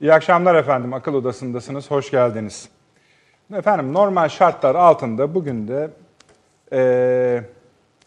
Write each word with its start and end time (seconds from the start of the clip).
İyi 0.00 0.12
akşamlar 0.12 0.54
efendim. 0.54 0.92
Akıl 0.92 1.14
Odası'ndasınız. 1.14 1.90
Hoş 1.90 2.10
geldiniz. 2.10 2.68
Efendim 3.54 3.92
normal 3.92 4.28
şartlar 4.28 4.74
altında 4.74 5.34
bugün 5.34 5.68
de 5.68 5.90
e, 6.72 7.42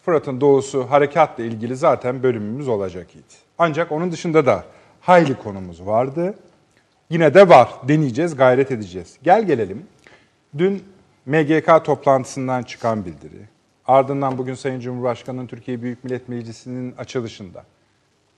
Fırat'ın 0.05 0.41
doğusu 0.41 0.91
harekatla 0.91 1.43
ilgili 1.43 1.75
zaten 1.75 2.23
bölümümüz 2.23 2.67
olacak 2.67 3.15
idi. 3.15 3.33
Ancak 3.57 3.91
onun 3.91 4.11
dışında 4.11 4.45
da 4.45 4.63
hayli 5.01 5.37
konumuz 5.37 5.85
vardı. 5.85 6.33
Yine 7.09 7.33
de 7.33 7.49
var. 7.49 7.69
Deneyeceğiz, 7.87 8.35
gayret 8.35 8.71
edeceğiz. 8.71 9.17
Gel 9.23 9.43
gelelim. 9.43 9.85
Dün 10.57 10.83
MGK 11.25 11.85
toplantısından 11.85 12.63
çıkan 12.63 13.05
bildiri. 13.05 13.41
Ardından 13.87 14.37
bugün 14.37 14.53
Sayın 14.53 14.79
Cumhurbaşkanı'nın 14.79 15.47
Türkiye 15.47 15.81
Büyük 15.81 16.03
Millet 16.03 16.29
Meclisi'nin 16.29 16.95
açılışında 16.97 17.63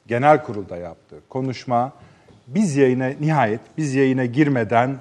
genel 0.07 0.43
kurulda 0.43 0.77
yaptığı 0.77 1.19
konuşma 1.29 1.91
biz 2.47 2.75
yayına 2.75 3.07
nihayet 3.19 3.59
biz 3.77 3.95
yayına 3.95 4.25
girmeden 4.25 4.97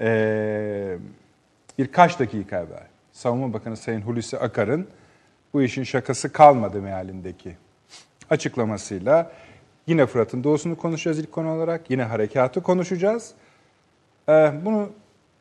e, 0.00 0.96
birkaç 1.78 2.18
dakika 2.18 2.56
evvel 2.56 2.86
Savunma 3.12 3.52
Bakanı 3.52 3.76
Sayın 3.76 4.00
Hulusi 4.00 4.38
Akar'ın 4.38 4.86
bu 5.54 5.62
işin 5.62 5.82
şakası 5.82 6.32
kalmadı 6.32 6.82
mealindeki 6.82 7.56
açıklamasıyla 8.30 9.32
yine 9.86 10.06
Fırat'ın 10.06 10.44
doğusunu 10.44 10.76
konuşacağız 10.76 11.18
ilk 11.18 11.32
konu 11.32 11.50
olarak. 11.50 11.90
Yine 11.90 12.02
harekatı 12.02 12.62
konuşacağız. 12.62 13.34
Ee, 14.28 14.52
bunu 14.64 14.90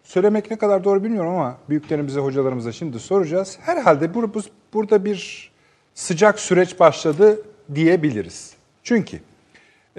söylemek 0.03 0.51
ne 0.51 0.57
kadar 0.57 0.83
doğru 0.83 1.03
bilmiyorum 1.03 1.31
ama 1.31 1.57
büyüklerimize, 1.69 2.19
hocalarımıza 2.19 2.71
şimdi 2.71 2.99
soracağız. 2.99 3.59
Herhalde 3.61 4.13
bur 4.13 4.33
bu, 4.33 4.41
burada 4.73 5.05
bir 5.05 5.51
sıcak 5.93 6.39
süreç 6.39 6.79
başladı 6.79 7.41
diyebiliriz. 7.75 8.53
Çünkü 8.83 9.19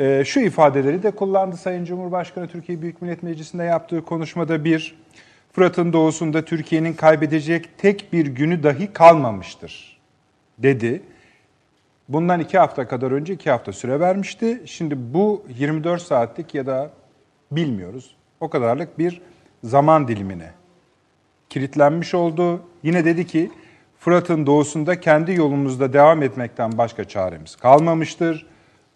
e, 0.01 0.25
şu 0.25 0.41
ifadeleri 0.41 1.03
de 1.03 1.11
kullandı 1.11 1.57
Sayın 1.57 1.85
Cumhurbaşkanı 1.85 2.49
Türkiye 2.49 2.83
Büyük 2.83 3.03
Millet 3.03 3.23
Meclisi'nde 3.23 3.65
yaptığı 3.65 4.05
konuşmada 4.05 4.65
bir, 4.65 4.97
Fırat'ın 5.53 5.93
doğusunda 5.93 6.45
Türkiye'nin 6.45 6.93
kaybedecek 6.93 7.79
tek 7.79 8.13
bir 8.13 8.27
günü 8.27 8.63
dahi 8.63 8.93
kalmamıştır 8.93 10.01
dedi. 10.59 11.03
Bundan 12.09 12.41
iki 12.41 12.59
hafta 12.59 12.89
kadar 12.89 13.11
önce 13.11 13.35
iki 13.35 13.51
hafta 13.51 13.73
süre 13.73 14.01
vermişti. 14.01 14.63
Şimdi 14.67 15.15
bu 15.15 15.45
24 15.59 16.03
saatlik 16.03 16.55
ya 16.55 16.67
da 16.67 16.91
bilmiyoruz 17.53 18.17
o 18.41 18.49
kadarlık 18.49 18.99
bir 18.99 19.21
zaman 19.65 20.09
dilimine 20.09 20.51
kilitlenmiş 21.49 22.15
oldu. 22.15 22.63
Yine 22.83 23.05
dedi 23.05 23.27
ki 23.27 23.51
Fırat'ın 23.99 24.47
doğusunda 24.47 25.01
kendi 25.01 25.33
yolumuzda 25.33 25.93
devam 25.93 26.23
etmekten 26.23 26.79
başka 26.79 27.05
çaremiz 27.05 27.57
kalmamıştır. 27.57 28.50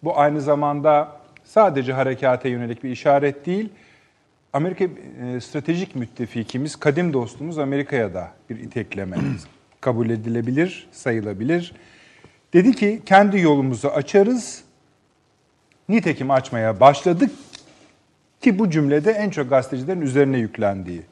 Bu 0.04 0.18
aynı 0.18 0.40
zamanda 0.40 1.12
sadece 1.44 1.92
harekate 1.92 2.48
yönelik 2.48 2.84
bir 2.84 2.90
işaret 2.90 3.46
değil, 3.46 3.68
Amerika 4.52 4.84
e, 4.84 5.40
stratejik 5.40 5.94
müttefikimiz, 5.94 6.76
kadim 6.76 7.12
dostumuz 7.12 7.58
Amerika'ya 7.58 8.14
da 8.14 8.30
bir 8.50 8.58
itekleme 8.58 9.16
kabul 9.80 10.10
edilebilir, 10.10 10.88
sayılabilir. 10.92 11.72
Dedi 12.52 12.72
ki 12.72 13.02
kendi 13.06 13.40
yolumuzu 13.40 13.88
açarız, 13.88 14.64
nitekim 15.88 16.30
açmaya 16.30 16.80
başladık 16.80 17.30
ki 18.40 18.58
bu 18.58 18.70
cümlede 18.70 19.12
en 19.12 19.30
çok 19.30 19.50
gazetecilerin 19.50 20.00
üzerine 20.00 20.38
yüklendiği 20.38 21.02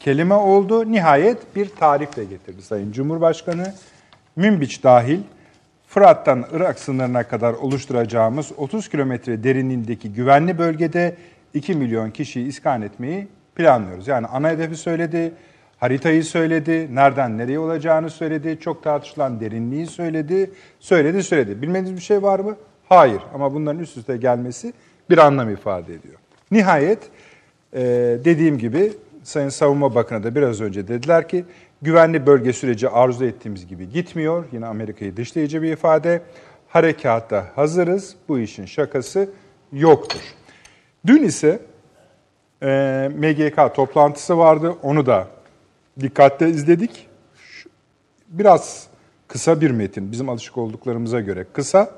kelime 0.00 0.34
oldu. 0.34 0.92
Nihayet 0.92 1.56
bir 1.56 1.68
tarifle 1.68 2.24
getirdi 2.24 2.62
Sayın 2.62 2.92
Cumhurbaşkanı. 2.92 3.74
Münbiç 4.36 4.84
dahil 4.84 5.20
Fırat'tan 5.96 6.44
Irak 6.52 6.78
sınırına 6.78 7.22
kadar 7.22 7.52
oluşturacağımız 7.54 8.52
30 8.56 8.88
kilometre 8.88 9.44
derinliğindeki 9.44 10.12
güvenli 10.12 10.58
bölgede 10.58 11.16
2 11.54 11.74
milyon 11.74 12.10
kişiyi 12.10 12.46
iskan 12.46 12.82
etmeyi 12.82 13.28
planlıyoruz. 13.54 14.08
Yani 14.08 14.26
ana 14.26 14.50
hedefi 14.50 14.76
söyledi, 14.76 15.32
haritayı 15.76 16.24
söyledi, 16.24 16.94
nereden 16.94 17.38
nereye 17.38 17.58
olacağını 17.58 18.10
söyledi, 18.10 18.58
çok 18.60 18.82
tartışılan 18.82 19.40
derinliği 19.40 19.86
söyledi, 19.86 20.50
söyledi 20.80 21.22
söyledi. 21.22 21.62
Bilmediğiniz 21.62 21.96
bir 22.00 22.04
şey 22.04 22.22
var 22.22 22.38
mı? 22.40 22.56
Hayır 22.88 23.20
ama 23.34 23.54
bunların 23.54 23.82
üst 23.82 23.96
üste 23.96 24.16
gelmesi 24.16 24.72
bir 25.10 25.18
anlam 25.18 25.50
ifade 25.50 25.94
ediyor. 25.94 26.14
Nihayet 26.50 26.98
dediğim 28.24 28.58
gibi 28.58 28.92
Sayın 29.22 29.48
Savunma 29.48 29.94
Bakanı 29.94 30.22
da 30.24 30.34
biraz 30.34 30.60
önce 30.60 30.88
dediler 30.88 31.28
ki 31.28 31.44
güvenli 31.82 32.26
bölge 32.26 32.52
süreci 32.52 32.88
arzu 32.88 33.24
ettiğimiz 33.24 33.66
gibi 33.66 33.88
gitmiyor. 33.90 34.44
Yine 34.52 34.66
Amerika'yı 34.66 35.16
dışlayıcı 35.16 35.62
bir 35.62 35.72
ifade. 35.72 36.22
Harekatta 36.68 37.46
hazırız. 37.54 38.16
Bu 38.28 38.38
işin 38.38 38.66
şakası 38.66 39.30
yoktur. 39.72 40.20
Dün 41.06 41.22
ise 41.22 41.60
e, 42.62 43.10
MGK 43.16 43.74
toplantısı 43.74 44.38
vardı. 44.38 44.74
Onu 44.82 45.06
da 45.06 45.28
dikkatle 46.00 46.48
izledik. 46.48 47.08
Biraz 48.28 48.86
kısa 49.28 49.60
bir 49.60 49.70
metin. 49.70 50.12
Bizim 50.12 50.28
alışık 50.28 50.58
olduklarımıza 50.58 51.20
göre 51.20 51.46
kısa. 51.52 51.90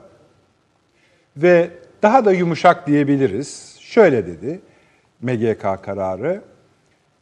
Ve 1.36 1.70
daha 2.02 2.24
da 2.24 2.32
yumuşak 2.32 2.86
diyebiliriz. 2.86 3.76
Şöyle 3.80 4.26
dedi 4.26 4.60
MGK 5.22 5.82
kararı. 5.82 6.42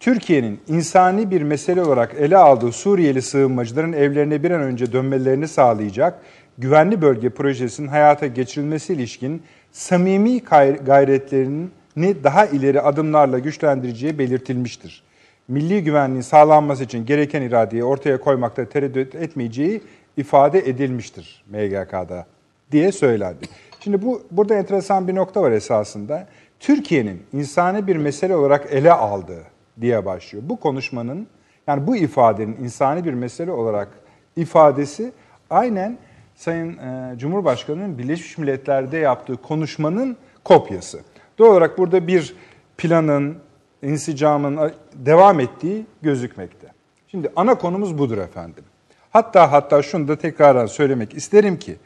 Türkiye'nin 0.07 0.61
insani 0.69 1.31
bir 1.31 1.43
mesele 1.43 1.83
olarak 1.83 2.15
ele 2.15 2.37
aldığı 2.37 2.73
Suriyeli 2.73 3.23
sığınmacıların 3.23 3.93
evlerine 3.93 4.43
bir 4.43 4.51
an 4.51 4.61
önce 4.61 4.93
dönmelerini 4.93 5.49
sağlayacak 5.49 6.21
güvenli 6.59 7.03
bölge 7.03 7.31
projesinin 7.31 7.89
hayata 7.89 8.27
geçirilmesi 8.27 8.93
ilişkin 8.93 9.43
samimi 9.73 10.41
gayretlerini 10.85 12.25
daha 12.25 12.47
ileri 12.47 12.81
adımlarla 12.81 13.39
güçlendireceği 13.39 14.19
belirtilmiştir. 14.19 15.03
Milli 15.49 15.85
güvenliğin 15.85 16.21
sağlanması 16.21 16.85
için 16.85 17.07
gereken 17.07 17.43
iradeyi 17.43 17.85
ortaya 17.85 18.21
koymakta 18.21 18.65
tereddüt 18.65 19.15
etmeyeceği 19.15 19.81
ifade 20.17 20.59
edilmiştir 20.59 21.45
MGK'da 21.51 22.27
diye 22.73 22.93
söylendi. 22.93 23.47
Şimdi 23.81 24.03
bu 24.03 24.23
burada 24.31 24.55
enteresan 24.55 25.09
bir 25.09 25.15
nokta 25.15 25.43
var 25.43 25.53
esasında. 25.53 26.27
Türkiye'nin 26.61 27.23
insani 27.33 27.87
bir 27.87 27.97
mesele 27.97 28.37
olarak 28.37 28.73
ele 28.73 28.93
aldığı 28.93 29.56
diye 29.81 30.05
başlıyor. 30.05 30.45
Bu 30.47 30.61
konuşmanın 30.61 31.27
yani 31.67 31.87
bu 31.87 31.97
ifadenin 31.97 32.57
insani 32.57 33.05
bir 33.05 33.15
mesele 33.15 33.53
olarak 33.53 33.89
ifadesi 34.37 35.13
aynen 35.51 35.99
Sayın 36.37 36.79
e, 36.79 37.15
Cumhurbaşkanı'nın 37.19 37.99
Birleşmiş 37.99 38.39
Milletler'de 38.39 38.97
yaptığı 38.97 39.37
konuşmanın 39.37 40.17
kopyası. 40.45 41.01
Doğal 41.39 41.51
olarak 41.51 41.79
burada 41.79 42.07
bir 42.07 42.37
planın, 42.79 43.39
insicamın 43.83 44.73
devam 44.95 45.41
ettiği 45.41 45.87
gözükmekte. 46.03 46.67
Şimdi 47.09 47.33
ana 47.37 47.55
konumuz 47.55 47.99
budur 47.99 48.19
efendim. 48.19 48.65
Hatta 49.11 49.53
hatta 49.53 49.83
şunu 49.83 50.09
da 50.09 50.19
tekrardan 50.19 50.67
söylemek 50.67 51.15
isterim 51.15 51.59
ki 51.59 51.77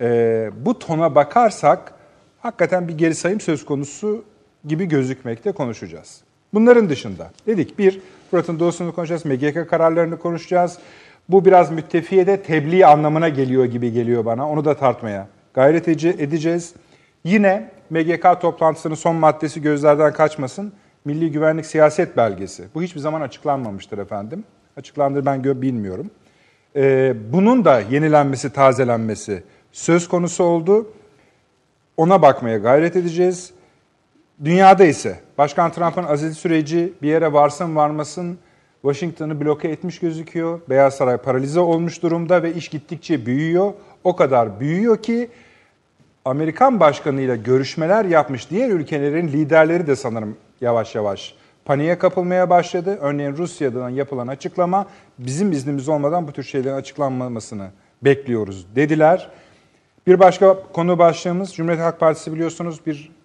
e, 0.00 0.50
bu 0.56 0.78
tona 0.78 1.14
bakarsak 1.14 1.94
hakikaten 2.40 2.88
bir 2.88 2.98
geri 2.98 3.14
sayım 3.14 3.40
söz 3.40 3.64
konusu 3.64 4.24
gibi 4.64 4.86
gözükmekte 4.86 5.52
konuşacağız. 5.52 6.20
Bunların 6.56 6.88
dışında 6.88 7.30
dedik 7.46 7.78
bir, 7.78 8.00
Fırat'ın 8.30 8.60
doğusunu 8.60 8.94
konuşacağız, 8.94 9.24
MGK 9.24 9.70
kararlarını 9.70 10.18
konuşacağız. 10.18 10.78
Bu 11.28 11.44
biraz 11.44 11.70
müttefiyede 11.70 12.42
tebliğ 12.42 12.86
anlamına 12.86 13.28
geliyor 13.28 13.64
gibi 13.64 13.92
geliyor 13.92 14.24
bana. 14.24 14.50
Onu 14.50 14.64
da 14.64 14.76
tartmaya 14.76 15.28
gayret 15.54 15.88
edeceğiz. 15.88 16.74
Yine 17.24 17.70
MGK 17.90 18.40
toplantısının 18.40 18.94
son 18.94 19.16
maddesi 19.16 19.62
gözlerden 19.62 20.12
kaçmasın. 20.12 20.72
Milli 21.04 21.32
Güvenlik 21.32 21.66
Siyaset 21.66 22.16
Belgesi. 22.16 22.64
Bu 22.74 22.82
hiçbir 22.82 23.00
zaman 23.00 23.20
açıklanmamıştır 23.20 23.98
efendim. 23.98 24.44
Açıklandır 24.76 25.26
ben 25.26 25.44
bilmiyorum. 25.44 26.10
Ee, 26.76 27.14
bunun 27.32 27.64
da 27.64 27.80
yenilenmesi, 27.80 28.52
tazelenmesi 28.52 29.42
söz 29.72 30.08
konusu 30.08 30.44
oldu. 30.44 30.92
Ona 31.96 32.22
bakmaya 32.22 32.58
gayret 32.58 32.96
edeceğiz. 32.96 33.55
Dünyada 34.44 34.84
ise 34.84 35.20
Başkan 35.38 35.72
Trump'ın 35.72 36.04
aziz 36.04 36.36
süreci 36.36 36.92
bir 37.02 37.08
yere 37.08 37.32
varsın 37.32 37.76
varmasın 37.76 38.38
Washington'ı 38.82 39.40
bloke 39.40 39.68
etmiş 39.68 39.98
gözüküyor. 39.98 40.60
Beyaz 40.68 40.94
Saray 40.94 41.16
paralize 41.16 41.60
olmuş 41.60 42.02
durumda 42.02 42.42
ve 42.42 42.54
iş 42.54 42.68
gittikçe 42.68 43.26
büyüyor. 43.26 43.72
O 44.04 44.16
kadar 44.16 44.60
büyüyor 44.60 45.02
ki 45.02 45.28
Amerikan 46.24 46.80
başkanıyla 46.80 47.36
görüşmeler 47.36 48.04
yapmış 48.04 48.50
diğer 48.50 48.70
ülkelerin 48.70 49.28
liderleri 49.28 49.86
de 49.86 49.96
sanırım 49.96 50.36
yavaş 50.60 50.94
yavaş 50.94 51.34
paniğe 51.64 51.98
kapılmaya 51.98 52.50
başladı. 52.50 52.98
Örneğin 53.00 53.36
Rusya'dan 53.36 53.90
yapılan 53.90 54.26
açıklama 54.26 54.86
bizim 55.18 55.52
iznimiz 55.52 55.88
olmadan 55.88 56.28
bu 56.28 56.32
tür 56.32 56.42
şeylerin 56.42 56.74
açıklanmamasını 56.74 57.70
bekliyoruz 58.02 58.66
dediler. 58.76 59.30
Bir 60.06 60.20
başka 60.20 60.62
konu 60.72 60.98
başlığımız 60.98 61.54
Cumhuriyet 61.54 61.82
Halk 61.82 62.00
Partisi 62.00 62.32
biliyorsunuz 62.32 62.80
bir 62.86 63.15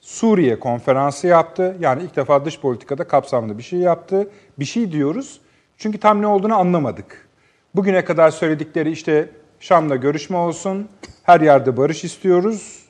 Suriye 0.00 0.58
konferansı 0.58 1.26
yaptı. 1.26 1.76
Yani 1.80 2.02
ilk 2.02 2.16
defa 2.16 2.44
dış 2.44 2.60
politikada 2.60 3.04
kapsamlı 3.08 3.58
bir 3.58 3.62
şey 3.62 3.78
yaptı. 3.78 4.30
Bir 4.58 4.64
şey 4.64 4.92
diyoruz 4.92 5.40
çünkü 5.78 5.98
tam 5.98 6.22
ne 6.22 6.26
olduğunu 6.26 6.54
anlamadık. 6.54 7.28
Bugüne 7.74 8.04
kadar 8.04 8.30
söyledikleri 8.30 8.90
işte 8.90 9.28
Şam'la 9.60 9.96
görüşme 9.96 10.36
olsun, 10.36 10.88
her 11.22 11.40
yerde 11.40 11.76
barış 11.76 12.04
istiyoruz, 12.04 12.84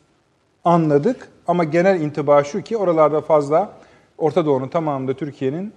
anladık. 0.64 1.28
Ama 1.46 1.64
genel 1.64 2.00
intiba 2.00 2.44
şu 2.44 2.62
ki 2.62 2.76
oralarda 2.76 3.20
fazla 3.20 3.72
Orta 4.18 4.46
Doğu'nun 4.46 4.68
tamamında 4.68 5.14
Türkiye'nin 5.14 5.72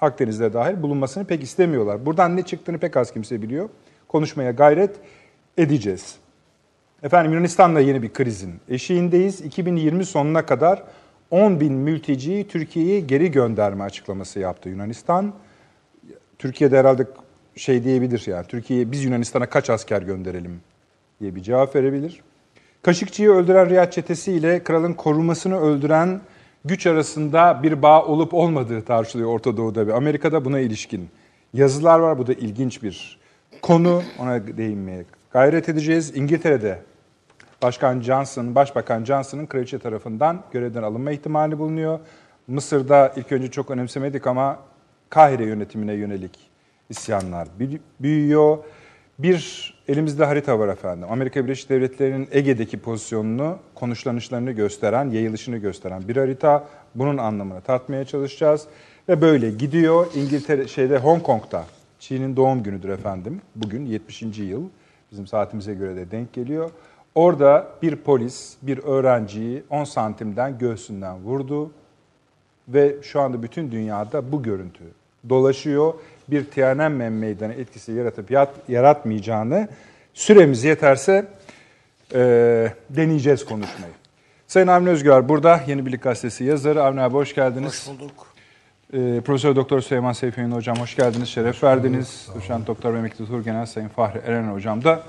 Akdeniz'de 0.00 0.52
dahil 0.52 0.82
bulunmasını 0.82 1.24
pek 1.24 1.42
istemiyorlar. 1.42 2.06
Buradan 2.06 2.36
ne 2.36 2.42
çıktığını 2.42 2.78
pek 2.78 2.96
az 2.96 3.12
kimse 3.12 3.42
biliyor. 3.42 3.68
Konuşmaya 4.08 4.50
gayret 4.50 4.96
edeceğiz. 5.58 6.16
Efendim 7.02 7.32
Yunanistan'da 7.32 7.80
yeni 7.80 8.02
bir 8.02 8.12
krizin 8.12 8.54
eşiğindeyiz. 8.68 9.40
2020 9.40 10.04
sonuna 10.04 10.46
kadar 10.46 10.82
10 11.30 11.60
bin 11.60 11.72
mülteciyi 11.72 12.48
Türkiye'ye 12.48 13.00
geri 13.00 13.30
gönderme 13.30 13.84
açıklaması 13.84 14.40
yaptı 14.40 14.68
Yunanistan. 14.68 15.34
Türkiye'de 16.38 16.78
herhalde 16.78 17.06
şey 17.56 17.84
diyebilir 17.84 18.22
yani 18.26 18.46
Türkiye'ye 18.46 18.92
biz 18.92 19.04
Yunanistan'a 19.04 19.46
kaç 19.46 19.70
asker 19.70 20.02
gönderelim 20.02 20.60
diye 21.20 21.34
bir 21.34 21.42
cevap 21.42 21.76
verebilir. 21.76 22.20
Kaşıkçı'yı 22.82 23.30
öldüren 23.30 23.70
Riyad 23.70 23.92
çetesi 23.92 24.32
ile 24.32 24.62
kralın 24.62 24.92
korumasını 24.92 25.60
öldüren 25.60 26.20
güç 26.64 26.86
arasında 26.86 27.60
bir 27.62 27.82
bağ 27.82 28.04
olup 28.04 28.34
olmadığı 28.34 28.82
tartışılıyor 28.82 29.28
Orta 29.28 29.56
Doğu'da 29.56 29.86
ve 29.86 29.94
Amerika'da 29.94 30.44
buna 30.44 30.60
ilişkin 30.60 31.08
yazılar 31.54 31.98
var. 31.98 32.18
Bu 32.18 32.26
da 32.26 32.32
ilginç 32.32 32.82
bir 32.82 33.18
konu. 33.62 34.02
Ona 34.18 34.46
değinmeye 34.56 35.04
gayret 35.32 35.68
edeceğiz. 35.68 36.16
İngiltere'de 36.16 36.87
Başkan 37.62 38.00
Johnson, 38.00 38.54
Başbakan 38.54 39.04
Johnson'ın 39.04 39.46
kraliçe 39.46 39.78
tarafından 39.78 40.42
görevden 40.52 40.82
alınma 40.82 41.10
ihtimali 41.10 41.58
bulunuyor. 41.58 41.98
Mısır'da 42.46 43.12
ilk 43.16 43.32
önce 43.32 43.50
çok 43.50 43.70
önemsemedik 43.70 44.26
ama 44.26 44.58
Kahire 45.10 45.44
yönetimine 45.44 45.92
yönelik 45.92 46.50
isyanlar 46.90 47.48
büyüyor. 48.00 48.58
Bir 49.18 49.74
elimizde 49.88 50.24
harita 50.24 50.58
var 50.58 50.68
efendim. 50.68 51.08
Amerika 51.10 51.44
Birleşik 51.44 51.70
Devletleri'nin 51.70 52.28
Ege'deki 52.32 52.78
pozisyonunu, 52.78 53.58
konuşlanışlarını 53.74 54.52
gösteren, 54.52 55.10
yayılışını 55.10 55.56
gösteren 55.56 56.08
bir 56.08 56.16
harita. 56.16 56.68
Bunun 56.94 57.18
anlamını 57.18 57.60
tartmaya 57.60 58.04
çalışacağız. 58.04 58.66
Ve 59.08 59.20
böyle 59.20 59.50
gidiyor. 59.50 60.06
İngiltere, 60.14 60.68
şeyde 60.68 60.98
Hong 60.98 61.22
Kong'da, 61.22 61.64
Çin'in 61.98 62.36
doğum 62.36 62.62
günüdür 62.62 62.88
efendim. 62.88 63.40
Bugün 63.56 63.86
70. 63.86 64.22
yıl. 64.22 64.62
Bizim 65.12 65.26
saatimize 65.26 65.74
göre 65.74 65.96
de 65.96 66.10
denk 66.10 66.32
geliyor. 66.32 66.70
Orada 67.14 67.68
bir 67.82 67.96
polis 67.96 68.56
bir 68.62 68.78
öğrenciyi 68.78 69.62
10 69.70 69.84
santimden 69.84 70.58
göğsünden 70.58 71.24
vurdu. 71.24 71.70
Ve 72.68 72.96
şu 73.02 73.20
anda 73.20 73.42
bütün 73.42 73.70
dünyada 73.70 74.32
bu 74.32 74.42
görüntü 74.42 74.84
dolaşıyor. 75.28 75.94
Bir 76.28 76.44
Tiananmen 76.44 77.12
meydanı 77.12 77.52
etkisi 77.52 77.92
yaratıp 77.92 78.30
yaratmayacağını 78.68 79.68
süremiz 80.14 80.64
yeterse 80.64 81.26
e, 82.14 82.72
deneyeceğiz 82.90 83.44
konuşmayı. 83.44 83.92
Sayın 84.46 84.66
Avni 84.66 84.88
Özgür 84.88 85.28
burada 85.28 85.60
Yeni 85.66 85.86
Birlik 85.86 86.02
Gazetesi 86.02 86.44
yazarı. 86.44 86.82
Avni 86.82 87.00
abi 87.00 87.14
hoş 87.14 87.34
geldiniz. 87.34 87.88
Hoş 87.88 88.00
bulduk. 88.00 88.26
E, 88.92 89.20
Profesör 89.20 89.56
Doktor 89.56 89.80
Süleyman 89.80 90.12
Seyfi 90.12 90.44
Hocam 90.44 90.76
hoş 90.76 90.96
geldiniz, 90.96 91.28
şeref 91.28 91.54
hoş 91.54 91.62
verdiniz. 91.62 92.28
Doçent 92.34 92.66
Doktor 92.66 92.94
ve 92.94 92.98
Emekli 92.98 93.44
Genel 93.44 93.66
Sayın 93.66 93.88
Fahri 93.88 94.18
Eren 94.18 94.52
Hocam 94.52 94.84
da 94.84 95.02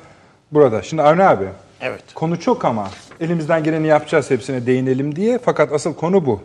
burada. 0.52 0.82
Şimdi 0.82 1.02
Avni 1.02 1.24
abi, 1.24 1.46
evet. 1.82 2.04
konu 2.14 2.40
çok 2.40 2.66
ama 2.66 2.92
elimizden 3.20 3.64
geleni 3.64 3.88
yapacağız 3.88 4.32
hepsine 4.32 4.66
değinelim 4.66 5.16
diye. 5.16 5.40
Fakat 5.40 5.72
asıl 5.74 5.94
konu 5.96 6.26
bu. 6.26 6.42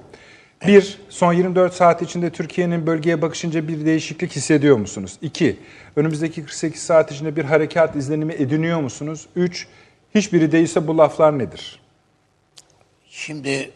Bir, 0.67 0.99
son 1.09 1.33
24 1.33 1.75
saat 1.75 2.03
içinde 2.03 2.31
Türkiye'nin 2.31 2.87
bölgeye 2.87 3.23
bakışınca 3.23 3.69
bir 3.69 3.87
değişiklik 3.87 4.37
hissediyor 4.37 4.77
musunuz? 4.77 5.19
İki, 5.23 5.57
önümüzdeki 5.97 6.43
48 6.43 6.83
saat 6.83 7.13
içinde 7.13 7.37
bir 7.37 7.45
harekat 7.45 7.97
izlenimi 7.97 8.33
ediniyor 8.33 8.81
musunuz? 8.81 9.27
Üç, 9.37 9.67
hiçbiri 10.15 10.53
değilse 10.53 10.87
bu 10.87 10.99
laflar 10.99 11.39
nedir? 11.39 11.81
Şimdi 13.11 13.71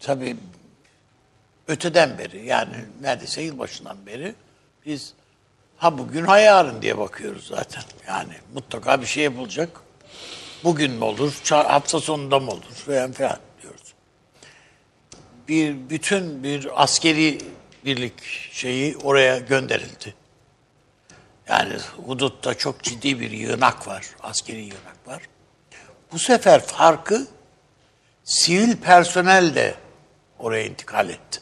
tabii 0.00 0.36
öteden 1.68 2.18
beri 2.18 2.46
yani 2.46 2.74
neredeyse 3.00 3.42
yılbaşından 3.42 3.96
beri 4.06 4.34
biz 4.86 5.14
ha 5.76 5.98
bugün 5.98 6.24
ha 6.24 6.38
yarın 6.38 6.82
diye 6.82 6.98
bakıyoruz 6.98 7.46
zaten. 7.46 7.82
Yani 8.08 8.32
mutlaka 8.54 9.00
bir 9.00 9.06
şey 9.06 9.24
yapılacak. 9.24 9.68
Bugün 10.64 10.90
mü 10.92 11.04
olur, 11.04 11.32
hafta 11.50 12.00
sonunda 12.00 12.40
mı 12.40 12.50
olur 12.50 12.72
falan 12.86 13.12
filan 13.12 13.38
bir 15.48 15.90
bütün 15.90 16.42
bir 16.42 16.82
askeri 16.82 17.38
birlik 17.84 18.22
şeyi 18.52 18.96
oraya 18.96 19.38
gönderildi. 19.38 20.14
Yani 21.48 21.74
hudutta 22.06 22.54
çok 22.54 22.82
ciddi 22.82 23.20
bir 23.20 23.30
yığınak 23.30 23.86
var, 23.86 24.06
askeri 24.22 24.60
yığınak 24.60 25.06
var. 25.06 25.22
Bu 26.12 26.18
sefer 26.18 26.66
farkı 26.66 27.26
sivil 28.24 28.76
personel 28.76 29.54
de 29.54 29.74
oraya 30.38 30.64
intikal 30.64 31.08
etti. 31.08 31.40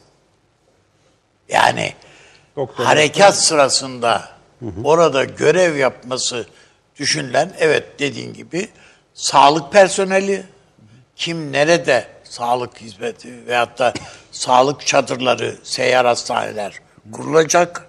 Yani 1.49 1.94
Doktor, 2.56 2.84
harekat 2.84 3.28
doktor. 3.28 3.43
sırasında 3.43 4.28
hı 4.61 4.67
hı. 4.67 4.81
orada 4.84 5.25
görev 5.25 5.76
yapması 5.76 6.46
düşünülen 6.96 7.52
evet 7.58 7.99
dediğin 7.99 8.34
gibi 8.34 8.69
sağlık 9.14 9.72
personeli 9.72 10.46
kim 11.16 11.52
nerede 11.52 12.06
sağlık 12.24 12.80
hizmeti 12.80 13.46
veyahut 13.46 13.78
da 13.78 13.94
sağlık 14.32 14.86
çadırları, 14.86 15.56
seyyar 15.62 16.06
hastaneler 16.06 16.80
kurulacak 17.12 17.88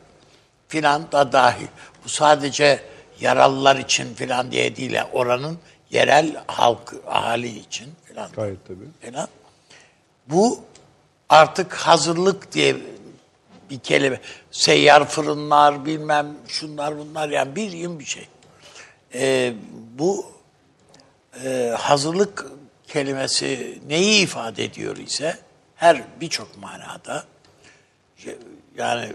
filan 0.67 1.11
da 1.11 1.31
dahil. 1.31 1.67
Bu 2.03 2.09
sadece 2.09 2.79
yaralılar 3.19 3.75
için 3.75 4.13
filan 4.13 4.51
diye 4.51 4.75
değil. 4.75 4.97
Oranın 5.13 5.59
yerel 5.91 6.43
halk, 6.47 6.93
ahali 7.07 7.59
için 7.59 7.87
filan. 8.05 8.31
Gayet 8.31 8.67
tabii. 8.67 8.87
Filan. 9.01 9.27
Bu 10.27 10.59
artık 11.29 11.73
hazırlık 11.73 12.51
diye 12.51 12.75
bir 13.69 13.79
kelime. 13.79 14.19
Seyyar 14.51 15.07
fırınlar 15.07 15.85
bilmem 15.85 16.27
şunlar 16.47 16.97
bunlar 16.97 17.29
yani 17.29 17.55
bir 17.55 17.71
yıl 17.71 17.99
bir 17.99 18.05
şey. 18.05 18.27
Ee, 19.13 19.53
bu 19.97 20.25
e, 21.43 21.75
hazırlık 21.79 22.45
kelimesi 22.87 23.79
neyi 23.87 24.23
ifade 24.23 24.63
ediyor 24.63 24.97
ise 24.97 25.37
her 25.75 26.03
birçok 26.21 26.57
manada 26.57 27.23
yani 28.77 29.13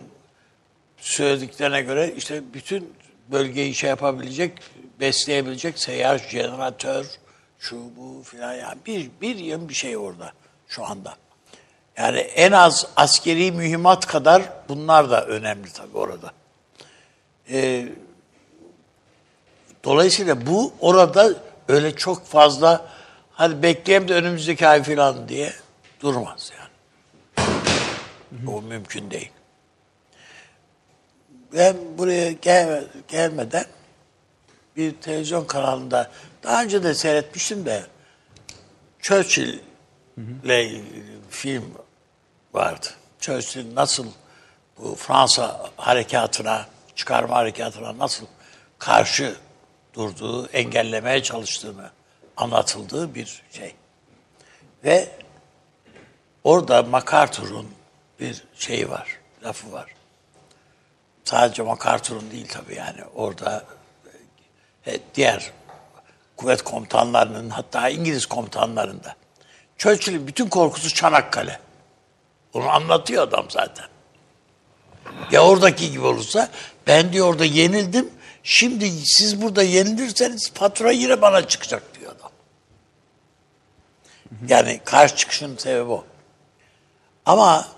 söylediklerine 0.97 1.83
göre 1.83 2.15
işte 2.17 2.43
bütün 2.55 2.95
bölgeyi 3.29 3.75
şey 3.75 3.91
yapabilecek, 3.91 4.53
besleyebilecek 5.01 5.79
seyyar 5.79 6.19
jeneratör, 6.19 7.07
şu 7.59 7.77
bu 7.97 8.23
filan 8.23 8.55
yani 8.55 8.79
bir, 8.87 9.11
bir 9.21 9.37
yıl 9.37 9.69
bir 9.69 9.75
şey 9.75 9.97
orada 9.97 10.33
şu 10.69 10.85
anda. 10.85 11.17
Yani 11.97 12.19
en 12.19 12.53
az 12.53 12.87
askeri 12.97 13.53
mühimmat 13.53 14.07
kadar 14.07 14.43
bunlar 14.69 15.11
da 15.11 15.27
önemli 15.27 15.73
tabii 15.73 15.97
orada. 15.97 16.33
Ee, 17.51 17.89
dolayısıyla 19.85 20.47
bu 20.47 20.73
orada 20.81 21.35
öyle 21.69 21.97
çok 21.97 22.27
fazla 22.27 22.87
hadi 23.33 23.63
bekleyeyim 23.63 24.09
de 24.09 24.15
önümüzdeki 24.15 24.69
ay 24.69 24.83
falan 24.83 25.29
diye 25.29 25.53
durmaz 26.01 26.53
yani. 26.59 26.67
O 28.49 28.63
mümkün 28.63 29.11
değil. 29.11 29.31
Ben 31.53 31.77
buraya 31.99 32.33
gel, 32.33 32.85
gelmeden 33.09 33.65
bir 34.77 34.95
televizyon 34.95 35.45
kanalında 35.45 36.11
daha 36.43 36.63
önce 36.63 36.83
de 36.83 36.95
seyretmiştim 36.95 37.67
de 37.67 37.87
Churchill'le 39.01 39.61
film 41.31 41.75
vardı. 42.53 42.87
Churchill 43.21 43.75
nasıl 43.75 44.07
bu 44.79 44.95
Fransa 44.95 45.71
harekatına, 45.77 46.67
çıkarma 46.95 47.37
harekatına 47.37 47.99
nasıl 47.99 48.27
karşı 48.79 49.37
durduğu, 49.97 50.47
engellemeye 50.47 51.23
çalıştığını 51.23 51.91
anlatıldığı 52.37 53.15
bir 53.15 53.43
şey. 53.53 53.75
Ve 54.85 55.09
orada 56.45 56.83
MacArthur'un 56.83 57.69
bir 58.21 58.45
şeyi 58.55 58.91
var, 58.91 59.21
lafı 59.45 59.73
var. 59.73 59.95
Sadece 61.25 61.63
MacArthur'un 61.63 62.31
değil 62.31 62.49
tabii 62.49 62.75
yani 62.75 63.01
orada 63.15 63.65
e, 64.87 64.99
diğer 65.15 65.53
kuvvet 66.37 66.63
komutanlarının 66.63 67.51
hatta 67.51 67.89
İngiliz 67.89 68.27
komutanlarında. 68.27 69.17
Churchill'in 69.79 70.27
bütün 70.27 70.49
korkusu 70.49 70.95
Çanakkale. 70.95 71.61
Onu 72.53 72.69
anlatıyor 72.69 73.29
adam 73.29 73.47
zaten. 73.51 73.87
Ya 75.31 75.45
oradaki 75.45 75.91
gibi 75.91 76.05
olursa 76.07 76.51
ben 76.87 77.13
diyor 77.13 77.29
orada 77.29 77.45
yenildim. 77.45 78.11
Şimdi 78.49 78.91
siz 79.05 79.43
burada 79.43 79.63
yenilirseniz 79.63 80.53
fatura 80.55 80.91
yine 80.91 81.23
bana 81.23 81.49
çıkacak 81.49 81.83
yani 84.49 84.81
karşı 84.85 85.17
çıkışın 85.17 85.57
sebebi 85.57 85.91
o. 85.91 86.05
Ama 87.27 87.69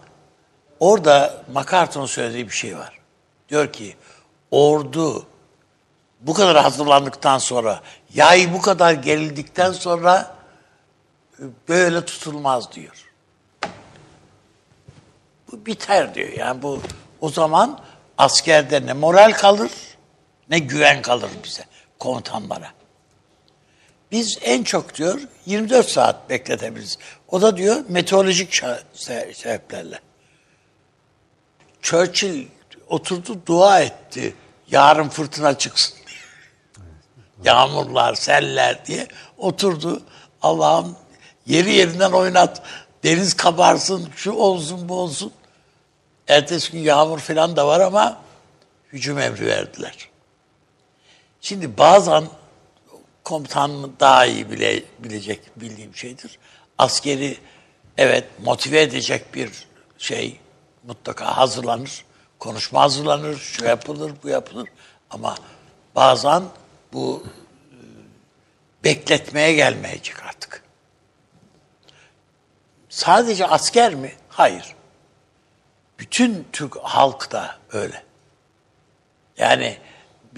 orada 0.80 1.42
MacArthur'un 1.52 2.06
söylediği 2.06 2.46
bir 2.46 2.54
şey 2.54 2.78
var. 2.78 2.98
Diyor 3.48 3.72
ki 3.72 3.96
ordu 4.50 5.26
bu 6.20 6.34
kadar 6.34 6.62
hazırlandıktan 6.62 7.38
sonra 7.38 7.82
yay 8.14 8.52
bu 8.52 8.60
kadar 8.60 8.92
gerildikten 8.92 9.72
sonra 9.72 10.36
böyle 11.68 12.04
tutulmaz 12.04 12.72
diyor. 12.72 13.12
Bu 15.52 15.66
biter 15.66 16.14
diyor. 16.14 16.28
Yani 16.28 16.62
bu 16.62 16.80
o 17.20 17.28
zaman 17.28 17.80
askerde 18.18 18.86
ne 18.86 18.92
moral 18.92 19.32
kalır 19.32 19.70
ne 20.50 20.58
güven 20.58 21.02
kalır 21.02 21.30
bize 21.44 21.64
komutanlara. 21.98 22.72
Biz 24.12 24.38
en 24.42 24.62
çok 24.62 24.94
diyor 24.94 25.20
24 25.46 25.88
saat 25.90 26.30
bekletebiliriz. 26.30 26.98
O 27.28 27.42
da 27.42 27.56
diyor 27.56 27.84
meteorolojik 27.88 28.62
sebeplerle. 29.34 30.00
Churchill 31.82 32.46
oturdu 32.88 33.40
dua 33.46 33.80
etti. 33.80 34.34
Yarın 34.70 35.08
fırtına 35.08 35.58
çıksın. 35.58 35.98
Yağmurlar, 37.44 38.14
seller 38.14 38.86
diye 38.86 39.08
oturdu. 39.38 40.02
Allah'ım 40.42 40.96
yeri 41.46 41.72
yerinden 41.72 42.12
oynat. 42.12 42.62
Deniz 43.04 43.34
kabarsın, 43.34 44.08
şu 44.16 44.32
olsun 44.32 44.88
bu 44.88 44.94
olsun. 45.00 45.32
Ertesi 46.28 46.72
gün 46.72 46.78
yağmur 46.78 47.18
falan 47.18 47.56
da 47.56 47.66
var 47.66 47.80
ama 47.80 48.20
hücum 48.92 49.18
emri 49.18 49.46
verdiler. 49.46 50.08
Şimdi 51.40 51.78
bazen 51.78 52.24
komutan 53.24 54.00
daha 54.00 54.26
iyi 54.26 54.50
bile, 54.50 54.82
bilecek 54.98 55.40
bildiğim 55.56 55.96
şeydir. 55.96 56.38
Askeri 56.78 57.38
evet 57.96 58.24
motive 58.44 58.82
edecek 58.82 59.34
bir 59.34 59.66
şey 59.98 60.40
mutlaka 60.82 61.36
hazırlanır. 61.36 62.04
Konuşma 62.38 62.82
hazırlanır, 62.82 63.36
şu 63.36 63.64
yapılır, 63.64 64.12
bu 64.22 64.28
yapılır. 64.28 64.68
Ama 65.10 65.36
bazen 65.94 66.42
bu 66.92 67.24
e, 67.24 67.76
bekletmeye 68.84 69.52
gelmeyecek 69.52 70.22
artık. 70.24 70.62
Sadece 72.88 73.46
asker 73.46 73.94
mi? 73.94 74.12
Hayır. 74.28 74.74
Bütün 75.98 76.46
Türk 76.52 76.76
halk 76.76 77.32
da 77.32 77.58
öyle. 77.72 78.02
Yani 79.38 79.78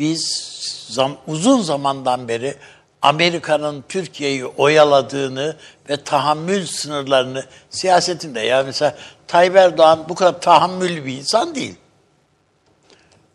biz 0.00 0.50
zam, 0.90 1.16
uzun 1.26 1.62
zamandan 1.62 2.28
beri 2.28 2.56
Amerika'nın 3.02 3.84
Türkiye'yi 3.88 4.46
oyaladığını 4.46 5.56
ve 5.88 5.96
tahammül 6.04 6.66
sınırlarını 6.66 7.44
siyasetinde 7.70 8.40
ya 8.40 8.62
mesela 8.62 8.96
Tayyip 9.26 9.56
Erdoğan 9.56 10.04
bu 10.08 10.14
kadar 10.14 10.40
tahammüllü 10.40 11.04
bir 11.04 11.16
insan 11.16 11.54
değil. 11.54 11.74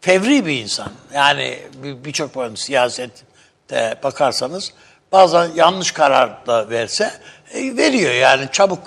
Fevri 0.01 0.45
bir 0.45 0.61
insan. 0.61 0.91
Yani 1.13 1.59
bir- 1.83 2.03
birçok 2.05 2.35
bir 2.35 2.55
siyasette 2.57 3.99
bakarsanız 4.03 4.73
bazen 5.11 5.49
yanlış 5.55 5.91
karar 5.91 6.47
da 6.47 6.69
verse 6.69 7.11
e, 7.53 7.77
veriyor 7.77 8.13
yani 8.13 8.47
çabuk 8.51 8.81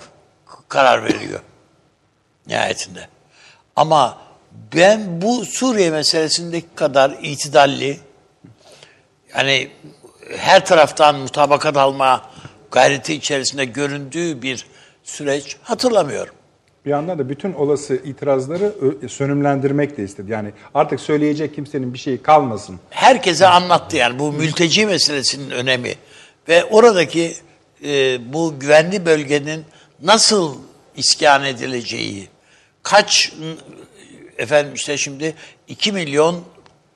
karar 0.69 1.05
veriyor 1.05 1.41
nihayetinde. 2.47 3.09
Ama 3.77 4.19
ben 4.75 5.23
bu 5.23 5.45
Suriye 5.45 5.91
meselesindeki 5.91 6.67
kadar 6.75 7.19
itidalli, 7.23 7.99
yani 9.37 9.71
her 10.37 10.67
taraftan 10.67 11.19
mutabakat 11.19 11.77
alma 11.77 12.31
gayreti 12.71 13.15
içerisinde 13.15 13.65
göründüğü 13.65 14.43
bir 14.43 14.67
süreç 15.05 15.57
hatırlamıyorum. 15.63 16.35
Bir 16.85 16.91
yandan 16.91 17.19
da 17.19 17.29
bütün 17.29 17.53
olası 17.53 17.95
itirazları 17.95 18.75
sönümlendirmek 19.09 19.97
de 19.97 20.05
istedi. 20.05 20.33
Yani 20.33 20.53
artık 20.75 21.01
söyleyecek 21.01 21.55
kimsenin 21.55 21.95
bir 21.95 21.99
şeyi 21.99 22.23
kalmasın. 22.23 22.81
herkese 22.91 23.47
anlattı 23.47 23.97
yani 23.97 24.19
bu 24.19 24.33
mülteci 24.33 24.87
meselesinin 24.87 25.51
önemi 25.51 25.95
ve 26.49 26.65
oradaki 26.65 27.35
e, 27.85 28.19
bu 28.33 28.55
güvenli 28.61 29.07
bölgenin 29.07 29.65
nasıl 30.03 30.57
iskan 30.97 31.45
edileceği, 31.45 32.29
kaç 32.83 33.33
efendim 34.39 34.75
işte 34.75 34.97
şimdi 34.97 35.35
2 35.69 35.93
milyon 35.93 36.45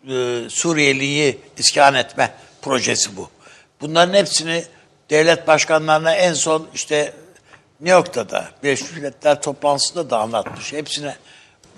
e, 0.08 0.40
Suriyeliyi 0.48 1.38
iskan 1.58 1.94
etme 1.94 2.34
projesi 2.62 3.16
bu. 3.16 3.30
Bunların 3.80 4.14
hepsini 4.14 4.64
devlet 5.10 5.46
başkanlarına 5.46 6.14
en 6.14 6.32
son 6.32 6.68
işte 6.74 7.12
New 7.80 7.96
York'ta 7.96 8.30
da 8.30 8.48
Birleşmiş 8.62 8.92
Milletler 8.92 9.42
toplantısında 9.42 10.10
da 10.10 10.18
anlatmış. 10.18 10.72
Hepsine 10.72 11.16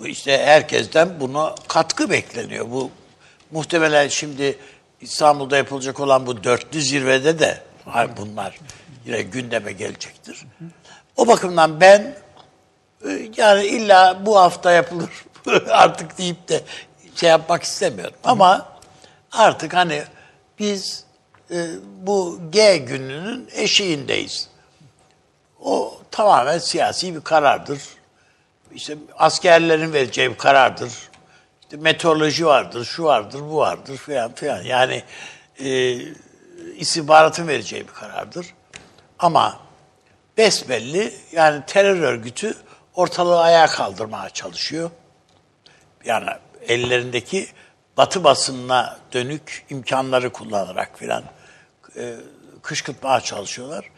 işte 0.05 0.45
herkesten 0.45 1.19
buna 1.19 1.55
katkı 1.67 2.09
bekleniyor. 2.09 2.71
Bu 2.71 2.91
muhtemelen 3.51 4.07
şimdi 4.07 4.57
İstanbul'da 5.01 5.57
yapılacak 5.57 5.99
olan 5.99 6.27
bu 6.27 6.43
dörtlü 6.43 6.81
zirvede 6.81 7.39
de 7.39 7.61
bunlar 8.17 8.59
yine 9.05 9.21
gündeme 9.21 9.71
gelecektir. 9.71 10.45
O 11.17 11.27
bakımdan 11.27 11.81
ben 11.81 12.15
e, 13.07 13.29
yani 13.37 13.65
illa 13.65 14.25
bu 14.25 14.39
hafta 14.39 14.71
yapılır 14.71 15.09
artık 15.69 16.17
deyip 16.17 16.47
de 16.47 16.61
şey 17.15 17.29
yapmak 17.29 17.63
istemiyorum. 17.63 18.15
Ama 18.23 18.65
artık 19.31 19.73
hani 19.73 20.03
biz 20.59 21.03
e, 21.51 21.67
bu 22.01 22.39
G 22.49 22.77
gününün 22.77 23.49
eşiğindeyiz. 23.53 24.49
O 25.61 25.97
tamamen 26.11 26.57
siyasi 26.57 27.15
bir 27.15 27.21
karardır. 27.21 27.81
İşte 28.71 28.97
askerlerin 29.17 29.93
vereceği 29.93 30.29
bir 30.31 30.37
karardır. 30.37 30.91
İşte 31.61 31.77
meteoroloji 31.77 32.45
vardır, 32.45 32.85
şu 32.85 33.03
vardır, 33.03 33.41
bu 33.41 33.57
vardır 33.57 33.97
filan 33.97 34.33
filan. 34.33 34.61
Yani 34.61 35.03
e, 35.59 35.97
istihbaratın 36.77 37.47
vereceği 37.47 37.87
bir 37.87 37.93
karardır. 37.93 38.47
Ama 39.19 39.59
besbelli 40.37 41.13
yani 41.31 41.63
terör 41.67 41.99
örgütü 41.99 42.57
ortalığı 42.95 43.41
ayağa 43.41 43.67
kaldırmaya 43.67 44.29
çalışıyor. 44.29 44.91
Yani 46.05 46.29
ellerindeki 46.67 47.47
batı 47.97 48.23
basınına 48.23 48.99
dönük 49.13 49.65
imkanları 49.69 50.29
kullanarak 50.31 50.99
filan 50.99 51.23
e, 51.97 52.15
kışkırtmaya 52.61 53.21
çalışıyorlar. 53.21 53.91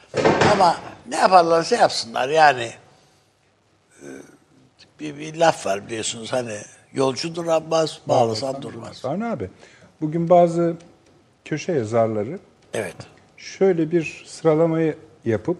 Ama 0.52 0.78
ne 1.10 1.16
yaparlarsa 1.16 1.76
yapsınlar 1.76 2.30
yani 2.30 2.72
e, 4.02 4.08
bir, 5.00 5.18
bir 5.18 5.36
laf 5.36 5.66
var 5.66 5.88
biliyorsunuz 5.88 6.34
hani 6.34 6.58
yolcu 6.94 7.36
duramaz, 7.36 8.00
bağlasan 8.06 8.62
durmaz. 8.62 9.06
Avni 9.06 9.26
abi, 9.26 9.50
bugün 10.02 10.30
bazı 10.30 10.76
köşe 11.46 11.72
yazarları 11.72 12.40
Evet. 12.74 12.96
şöyle 13.38 13.92
bir 13.92 14.24
sıralamayı 14.28 14.98
yapıp 15.26 15.58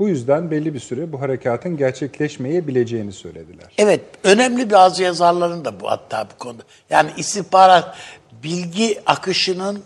bu 0.00 0.08
yüzden 0.08 0.50
belli 0.50 0.74
bir 0.74 0.78
süre 0.80 1.12
bu 1.12 1.20
harekatın 1.20 1.76
gerçekleşmeyebileceğini 1.76 3.12
söylediler. 3.12 3.66
Evet, 3.78 4.00
önemli 4.24 4.70
bazı 4.70 5.02
yazarların 5.02 5.64
da 5.64 5.80
bu 5.80 5.90
hatta 5.90 6.26
bu 6.34 6.38
konuda. 6.38 6.62
Yani 6.90 7.10
istihbarat 7.16 7.96
bilgi 8.42 9.00
akışının 9.06 9.82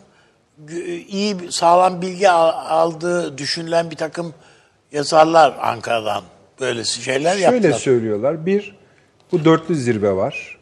iyi 1.09 1.37
sağlam 1.51 2.03
bilgi 2.03 2.31
al- 2.31 2.67
aldığı 2.79 3.39
düşünülen 3.39 3.91
bir 3.91 3.97
takım 3.97 4.35
yazarlar 4.93 5.57
Ankara'dan 5.61 6.23
böylesi 6.61 7.03
şeyler 7.03 7.33
Şöyle 7.33 7.45
yaptılar. 7.45 7.73
söylüyorlar. 7.79 8.47
Bir, 8.47 8.77
bu 9.33 9.45
dörtlü 9.45 9.75
zirve 9.75 10.13
var. 10.17 10.59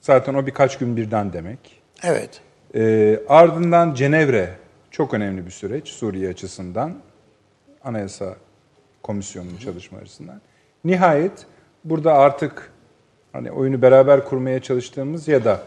Zaten 0.00 0.34
o 0.34 0.46
birkaç 0.46 0.78
gün 0.78 0.96
birden 0.96 1.32
demek. 1.32 1.58
Evet. 2.02 2.40
Ee, 2.74 3.20
ardından 3.28 3.94
Cenevre 3.94 4.54
çok 4.90 5.14
önemli 5.14 5.46
bir 5.46 5.50
süreç 5.50 5.88
Suriye 5.88 6.28
açısından. 6.30 6.94
Anayasa 7.84 8.34
Komisyonu'nun 9.04 9.56
çalışma 9.56 9.98
açısından. 9.98 10.40
Nihayet 10.84 11.46
burada 11.84 12.14
artık 12.14 12.72
hani 13.32 13.52
oyunu 13.52 13.82
beraber 13.82 14.24
kurmaya 14.24 14.62
çalıştığımız 14.62 15.28
ya 15.28 15.44
da 15.44 15.62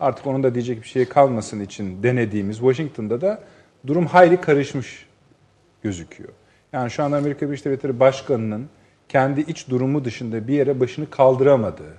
artık 0.00 0.26
onun 0.26 0.42
da 0.42 0.54
diyecek 0.54 0.82
bir 0.82 0.88
şey 0.88 1.04
kalmasın 1.04 1.60
için 1.60 2.02
denediğimiz 2.02 2.56
Washington'da 2.56 3.20
da 3.20 3.42
durum 3.86 4.06
hayli 4.06 4.40
karışmış 4.40 5.06
gözüküyor. 5.82 6.30
Yani 6.72 6.90
şu 6.90 7.02
anda 7.02 7.16
Amerika 7.16 7.46
Birleşik 7.46 7.64
Devletleri 7.64 8.00
Başkanı'nın 8.00 8.68
kendi 9.08 9.40
iç 9.40 9.68
durumu 9.68 10.04
dışında 10.04 10.48
bir 10.48 10.54
yere 10.54 10.80
başını 10.80 11.10
kaldıramadığı, 11.10 11.94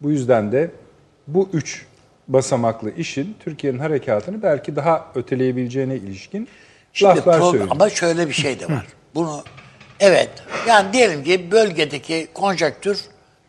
bu 0.00 0.10
yüzden 0.10 0.52
de 0.52 0.70
bu 1.26 1.48
üç 1.52 1.86
basamaklı 2.28 2.90
işin 2.90 3.36
Türkiye'nin 3.40 3.78
harekatını 3.78 4.42
belki 4.42 4.76
daha 4.76 5.06
öteleyebileceğine 5.14 5.96
ilişkin 5.96 6.48
Şimdi 6.92 7.16
laflar 7.16 7.40
söylüyor. 7.40 7.68
ama 7.70 7.90
şöyle 7.90 8.28
bir 8.28 8.32
şey 8.32 8.60
de 8.60 8.66
var. 8.66 8.86
Bunu 9.14 9.42
evet 10.02 10.30
yani 10.68 10.92
diyelim 10.92 11.24
ki 11.24 11.50
bölgedeki 11.50 12.28
konjektür 12.34 13.04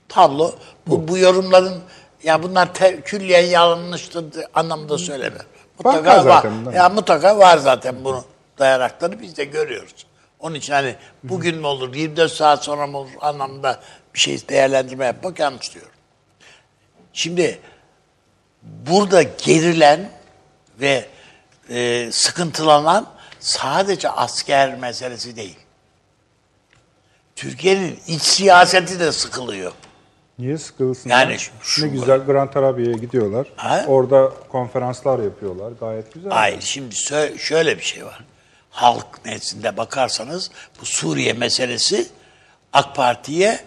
tablo 0.09 0.55
bu, 0.87 1.07
bu 1.07 1.17
yorumların 1.17 1.81
ya 2.23 2.43
bunlar 2.43 2.73
te, 2.73 3.01
külliyen 3.01 3.45
yanlıştır 3.45 4.25
anlamında 4.53 4.97
söyleme. 4.97 5.37
Mutlaka 5.79 6.17
Var 6.17 6.23
zaten. 6.23 6.71
Ya 6.71 6.89
mutlaka 6.89 7.37
var 7.37 7.57
zaten 7.57 7.95
bunu 8.03 8.23
dayanakları 8.59 9.21
biz 9.21 9.37
de 9.37 9.43
görüyoruz. 9.43 10.05
Onun 10.39 10.55
için 10.55 10.73
hani 10.73 10.95
bugün 11.23 11.57
mü 11.57 11.67
olur 11.67 11.95
24 11.95 12.31
saat 12.31 12.63
sonra 12.63 12.87
mı 12.87 12.97
olur 12.97 13.09
anlamda 13.21 13.79
bir 14.13 14.19
şey 14.19 14.49
değerlendirme 14.49 15.05
yapmak 15.05 15.39
yanlış 15.39 15.73
diyorum. 15.73 15.91
Şimdi 17.13 17.59
burada 18.61 19.23
gerilen 19.23 20.09
ve 20.79 21.05
e, 21.69 22.09
sıkıntılanan 22.11 23.07
sadece 23.39 24.09
asker 24.09 24.75
meselesi 24.75 25.35
değil. 25.35 25.62
Türkiye'nin 27.35 27.99
iç 28.07 28.21
siyaseti 28.21 28.99
de 28.99 29.11
sıkılıyor. 29.11 29.71
Niye 30.39 30.57
sıkılsın? 30.57 31.09
Yani 31.09 31.31
ya? 31.31 31.37
şu- 31.61 31.83
ne 31.85 31.87
güzel 31.87 32.19
Gran 32.19 32.51
Tarabya'ya 32.51 32.93
gidiyorlar. 32.97 33.47
Ha? 33.55 33.85
Orada 33.87 34.31
konferanslar 34.49 35.19
yapıyorlar. 35.19 35.71
Gayet 35.79 36.13
güzel. 36.13 36.31
Hayır 36.31 36.61
şimdi 36.61 36.95
şöyle 37.37 37.77
bir 37.77 37.83
şey 37.83 38.05
var. 38.05 38.23
Halk 38.69 39.25
nezdinde 39.25 39.77
bakarsanız 39.77 40.51
bu 40.81 40.85
Suriye 40.85 41.33
meselesi 41.33 42.07
AK 42.73 42.95
Parti'ye 42.95 43.59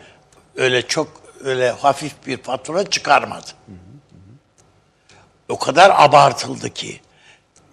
öyle 0.57 0.87
çok 0.87 1.09
öyle 1.45 1.71
hafif 1.71 2.13
bir 2.27 2.43
fatura 2.43 2.91
çıkarmadı. 2.91 3.47
O 5.49 5.59
kadar 5.59 5.93
abartıldı 5.97 6.71
ki 6.71 7.01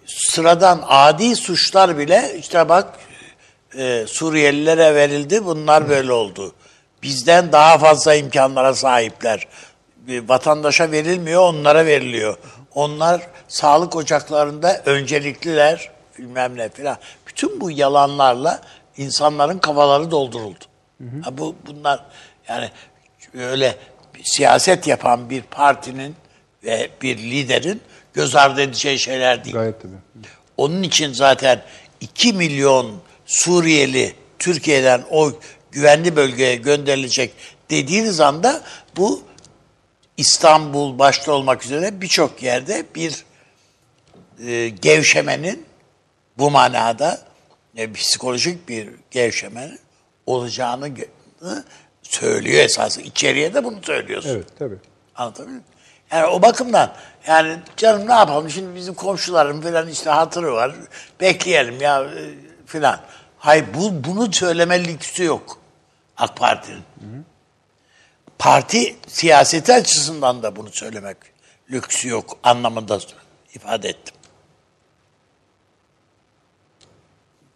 sıradan 0.06 0.84
adi 0.88 1.36
suçlar 1.36 1.98
bile 1.98 2.36
işte 2.38 2.68
bak 2.68 2.98
e, 3.78 4.04
Suriyelilere 4.06 4.94
verildi 4.94 5.44
bunlar 5.44 5.88
böyle 5.88 6.12
oldu. 6.12 6.54
Bizden 7.02 7.52
daha 7.52 7.78
fazla 7.78 8.14
imkanlara 8.14 8.74
sahipler. 8.74 9.46
Bir 9.96 10.28
vatandaşa 10.28 10.90
verilmiyor 10.90 11.42
onlara 11.42 11.86
veriliyor. 11.86 12.38
Onlar 12.74 13.20
sağlık 13.48 13.96
ocaklarında 13.96 14.82
öncelikliler 14.86 15.90
bilmem 16.18 16.56
ne 16.56 16.68
filan. 16.68 16.96
Bütün 17.26 17.60
bu 17.60 17.70
yalanlarla 17.70 18.60
insanların 18.96 19.58
kafaları 19.58 20.10
dolduruldu. 20.10 20.64
Ha, 21.22 21.38
bu 21.38 21.56
bunlar 21.66 22.04
yani 22.48 22.70
öyle 23.34 23.76
siyaset 24.22 24.86
yapan 24.86 25.30
bir 25.30 25.42
partinin 25.42 26.16
ve 26.64 26.90
bir 27.02 27.18
liderin 27.18 27.80
göz 28.14 28.36
ardı 28.36 28.62
edeceği 28.62 28.98
şeyler 28.98 29.44
değil. 29.44 29.56
Gayet 29.56 29.82
tabii. 29.82 29.92
Onun 30.56 30.82
için 30.82 31.12
zaten 31.12 31.62
2 32.00 32.32
milyon 32.32 32.94
Suriyeli 33.34 34.14
Türkiye'den 34.38 35.04
o 35.10 35.32
güvenli 35.72 36.16
bölgeye 36.16 36.56
gönderilecek 36.56 37.32
dediğiniz 37.70 38.20
anda 38.20 38.62
bu 38.96 39.22
İstanbul 40.16 40.98
başta 40.98 41.32
olmak 41.32 41.64
üzere 41.64 42.00
birçok 42.00 42.42
yerde 42.42 42.84
bir 42.94 43.24
e, 44.46 44.68
gevşemenin 44.68 45.66
bu 46.38 46.50
manada 46.50 47.20
e, 47.76 47.92
psikolojik 47.92 48.68
bir 48.68 48.88
gevşemenin 49.10 49.78
olacağını 50.26 50.90
söylüyor 52.02 52.64
esası. 52.64 53.00
İçeriye 53.00 53.54
de 53.54 53.64
bunu 53.64 53.82
söylüyorsun. 53.82 54.30
Evet 54.30 54.46
tabii. 54.58 54.76
Anlatabiliyor 55.14 55.50
muyum? 55.50 55.64
Yani 56.12 56.26
o 56.26 56.42
bakımdan 56.42 56.94
yani 57.26 57.58
canım 57.76 58.08
ne 58.08 58.12
yapalım 58.12 58.50
şimdi 58.50 58.76
bizim 58.76 58.94
komşuların 58.94 59.60
falan 59.60 59.88
işte 59.88 60.10
hatırı 60.10 60.52
var. 60.52 60.74
Bekleyelim 61.20 61.80
ya 61.80 62.02
e, 62.02 62.22
filan. 62.66 63.00
Hayır 63.44 63.64
bu, 63.74 64.04
bunu 64.04 64.32
söyleme 64.32 64.84
lüksü 64.84 65.24
yok 65.24 65.58
AK 66.16 66.36
Parti'nin. 66.36 66.82
Parti 68.38 68.96
siyaseti 69.06 69.72
açısından 69.72 70.42
da 70.42 70.56
bunu 70.56 70.68
söylemek 70.72 71.16
lüksü 71.70 72.08
yok 72.08 72.38
anlamında 72.42 72.98
ifade 73.54 73.88
ettim. 73.88 74.14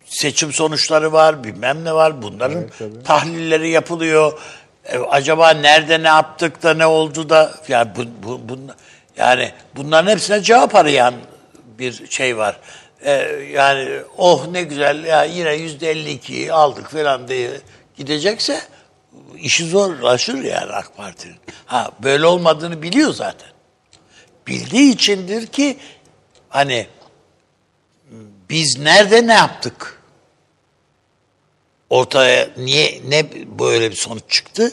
Seçim 0.04 0.52
sonuçları 0.52 1.12
var, 1.12 1.44
bilmem 1.44 1.84
ne 1.84 1.92
var. 1.92 2.22
Bunların 2.22 2.58
Evet, 2.62 2.72
tabii. 2.78 3.02
tahlilleri 3.02 3.70
yapılıyor. 3.70 4.40
E, 4.84 4.98
acaba 4.98 5.50
nerede 5.50 6.02
ne 6.02 6.08
yaptık 6.08 6.62
da 6.62 6.74
ne 6.74 6.86
oldu 6.86 7.30
da 7.30 7.54
yani 7.68 7.90
bu, 7.96 8.04
bu, 8.22 8.52
bun- 8.54 8.74
yani 9.16 9.52
bunların 9.76 10.10
hepsine 10.10 10.42
cevap 10.42 10.74
arayan 10.74 11.14
bir 11.78 12.10
şey 12.10 12.36
var. 12.36 12.60
E, 13.02 13.12
yani 13.52 14.00
oh 14.16 14.46
ne 14.46 14.62
güzel 14.62 15.04
ya 15.04 15.24
yine 15.24 15.54
yüzde 15.54 15.92
52'yi 15.92 16.52
aldık 16.52 16.90
falan 16.90 17.28
diye 17.28 17.50
gidecekse 17.96 18.60
işi 19.36 19.66
zorlaşır 19.68 20.42
yani 20.44 20.72
AK 20.72 20.96
Parti'nin. 20.96 21.36
Ha 21.66 21.90
böyle 22.02 22.26
olmadığını 22.26 22.82
biliyor 22.82 23.12
zaten. 23.14 23.48
Bildiği 24.46 24.92
içindir 24.92 25.46
ki 25.46 25.78
hani 26.48 26.86
biz 28.50 28.78
nerede 28.78 29.26
ne 29.26 29.32
yaptık? 29.34 30.02
Ortaya 31.90 32.48
niye 32.56 33.02
ne 33.08 33.26
böyle 33.58 33.90
bir 33.90 33.96
sonuç 33.96 34.22
çıktı 34.28 34.72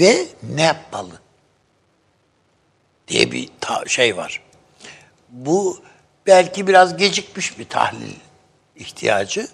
ve 0.00 0.26
ne 0.42 0.62
yapmalı 0.62 1.20
diye 3.08 3.32
bir 3.32 3.48
ta- 3.60 3.84
şey 3.86 4.16
var. 4.16 4.42
Bu 5.28 5.82
belki 6.28 6.66
biraz 6.66 6.96
gecikmiş 6.96 7.58
bir 7.58 7.68
tahlil 7.68 8.14
ihtiyacı 8.76 9.48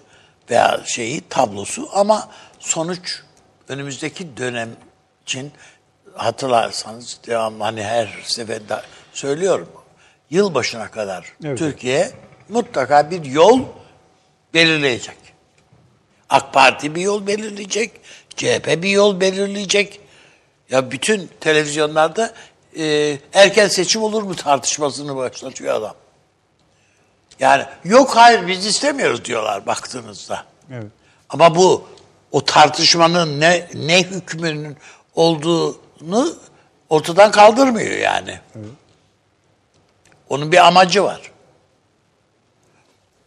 veya 0.49 0.81
şeyi 0.85 1.21
tablosu 1.29 1.89
ama 1.93 2.29
sonuç 2.59 3.21
önümüzdeki 3.69 4.37
dönem 4.37 4.69
için 5.25 5.51
hatırlarsanız 6.13 7.19
devamlı 7.27 7.63
hani 7.63 7.83
her 7.83 8.09
seferinde 8.23 8.81
söylüyorum. 9.13 9.69
Yılbaşına 10.29 10.91
kadar 10.91 11.33
Evet. 11.43 11.57
Türkiye 11.57 12.11
mutlaka 12.49 13.11
bir 13.11 13.25
yol 13.25 13.59
belirleyecek. 14.53 15.17
AK 16.29 16.53
Parti 16.53 16.95
bir 16.95 17.01
yol 17.01 17.27
belirleyecek, 17.27 17.91
CHP 18.35 18.67
bir 18.67 18.89
yol 18.89 19.19
belirleyecek. 19.19 19.99
Ya 20.69 20.91
bütün 20.91 21.29
televizyonlarda 21.39 22.33
e, 22.77 23.17
erken 23.33 23.67
seçim 23.67 24.03
olur 24.03 24.23
mu 24.23 24.35
tartışmasını 24.35 25.15
başlatıyor 25.15 25.75
adam. 25.75 25.95
Yani 27.39 27.65
yok 27.83 28.15
hayır 28.15 28.47
biz 28.47 28.65
istemiyoruz 28.65 29.25
diyorlar 29.25 29.65
baktığınızda. 29.65 30.45
Evet. 30.71 30.87
Ama 31.29 31.55
bu 31.55 31.87
o 32.31 32.45
tartışmanın 32.45 33.39
ne 33.39 33.67
ne 33.73 34.03
hükmünün 34.03 34.77
olduğunu 35.15 36.35
ortadan 36.89 37.31
kaldırmıyor 37.31 37.97
yani. 37.97 38.39
Onun 40.29 40.51
bir 40.51 40.67
amacı 40.67 41.03
var. 41.03 41.31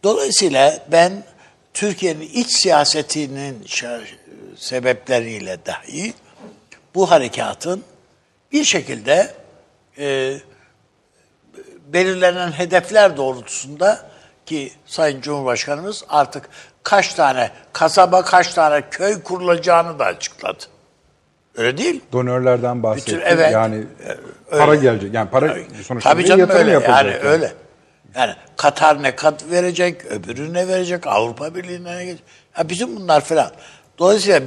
Dolayısıyla 0.03 0.85
ben 0.91 1.23
Türkiye'nin 1.73 2.29
iç 2.33 2.51
siyasetinin 2.51 3.65
sebepleriyle 4.57 5.65
dahi 5.65 6.13
bu 6.95 7.11
harekatın 7.11 7.83
bir 8.51 8.63
şekilde 8.63 9.33
e, 9.97 10.37
belirlenen 11.93 12.51
hedefler 12.51 13.17
doğrultusunda 13.17 14.09
ki 14.45 14.71
Sayın 14.85 15.21
Cumhurbaşkanımız 15.21 16.03
artık 16.09 16.49
kaç 16.83 17.13
tane 17.13 17.51
kasaba, 17.73 18.21
kaç 18.21 18.53
tane 18.53 18.89
köy 18.91 19.23
kurulacağını 19.23 19.99
da 19.99 20.05
açıkladı. 20.05 20.63
Öyle 21.55 21.77
değil. 21.77 22.01
Donörlerden 22.11 22.83
bahsetti. 22.83 23.11
Bütün- 23.11 23.25
evet. 23.25 23.51
Yani 23.53 23.83
para 24.51 24.75
gelecek. 24.75 25.13
Yani 25.13 25.29
para 25.29 25.55
sonuçta 25.87 26.09
Tabii 26.09 26.25
canım 26.25 26.39
yatırım 26.39 26.59
öyle. 26.61 26.71
yapılacak. 26.71 27.05
Yani 27.05 27.15
öyle. 27.29 27.53
Yani 28.15 28.33
Katar 28.57 29.03
ne 29.03 29.15
kat 29.15 29.51
verecek, 29.51 30.05
öbürü 30.05 30.53
ne 30.53 30.67
verecek, 30.67 31.07
Avrupa 31.07 31.55
Birliği'ne 31.55 31.97
ne 31.97 32.05
gelecek. 32.05 32.25
Ha 32.51 32.69
bütün 32.69 32.95
bunlar 32.95 33.21
falan. 33.21 33.51
Dolayısıyla 33.99 34.41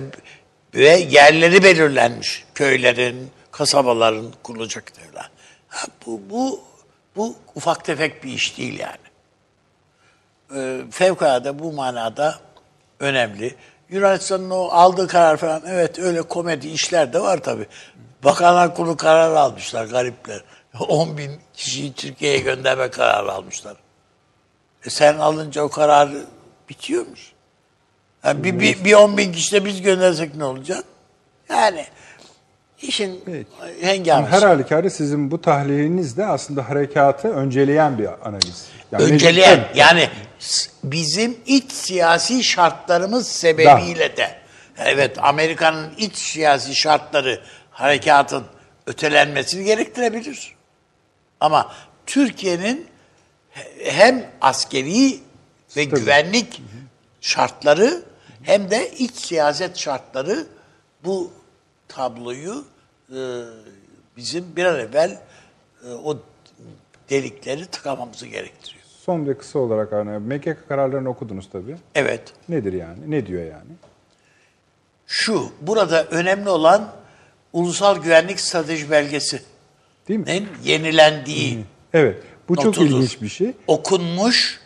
ve 0.75 0.89
yerleri 0.89 1.63
belirlenmiş. 1.65 2.45
Köylerin, 2.55 3.31
kasabaların 3.53 4.27
kurulacak 4.43 4.93
falan. 5.13 5.27
Ha, 5.69 5.87
bu, 6.07 6.21
bu, 6.31 6.61
bu 7.17 7.37
ufak 7.55 7.85
tefek 7.85 8.25
bir 8.25 8.33
iş 8.33 8.59
değil 8.59 8.79
yani. 8.79 8.97
Ee, 10.57 10.81
fevkalade 10.91 11.59
bu 11.59 11.73
manada 11.73 12.39
önemli. 13.01 13.55
Yunanistan'ın 13.91 14.51
o 14.51 14.69
aldığı 14.69 15.09
karar 15.09 15.37
falan 15.37 15.63
evet 15.67 15.99
öyle 15.99 16.23
komedi 16.23 16.69
işler 16.69 17.13
de 17.13 17.21
var 17.21 17.39
tabii. 17.43 17.67
Bakanlar 18.25 18.75
Kurulu 18.75 18.97
karar 18.97 19.35
almışlar 19.35 19.85
garipler. 19.85 20.45
10 20.89 21.19
bin 21.19 21.41
kişiyi 21.55 21.93
Türkiye'ye 21.93 22.39
gönderme 22.39 22.91
kararı 22.91 23.33
almışlar. 23.33 23.77
E 24.87 24.91
sen 24.91 25.19
alınca 25.19 25.63
o 25.63 25.69
karar 25.69 26.11
bitiyormuş. 26.69 27.33
Yani 28.25 28.45
bir, 28.45 28.61
bir, 28.61 28.85
bir 28.85 28.95
10 28.95 29.17
bin 29.17 29.33
kişi 29.33 29.53
de 29.53 29.65
biz 29.65 29.83
göndersek 29.83 30.35
ne 30.35 30.45
olacak? 30.45 30.85
Yani 31.49 31.87
işin 32.83 33.25
hengamesi. 33.81 34.33
Her 34.33 34.43
halükarda 34.43 34.91
sizin 34.91 35.31
bu 35.31 35.41
tahliliniz 35.41 36.17
de 36.17 36.27
aslında 36.27 36.69
harekatı 36.69 37.29
önceleyen 37.29 37.99
bir 37.99 38.29
analiz. 38.29 38.67
Yani 38.93 39.05
Önceleyen 39.05 39.59
meclisten- 39.59 39.77
yani 39.79 40.09
bizim 40.85 41.37
iç 41.47 41.73
siyasi 41.73 42.45
şartlarımız 42.45 43.29
sebebiyle 43.29 44.17
de 44.17 44.39
evet 44.79 45.17
Amerika'nın 45.23 45.91
iç 45.99 46.17
siyasi 46.17 46.75
şartları 46.75 47.41
harekatın 47.71 48.45
ötelenmesini 48.87 49.65
gerektirebilir. 49.65 50.55
Ama 51.41 51.73
Türkiye'nin 52.07 52.87
he- 53.51 53.93
hem 53.93 54.25
askeri 54.41 55.19
ve 55.77 55.85
güvenlik 55.85 56.63
şartları 57.21 58.03
hem 58.43 58.71
de 58.71 58.91
iç 58.91 59.15
siyaset 59.15 59.77
şartları 59.79 60.47
bu 61.05 61.33
tabloyu 61.95 62.65
e, 63.11 63.21
bizim 64.17 64.57
bir 64.57 64.65
an 64.65 64.81
evvel 64.81 65.19
e, 65.87 65.93
o 65.93 66.19
delikleri 67.11 67.67
tıkamamızı 67.67 68.27
gerektiriyor. 68.27 68.83
Son 68.85 69.27
ve 69.27 69.39
kısa 69.39 69.59
olarak 69.59 69.93
hani 69.93 70.19
MKK 70.19 70.69
kararlarını 70.69 71.09
okudunuz 71.09 71.49
tabii. 71.53 71.77
Evet. 71.95 72.33
Nedir 72.49 72.73
yani? 72.73 73.11
Ne 73.11 73.27
diyor 73.27 73.43
yani? 73.45 73.71
şu, 75.13 75.53
burada 75.61 76.05
önemli 76.05 76.49
olan 76.49 76.93
ulusal 77.53 78.03
güvenlik 78.03 78.41
strateji 78.41 78.91
belgesi. 78.91 79.43
Değil 80.09 80.21
mi? 80.21 80.27
Ne? 80.27 80.43
Yenilendiği 80.65 81.65
Evet. 81.93 82.23
Bu 82.49 82.57
çok 82.57 82.65
notudur. 82.65 82.87
ilginç 82.87 83.23
bir 83.23 83.29
şey. 83.29 83.53
Okunmuş 83.67 84.61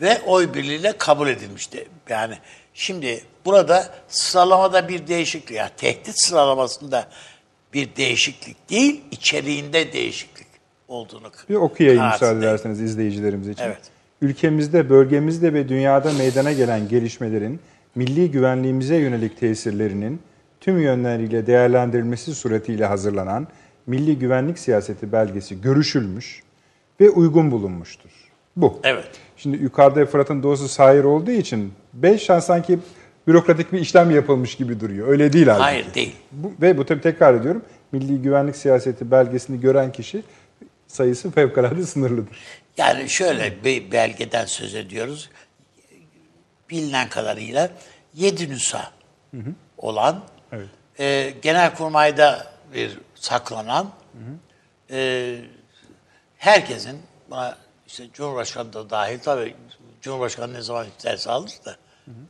ve 0.00 0.20
oy 0.26 0.54
birliğiyle 0.54 0.92
kabul 0.98 1.28
edilmişti. 1.28 1.88
Yani 2.08 2.38
şimdi 2.74 3.24
burada 3.44 3.94
sıralamada 4.08 4.88
bir 4.88 5.06
değişiklik, 5.06 5.56
yani 5.56 5.70
tehdit 5.76 6.14
sıralamasında 6.20 7.06
bir 7.74 7.96
değişiklik 7.96 8.70
değil, 8.70 9.00
içeriğinde 9.10 9.92
değişiklik 9.92 10.46
olduğunu 10.88 11.30
Bir 11.48 11.54
okuyayım 11.54 12.06
müsaade 12.06 12.38
ederseniz 12.38 12.80
izleyicilerimiz 12.80 13.48
için. 13.48 13.64
Evet. 13.64 13.80
Ülkemizde, 14.22 14.90
bölgemizde 14.90 15.54
ve 15.54 15.68
dünyada 15.68 16.12
meydana 16.12 16.52
gelen 16.52 16.88
gelişmelerin 16.88 17.60
milli 17.94 18.30
güvenliğimize 18.30 18.96
yönelik 18.96 19.40
tesirlerinin 19.40 20.20
tüm 20.60 20.78
yönleriyle 20.78 21.46
değerlendirilmesi 21.46 22.34
suretiyle 22.34 22.86
hazırlanan 22.86 23.48
Milli 23.86 24.18
Güvenlik 24.18 24.58
Siyaseti 24.58 25.12
belgesi 25.12 25.60
görüşülmüş 25.60 26.42
ve 27.00 27.10
uygun 27.10 27.50
bulunmuştur. 27.50 28.10
Bu. 28.56 28.80
Evet. 28.82 29.08
Şimdi 29.36 29.56
yukarıda 29.56 30.06
Fırat'ın 30.06 30.42
doğusu 30.42 30.68
sahir 30.68 31.04
olduğu 31.04 31.30
için 31.30 31.72
5 31.92 32.22
şans 32.22 32.46
sanki 32.46 32.78
bürokratik 33.30 33.72
bir 33.72 33.80
işlem 33.80 34.10
yapılmış 34.10 34.54
gibi 34.54 34.80
duruyor. 34.80 35.08
Öyle 35.08 35.32
değil 35.32 35.46
halbuki. 35.46 35.62
Hayır 35.62 35.94
değil. 35.94 36.16
Bu, 36.32 36.52
ve 36.60 36.78
bu 36.78 36.86
tabii 36.86 37.00
tekrar 37.00 37.34
ediyorum. 37.34 37.64
Milli 37.92 38.22
Güvenlik 38.22 38.56
Siyaseti 38.56 39.10
belgesini 39.10 39.60
gören 39.60 39.92
kişi 39.92 40.22
sayısı 40.86 41.30
fevkalade 41.30 41.86
sınırlıdır. 41.86 42.36
Yani 42.76 43.08
şöyle 43.08 43.64
bir 43.64 43.92
belgeden 43.92 44.44
söz 44.44 44.74
ediyoruz. 44.74 45.30
Bilinen 46.70 47.08
kadarıyla 47.08 47.70
7 48.14 48.48
nüsa 48.50 48.90
olan, 49.78 50.24
Evet. 50.52 50.68
e, 50.98 51.34
Genelkurmay'da 51.42 52.46
bir 52.74 52.98
saklanan, 53.14 53.90
e, 54.90 55.36
herkesin, 56.36 56.98
buna 57.30 57.56
işte 57.86 58.04
Cumhurbaşkanı 58.12 58.72
da 58.72 58.90
dahil, 58.90 59.18
tabii 59.18 59.54
Cumhurbaşkanı 60.02 60.54
ne 60.54 60.62
zaman 60.62 60.86
isterse 60.86 61.30
alır 61.30 61.50
da, 61.64 61.76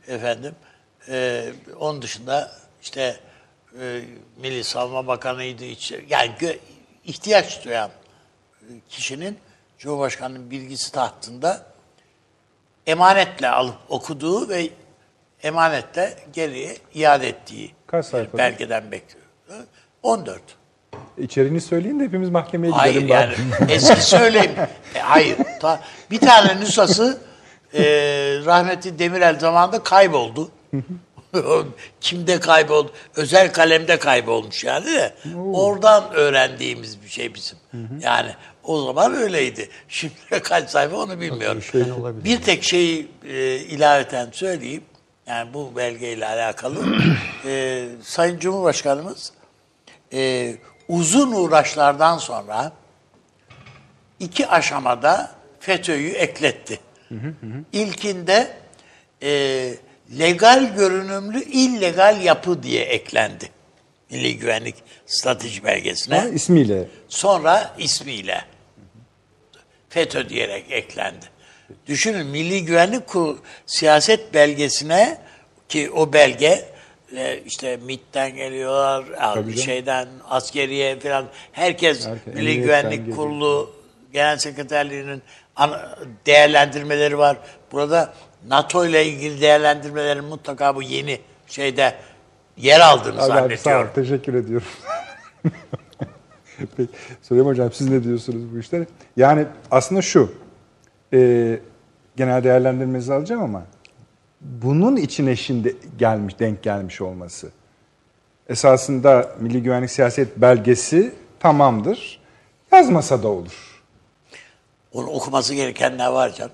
efendim, 0.07 0.55
e, 1.09 1.45
onun 1.79 2.01
dışında 2.01 2.51
işte 2.81 3.15
e, 3.81 4.01
Milli 4.37 4.63
Savunma 4.63 5.07
Bakanı'ydı, 5.07 5.63
yani 6.09 6.31
ihtiyaç 7.05 7.65
duyan 7.65 7.89
kişinin 8.89 9.37
Cumhurbaşkanı'nın 9.77 10.51
bilgisi 10.51 10.91
tahtında 10.91 11.65
emanetle 12.87 13.49
alıp 13.49 13.75
okuduğu 13.89 14.49
ve 14.49 14.69
emanetle 15.43 16.17
geriye 16.33 16.77
iade 16.93 17.27
ettiği 17.27 17.71
Kaç 17.87 18.05
sayfa? 18.05 18.37
belgeden 18.37 18.91
bekliyor. 18.91 19.25
14. 20.03 20.41
İçeriğini 21.17 21.61
söyleyin 21.61 21.99
de 21.99 22.03
hepimiz 22.03 22.29
mahkemeye 22.29 22.73
Hayır 22.73 22.93
gidelim. 22.93 23.09
yani 23.09 23.33
bari. 23.61 23.71
eski 23.73 24.01
söyleyeyim. 24.01 24.51
E, 24.95 24.99
hayır. 24.99 25.37
Ta, 25.61 25.81
bir 26.11 26.19
tane 26.19 26.59
nüshası 26.59 27.21
e, 27.73 27.81
rahmetli 28.45 28.99
Demirel 28.99 29.39
zamanında 29.39 29.83
kayboldu. 29.83 30.51
Kimde 32.01 32.39
kayboldu? 32.39 32.91
Özel 33.15 33.53
kalemde 33.53 33.99
kaybolmuş 33.99 34.63
yani 34.63 34.85
de. 34.85 35.13
Oradan 35.53 36.13
öğrendiğimiz 36.13 37.01
bir 37.03 37.07
şey 37.07 37.33
bizim. 37.33 37.57
Yani 38.01 38.35
o 38.63 38.85
zaman 38.85 39.13
öyleydi. 39.13 39.69
Şimdi 39.87 40.13
kaç 40.43 40.69
sayfa 40.69 40.97
onu 40.97 41.19
bilmiyorum. 41.19 41.61
Bir 42.23 42.41
tek 42.41 42.63
şeyi 42.63 43.07
e, 43.27 43.55
ilaveten 43.55 44.29
söyleyeyim. 44.31 44.83
Yani 45.27 45.53
bu 45.53 45.75
belgeyle 45.75 46.27
alakalı. 46.27 46.85
e, 47.45 47.87
Sayın 48.01 48.39
Cumhurbaşkanımız 48.39 49.33
e, 50.13 50.55
uzun 50.87 51.31
uğraşlardan 51.31 52.17
sonra 52.17 52.71
iki 54.19 54.47
aşamada 54.47 55.31
FETÖ'yü 55.59 56.11
ekletti. 56.11 56.79
İlkinde 57.73 58.53
e, 59.23 59.73
legal 60.19 60.75
görünümlü 60.75 61.43
illegal 61.43 62.21
yapı 62.21 62.63
diye 62.63 62.83
eklendi. 62.83 63.49
Milli 64.09 64.37
Güvenlik 64.37 64.75
Strateji 65.05 65.63
Belgesi'ne. 65.63 66.19
Ama 66.21 66.29
ismiyle. 66.29 66.87
Sonra 67.09 67.75
ismiyle 67.77 68.41
FETÖ 69.89 70.29
diyerek 70.29 70.71
eklendi. 70.71 71.25
Düşünün 71.87 72.27
Milli 72.27 72.65
Güvenlik 72.65 73.07
Kurulu 73.07 73.39
siyaset 73.65 74.33
belgesine 74.33 75.17
ki 75.69 75.91
o 75.91 76.13
belge 76.13 76.65
e, 77.15 77.39
işte 77.45 77.77
MİT'ten 77.77 78.35
geliyorlar, 78.35 79.05
Tabii 79.33 79.51
canım. 79.51 79.65
şeyden 79.65 80.07
askeriye 80.29 80.99
falan 80.99 81.25
herkes 81.51 82.07
Herkes, 82.07 82.33
Milli 82.35 82.61
Güvenlik 82.61 82.99
geliyor. 82.99 83.17
Kurulu 83.17 83.75
Genel 84.13 84.37
Sekreterliğinin 84.37 85.21
değerlendirmeleri 86.25 87.17
var. 87.17 87.37
Burada 87.71 88.13
NATO 88.47 88.85
ile 88.85 89.05
ilgili 89.05 89.41
değerlendirmelerin 89.41 90.25
mutlaka 90.25 90.75
bu 90.75 90.81
yeni 90.81 91.19
şeyde 91.47 91.95
yer 92.57 92.79
aldığını 92.79 93.21
Abi, 93.21 93.33
abi, 93.33 93.57
sağ 93.57 93.69
ol, 93.69 93.73
zannediyorum. 93.73 93.89
teşekkür 93.95 94.33
ediyorum. 94.33 94.67
Peki, 96.77 96.89
Süleyman 97.21 97.49
Hocam 97.49 97.71
siz 97.73 97.89
ne 97.89 98.03
diyorsunuz 98.03 98.55
bu 98.55 98.59
işlere? 98.59 98.85
Yani 99.17 99.45
aslında 99.71 100.01
şu, 100.01 100.33
e, 101.13 101.59
genel 102.17 102.43
değerlendirmenizi 102.43 103.13
alacağım 103.13 103.43
ama 103.43 103.63
bunun 104.41 104.95
içine 104.95 105.35
şimdi 105.35 105.75
gelmiş, 105.97 106.39
denk 106.39 106.63
gelmiş 106.63 107.01
olması. 107.01 107.51
Esasında 108.49 109.35
Milli 109.39 109.63
Güvenlik 109.63 109.91
Siyaset 109.91 110.37
Belgesi 110.37 111.13
tamamdır, 111.39 112.21
yazmasa 112.71 113.23
da 113.23 113.27
olur. 113.27 113.81
Onu 114.93 115.07
okuması 115.07 115.53
gerekenler 115.53 116.07
var 116.07 116.33
canım. 116.33 116.51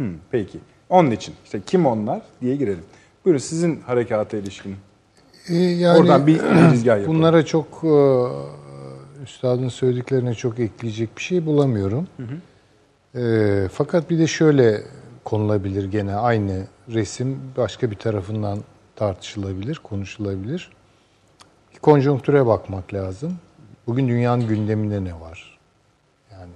Hı, 0.00 0.08
peki, 0.30 0.58
onun 0.88 1.10
için 1.10 1.34
işte 1.44 1.60
kim 1.66 1.86
onlar 1.86 2.22
diye 2.40 2.56
girelim. 2.56 2.84
Buyurun 3.24 3.38
sizin 3.38 3.80
harekata 3.80 4.36
ilişkin. 4.36 4.76
Ee, 5.48 5.54
Yani 5.54 5.98
Oradan 5.98 6.26
bir 6.26 6.34
girizgah 6.40 6.98
yapalım. 6.98 7.18
Bunlara 7.18 7.44
çok 7.44 7.84
e, 7.84 7.94
üstadın 9.22 9.68
söylediklerine 9.68 10.34
çok 10.34 10.58
ekleyecek 10.58 11.16
bir 11.16 11.22
şey 11.22 11.46
bulamıyorum. 11.46 12.06
E, 13.14 13.68
fakat 13.72 14.10
bir 14.10 14.18
de 14.18 14.26
şöyle 14.26 14.82
konulabilir 15.24 15.84
gene 15.90 16.14
aynı 16.14 16.64
resim 16.88 17.40
başka 17.56 17.90
bir 17.90 17.96
tarafından 17.96 18.58
tartışılabilir, 18.96 19.76
konuşulabilir. 19.76 20.70
Konjonktüre 21.82 22.46
bakmak 22.46 22.94
lazım. 22.94 23.36
Bugün 23.86 24.08
dünyanın 24.08 24.48
gündeminde 24.48 25.04
ne 25.04 25.20
var? 25.20 25.58
Yani 26.32 26.52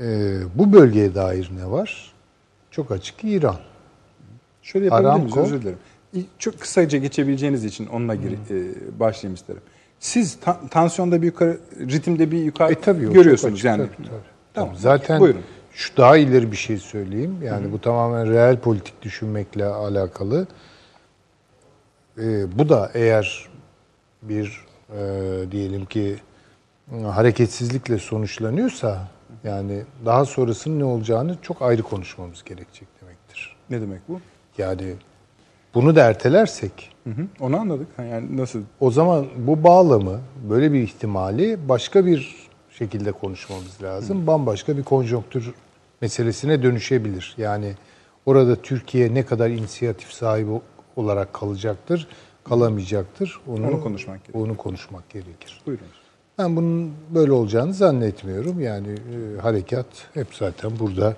e, 0.00 0.36
bu 0.54 0.72
bölgeye 0.72 1.14
dair 1.14 1.50
ne 1.56 1.70
var? 1.70 2.12
Çok 2.70 2.90
açık 2.90 3.14
İran. 3.24 3.56
Şöyle 4.62 4.84
yapabilir 4.84 5.08
miyiz? 5.08 5.22
Aramco. 5.22 5.40
Özür 5.40 5.62
dilerim. 5.62 5.78
Çok 6.38 6.60
kısaca 6.60 6.98
geçebileceğiniz 6.98 7.64
için 7.64 7.86
onunla 7.86 8.14
gir, 8.14 8.32
e, 8.32 9.00
başlayayım 9.00 9.34
isterim. 9.34 9.62
Siz 10.00 10.40
ta- 10.40 10.60
tansiyonda 10.70 11.22
bir 11.22 11.26
yukarı, 11.26 11.58
ritimde 11.80 12.30
bir 12.30 12.38
yukarı 12.38 12.72
E 12.72 12.80
tabii 12.80 13.12
görüyorsunuz 13.12 13.54
açık, 13.54 13.64
yani. 13.64 13.86
tabii, 13.96 14.06
tabii. 14.08 14.18
Tamam. 14.54 14.76
Zaten 14.76 15.20
Buyurun. 15.20 15.40
şu 15.72 15.96
daha 15.96 16.16
ileri 16.16 16.52
bir 16.52 16.56
şey 16.56 16.78
söyleyeyim. 16.78 17.36
Yani 17.44 17.72
bu 17.72 17.80
tamamen 17.80 18.30
reel 18.32 18.58
politik 18.58 19.02
düşünmekle 19.02 19.64
alakalı. 19.64 20.46
Ee, 22.18 22.58
bu 22.58 22.68
da 22.68 22.90
eğer 22.94 23.48
bir 24.22 24.64
e, 24.96 25.00
diyelim 25.52 25.84
ki 25.86 26.16
e, 26.92 27.00
hareketsizlikle 27.02 27.98
sonuçlanıyorsa 27.98 29.08
yani 29.44 29.82
daha 30.06 30.24
sonrasının 30.24 30.78
ne 30.78 30.84
olacağını 30.84 31.36
çok 31.42 31.62
ayrı 31.62 31.82
konuşmamız 31.82 32.44
gerekecek 32.44 32.88
demektir. 33.02 33.56
Ne 33.70 33.80
demek 33.80 34.00
bu? 34.08 34.20
Yani 34.58 34.94
bunu 35.74 35.96
da 35.96 36.04
ertelersek 36.04 36.90
Hı 37.04 37.10
hı. 37.10 37.26
Onu 37.40 37.60
anladık. 37.60 37.86
Yani 37.98 38.36
nasıl? 38.36 38.62
o 38.80 38.90
zaman 38.90 39.26
bu 39.36 39.64
bağlamı, 39.64 40.20
böyle 40.50 40.72
bir 40.72 40.80
ihtimali 40.80 41.68
başka 41.68 42.06
bir 42.06 42.48
şekilde 42.70 43.12
konuşmamız 43.12 43.82
lazım. 43.82 44.26
Bambaşka 44.26 44.76
bir 44.76 44.82
konjonktür 44.82 45.54
meselesine 46.00 46.62
dönüşebilir. 46.62 47.34
Yani 47.38 47.74
orada 48.26 48.56
Türkiye 48.56 49.14
ne 49.14 49.26
kadar 49.26 49.50
inisiyatif 49.50 50.12
sahibi 50.12 50.50
olarak 50.96 51.32
kalacaktır, 51.32 52.08
kalamayacaktır. 52.44 53.40
Onu, 53.48 53.66
Onu 53.68 53.80
konuşmak 53.82 54.24
gerekir. 54.24 54.40
Onu 54.40 54.56
konuşmak 54.56 55.10
gerekir. 55.10 55.60
Buyurun. 55.66 55.86
Ben 56.38 56.56
bunun 56.56 56.92
böyle 57.14 57.32
olacağını 57.32 57.74
zannetmiyorum. 57.74 58.60
Yani 58.60 58.88
e, 58.88 59.40
harekat 59.40 59.86
hep 60.14 60.34
zaten 60.34 60.70
burada 60.78 61.16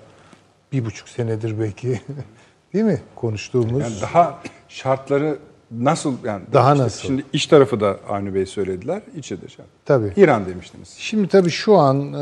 bir 0.71 0.85
buçuk 0.85 1.09
senedir 1.09 1.59
belki 1.59 2.01
değil 2.73 2.85
mi 2.85 3.01
konuştuğumuz. 3.15 3.81
Yani 3.81 4.01
daha 4.01 4.39
şartları 4.69 5.37
nasıl 5.71 6.13
yani 6.25 6.43
Daha 6.53 6.73
işte 6.73 6.83
nasıl? 6.83 7.01
Şimdi 7.01 7.23
iç 7.33 7.47
tarafı 7.47 7.79
da 7.79 7.97
Avni 8.09 8.33
Bey 8.33 8.45
söylediler. 8.45 9.01
İçi 9.15 9.41
de 9.41 9.47
şart. 9.47 9.67
Tabii. 9.85 10.13
İran 10.17 10.45
demiştiniz. 10.45 10.95
Şimdi 10.97 11.27
tabii 11.27 11.49
şu 11.49 11.75
an 11.77 12.13
e, 12.13 12.17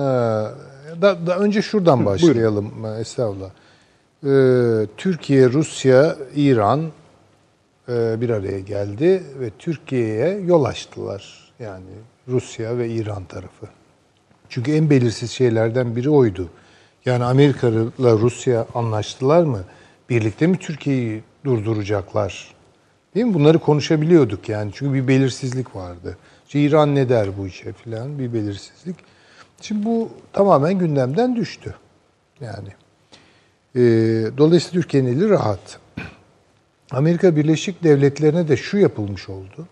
da, 1.01 1.27
da 1.27 1.37
önce 1.39 1.61
şuradan 1.61 2.05
başlayalım 2.05 2.85
e, 2.85 2.99
estağfurullah. 2.99 3.49
E, 4.23 4.87
Türkiye, 4.97 5.49
Rusya, 5.49 6.15
İran 6.35 6.81
e, 7.89 8.21
bir 8.21 8.29
araya 8.29 8.59
geldi 8.59 9.23
ve 9.39 9.49
Türkiye'ye 9.59 10.39
yol 10.39 10.63
açtılar. 10.63 11.51
Yani 11.59 11.85
Rusya 12.29 12.77
ve 12.77 12.89
İran 12.89 13.25
tarafı. 13.25 13.67
Çünkü 14.49 14.71
en 14.71 14.89
belirsiz 14.89 15.31
şeylerden 15.31 15.95
biri 15.95 16.09
oydu. 16.09 16.49
Yani 17.05 17.23
Amerika 17.23 17.67
ile 17.67 18.11
Rusya 18.11 18.65
anlaştılar 18.73 19.43
mı? 19.43 19.63
Birlikte 20.09 20.47
mi 20.47 20.57
Türkiye'yi 20.57 21.23
durduracaklar? 21.45 22.55
Değil 23.15 23.25
mi? 23.25 23.33
Bunları 23.33 23.59
konuşabiliyorduk 23.59 24.49
yani. 24.49 24.71
Çünkü 24.73 24.93
bir 24.93 25.07
belirsizlik 25.07 25.75
vardı. 25.75 26.17
İşte 26.45 26.59
İran 26.59 26.95
ne 26.95 27.09
der 27.09 27.37
bu 27.37 27.47
işe 27.47 27.73
filan 27.73 28.19
bir 28.19 28.33
belirsizlik. 28.33 28.95
Şimdi 29.61 29.85
bu 29.85 30.09
tamamen 30.33 30.79
gündemden 30.79 31.35
düştü. 31.35 31.75
Yani 32.41 32.69
e, 33.75 33.81
dolayısıyla 34.37 34.81
Türkiye'nin 34.81 35.17
eli 35.17 35.29
rahat. 35.29 35.79
Amerika 36.91 37.35
Birleşik 37.35 37.83
Devletleri'ne 37.83 38.47
de 38.47 38.57
şu 38.57 38.77
yapılmış 38.77 39.29
oldu. 39.29 39.67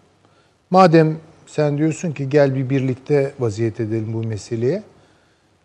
Madem 0.69 1.17
sen 1.57 1.77
diyorsun 1.77 2.11
ki 2.11 2.29
gel 2.29 2.55
bir 2.55 2.69
birlikte 2.69 3.33
vaziyet 3.39 3.79
edelim 3.79 4.13
bu 4.13 4.23
meseleye. 4.23 4.83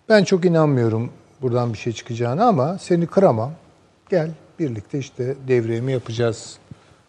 Ben 0.09 0.25
çok 0.25 0.45
inanmıyorum 0.45 1.11
buradan 1.43 1.73
bir 1.73 1.79
şey 1.79 1.93
çıkacağına 1.93 2.45
ama 2.45 2.79
seni 2.79 3.07
kıramam. 3.07 3.53
Gel 4.11 4.31
birlikte 4.59 4.99
işte 4.99 5.35
devremi 5.49 5.93
yapacağız. 5.93 6.59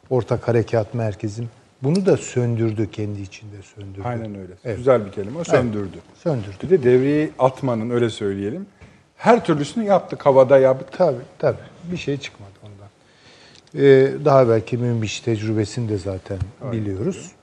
Ortak 0.10 0.48
harekat 0.48 0.94
merkezim. 0.94 1.50
Bunu 1.84 2.06
da 2.06 2.18
söndürdü 2.18 2.92
kendi 2.92 3.22
içinde 3.22 3.56
söndürdü. 3.76 4.04
Aynen 4.04 4.36
öyle. 4.36 4.54
Evet. 4.66 4.78
Güzel 4.78 5.06
bir 5.06 5.12
kelime. 5.12 5.40
O 5.40 5.44
söndürdü. 5.44 5.98
Söndürdü. 6.24 6.56
Bir 6.64 6.70
de 6.70 6.84
devreyi 6.84 7.32
atmanın 7.40 7.90
öyle 7.90 8.10
söyleyelim. 8.10 8.66
Her 9.18 9.46
türlüsünü 9.46 9.86
yaptık. 9.86 10.26
Havada 10.26 10.60
yaptık. 10.60 10.98
Tabii 10.98 11.24
tabii. 11.40 11.58
Bir 11.92 11.98
şey 11.98 12.18
çıkmadı 12.18 12.52
ondan. 12.64 12.88
Ee, 13.86 14.12
daha 14.26 14.50
belki 14.50 14.78
Münbiş 14.78 15.20
tecrübesini 15.20 15.90
de 15.90 15.98
zaten 15.98 16.38
biliyoruz. 16.72 17.32
Ee, 17.40 17.43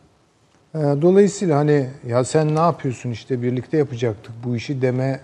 dolayısıyla 0.74 1.58
hani 1.58 1.86
ya 2.06 2.24
sen 2.24 2.54
ne 2.54 2.60
yapıyorsun 2.60 3.10
işte 3.10 3.42
birlikte 3.42 3.76
yapacaktık 3.76 4.32
bu 4.44 4.56
işi 4.56 4.82
deme 4.82 5.20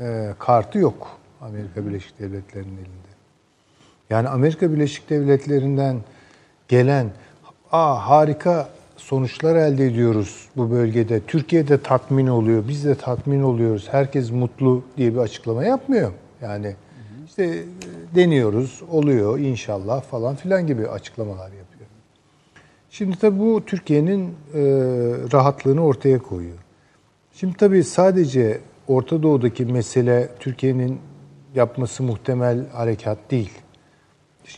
e, 0.00 0.34
kartı 0.38 0.78
yok 0.78 1.18
Amerika 1.40 1.86
Birleşik 1.86 2.18
Devletleri'nin 2.18 2.76
elinde. 2.76 3.10
Yani 4.10 4.28
Amerika 4.28 4.72
Birleşik 4.72 5.10
Devletleri'nden 5.10 5.96
gelen 6.68 7.10
Aa, 7.72 8.08
harika 8.08 8.68
sonuçlar 8.96 9.56
elde 9.56 9.86
ediyoruz 9.86 10.48
bu 10.56 10.70
bölgede. 10.70 11.20
Türkiye 11.20 11.68
de 11.68 11.82
tatmin 11.82 12.26
oluyor, 12.26 12.68
biz 12.68 12.84
de 12.84 12.94
tatmin 12.94 13.42
oluyoruz. 13.42 13.88
Herkes 13.90 14.30
mutlu 14.30 14.82
diye 14.96 15.12
bir 15.12 15.18
açıklama 15.18 15.64
yapmıyor. 15.64 16.12
Yani 16.42 16.74
işte 17.26 17.44
e, 17.44 17.64
deniyoruz, 18.14 18.82
oluyor 18.90 19.38
inşallah 19.38 20.02
falan 20.02 20.36
filan 20.36 20.66
gibi 20.66 20.88
açıklamalar 20.88 21.44
yapıyor. 21.44 21.69
Şimdi 22.90 23.18
tabii 23.18 23.38
bu 23.38 23.62
Türkiye'nin 23.66 24.24
e, 24.28 24.60
rahatlığını 25.32 25.84
ortaya 25.84 26.18
koyuyor. 26.18 26.58
Şimdi 27.32 27.56
tabii 27.56 27.84
sadece 27.84 28.60
Orta 28.88 29.22
Doğu'daki 29.22 29.64
mesele 29.64 30.28
Türkiye'nin 30.40 31.00
yapması 31.54 32.02
muhtemel 32.02 32.68
harekat 32.72 33.18
değil. 33.30 33.50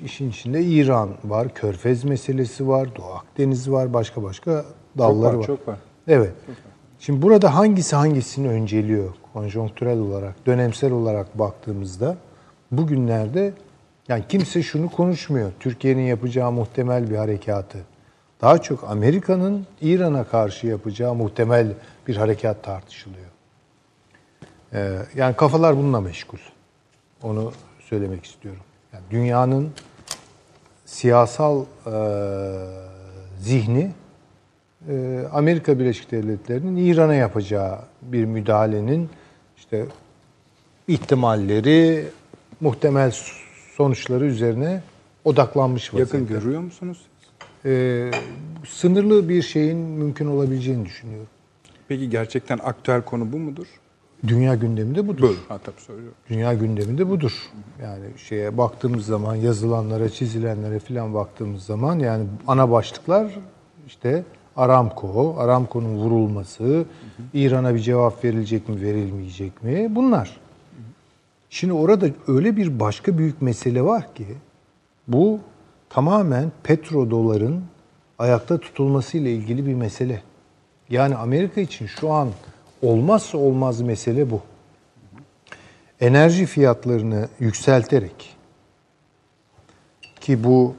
İşin 0.05 0.31
içinde 0.31 0.63
İran 0.63 1.09
var, 1.25 1.55
Körfez 1.55 2.05
meselesi 2.05 2.69
var, 2.69 2.97
Doğu 2.97 3.07
Akdeniz 3.07 3.71
var, 3.71 3.95
başka 3.95 4.23
başka 4.23 4.65
dalları 4.99 5.33
var, 5.33 5.39
var. 5.39 5.47
çok 5.47 5.69
var. 5.69 5.79
Evet. 6.09 6.33
Şimdi 6.99 7.23
burada 7.23 7.55
hangisi 7.55 7.97
hangisini 7.97 8.49
önceliyor 8.49 9.15
konjonktürel 9.33 9.99
olarak, 9.99 10.47
dönemsel 10.47 10.93
olarak 10.93 11.39
baktığımızda 11.39 12.17
bugünlerde 12.71 13.53
yani 14.09 14.25
kimse 14.29 14.63
şunu 14.63 14.91
konuşmuyor. 14.91 15.53
Türkiye'nin 15.61 16.03
yapacağı 16.03 16.53
muhtemel 16.53 17.11
bir 17.11 17.17
harekatı. 17.17 17.79
Daha 18.43 18.63
çok 18.63 18.85
Amerika'nın 18.91 19.67
İran'a 19.81 20.25
karşı 20.25 20.67
yapacağı 20.67 21.15
muhtemel 21.15 21.73
bir 22.09 22.17
harekat 22.17 22.65
tartışılıyor. 22.65 23.27
Ee, 24.73 24.99
yani 25.15 25.37
kafalar 25.37 25.77
bununla 25.77 26.01
meşgul. 26.01 26.39
Onu 27.23 27.53
söylemek 27.81 28.25
istiyorum. 28.25 28.63
Yani 28.93 29.03
dünyanın 29.11 29.71
siyasal 30.85 31.65
e, 31.87 31.95
zihni 33.41 33.93
e, 34.89 35.25
Amerika 35.33 35.79
Birleşik 35.79 36.11
Devletleri'nin 36.11 36.77
İran'a 36.77 37.15
yapacağı 37.15 37.79
bir 38.03 38.25
müdahalenin 38.25 39.11
işte 39.57 39.87
ihtimalleri, 40.89 42.07
muhtemel 42.61 43.13
sonuçları 43.77 44.25
üzerine 44.25 44.83
odaklanmış 45.25 45.95
vaziyette. 45.95 46.19
Yakın 46.19 46.35
görüyor 46.35 46.61
musunuz? 46.61 46.99
Ee, 47.65 48.11
sınırlı 48.69 49.29
bir 49.29 49.43
şeyin 49.43 49.79
mümkün 49.79 50.27
olabileceğini 50.27 50.87
düşünüyorum. 50.87 51.29
Peki 51.89 52.11
gerçekten 52.11 52.59
aktüel 52.59 53.03
konu 53.03 53.33
bu 53.33 53.39
mudur? 53.39 53.67
Dünya 54.27 54.55
gündeminde 54.55 55.09
budur. 55.09 55.23
Böyle. 55.23 55.39
Ha 55.49 55.59
tabii 55.59 55.81
söylüyorum. 55.81 56.15
Dünya 56.31 56.55
gündeminde 56.55 57.09
budur. 57.09 57.33
Yani 57.83 58.05
şeye 58.17 58.59
baktığımız 58.59 59.07
zaman 59.07 59.35
yazılanlara, 59.35 60.09
çizilenlere 60.09 60.79
filan 60.79 61.15
baktığımız 61.15 61.63
zaman 61.63 61.99
yani 61.99 62.25
ana 62.47 62.71
başlıklar 62.71 63.39
işte 63.87 64.25
Aramco, 64.57 65.37
Aramco'nun 65.39 65.97
vurulması, 65.97 66.85
İran'a 67.35 67.75
bir 67.75 67.79
cevap 67.81 68.25
verilecek 68.25 68.69
mi, 68.69 68.83
verilmeyecek 68.83 69.63
mi? 69.63 69.87
Bunlar. 69.95 70.41
Şimdi 71.51 71.73
orada 71.73 72.07
öyle 72.29 72.57
bir 72.57 72.81
başka 72.81 73.19
büyük 73.19 73.43
mesele 73.43 73.83
var 73.83 74.15
ki 74.15 74.27
bu 75.09 75.41
tamamen 75.93 76.53
petrodoların 76.63 77.65
ayakta 78.19 78.59
tutulması 78.59 79.19
ile 79.19 79.33
ilgili 79.33 79.67
bir 79.67 79.75
mesele. 79.75 80.23
Yani 80.91 81.17
Amerika 81.17 81.61
için 81.61 81.87
şu 81.87 82.13
an 82.13 82.29
olmazsa 82.83 83.39
olmaz 83.39 83.81
mesele 83.81 84.31
bu. 84.31 84.41
Enerji 86.01 86.47
fiyatlarını 86.47 87.29
yükselterek 87.41 88.37
ki 90.21 90.45
bu 90.45 90.75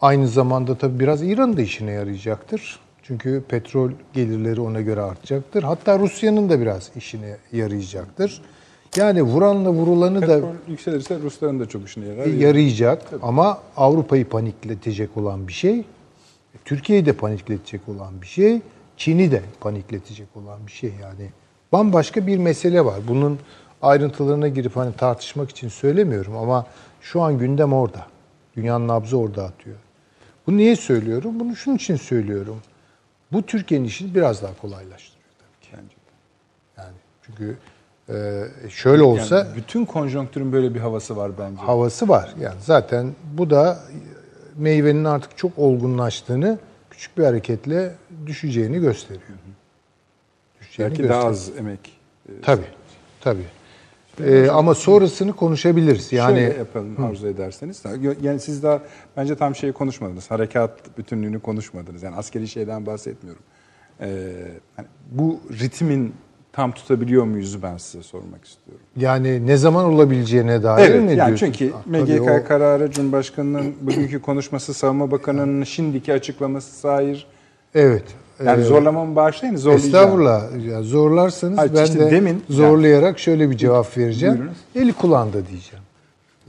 aynı 0.00 0.28
zamanda 0.28 0.78
tabii 0.78 1.00
biraz 1.00 1.22
İran'ın 1.22 1.56
da 1.56 1.62
işine 1.62 1.90
yarayacaktır. 1.90 2.80
Çünkü 3.02 3.44
petrol 3.48 3.90
gelirleri 4.12 4.60
ona 4.60 4.80
göre 4.80 5.00
artacaktır. 5.00 5.62
Hatta 5.62 5.98
Rusya'nın 5.98 6.48
da 6.48 6.60
biraz 6.60 6.90
işine 6.96 7.36
yarayacaktır. 7.52 8.42
Yani 8.96 9.22
vuranla 9.22 9.70
vurulanı 9.70 10.28
da 10.28 10.40
yükselirse 10.68 11.18
Rusların 11.18 11.60
da 11.60 11.68
çok 11.68 11.88
işine 11.88 12.06
yarar. 12.06 12.26
yarayacak 12.26 13.02
ama 13.22 13.58
Avrupa'yı 13.76 14.28
panikletecek 14.28 15.16
olan 15.16 15.48
bir 15.48 15.52
şey, 15.52 15.84
Türkiye'yi 16.64 17.06
de 17.06 17.12
panikletecek 17.12 17.88
olan 17.88 18.22
bir 18.22 18.26
şey, 18.26 18.60
Çin'i 18.96 19.30
de 19.30 19.42
panikletecek 19.60 20.28
olan 20.36 20.66
bir 20.66 20.72
şey 20.72 20.92
yani. 21.02 21.30
Bambaşka 21.72 22.26
bir 22.26 22.38
mesele 22.38 22.84
var. 22.84 23.00
Bunun 23.08 23.38
ayrıntılarına 23.82 24.48
girip 24.48 24.76
hani 24.76 24.96
tartışmak 24.96 25.50
için 25.50 25.68
söylemiyorum 25.68 26.36
ama 26.36 26.66
şu 27.00 27.22
an 27.22 27.38
gündem 27.38 27.72
orada. 27.72 28.06
Dünyanın 28.56 28.88
nabzı 28.88 29.18
orada 29.18 29.44
atıyor. 29.44 29.76
Bunu 30.46 30.56
niye 30.56 30.76
söylüyorum? 30.76 31.40
Bunu 31.40 31.56
şunun 31.56 31.76
için 31.76 31.96
söylüyorum. 31.96 32.56
Bu 33.32 33.42
Türkiye'nin 33.42 33.84
işini 33.84 34.14
biraz 34.14 34.42
daha 34.42 34.56
kolaylaştırıyor 34.56 35.30
tabii 35.38 35.70
ki. 35.70 35.76
Bence. 35.76 35.96
Yani 36.78 36.96
çünkü 37.22 37.56
e, 38.08 38.42
şöyle 38.68 39.02
olsa 39.02 39.38
Yani 39.38 39.56
bütün 39.56 39.84
konjonktürün 39.84 40.52
böyle 40.52 40.74
bir 40.74 40.80
havası 40.80 41.16
var 41.16 41.32
bence. 41.38 41.62
havası 41.62 42.08
var. 42.08 42.34
Yani 42.40 42.56
zaten 42.60 43.10
bu 43.38 43.50
da 43.50 43.78
meyvenin 44.56 45.04
artık 45.04 45.36
çok 45.36 45.58
olgunlaştığını 45.58 46.58
küçük 46.90 47.18
bir 47.18 47.24
hareketle 47.24 47.94
düşeceğini 48.26 48.80
gösteriyor. 48.80 49.22
Düşeceğini 50.60 50.90
Belki 50.90 51.02
gösteriyor. 51.02 51.22
daha 51.22 51.30
az 51.30 51.50
emek. 51.58 51.92
e, 52.28 52.32
Tabii. 52.42 52.62
Tabii. 53.20 53.44
Ee, 54.24 54.48
ama 54.48 54.74
sonrasını 54.74 55.32
konuşabiliriz. 55.32 56.12
Yani 56.12 56.38
Şöyle 56.40 56.58
yapalım 56.58 57.04
arzu 57.04 57.26
ederseniz. 57.28 57.82
Yani 58.22 58.40
siz 58.40 58.62
daha 58.62 58.80
bence 59.16 59.36
tam 59.36 59.54
şeyi 59.54 59.72
konuşmadınız. 59.72 60.30
Harekat 60.30 60.98
bütünlüğünü 60.98 61.40
konuşmadınız. 61.40 62.02
Yani 62.02 62.16
askeri 62.16 62.48
şeyden 62.48 62.86
bahsetmiyorum. 62.86 63.42
Ee, 64.00 64.32
hani 64.76 64.86
bu 65.10 65.40
ritmin 65.60 66.14
tam 66.56 66.72
tutabiliyor 66.72 67.24
muyuz 67.24 67.62
ben 67.62 67.76
size 67.76 68.02
sormak 68.02 68.44
istiyorum. 68.44 68.84
yani 68.96 69.46
ne 69.46 69.56
zaman 69.56 69.84
olabileceğine 69.84 70.62
dair 70.62 70.90
Evet 70.90 71.02
mi 71.02 71.14
yani 71.16 71.26
diyorsun? 71.26 71.46
çünkü 71.52 71.72
Ah, 71.76 71.86
MGK 71.86 72.22
o- 72.44 72.48
kararı 72.48 72.90
Cumhurbaşkanı'nın 72.90 73.74
bugünkü 73.80 74.22
konuşması, 74.22 74.74
Savunma 74.74 75.10
Bakanı'nın 75.10 75.64
şimdiki 75.64 76.12
açıklaması 76.12 76.76
sair. 76.78 77.26
Evet. 77.74 78.04
Yani 78.46 78.60
Ee, 78.60 78.64
zorlamamı 78.64 79.16
bağışlayın 79.16 79.56
zorlayacağım. 79.56 79.94
Estağfurullah. 79.94 80.66
Ya 80.66 80.82
zorlarsanız 80.82 81.58
Hayır, 81.58 81.72
ben 81.76 81.84
işte 81.84 81.98
de 82.00 82.10
demin- 82.10 82.42
zorlayarak 82.50 83.18
şöyle 83.18 83.50
bir 83.50 83.56
cevap 83.56 83.98
vereceğim. 83.98 84.34
Buyurunuz. 84.34 84.56
Eli 84.74 84.92
kulağında 84.92 85.32
diyeceğim. 85.46 85.83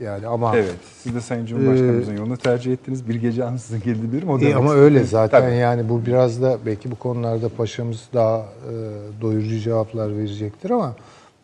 Yani 0.00 0.26
ama 0.26 0.56
Evet. 0.56 0.74
Siz 0.98 1.14
de 1.14 1.20
Sayın 1.20 1.46
Cumhurbaşkanımızın 1.46 2.16
yolunu 2.16 2.36
tercih 2.36 2.72
ettiniz. 2.72 3.08
Bir 3.08 3.14
gece 3.14 3.44
ansızın 3.44 3.80
geldi 3.82 4.12
diyorum. 4.12 4.28
O 4.28 4.38
E, 4.40 4.54
ama 4.54 4.72
öyle 4.74 5.04
zaten 5.04 5.40
Tabii. 5.40 5.56
yani 5.56 5.88
bu 5.88 6.06
biraz 6.06 6.42
da 6.42 6.58
belki 6.66 6.90
bu 6.90 6.96
konularda 6.96 7.48
paşamız 7.48 8.08
daha 8.14 8.38
e, 8.38 8.72
doyurucu 9.20 9.58
cevaplar 9.58 10.16
verecektir 10.16 10.70
ama 10.70 10.94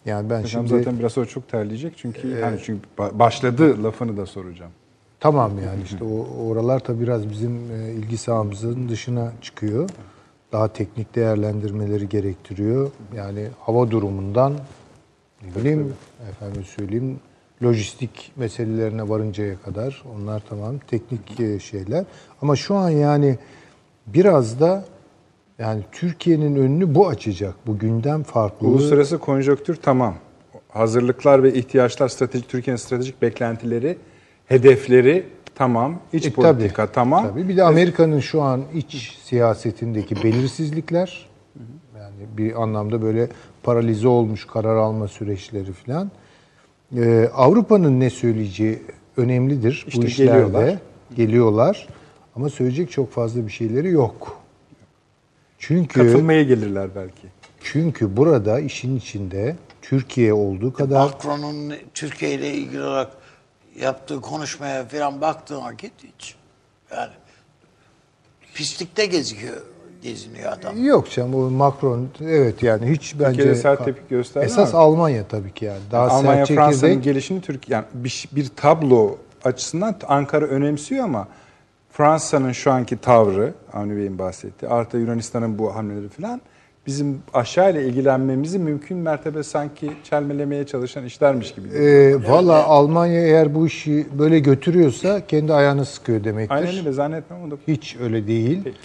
yani 0.07 0.31
ben 0.31 0.39
Hocam 0.43 0.49
şimdi 0.49 0.69
zaten 0.69 0.99
biraz 0.99 1.13
sonra 1.13 1.27
çok 1.27 1.49
terleyecek 1.49 1.93
çünkü 1.97 2.41
hani 2.41 2.59
çünkü 2.65 2.81
ba- 2.99 3.19
başladı 3.19 3.85
lafını 3.85 4.17
da 4.17 4.27
soracağım. 4.27 4.73
Tamam 5.21 5.53
yani 5.67 5.83
işte 5.85 6.05
o 6.05 6.47
oralar 6.49 6.79
tabii 6.81 7.01
biraz 7.03 7.31
bizim 7.31 7.53
e, 7.73 7.93
ilgi 7.93 8.17
sahamızın 8.19 8.89
dışına 8.89 9.33
çıkıyor. 9.43 9.89
Daha 10.53 10.69
teknik 10.69 11.15
değerlendirmeleri 11.15 12.09
gerektiriyor. 12.09 12.91
Yani 13.17 13.47
hava 13.61 13.91
durumundan 13.91 14.53
ne 15.43 15.61
bileyim 15.61 15.93
efendim 16.31 16.65
söyleyeyim 16.65 17.21
lojistik 17.63 18.33
meselelerine 18.37 19.09
varıncaya 19.09 19.61
kadar 19.63 20.03
onlar 20.17 20.43
tamam 20.49 20.79
teknik 20.79 21.41
e, 21.41 21.59
şeyler. 21.59 22.05
Ama 22.43 22.57
şu 22.57 22.75
an 22.75 22.91
yani 22.91 23.39
biraz 24.07 24.61
da 24.61 24.85
yani 25.59 25.83
Türkiye'nin 25.93 26.57
önünü 26.57 26.95
bu 26.95 27.09
açacak. 27.09 27.55
Bu 27.67 27.79
gündem 27.79 28.23
farklı. 28.23 28.67
Uluslararası 28.69 29.19
konjonktür 29.19 29.77
tamam. 29.77 30.15
Hazırlıklar 30.69 31.43
ve 31.43 31.55
ihtiyaçlar, 31.55 32.09
stratejik 32.09 32.49
Türkiye'nin 32.49 32.77
stratejik 32.77 33.23
beklentileri, 33.23 33.99
hedefleri 34.47 35.27
tamam. 35.55 35.99
İç 36.13 36.27
E, 36.27 36.31
politika 36.33 36.87
tamam. 36.87 37.29
Tabii. 37.29 37.49
Bir 37.49 37.57
de 37.57 37.63
Amerika'nın 37.63 38.21
şu 38.21 38.43
an 38.43 38.63
iç 38.75 39.19
siyasetindeki 39.23 40.17
belirsizlikler 40.17 41.29
yani 41.97 42.39
bir 42.39 42.63
anlamda 42.63 43.03
böyle 43.03 43.29
paralize 43.63 44.09
olmuş 44.09 44.47
karar 44.47 44.77
alma 44.77 45.09
süreçleri 45.09 45.73
falan. 45.73 46.11
Ee, 46.97 47.31
Avrupa'nın 47.35 48.01
ne 48.01 48.11
söyleyeceği 48.11 48.83
önemlidir 49.17 49.85
İşte 49.89 50.03
bu 50.03 50.07
işlerde. 50.07 50.31
geliyorlar. 50.33 50.79
Geliyorlar. 51.17 51.89
Ama 52.37 52.49
söyleyecek 52.51 52.91
çok 52.91 53.13
fazla 53.13 53.47
bir 53.47 53.53
şeyleri 53.53 53.91
yok. 53.91 54.39
Çünkü 55.59 56.01
Katılmaya 56.07 56.43
gelirler 56.43 56.89
belki. 56.97 57.27
çünkü 57.63 58.17
burada 58.17 58.61
işin 58.61 58.97
içinde 58.97 59.57
Türkiye 59.83 60.33
olduğu 60.33 60.73
kadar 60.73 61.05
Macron'un 61.05 61.75
Türkiye 61.95 62.35
ile 62.35 62.55
ilgili 62.55 62.83
olarak 62.83 63.13
yaptığı 63.81 64.21
konuşmaya 64.21 64.89
falan 64.89 65.21
baktığın 65.21 65.63
vakit 65.65 65.93
hiç 66.17 66.35
yani 66.91 67.13
pislikte 68.55 69.07
geziyor, 69.07 69.63
geziniyor 70.03 70.53
adam. 70.53 70.85
Yok 70.85 71.11
canım 71.11 71.35
o 71.35 71.51
Macron 71.51 72.09
evet 72.25 72.63
yani 72.63 72.91
hiç 72.91 73.15
bence 73.21 73.27
Türkiye'de 73.37 73.55
sert 73.55 73.85
tepki 73.85 74.09
gösterdi 74.11 74.47
Esas 74.47 74.75
ama- 74.75 74.85
Almanya 74.85 75.25
tabii 75.29 75.53
ki 75.53 75.65
yani. 75.65 75.81
Daha 75.91 76.09
Almanya 76.09 76.47
sert 76.47 76.57
Fransa'nın 76.57 76.91
çekirdek. 76.91 77.05
gelişini 77.05 77.41
Türkiye 77.41 77.75
yani 77.77 77.87
bir, 77.95 78.29
bir 78.33 78.49
tablo 78.57 79.17
açısından 79.45 79.95
Ankara 80.09 80.45
önemsiyor 80.47 81.05
ama 81.05 81.29
Fransa'nın 81.91 82.53
şu 82.53 82.73
anki 82.73 82.97
tavrı 82.97 83.53
Avni 83.73 83.97
Bey'in 83.97 84.19
bahsetti. 84.19 84.69
Artı 84.69 84.99
Yunanistan'ın 84.99 85.59
bu 85.59 85.75
hamleleri 85.75 86.09
falan 86.09 86.41
bizim 86.87 87.23
aşağı 87.35 87.71
ile 87.73 87.85
ilgilenmemizi 87.85 88.59
mümkün 88.59 88.99
mertebe 88.99 89.43
sanki 89.43 89.93
çelmelemeye 90.05 90.67
çalışan 90.67 91.05
işlermiş 91.05 91.55
gibi. 91.55 91.69
Ee, 91.69 92.15
Valla 92.29 92.65
Almanya 92.65 93.21
eğer 93.21 93.55
bu 93.55 93.67
işi 93.67 94.07
böyle 94.19 94.39
götürüyorsa 94.39 95.27
kendi 95.27 95.53
ayağını 95.53 95.85
sıkıyor 95.85 96.25
demektir. 96.25 96.55
Aynen 96.55 96.77
öyle 96.79 96.93
zannetmem 96.93 97.43
o 97.43 97.51
da 97.51 97.55
Hiç 97.69 97.97
öyle 98.01 98.27
değil. 98.27 98.61
Peki. 98.65 98.77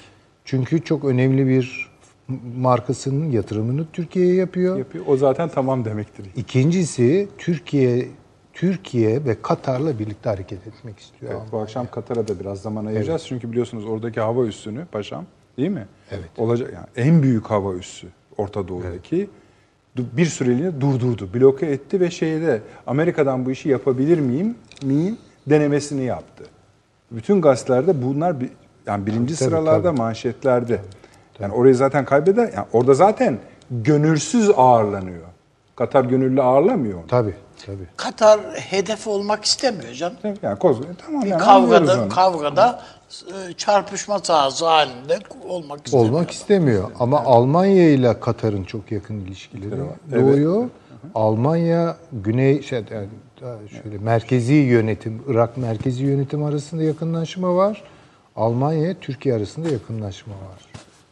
Çünkü 0.48 0.84
çok 0.84 1.06
önemli 1.06 1.48
bir 1.48 1.90
markasının 2.58 3.32
yatırımını 3.32 3.86
Türkiye'ye 3.94 4.36
yapıyor. 4.36 4.78
yapıyor. 4.78 5.06
O 5.08 5.18
zaten 5.18 5.50
tamam 5.50 5.86
demektir. 5.86 6.26
İkincisi 6.36 7.28
Türkiye 7.38 8.08
Türkiye 8.54 9.26
ve 9.26 9.42
Katar'la 9.42 10.00
birlikte 10.00 10.30
hareket 10.30 10.68
etmek 10.68 11.00
istiyor. 11.00 11.32
Evet, 11.32 11.42
bu 11.52 11.60
akşam 11.60 11.88
Katar'a 11.92 12.28
da 12.28 12.40
biraz 12.40 12.62
zaman 12.62 12.86
ayıracağız. 12.86 13.26
Çünkü 13.28 13.52
biliyorsunuz 13.52 13.86
oradaki 13.86 14.20
hava 14.22 14.46
üssünü 14.46 14.86
paşam 14.86 15.26
değil 15.58 15.70
mi? 15.70 15.88
Evet. 16.12 16.30
Olacak 16.38 16.74
yani 16.74 17.08
en 17.08 17.24
büyük 17.24 17.46
hava 17.46 17.74
üssü 17.74 18.08
Orta 18.38 18.68
Doğu'daki 18.68 19.30
du- 19.98 20.18
bir 20.18 20.26
süreliğine 20.26 20.82
durdurdu, 20.82 21.30
bloke 21.34 21.66
etti 21.66 22.00
ve 22.00 22.12
şeyde 22.12 22.62
Amerika'dan 22.88 23.46
bu 23.46 23.52
işi 23.52 23.70
yapabilir 23.70 24.20
miyim? 24.20 24.56
Miyim? 24.84 25.18
denemesini 25.50 26.04
yaptı. 26.04 26.44
Bütün 27.12 27.42
gazetelerde 27.42 28.04
bunlar 28.04 28.42
bir, 28.42 28.50
yani 28.88 29.06
birinci 29.06 29.36
Tabii, 29.36 29.50
sıralarda 29.50 29.90
tabii. 29.90 29.98
manşetlerde. 29.98 30.82
Yani 31.40 31.54
orayı 31.54 31.76
zaten 31.76 32.06
kaybeder. 32.06 32.44
Yani 32.56 32.68
orada 32.74 32.94
zaten 32.94 33.38
gönülsüz 33.72 34.52
ağırlanıyor. 34.58 35.24
Katar 35.76 36.06
gönüllü 36.06 36.42
ağırlamıyor 36.42 37.00
onu. 37.00 37.08
Tabii 37.08 37.34
tabii. 37.66 37.88
Katar 37.98 38.40
hedef 38.56 39.08
olmak 39.08 39.46
istemiyor 39.46 39.94
canım. 39.94 40.18
Yani 40.42 40.60
koz, 40.60 40.78
tamam 41.06 41.22
Bir 41.22 41.28
yani 41.28 41.42
kavgada 41.42 42.10
kavgada 42.10 42.82
e, 43.50 43.54
çarpışma 43.54 44.20
sahası 44.20 44.66
halinde 44.66 45.20
olmak 45.48 45.86
istemiyor. 45.86 46.10
Olmak 46.10 46.32
istemiyor 46.32 46.92
ama 47.00 47.20
Almanya 47.20 47.90
ile 47.90 48.20
Katar'ın 48.20 48.64
çok 48.64 48.92
yakın 48.92 49.20
ilişkileri 49.20 49.80
doğuyor. 50.16 50.70
Almanya 51.16 51.98
Güney 52.12 52.62
şey, 52.62 52.84
yani 52.92 53.08
şöyle 53.84 53.98
merkezi 53.98 54.54
yönetim, 54.54 55.24
Irak 55.28 55.58
merkezi 55.58 56.04
yönetim 56.04 56.44
arasında 56.44 56.84
yakınlaşma 56.84 57.56
var. 57.56 57.84
Almanya 58.38 59.00
Türkiye 59.00 59.36
arasında 59.36 59.70
yakınlaşma 59.70 60.34
var. 60.34 60.66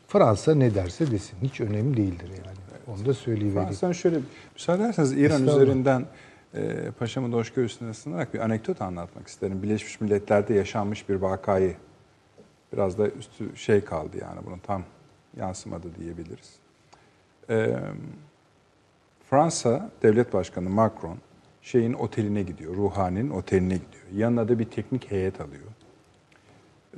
Fransa 0.07 0.55
ne 0.55 0.75
derse 0.75 1.11
desin 1.11 1.38
hiç 1.41 1.61
önemli 1.61 1.97
değildir 1.97 2.29
yani. 2.29 2.57
Onu 2.88 3.05
da 3.05 3.13
söyleyivereyim. 3.13 3.73
Sana 3.73 3.93
şöyle 3.93 4.19
müsaade 4.53 4.83
ederseniz 4.83 5.11
İran 5.11 5.47
üzerinden 5.47 6.05
e, 6.53 6.91
paşamın 6.99 7.31
da 7.31 7.35
hoşgörüsüne 7.35 7.93
sığınarak 7.93 8.33
bir 8.33 8.39
anekdot 8.39 8.81
anlatmak 8.81 9.27
isterim. 9.27 9.63
Birleşmiş 9.63 10.01
Milletler'de 10.01 10.53
yaşanmış 10.53 11.09
bir 11.09 11.15
vakayı. 11.15 11.75
Biraz 12.73 12.97
da 12.97 13.07
üstü 13.09 13.55
şey 13.55 13.81
kaldı 13.81 14.17
yani 14.21 14.39
bunun 14.45 14.59
tam 14.59 14.83
yansımadı 15.38 15.88
diyebiliriz. 15.99 16.55
E, 17.49 17.75
Fransa 19.29 19.89
Devlet 20.03 20.33
Başkanı 20.33 20.69
Macron 20.69 21.17
şeyin 21.61 21.93
oteline 21.93 22.43
gidiyor. 22.43 22.75
Ruhani'nin 22.75 23.29
oteline 23.29 23.73
gidiyor. 23.73 24.03
Yanına 24.13 24.47
da 24.47 24.59
bir 24.59 24.65
teknik 24.65 25.11
heyet 25.11 25.41
alıyor. 25.41 25.74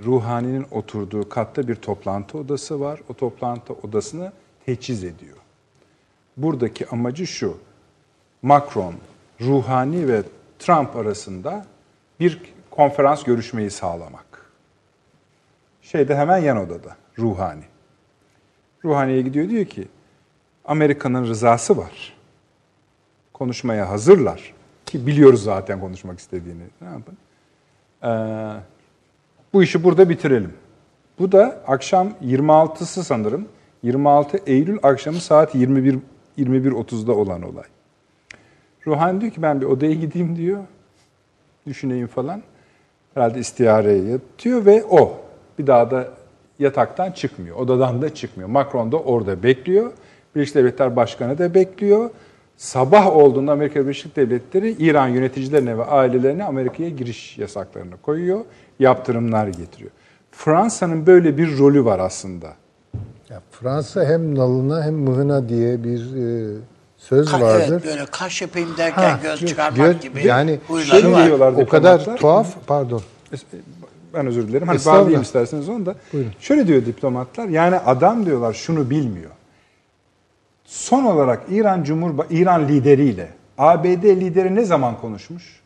Ruhani'nin 0.05 0.65
oturduğu 0.71 1.29
katta 1.29 1.67
bir 1.67 1.75
toplantı 1.75 2.37
odası 2.37 2.79
var. 2.79 3.01
O 3.09 3.13
toplantı 3.13 3.73
odasını 3.73 4.31
teçhiz 4.65 5.03
ediyor. 5.03 5.37
Buradaki 6.37 6.87
amacı 6.87 7.27
şu. 7.27 7.57
Macron, 8.41 8.95
Ruhani 9.41 10.07
ve 10.07 10.23
Trump 10.59 10.95
arasında 10.95 11.65
bir 12.19 12.41
konferans 12.71 13.23
görüşmeyi 13.23 13.71
sağlamak. 13.71 14.51
Şeyde 15.81 16.15
hemen 16.15 16.37
yan 16.37 16.57
odada 16.57 16.95
Ruhani. 17.19 17.63
Ruhani'ye 18.85 19.21
gidiyor 19.21 19.49
diyor 19.49 19.65
ki 19.65 19.87
Amerika'nın 20.65 21.25
rızası 21.25 21.77
var. 21.77 22.13
Konuşmaya 23.33 23.89
hazırlar. 23.89 24.53
Ki 24.85 25.07
biliyoruz 25.07 25.43
zaten 25.43 25.79
konuşmak 25.79 26.19
istediğini. 26.19 26.63
Ne 26.81 26.87
yapın? 26.87 27.17
Ee, 28.03 28.76
bu 29.53 29.63
işi 29.63 29.83
burada 29.83 30.09
bitirelim. 30.09 30.53
Bu 31.19 31.31
da 31.31 31.61
akşam 31.67 32.09
26'sı 32.25 33.03
sanırım. 33.03 33.47
26 33.83 34.39
Eylül 34.47 34.77
akşamı 34.83 35.17
saat 35.17 35.55
21 35.55 35.99
21.30'da 36.37 37.13
olan 37.13 37.41
olay. 37.41 37.63
Ruhani 38.87 39.21
diyor 39.21 39.31
ki 39.31 39.41
ben 39.41 39.61
bir 39.61 39.65
odaya 39.65 39.93
gideyim 39.93 40.35
diyor. 40.35 40.63
Düşüneyim 41.67 42.07
falan. 42.07 42.43
Herhalde 43.13 43.39
istihareye 43.39 44.03
yatıyor 44.03 44.65
ve 44.65 44.83
o. 44.89 45.17
Bir 45.59 45.67
daha 45.67 45.91
da 45.91 46.07
yataktan 46.59 47.11
çıkmıyor. 47.11 47.57
Odadan 47.57 48.01
da 48.01 48.13
çıkmıyor. 48.13 48.49
Macron 48.49 48.91
da 48.91 48.97
orada 48.97 49.43
bekliyor. 49.43 49.91
Birleşik 50.35 50.55
Devletler 50.55 50.95
Başkanı 50.95 51.37
da 51.37 51.53
bekliyor. 51.53 52.09
Sabah 52.57 53.15
olduğunda 53.15 53.51
Amerika 53.51 53.81
Birleşik 53.81 54.15
Devletleri 54.15 54.71
İran 54.71 55.07
yöneticilerine 55.07 55.77
ve 55.77 55.83
ailelerine 55.83 56.43
Amerika'ya 56.43 56.89
giriş 56.89 57.37
yasaklarını 57.37 57.97
koyuyor. 57.97 58.45
Yaptırımlar 58.79 59.47
getiriyor. 59.47 59.91
Fransa'nın 60.31 61.05
böyle 61.07 61.37
bir 61.37 61.57
rolü 61.57 61.85
var 61.85 61.99
aslında. 61.99 62.47
Ya 63.29 63.41
Fransa 63.51 64.05
hem 64.05 64.35
nalına 64.35 64.83
hem 64.83 64.93
mıhına 64.95 65.49
diye 65.49 65.83
bir 65.83 65.99
e, 65.99 66.55
söz 66.97 67.27
Ka- 67.27 67.41
vardır. 67.41 67.65
evet 67.71 67.85
böyle 67.85 68.05
kaş 68.05 68.41
yapayım 68.41 68.69
derken 68.77 69.09
Ha, 69.09 69.19
göz 69.23 69.41
gö- 69.43 69.45
çıkarmak 69.47 69.79
gö- 69.95 70.01
gibi 70.01 70.27
yani 70.27 70.59
şey 70.91 71.11
var. 71.11 71.25
diyorlar 71.25 71.51
o 71.53 71.65
kadar 71.67 71.99
diplomatlar. 71.99 72.17
tuhaf 72.17 72.55
pardon. 72.67 73.01
Ben 74.13 74.27
özür 74.27 74.47
dilerim. 74.47 74.67
Hani 74.67 74.79
bağlayayım 74.85 75.21
isterseniz 75.21 75.69
onu 75.69 75.85
da. 75.85 75.95
Buyurun. 76.13 76.31
Şöyle 76.39 76.67
diyor 76.67 76.85
diplomatlar. 76.85 77.47
Yani 77.47 77.75
adam 77.75 78.25
diyorlar 78.25 78.53
şunu 78.53 78.89
bilmiyor. 78.89 79.31
Son 80.65 81.03
olarak 81.03 81.41
İran 81.49 81.83
Cumhurba 81.83 82.25
İran 82.29 82.67
lideriyle 82.67 83.29
ABD 83.57 84.03
lideri 84.03 84.55
ne 84.55 84.65
zaman 84.65 84.97
konuşmuş? 85.01 85.61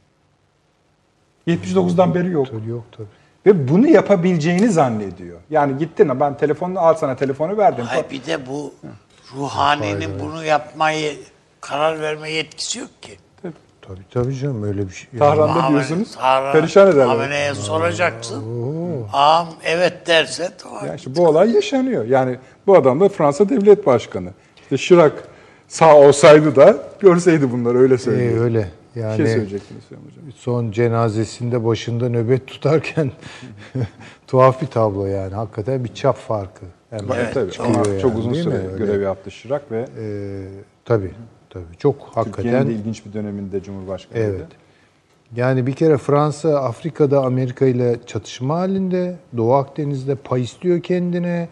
79'dan 1.47 2.15
beri 2.15 2.31
yok. 2.31 2.47
Tabii 2.51 2.69
yok 2.69 2.83
tabii. 2.97 3.07
Ve 3.45 3.67
bunu 3.67 3.87
yapabileceğini 3.87 4.69
zannediyor. 4.69 5.39
Yani 5.49 5.77
gittin 5.77 6.19
ben 6.19 6.37
telefonunu 6.37 6.79
al 6.79 6.93
sana 6.93 7.15
telefonu 7.15 7.57
verdim. 7.57 7.85
Hayır 7.87 8.05
bir 8.11 8.25
de 8.25 8.47
bu 8.47 8.73
ruhaninin 9.37 10.19
bunu 10.19 10.45
yapmayı 10.45 11.13
karar 11.61 12.01
verme 12.01 12.31
yetkisi 12.31 12.79
yok 12.79 12.89
ki. 13.01 13.17
Tabii 13.87 14.01
tabii 14.11 14.35
canım 14.35 14.63
öyle 14.63 14.87
bir 14.87 14.93
şey. 14.93 15.07
Yani 15.13 15.19
Tahran'da 15.19 15.51
Muhammed- 15.59 15.69
diyorsunuz. 15.69 16.15
Tahran- 16.15 16.51
Perişan 16.51 16.87
ederler. 16.87 17.05
Hamene'ye 17.05 17.55
soracaksın. 17.55 18.43
Ağam 19.13 19.47
evet 19.63 20.07
derse 20.07 20.49
tamam. 20.57 20.85
Ya 20.87 20.95
işte 20.95 21.15
bu 21.15 21.27
olay 21.27 21.51
yaşanıyor. 21.51 22.05
Yani 22.05 22.37
bu 22.67 22.77
adam 22.77 22.99
da 22.99 23.09
Fransa 23.09 23.49
Devlet 23.49 23.85
Başkanı. 23.85 24.29
İşte 24.61 24.77
Şirak 24.77 25.13
sağ 25.67 25.95
olsaydı 25.97 26.55
da 26.55 26.77
görseydi 26.99 27.51
bunları 27.51 27.77
öyle 27.77 27.93
Ee, 27.93 27.97
söylüyor. 27.97 28.65
Bir 28.95 29.01
Yani 29.01 29.17
şey 29.17 29.27
söyleyecektiniz 29.27 29.83
Hocam. 29.85 30.23
son 30.35 30.71
cenazesinde 30.71 31.65
başında 31.65 32.09
nöbet 32.09 32.47
tutarken 32.47 33.11
tuhaf 34.27 34.61
bir 34.61 34.67
tablo 34.67 35.05
yani. 35.05 35.33
Hakikaten 35.33 35.83
bir 35.83 35.93
çap 35.93 36.17
farkı. 36.17 36.65
Hemen 36.89 37.15
Evet, 37.15 37.33
tabii. 37.33 37.51
Ama 37.59 37.87
yani, 37.87 38.01
çok 38.01 38.17
uzun 38.17 38.31
mi? 38.31 38.37
süre 38.37 38.61
görev 38.77 39.01
yaptı 39.01 39.31
Şirak 39.31 39.71
ve 39.71 39.85
Ee, 39.99 40.43
tabii, 40.85 41.11
tabii. 41.49 41.63
Çok 41.77 41.99
Türkiye'nin 41.99 42.25
hakikaten 42.25 42.67
de 42.67 42.73
ilginç 42.73 43.05
bir 43.05 43.13
döneminde 43.13 43.63
Cumhurbaşkanıydı. 43.63 44.29
Evet. 44.29 44.45
Yani 45.35 45.67
bir 45.67 45.73
kere 45.73 45.97
Fransa 45.97 46.59
Afrika'da 46.59 47.23
Amerika 47.23 47.65
ile 47.65 47.95
çatışma 48.05 48.55
halinde. 48.55 49.15
Doğu 49.37 49.53
Akdeniz'de 49.53 50.15
pay 50.15 50.41
istiyor 50.43 50.81
kendine. 50.81 51.47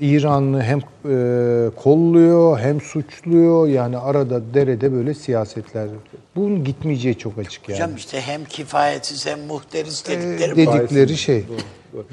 İranlı 0.00 0.62
hem 0.62 0.78
e, 0.78 1.70
kolluyor 1.76 2.58
hem 2.58 2.80
suçluyor. 2.80 3.68
Yani 3.68 3.98
arada 3.98 4.40
derede 4.54 4.92
böyle 4.92 5.14
siyasetler. 5.14 5.88
Bunun 6.36 6.64
gitmeyeceği 6.64 7.18
çok 7.18 7.38
açık 7.38 7.68
yani. 7.68 7.76
Hocam 7.80 7.96
işte 7.96 8.20
hem 8.20 8.44
kifayetsiz 8.44 9.26
hem 9.26 9.40
muhteriz 9.40 10.04
dedikleri 10.08 10.52
bu. 10.52 10.56
dedikleri 10.56 11.16
şey. 11.16 11.44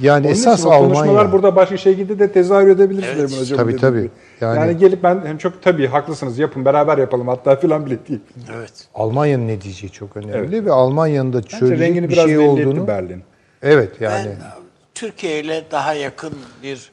Yani 0.01 0.25
Onun 0.25 0.33
esas 0.33 0.59
için 0.59 0.69
o 0.69 0.77
konuşmalar 0.77 1.07
Almanya. 1.09 1.31
burada 1.31 1.55
başka 1.55 1.77
şekilde 1.77 2.19
de 2.19 2.31
tezahür 2.31 2.67
edebilir 2.67 3.05
Evet. 3.15 3.39
Hocam. 3.39 3.57
Tabii, 3.57 3.77
tabii. 3.77 4.09
Yani- 4.41 4.59
Yani, 4.59 4.77
gelip 4.77 5.03
ben 5.03 5.21
hem 5.25 5.37
çok 5.37 5.61
tabii 5.61 5.87
haklısınız 5.87 6.39
yapın 6.39 6.65
beraber 6.65 6.97
yapalım 6.97 7.27
hatta 7.27 7.55
filan 7.55 7.85
bile 7.85 7.97
değil. 8.09 8.19
Evet. 8.57 8.73
Almanya'nın 8.95 9.47
ne 9.47 9.61
diyeceği 9.61 9.91
çok 9.91 10.17
önemli 10.17 10.55
Evet. 10.55 10.65
ve 10.65 10.71
Almanya'nın 10.71 11.33
da 11.33 11.41
rengini 11.61 12.09
bir 12.09 12.13
biraz 12.13 12.25
şey 12.25 12.37
olduğunu. 12.37 12.87
Berlin. 12.87 13.23
Evet 13.61 13.89
yani. 14.01 14.25
Ben 14.25 14.51
Türkiye 14.95 15.39
ile 15.39 15.63
daha 15.71 15.93
yakın 15.93 16.33
bir 16.63 16.91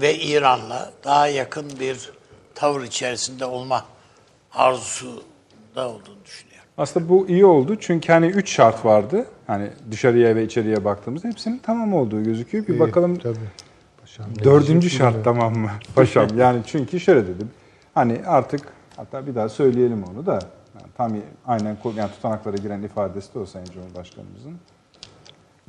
ve 0.00 0.18
İran'la 0.18 0.90
daha 1.04 1.28
yakın 1.28 1.70
bir 1.80 2.10
tavır 2.54 2.82
içerisinde 2.82 3.44
olma 3.44 3.84
arzusu 4.52 5.22
da 5.76 5.88
olduğunu 5.88 6.24
düşünüyorum. 6.24 6.68
Aslında 6.78 7.08
bu 7.08 7.28
iyi 7.28 7.44
oldu 7.46 7.76
çünkü 7.80 8.12
hani 8.12 8.26
üç 8.26 8.50
şart 8.50 8.84
vardı. 8.84 9.26
Hani 9.46 9.70
dışarıya 9.90 10.36
ve 10.36 10.44
içeriye 10.44 10.84
baktığımızda 10.84 11.28
hepsinin 11.28 11.60
tamam 11.62 11.94
olduğu 11.94 12.24
gözüküyor. 12.24 12.66
Bir 12.66 12.80
bakalım 12.80 13.18
Tabii. 13.18 13.36
Paşam, 14.00 14.26
dördüncü 14.44 14.90
şart 14.90 15.14
bilmiyorum. 15.14 15.38
tamam 15.38 15.58
mı 15.58 15.70
paşam? 15.94 16.38
Yani 16.38 16.62
çünkü 16.66 17.00
şöyle 17.00 17.26
dedim. 17.26 17.50
Hani 17.94 18.20
artık 18.26 18.60
hatta 18.96 19.26
bir 19.26 19.34
daha 19.34 19.48
söyleyelim 19.48 20.04
onu 20.04 20.26
da. 20.26 20.32
Yani 20.32 20.92
tam 20.96 21.12
aynen 21.46 21.76
yani 21.96 22.10
tutanaklara 22.10 22.56
giren 22.56 22.82
ifadesi 22.82 23.34
de 23.34 23.38
o 23.38 23.46
Sayın 23.46 23.66
Cumhurbaşkanımızın. 23.66 24.56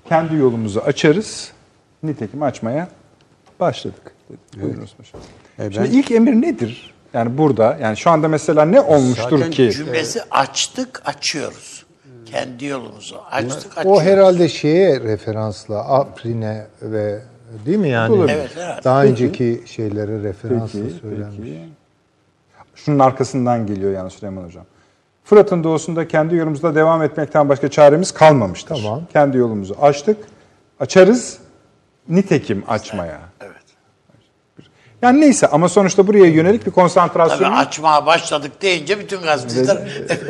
Kendi 0.10 0.36
yolumuzu 0.36 0.80
açarız. 0.80 1.52
Nitekim 2.04 2.44
açmaya 2.44 2.88
başladık. 3.60 4.12
Buyurunuz 4.62 4.96
paşam. 4.98 5.22
E, 5.60 5.72
Şimdi 5.72 5.88
ben- 5.88 5.92
ilk 5.98 6.12
emir 6.12 6.34
nedir? 6.34 6.94
Yani 7.14 7.38
burada 7.38 7.78
yani 7.82 7.98
şu 7.98 8.10
anda 8.10 8.28
mesela 8.28 8.66
ne 8.66 8.82
olmuştur 8.82 9.38
Zaten 9.38 9.52
ki? 9.52 9.72
Cümlesi 9.72 10.22
açtık, 10.32 11.02
açıyoruz. 11.06 11.86
Kendi 12.26 12.66
yolumuzu 12.66 13.18
açtık, 13.32 13.72
O 13.78 13.80
açıyoruz. 13.80 14.02
herhalde 14.02 14.50
şeye 14.50 15.00
referansla 15.00 15.80
Afrin'e 16.00 16.68
ve 16.82 17.20
değil 17.66 17.78
mi 17.78 17.90
yani? 17.90 18.14
Olabilir. 18.14 18.36
Evet, 18.36 18.56
herhalde. 18.58 18.84
Daha 18.84 19.02
Peki. 19.02 19.12
önceki 19.12 19.64
şeylere 19.66 20.24
referansla 20.24 20.80
Peki, 20.80 20.96
söylenmiş. 21.02 21.38
peki. 21.38 21.60
Şunun 22.76 23.00
arkasından 23.00 23.68
geliyor 23.68 23.92
yani 23.94 24.12
Süleyman 24.12 24.44
Hocam. 24.44 24.66
Fırat'ın 25.24 25.64
doğusunda 25.64 26.08
kendi 26.08 26.36
yolumuzda 26.36 26.76
devam 26.76 27.04
etmekten 27.04 27.50
başka 27.50 27.68
çaremiz 27.72 28.12
kalmamıştır. 28.12 28.76
Tamam. 28.84 29.02
Kendi 29.14 29.38
yolumuzu 29.38 29.76
açtık. 29.82 30.18
Açarız. 30.80 31.38
Nitekim 32.10 32.64
açmaya. 32.68 33.20
Evet. 33.42 33.56
Yani 35.02 35.22
neyse 35.22 35.48
ama 35.48 35.70
sonuçta 35.70 36.08
buraya 36.08 36.26
yönelik 36.26 36.60
bir 36.60 36.66
Tabii 36.66 36.76
konsantrasyon. 36.76 37.52
açmaya 37.52 38.06
başladık 38.06 38.52
deyince 38.62 39.00
bütün 39.00 39.22
gazeteciler 39.22 39.78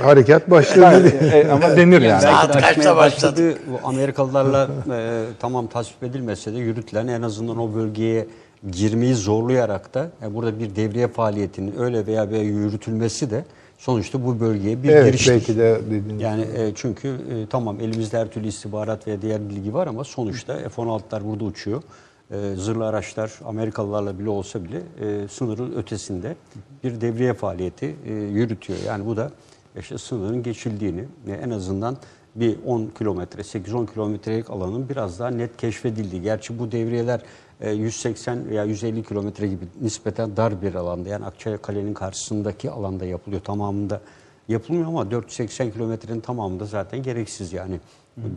Harekat 0.03 0.51
başladı. 0.51 1.13
Yani, 1.21 1.33
e, 1.33 1.51
ama 1.51 1.77
denir 1.77 2.01
yani. 2.01 2.21
Saat 2.21 2.61
kaçta 2.61 2.95
başladı? 2.97 3.53
Bu 3.67 3.87
Amerikalılarla 3.87 4.69
e, 4.95 5.23
tamam 5.39 5.67
tasvip 5.67 6.03
edilmese 6.03 6.53
de 6.53 6.57
yürütülen 6.57 7.07
en 7.07 7.21
azından 7.21 7.57
o 7.57 7.75
bölgeye 7.75 8.27
girmeyi 8.71 9.15
zorlayarak 9.15 9.93
da 9.93 10.07
e, 10.21 10.35
burada 10.35 10.59
bir 10.59 10.75
devriye 10.75 11.07
faaliyetinin 11.07 11.73
öyle 11.79 12.05
veya 12.05 12.31
böyle 12.31 12.43
yürütülmesi 12.43 13.31
de 13.31 13.45
sonuçta 13.77 14.25
bu 14.25 14.39
bölgeye 14.39 14.83
bir 14.83 14.89
evet 14.89 15.05
giriştir. 15.05 15.31
belki 15.31 15.57
de 15.57 15.79
dediğiniz. 15.85 16.21
Yani 16.21 16.41
e, 16.41 16.71
çünkü 16.75 17.07
e, 17.07 17.47
tamam 17.49 17.79
elimizde 17.79 18.17
her 18.17 18.27
türlü 18.27 18.47
istihbarat 18.47 19.07
ve 19.07 19.21
diğer 19.21 19.49
bilgi 19.49 19.73
var 19.73 19.87
ama 19.87 20.03
sonuçta 20.03 20.69
F-16'lar 20.69 21.25
burada 21.25 21.43
uçuyor. 21.43 21.83
E, 22.31 22.55
zırhlı 22.55 22.87
araçlar 22.87 23.31
Amerikalılarla 23.45 24.19
bile 24.19 24.29
olsa 24.29 24.63
bile 24.63 24.77
e, 24.77 25.27
sınırın 25.27 25.75
ötesinde 25.75 26.35
bir 26.83 27.01
devriye 27.01 27.33
faaliyeti 27.33 27.95
e, 28.05 28.13
yürütüyor. 28.13 28.79
Yani 28.87 29.05
bu 29.05 29.17
da 29.17 29.31
işte 29.79 29.97
sınırın 29.97 30.43
geçildiğini 30.43 31.03
e, 31.27 31.31
en 31.31 31.49
azından 31.49 31.97
bir 32.35 32.57
10 32.65 32.91
kilometre, 32.97 33.41
8-10 33.41 33.93
kilometrelik 33.93 34.49
alanın 34.49 34.89
biraz 34.89 35.19
daha 35.19 35.29
net 35.29 35.57
keşfedildiği. 35.57 36.21
Gerçi 36.21 36.59
bu 36.59 36.71
devriyeler 36.71 37.21
180 37.61 38.49
veya 38.49 38.63
150 38.63 39.03
kilometre 39.03 39.47
gibi 39.47 39.65
nispeten 39.81 40.37
dar 40.37 40.61
bir 40.61 40.75
alanda 40.75 41.09
yani 41.09 41.25
Akçay 41.25 41.57
Kale'nin 41.57 41.93
karşısındaki 41.93 42.71
alanda 42.71 43.05
yapılıyor. 43.05 43.41
Tamamında 43.41 44.01
yapılmıyor 44.47 44.87
ama 44.87 45.11
480 45.11 45.71
kilometrenin 45.71 46.19
tamamında 46.19 46.65
zaten 46.65 47.03
gereksiz 47.03 47.53
yani. 47.53 47.79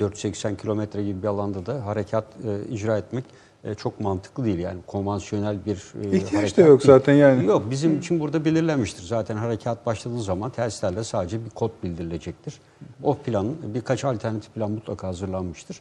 480 0.00 0.56
kilometre 0.56 1.04
gibi 1.04 1.22
bir 1.22 1.28
alanda 1.28 1.66
da 1.66 1.86
harekat 1.86 2.24
e, 2.44 2.72
icra 2.74 2.98
etmek 2.98 3.24
e, 3.64 3.74
çok 3.74 4.00
mantıklı 4.00 4.44
değil 4.44 4.58
yani 4.58 4.78
konvansiyonel 4.86 5.66
bir 5.66 5.92
e, 6.04 6.16
İhtiyaç 6.16 6.32
da 6.32 6.38
harekat 6.38 6.58
yok 6.58 6.80
değil. 6.80 6.86
zaten 6.86 7.14
yani. 7.14 7.46
Yok 7.46 7.62
bizim 7.70 7.98
için 7.98 8.20
burada 8.20 8.44
belirlenmiştir. 8.44 9.02
Zaten 9.02 9.36
harekat 9.36 9.86
başladığı 9.86 10.22
zaman 10.22 10.50
telsizlerle 10.50 11.04
sadece 11.04 11.44
bir 11.44 11.50
kod 11.50 11.70
bildirilecektir. 11.82 12.60
O 13.02 13.14
planın 13.14 13.56
birkaç 13.74 14.04
alternatif 14.04 14.54
plan 14.54 14.70
mutlaka 14.70 15.08
hazırlanmıştır. 15.08 15.80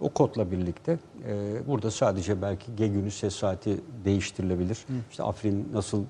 O 0.00 0.08
kodla 0.08 0.50
birlikte 0.50 0.98
e, 1.28 1.66
burada 1.68 1.90
sadece 1.90 2.42
belki 2.42 2.76
Gegün'ün 2.76 3.08
ses 3.08 3.34
saati 3.34 3.80
değiştirilebilir. 4.04 4.78
İşte 5.10 5.22
Afrin 5.22 5.68
nasıl 5.72 6.02
e, 6.02 6.06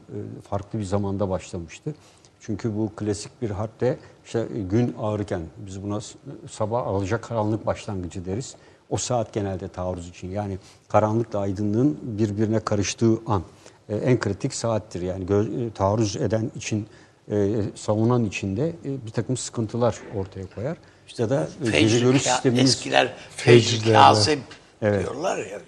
farklı 0.50 0.78
bir 0.78 0.84
zamanda 0.84 1.30
başlamıştı. 1.30 1.94
Çünkü 2.40 2.76
bu 2.76 2.92
klasik 2.96 3.42
bir 3.42 3.50
harpte 3.50 3.98
işte 4.24 4.46
e, 4.54 4.60
gün 4.62 4.94
ağrıken 4.98 5.40
biz 5.66 5.82
buna 5.82 6.00
s- 6.00 6.18
sabah 6.50 6.86
alacak 6.86 7.22
karanlık 7.24 7.66
başlangıcı 7.66 8.24
deriz. 8.24 8.54
O 8.90 8.96
saat 8.96 9.32
genelde 9.32 9.68
taarruz 9.68 10.08
için 10.08 10.30
yani 10.30 10.58
karanlıkla 10.88 11.38
aydınlığın 11.38 11.98
birbirine 12.02 12.60
karıştığı 12.60 13.18
an 13.26 13.42
e, 13.88 13.96
en 13.96 14.18
kritik 14.18 14.54
saattir. 14.54 15.02
Yani 15.02 15.24
gö- 15.24 15.66
e, 15.66 15.70
taarruz 15.72 16.16
eden 16.16 16.50
için 16.56 16.86
e, 17.30 17.62
savunan 17.74 18.24
için 18.24 18.56
de 18.56 18.68
e, 18.68 19.06
bir 19.06 19.10
takım 19.10 19.36
sıkıntılar 19.36 19.98
ortaya 20.16 20.46
koyar. 20.54 20.76
İşte 21.08 21.30
da 21.30 21.48
gece 21.72 22.00
görüş 22.00 22.22
sistemimiz 22.22 22.70
eskiler 22.70 23.12
fecr 23.36 23.92
kazım 23.92 24.40
Evet. 24.82 25.02
diyorlar 25.02 25.38
ya. 25.38 25.60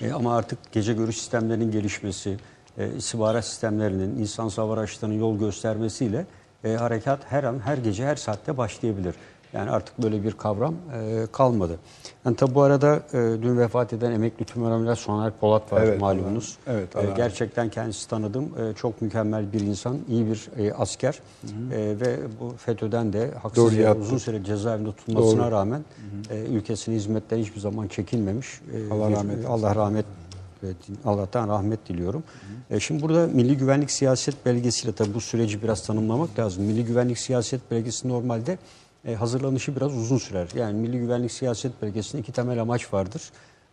E, 0.00 0.12
ama 0.12 0.36
artık 0.36 0.72
gece 0.72 0.92
görüş 0.92 1.16
sistemlerinin 1.16 1.70
gelişmesi, 1.70 2.36
e, 2.78 2.88
istihbarat 2.96 3.44
sistemlerinin, 3.44 4.18
insan 4.18 4.48
hava 4.48 4.74
araçlarının 4.74 5.18
yol 5.18 5.38
göstermesiyle 5.38 6.26
e, 6.64 6.72
harekat 6.72 7.20
her 7.28 7.44
an, 7.44 7.60
her 7.64 7.78
gece, 7.78 8.04
her 8.06 8.16
saatte 8.16 8.56
başlayabilir. 8.56 9.14
Yani 9.56 9.70
artık 9.70 10.02
böyle 10.02 10.22
bir 10.22 10.32
kavram 10.32 10.74
e, 10.94 11.26
kalmadı. 11.32 11.78
Yani 12.24 12.36
tabi 12.36 12.54
bu 12.54 12.62
arada 12.62 12.96
e, 13.12 13.18
dün 13.42 13.58
vefat 13.58 13.92
eden 13.92 14.12
emekli 14.12 14.44
tümör 14.44 14.96
Soner 14.96 15.32
Polat 15.40 15.72
var 15.72 15.82
Evet, 15.82 16.00
malumunuz. 16.00 16.58
Evet, 16.66 16.96
E, 16.96 17.00
gerçekten 17.16 17.68
kendisi 17.68 18.08
tanıdım. 18.08 18.44
E, 18.44 18.74
çok 18.74 19.02
mükemmel 19.02 19.52
bir 19.52 19.60
insan, 19.60 19.98
iyi 20.08 20.26
bir 20.26 20.48
e, 20.58 20.72
asker. 20.72 21.20
E, 21.72 21.78
ve 22.00 22.16
bu 22.40 22.52
FETÖ'den 22.56 23.12
de 23.12 23.30
haksız 23.42 23.74
yere 23.74 23.92
uzun 23.92 24.18
süre 24.18 24.44
cezaevinde 24.44 24.92
tutulmasına 24.92 25.42
Doğru. 25.42 25.50
rağmen 25.50 25.84
e, 26.30 26.38
ülkesine 26.44 26.94
hizmetten 26.94 27.38
hiçbir 27.38 27.60
zaman 27.60 27.88
çekinmemiş. 27.88 28.60
E, 28.74 28.92
Allah 28.94 29.08
bir- 29.10 29.14
rahmet. 29.16 29.46
Allah 29.46 29.74
rahmet 29.74 30.04
ve 30.62 30.66
Allah'tan 31.04 31.48
rahmet 31.48 31.88
diliyorum. 31.88 32.24
E, 32.70 32.80
şimdi 32.80 33.02
burada 33.02 33.26
Milli 33.26 33.56
Güvenlik 33.56 33.90
Siyaset 33.90 34.46
Belgesiyle 34.46 34.92
tabii 34.94 35.14
bu 35.14 35.20
süreci 35.20 35.62
biraz 35.62 35.86
tanımlamak 35.86 36.38
lazım. 36.38 36.64
Milli 36.64 36.84
Güvenlik 36.84 37.18
Siyaset 37.18 37.70
Belgesi 37.70 38.08
normalde 38.08 38.58
e, 39.06 39.14
hazırlanışı 39.14 39.76
biraz 39.76 39.96
uzun 39.96 40.18
sürer. 40.18 40.48
Yani 40.54 40.80
Milli 40.80 40.98
Güvenlik 40.98 41.32
Siyaset 41.32 41.82
Belgesi'nde 41.82 42.20
iki 42.20 42.32
temel 42.32 42.62
amaç 42.62 42.92
vardır. 42.92 43.22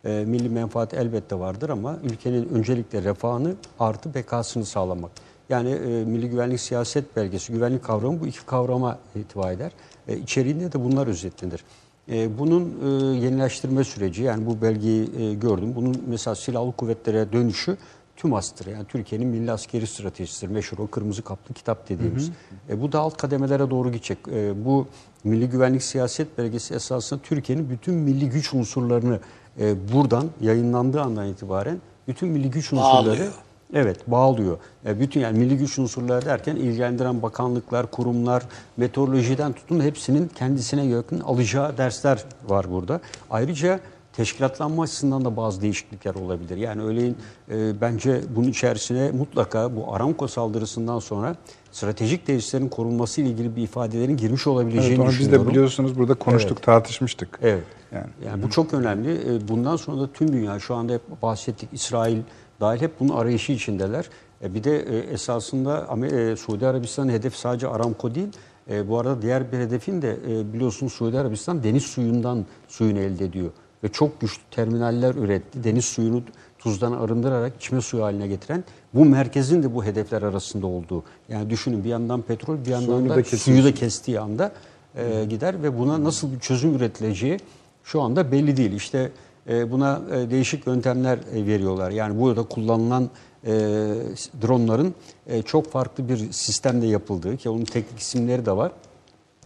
E, 0.04 0.24
milli 0.26 0.48
menfaat 0.48 0.94
elbette 0.94 1.38
vardır 1.38 1.70
ama 1.70 1.98
ülkenin 2.04 2.48
öncelikle 2.48 3.02
refahını 3.02 3.54
artı 3.78 4.14
bekasını 4.14 4.64
sağlamak. 4.64 5.10
Yani 5.48 5.70
e, 5.70 6.04
Milli 6.04 6.30
Güvenlik 6.30 6.60
Siyaset 6.60 7.16
Belgesi, 7.16 7.52
güvenlik 7.52 7.84
kavramı 7.84 8.20
bu 8.20 8.26
iki 8.26 8.46
kavrama 8.46 8.98
itibar 9.14 9.52
eder. 9.52 9.72
E, 10.08 10.16
içeriğinde 10.16 10.72
de 10.72 10.84
bunlar 10.84 11.06
özetlenir. 11.06 11.64
E, 12.08 12.38
bunun 12.38 12.74
e, 12.84 13.16
yenileştirme 13.16 13.84
süreci 13.84 14.22
yani 14.22 14.46
bu 14.46 14.62
belgeyi 14.62 15.10
e, 15.20 15.34
gördüm. 15.34 15.72
Bunun 15.76 16.04
mesela 16.08 16.34
silahlı 16.34 16.72
kuvvetlere 16.72 17.32
dönüşü 17.32 17.76
TÜMAS'tır. 18.16 18.66
Yani 18.66 18.84
Türkiye'nin 18.84 19.28
milli 19.28 19.52
askeri 19.52 19.86
stratejisidir. 19.86 20.52
Meşhur 20.52 20.78
o 20.78 20.86
kırmızı 20.86 21.22
kaplı 21.22 21.54
kitap 21.54 21.88
dediğimiz. 21.88 22.30
E, 22.68 22.82
bu 22.82 22.92
da 22.92 23.00
alt 23.00 23.16
kademelere 23.16 23.70
doğru 23.70 23.92
gidecek. 23.92 24.18
E, 24.32 24.64
bu 24.64 24.86
milli 25.24 25.48
güvenlik 25.48 25.82
siyaset 25.82 26.38
belgesi 26.38 26.74
esasında 26.74 27.20
Türkiye'nin 27.22 27.70
bütün 27.70 27.94
milli 27.94 28.30
güç 28.30 28.54
unsurlarını 28.54 29.20
e, 29.60 29.92
buradan 29.92 30.30
yayınlandığı 30.40 31.00
andan 31.00 31.26
itibaren 31.26 31.78
bütün 32.08 32.28
milli 32.28 32.50
güç 32.50 32.72
unsurları 32.72 33.06
Bağlıyor. 33.06 33.32
Evet 33.74 34.10
bağlıyor. 34.10 34.58
E, 34.86 35.00
bütün 35.00 35.20
yani 35.20 35.38
milli 35.38 35.58
güç 35.58 35.78
unsurları 35.78 36.26
derken 36.26 36.56
ilgilendiren 36.56 37.22
bakanlıklar, 37.22 37.90
kurumlar, 37.90 38.42
meteorolojiden 38.76 39.52
tutun 39.52 39.80
hepsinin 39.80 40.28
kendisine 40.28 40.86
yakın 40.86 41.20
alacağı 41.20 41.78
dersler 41.78 42.24
var 42.48 42.70
burada. 42.70 43.00
Ayrıca 43.30 43.80
teşkilatlanma 44.12 44.82
açısından 44.82 45.24
da 45.24 45.36
bazı 45.36 45.60
değişiklikler 45.60 46.14
olabilir. 46.14 46.56
Yani 46.56 46.82
örneğin 46.82 47.16
e, 47.50 47.80
bence 47.80 48.20
bunun 48.36 48.48
içerisine 48.48 49.10
mutlaka 49.10 49.76
bu 49.76 49.94
Aramco 49.94 50.28
saldırısından 50.28 50.98
sonra 50.98 51.36
stratejik 51.74 52.26
tesislerin 52.26 52.68
korunması 52.68 53.20
ile 53.20 53.28
ilgili 53.28 53.56
bir 53.56 53.62
ifadelerin 53.62 54.16
girmiş 54.16 54.46
olabileceğini 54.46 54.88
Evet, 54.88 54.98
onu 55.00 55.08
biz 55.08 55.18
düşünüyorum. 55.18 55.46
de 55.46 55.50
biliyorsunuz 55.50 55.98
burada 55.98 56.14
konuştuk, 56.14 56.62
tartışmıştık. 56.62 57.38
Evet. 57.42 57.64
Yani. 57.92 58.06
Yani, 58.26 58.42
bu 58.42 58.50
çok 58.50 58.74
önemli. 58.74 59.12
E, 59.12 59.48
Bundan 59.48 59.76
sonra 59.76 60.00
da 60.00 60.12
tüm 60.12 60.32
dünya 60.32 60.58
şu 60.58 60.74
anda 60.74 60.92
hep 60.92 61.22
bahsettik 61.22 61.68
İsrail 61.72 62.18
dahil 62.60 62.80
hep 62.80 63.00
bunun 63.00 63.14
arayışı 63.16 63.52
içindeler. 63.52 64.08
E, 64.42 64.54
Bir 64.54 64.64
de 64.64 64.78
e, 64.78 64.98
esasında 64.98 65.88
Suudi 66.36 66.66
Arabistan'ın 66.66 67.12
hedefi 67.12 67.38
sadece 67.38 67.68
Aramco 67.68 68.14
değil. 68.14 68.28
Bu 68.88 68.98
arada 68.98 69.22
diğer 69.22 69.52
bir 69.52 69.58
hedefin 69.58 70.02
de 70.02 70.16
biliyorsunuz 70.52 70.92
Suudi 70.92 71.18
Arabistan 71.18 71.62
deniz 71.62 71.82
suyundan 71.82 72.44
suyunu 72.68 72.98
elde 72.98 73.24
ediyor. 73.24 73.50
Ve 73.84 73.88
çok 73.88 74.20
güçlü 74.20 74.42
terminaller 74.50 75.14
üretti. 75.14 75.64
Deniz 75.64 75.84
suyunu 75.84 76.22
tuzdan 76.58 76.92
arındırarak 76.92 77.52
içme 77.56 77.80
suyu 77.80 78.02
haline 78.04 78.26
getiren 78.26 78.64
bu 78.94 79.04
merkezin 79.04 79.62
de 79.62 79.74
bu 79.74 79.84
hedefler 79.84 80.22
arasında 80.22 80.66
olduğu. 80.66 81.02
Yani 81.28 81.50
düşünün 81.50 81.84
bir 81.84 81.88
yandan 81.88 82.22
petrol 82.22 82.64
bir 82.64 82.70
yandan 82.70 82.86
Suyunu 82.86 83.08
da 83.08 83.16
da 83.16 83.24
suyu 83.24 83.64
da 83.64 83.74
kestiği 83.74 84.20
anda 84.20 84.52
e, 84.96 85.24
gider 85.24 85.62
ve 85.62 85.78
buna 85.78 86.04
nasıl 86.04 86.32
bir 86.32 86.40
çözüm 86.40 86.74
üretileceği 86.74 87.38
şu 87.84 88.02
anda 88.02 88.32
belli 88.32 88.56
değil. 88.56 88.72
İşte 88.72 89.10
e, 89.48 89.70
buna 89.70 90.02
e, 90.12 90.30
değişik 90.30 90.66
yöntemler 90.66 91.18
e, 91.34 91.46
veriyorlar. 91.46 91.90
Yani 91.90 92.20
burada 92.20 92.42
kullanılan 92.42 93.10
e, 93.46 93.50
dronların 94.42 94.94
e, 95.26 95.42
çok 95.42 95.70
farklı 95.70 96.08
bir 96.08 96.32
sistemde 96.32 96.86
yapıldığı 96.86 97.36
ki 97.36 97.48
onun 97.48 97.64
teknik 97.64 98.00
isimleri 98.00 98.46
de 98.46 98.56
var. 98.56 98.72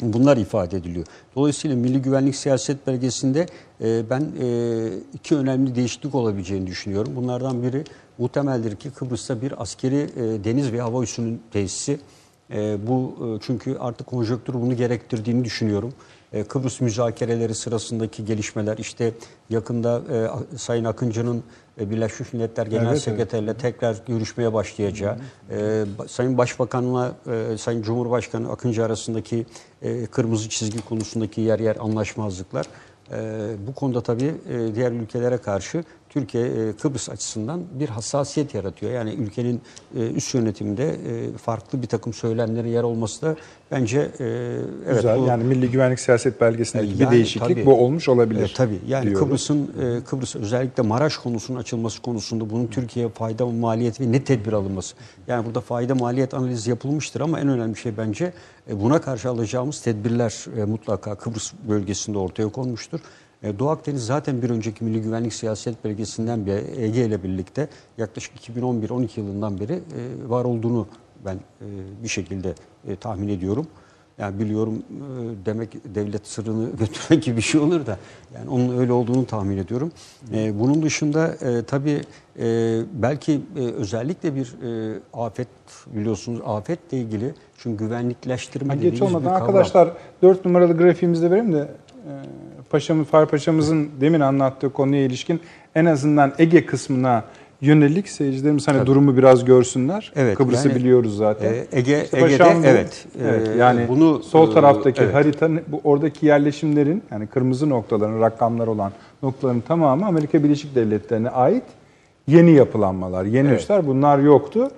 Bunlar 0.00 0.36
ifade 0.36 0.76
ediliyor. 0.76 1.06
Dolayısıyla 1.36 1.76
Milli 1.76 2.02
Güvenlik 2.02 2.36
Siyaset 2.36 2.86
Belgesi'nde 2.86 3.46
e, 3.80 4.10
ben 4.10 4.20
e, 4.40 4.88
iki 5.14 5.36
önemli 5.36 5.74
değişiklik 5.74 6.14
olabileceğini 6.14 6.66
düşünüyorum. 6.66 7.12
Bunlardan 7.16 7.62
biri 7.62 7.84
muhtemeldir 8.18 8.76
ki 8.76 8.90
Kıbrıs'ta 8.90 9.42
bir 9.42 9.62
askeri 9.62 9.96
e, 9.96 10.44
deniz 10.44 10.72
ve 10.72 10.80
hava 10.80 11.02
üssünün 11.02 11.42
tesisi. 11.52 12.00
E, 12.50 12.86
bu 12.86 13.16
e, 13.20 13.42
çünkü 13.42 13.76
artık 13.80 14.06
konjonktür 14.06 14.54
bunu 14.54 14.76
gerektirdiğini 14.76 15.44
düşünüyorum. 15.44 15.92
E, 16.32 16.44
Kıbrıs 16.44 16.80
müzakereleri 16.80 17.54
sırasındaki 17.54 18.24
gelişmeler 18.24 18.78
işte 18.78 19.12
yakında 19.50 20.02
e, 20.52 20.56
Sayın 20.58 20.84
Akıncı'nın 20.84 21.42
e, 21.80 21.90
Birleşmiş 21.90 22.32
Milletler 22.32 22.66
Genel 22.66 22.82
Evet, 22.82 22.92
evet. 22.92 23.02
Sekreterle 23.02 23.54
tekrar 23.54 23.96
görüşmeye 24.06 24.52
başlayacağı, 24.52 25.16
e, 25.50 25.84
Sayın 26.08 26.38
Başbakan'la 26.38 27.12
e, 27.26 27.58
Sayın 27.58 27.82
Cumhurbaşkanı 27.82 28.52
Akıncı 28.52 28.84
arasındaki 28.84 29.46
e, 29.82 30.06
kırmızı 30.06 30.48
çizgi 30.48 30.84
konusundaki 30.84 31.40
yer 31.40 31.58
yer 31.58 31.76
anlaşmazlıklar. 31.76 32.66
e, 33.12 33.50
bu 33.66 33.74
konuda 33.74 34.00
tabii 34.00 34.34
e, 34.50 34.74
diğer 34.74 34.92
ülkelere 34.92 35.38
karşı 35.38 35.84
Türkiye 36.20 36.44
e, 36.46 36.72
Kıbrıs 36.72 37.08
açısından 37.10 37.62
bir 37.80 37.88
hassasiyet 37.88 38.54
yaratıyor. 38.54 38.92
Yani 38.92 39.10
ülkenin 39.10 39.60
e, 39.96 40.10
üst 40.10 40.34
yönetiminde 40.34 40.88
e, 40.88 41.36
farklı 41.38 41.82
bir 41.82 41.86
takım 41.86 42.12
söylemlerin 42.12 42.68
yer 42.68 42.82
olması 42.82 43.22
da 43.22 43.36
bence 43.70 44.10
evet 44.18 44.96
Güzel. 44.96 45.18
bu- 45.20 45.26
yani 45.26 45.44
Milli 45.44 45.70
Güvenlik 45.70 46.00
Siyaset 46.00 46.40
Belgesi'ndeki 46.40 46.94
bir 46.94 46.98
Yani 47.00 47.12
değişiklik 47.12 47.48
tabii. 47.48 47.66
bu 47.66 47.74
olmuş 47.84 48.08
olabilir. 48.08 48.50
E, 48.50 48.54
tabii 48.54 48.78
yani. 48.88 49.12
Kıbrıs'ın 49.12 49.70
Kıbrıs 50.06 50.36
özellikle 50.36 50.82
Maraş 50.82 51.16
konusunun 51.16 51.58
açılması 51.58 52.02
konusunda 52.02 52.50
bunun 52.50 52.66
Türkiye'ye 52.66 53.10
fayda 53.12 53.46
maliyet 53.46 54.00
ve 54.00 54.12
ne 54.12 54.24
tedbir 54.24 54.52
alınması. 54.52 54.94
Yani 55.28 55.46
burada 55.46 55.60
fayda 55.60 55.94
maliyet 55.94 56.34
analizi 56.34 56.70
yapılmıştır 56.70 57.20
ama 57.20 57.40
en 57.40 57.48
önemli 57.48 57.76
şey 57.76 57.96
bence 57.96 58.32
buna 58.72 59.00
karşı 59.00 59.28
alacağımız 59.28 59.80
tedbirler 59.80 60.34
mutlaka 60.66 61.14
Kıbrıs 61.14 61.52
bölgesinde 61.68 62.18
ortaya 62.18 62.48
konmuştur. 62.48 63.00
E, 63.42 63.58
Doğu 63.58 63.68
Akdeniz 63.68 64.06
zaten 64.06 64.42
bir 64.42 64.50
önceki 64.50 64.84
Milli 64.84 65.02
Güvenlik 65.02 65.34
Siyaset 65.34 65.84
Belgesi'nden 65.84 66.46
beri 66.46 66.64
Ege 66.76 67.04
ile 67.04 67.22
birlikte 67.22 67.68
yaklaşık 67.98 68.48
2011-12 68.48 69.08
yılından 69.16 69.60
beri 69.60 69.72
e, 69.72 69.80
var 70.28 70.44
olduğunu 70.44 70.86
ben 71.24 71.34
e, 71.34 71.66
bir 72.02 72.08
şekilde 72.08 72.54
e, 72.88 72.96
tahmin 72.96 73.28
ediyorum. 73.28 73.66
Yani 74.18 74.38
biliyorum 74.38 74.74
e, 74.78 75.46
demek 75.46 75.94
devlet 75.94 76.26
sırrını 76.26 76.70
götürmek 76.78 77.24
gibi 77.24 77.36
bir 77.36 77.42
şey 77.42 77.60
olur 77.60 77.86
da 77.86 77.98
yani 78.34 78.50
onun 78.50 78.78
öyle 78.78 78.92
olduğunu 78.92 79.26
tahmin 79.26 79.56
ediyorum. 79.58 79.92
E, 80.32 80.60
bunun 80.60 80.82
dışında 80.82 81.26
e, 81.28 81.62
tabii 81.62 82.00
e, 82.38 82.80
belki 82.92 83.40
e, 83.56 83.60
özellikle 83.60 84.34
bir 84.34 84.54
e, 84.94 84.98
afet 85.14 85.48
biliyorsunuz 85.86 86.40
afetle 86.46 86.98
ilgili 86.98 87.34
çünkü 87.58 87.84
güvenlikleştirme 87.84 88.74
geç 88.74 88.82
dediğimiz 88.82 89.00
bir 89.00 89.06
olmadan 89.06 89.24
kavram. 89.24 89.42
arkadaşlar 89.42 89.92
4 90.22 90.44
numaralı 90.44 90.76
grafiğimizde 90.76 91.30
vereyim 91.30 91.52
de 91.52 91.68
e, 92.06 92.12
Paşamız, 92.70 93.06
Fahri 93.06 93.26
Paşa'mızın 93.26 93.88
demin 94.00 94.20
anlattığı 94.20 94.72
konuya 94.72 95.02
ilişkin 95.04 95.40
en 95.74 95.84
azından 95.84 96.32
Ege 96.38 96.66
kısmına 96.66 97.24
yönelik 97.60 98.08
seyircilerimiz 98.08 98.68
hani 98.68 98.86
durumu 98.86 99.16
biraz 99.16 99.44
görsünler. 99.44 100.12
Evet, 100.16 100.36
Kıbrıs'ı 100.38 100.68
yani, 100.68 100.78
biliyoruz 100.78 101.16
zaten. 101.16 101.52
e, 101.52 101.56
Ege- 101.72 102.04
İşte 102.04 102.18
Ege'de 102.24 102.44
bu- 102.44 102.66
evet, 102.66 103.06
evet. 103.22 103.48
e, 103.48 103.58
Yani 103.58 103.80
bunu, 103.88 104.22
sol 104.22 104.50
e, 104.50 104.54
taraftaki 104.54 105.02
evet. 105.02 105.14
harita 105.14 105.50
bu 105.68 105.80
oradaki 105.84 106.26
yerleşimlerin 106.26 107.02
yani 107.10 107.26
kırmızı 107.26 107.70
noktaların 107.70 108.20
rakamlar 108.20 108.66
olan 108.66 108.92
noktaların 109.22 109.60
tamamı 109.60 110.06
Amerika 110.06 110.44
Birleşik 110.44 110.74
Devletleri'ne 110.74 111.30
ait 111.30 111.64
yeni 112.26 112.50
yapılanmalar, 112.50 113.24
yeni 113.24 113.48
Evet. 113.48 113.60
üsler 113.60 113.86
bunlar 113.86 114.18
yoktu. 114.18 114.70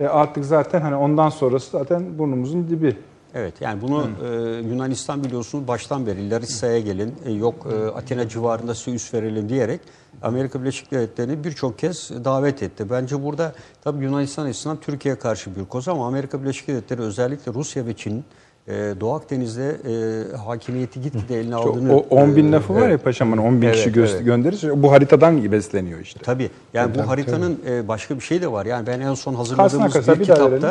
E 0.00 0.06
artık 0.06 0.44
zaten 0.44 0.80
hani 0.80 0.96
ondan 0.96 1.28
sonrası 1.28 1.70
zaten 1.70 2.02
burnumuzun 2.18 2.68
dibi. 2.70 2.96
Evet 3.34 3.54
yani 3.60 3.82
bunu 3.82 4.10
e, 4.24 4.28
Yunanistan 4.68 5.24
biliyorsunuz 5.24 5.68
baştan 5.68 6.06
beri 6.06 6.30
Larissa'ya 6.30 6.80
gelin 6.80 7.14
e, 7.24 7.32
yok 7.32 7.66
e, 7.72 7.86
Atina 7.86 8.28
civarında 8.28 8.74
size 8.74 8.96
üs 8.96 9.14
verelim 9.14 9.48
diyerek 9.48 9.80
Amerika 10.22 10.60
Birleşik 10.60 10.90
Devletleri'ni 10.90 11.44
birçok 11.44 11.78
kez 11.78 12.10
davet 12.24 12.62
etti. 12.62 12.90
Bence 12.90 13.22
burada 13.22 13.52
tabii 13.84 14.04
Yunanistan 14.04 14.46
açısından 14.46 14.76
Türkiye'ye 14.76 15.18
karşı 15.18 15.56
bir 15.56 15.64
koz 15.64 15.88
ama 15.88 16.06
Amerika 16.06 16.42
Birleşik 16.42 16.68
Devletleri 16.68 17.00
özellikle 17.00 17.54
Rusya 17.54 17.86
ve 17.86 17.94
Çin 17.94 18.24
e, 18.68 18.72
Doğu 19.00 19.14
Akdeniz'de 19.14 19.76
e, 20.32 20.36
hakimiyeti 20.36 21.00
gitgide 21.00 21.40
eline 21.40 21.54
aldığını... 21.54 21.96
o 21.96 22.06
10 22.10 22.36
bin 22.36 22.48
e, 22.48 22.52
lafı 22.52 22.74
var 22.74 22.80
ya 22.80 22.88
evet. 22.88 23.04
paşamın 23.04 23.38
10 23.38 23.62
bin 23.62 23.72
kişi 23.72 23.84
Evet, 23.84 23.94
göz- 23.94 24.14
evet. 24.14 24.24
gönderir. 24.24 24.82
Bu 24.82 24.92
haritadan 24.92 25.52
besleniyor 25.52 26.00
işte. 26.00 26.20
Tabii. 26.22 26.50
Yani 26.74 26.92
Tabii, 26.92 27.04
bu 27.04 27.10
haritanın 27.10 27.60
e, 27.68 27.88
başka 27.88 28.14
bir 28.14 28.20
şey 28.20 28.42
de 28.42 28.52
var. 28.52 28.66
Yani 28.66 28.86
ben 28.86 29.00
en 29.00 29.14
son 29.14 29.34
hazırladığımız 29.34 29.92
Karşısına 29.92 30.14
bir 30.14 30.20
bir 30.20 30.24
kitapta 30.24 30.50
verelim. 30.50 30.68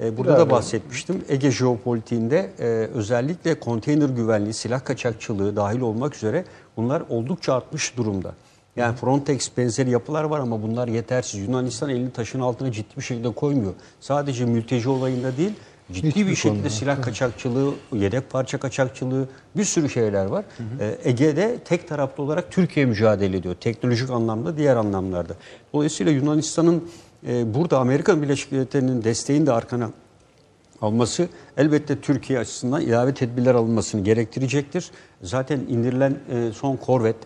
E, 0.00 0.12
Bir 0.12 0.16
burada 0.16 0.38
da 0.38 0.50
bahsetmiştim. 0.50 1.24
Ege 1.28 1.50
jeopolitiğinde 1.50 2.50
e, 2.58 2.64
özellikle 2.94 3.60
konteyner 3.60 4.08
güvenliği, 4.08 4.54
silah 4.54 4.84
kaçakçılığı 4.84 5.56
dahil 5.56 5.80
olmak 5.80 6.16
üzere 6.16 6.44
bunlar 6.76 7.02
oldukça 7.08 7.54
artmış 7.54 7.96
durumda. 7.96 8.34
Yani 8.76 8.96
Frontex 8.96 9.50
benzeri 9.56 9.90
yapılar 9.90 10.24
var 10.24 10.40
ama 10.40 10.62
bunlar 10.62 10.88
yetersiz. 10.88 11.40
Yunanistan 11.40 11.90
elini 11.90 12.10
taşın 12.10 12.40
altına 12.40 12.72
ciddi 12.72 12.96
bir 12.96 13.02
şekilde 13.02 13.30
koymuyor. 13.30 13.72
Sadece 14.00 14.44
mülteci 14.44 14.88
olayında 14.88 15.36
değil, 15.36 15.52
ciddi 15.92 16.08
Hiçbir 16.08 16.26
bir 16.26 16.34
şekilde 16.34 16.54
konuda, 16.54 16.70
silah 16.70 17.02
kaçakçılığı, 17.02 17.74
yedek 17.92 18.30
parça 18.30 18.58
kaçakçılığı 18.58 19.28
bir 19.56 19.64
sürü 19.64 19.88
şeyler 19.88 20.26
var. 20.26 20.44
Ee, 20.80 20.98
Ege'de 21.04 21.58
tek 21.64 21.88
taraflı 21.88 22.22
olarak 22.22 22.52
Türkiye 22.52 22.86
mücadele 22.86 23.36
ediyor. 23.36 23.54
Teknolojik 23.60 24.10
anlamda, 24.10 24.56
diğer 24.56 24.76
anlamlarda. 24.76 25.34
Dolayısıyla 25.72 26.12
Yunanistan'ın 26.12 26.90
e, 27.26 27.54
burada 27.54 27.78
Amerika 27.78 28.22
Birleşik 28.22 28.52
Devletleri'nin 28.52 29.04
desteğini 29.04 29.46
de 29.46 29.52
arkana 29.52 29.90
alması 30.80 31.28
elbette 31.56 32.00
Türkiye 32.00 32.38
açısından 32.38 32.80
ilave 32.80 33.14
tedbirler 33.14 33.54
alınmasını 33.54 34.04
gerektirecektir. 34.04 34.90
Zaten 35.22 35.60
indirilen 35.68 36.18
e, 36.30 36.52
son 36.52 36.76
korvet 36.76 37.16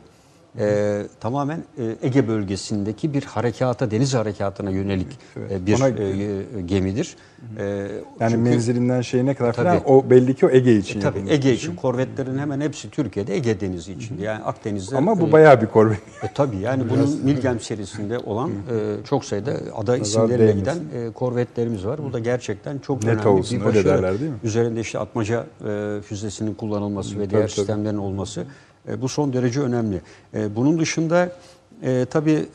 e, 0.58 1.02
tamamen 1.20 1.64
e, 1.78 1.96
Ege 2.02 2.28
bölgesindeki 2.28 3.14
bir 3.14 3.22
harekata, 3.24 3.90
deniz 3.90 4.14
harekatına 4.14 4.70
yönelik 4.70 5.18
e, 5.50 5.66
bir 5.66 5.74
Ona- 5.80 5.88
e, 5.88 6.60
gemidir. 6.62 7.16
E, 7.58 7.64
Yani 7.64 7.90
çünkü- 8.20 8.36
menzilinden 8.36 9.00
şeyine 9.00 9.34
kadar 9.34 9.52
falan 9.52 9.78
Tabii. 9.78 9.88
o 9.88 10.10
belli 10.10 10.34
ki 10.34 10.46
o 10.46 10.50
Ege 10.50 10.76
için 10.76 10.98
e, 11.00 11.02
tabii. 11.02 11.22
Ege 11.28 11.52
için 11.52 11.76
korvetlerin 11.76 12.38
hemen 12.38 12.60
hepsi 12.60 12.90
Türkiye'de 12.90 13.34
Ege 13.36 13.60
Denizi 13.60 13.92
içinde. 13.92 14.22
Yani 14.22 14.44
Akdeniz'de 14.44 14.96
Ama 14.96 15.20
bu 15.20 15.28
e, 15.28 15.32
bayağı 15.32 15.60
bir 15.62 15.66
korvet. 15.66 15.98
e, 16.22 16.32
tabii 16.34 16.56
yani 16.56 16.82
bunun 16.90 17.20
Milgem 17.24 17.60
serisinde 17.60 18.18
olan 18.18 18.50
e, 18.50 18.54
çok 19.08 19.24
sayıda 19.24 19.52
ada 19.76 19.96
isimleriyle 19.96 20.52
giden 20.52 20.76
e, 20.94 21.10
korvetlerimiz 21.12 21.86
var. 21.86 22.04
Bu 22.04 22.12
da 22.12 22.18
gerçekten 22.18 22.78
çok 22.78 23.02
Net 23.04 23.14
önemli 23.14 23.28
olsun, 23.28 23.60
bir 23.60 23.64
öyle 23.66 23.78
başarı. 23.78 24.02
derler 24.02 24.20
değil 24.20 24.30
mi? 24.30 24.36
Üzerinde 24.44 24.80
işte 24.80 24.98
atmaca 24.98 25.46
e, 25.68 26.00
füzesinin 26.02 26.54
kullanılması 26.54 27.14
ve 27.14 27.18
tabii, 27.22 27.30
diğer 27.30 27.42
tabii. 27.42 27.50
sistemlerin 27.52 27.98
olması 27.98 28.44
e, 28.88 29.02
bu 29.02 29.08
son 29.08 29.32
derece 29.32 29.60
önemli. 29.60 30.00
E, 30.34 30.56
bunun 30.56 30.78
dışında 30.78 31.32
e, 31.82 32.06
tabii 32.10 32.46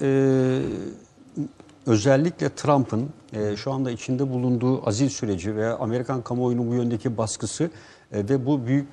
özellikle 1.86 2.50
Trump'ın 2.56 3.10
şu 3.56 3.72
anda 3.72 3.92
içinde 3.92 4.30
bulunduğu 4.30 4.88
azil 4.88 5.10
süreci 5.10 5.56
ve 5.56 5.70
Amerikan 5.70 6.22
kamuoyunun 6.22 6.70
bu 6.70 6.74
yöndeki 6.74 7.18
baskısı 7.18 7.64
e, 7.64 7.70
ve 8.30 8.46
bu 8.46 8.66
büyük 8.66 8.88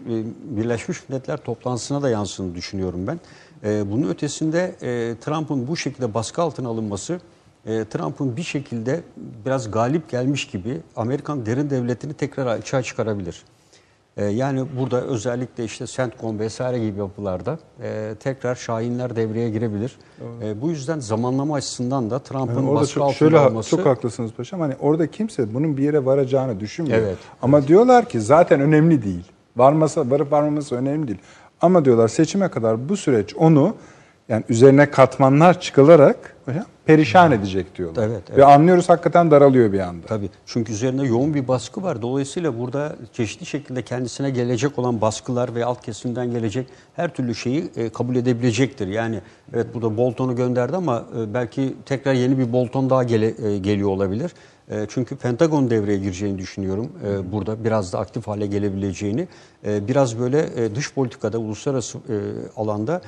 Birleşmiş 0.45 1.09
Milletler 1.09 1.37
toplantısına 1.37 2.03
da 2.03 2.11
yansını 2.11 2.55
düşünüyorum 2.55 3.07
ben. 3.07 3.20
Bunun 3.91 4.09
ötesinde 4.09 4.74
Trump'ın 5.20 5.68
bu 5.68 5.76
şekilde 5.76 6.14
baskı 6.14 6.43
altına 6.43 6.68
alınması 6.68 7.20
Trump'ın 7.64 8.37
bir 8.37 8.43
şekilde 8.43 9.03
biraz 9.45 9.70
galip 9.70 10.11
gelmiş 10.11 10.47
gibi 10.47 10.80
Amerikan 10.97 11.47
derin 11.47 11.70
devletini 11.70 12.14
tekrar 12.14 12.47
açığa 12.47 12.82
çıkarabilir. 12.82 13.43
E, 14.17 14.25
yani 14.25 14.64
burada 14.79 15.01
özellikle 15.01 15.64
işte 15.64 15.87
CENTCOM 15.87 16.39
vesaire 16.39 16.79
gibi 16.79 16.99
yapılarda 16.99 17.59
e, 17.83 18.14
tekrar 18.21 18.55
Şahinler 18.55 19.17
devreye 19.17 19.51
girebilir. 19.51 19.97
E, 20.43 20.61
bu 20.62 20.71
yüzden 20.71 21.01
zamanlama 21.01 21.55
açısından 21.55 22.11
da 22.11 22.19
Trump'ın 22.19 22.55
Yani 22.55 22.75
baskı 22.75 22.95
çok, 22.95 23.03
altında 23.03 23.14
şöyle 23.14 23.39
olması... 23.39 23.71
çok 23.71 23.87
haklısınız 23.87 24.33
paşam. 24.33 24.61
Hani 24.61 24.75
orada 24.81 25.07
kimse 25.07 25.55
bunun 25.55 25.77
bir 25.77 25.83
yere 25.83 26.05
varacağını 26.05 26.61
düşünmüyor. 26.61 26.99
Evet, 26.99 27.17
Ama 27.43 27.69
diyorlar 27.69 28.09
ki 28.09 28.21
zaten 28.21 28.61
önemli 28.61 29.03
değil. 29.03 29.25
Varmasa 29.57 30.11
varıp 30.11 30.33
varmaması 30.33 30.77
önemli 30.77 31.09
değil. 31.09 31.21
Ama 31.61 31.85
diyorlar 31.85 32.09
seçime 32.09 32.49
kadar 32.49 32.89
bu 32.89 32.97
süreç 32.97 33.37
onu 33.37 33.75
yani 34.29 34.45
üzerine 34.49 34.91
katmanlar 34.91 35.61
çıkılarak 35.61 36.37
hocam 36.45 36.64
perişan 36.87 37.33
edecek 37.33 37.79
diyorlar. 37.79 38.07
Evet, 38.07 38.22
evet. 38.29 38.39
Ve 38.39 38.45
anlıyoruz 38.45 38.89
hakikaten 38.89 39.31
daralıyor 39.31 39.72
bir 39.72 39.79
anda. 39.81 40.07
Tabii. 40.07 40.31
Çünkü 40.47 40.72
üzerinde 40.72 41.07
yoğun 41.07 41.35
bir 41.35 41.49
baskı 41.49 41.83
var. 41.83 42.03
Dolayısıyla 42.03 42.59
burada 42.59 42.97
çeşitli 43.12 43.47
şekilde 43.47 43.83
kendisine 43.83 44.31
gelecek 44.31 44.79
olan 44.79 45.01
baskılar 45.01 45.55
ve 45.55 45.64
alt 45.64 45.83
kesimden 45.85 46.31
gelecek 46.31 46.66
her 46.97 47.14
türlü 47.14 47.35
şeyi 47.35 47.64
e, 47.77 47.89
kabul 47.89 48.16
edebilecektir. 48.16 48.89
Yani 48.89 49.20
evet 49.55 49.66
burada 49.74 49.97
Bolton'u 49.97 50.37
gönderdi 50.37 50.77
ama 50.77 51.05
e, 51.20 51.35
belki 51.35 51.74
tekrar 51.87 52.14
yeni 52.14 52.39
bir 52.39 52.53
Bolton 52.53 52.91
daha 52.91 53.03
gele- 53.05 53.49
e, 53.49 53.59
geliyor 53.59 53.89
olabilir. 53.89 54.33
E, 54.71 54.87
çünkü 54.89 55.17
Pentagon 55.17 55.71
devreye 55.71 55.99
gireceğini 55.99 56.39
düşünüyorum. 56.39 56.93
E, 57.07 57.33
burada 57.33 57.64
biraz 57.64 57.93
da 57.93 57.99
aktif 57.99 58.27
hale 58.27 58.47
gelebileceğini. 58.47 59.29
E, 59.67 59.89
biraz 59.89 60.19
böyle 60.19 60.75
dış 60.75 60.95
politikada, 60.95 61.39
uluslararası 61.39 61.99
alanda 62.57 63.01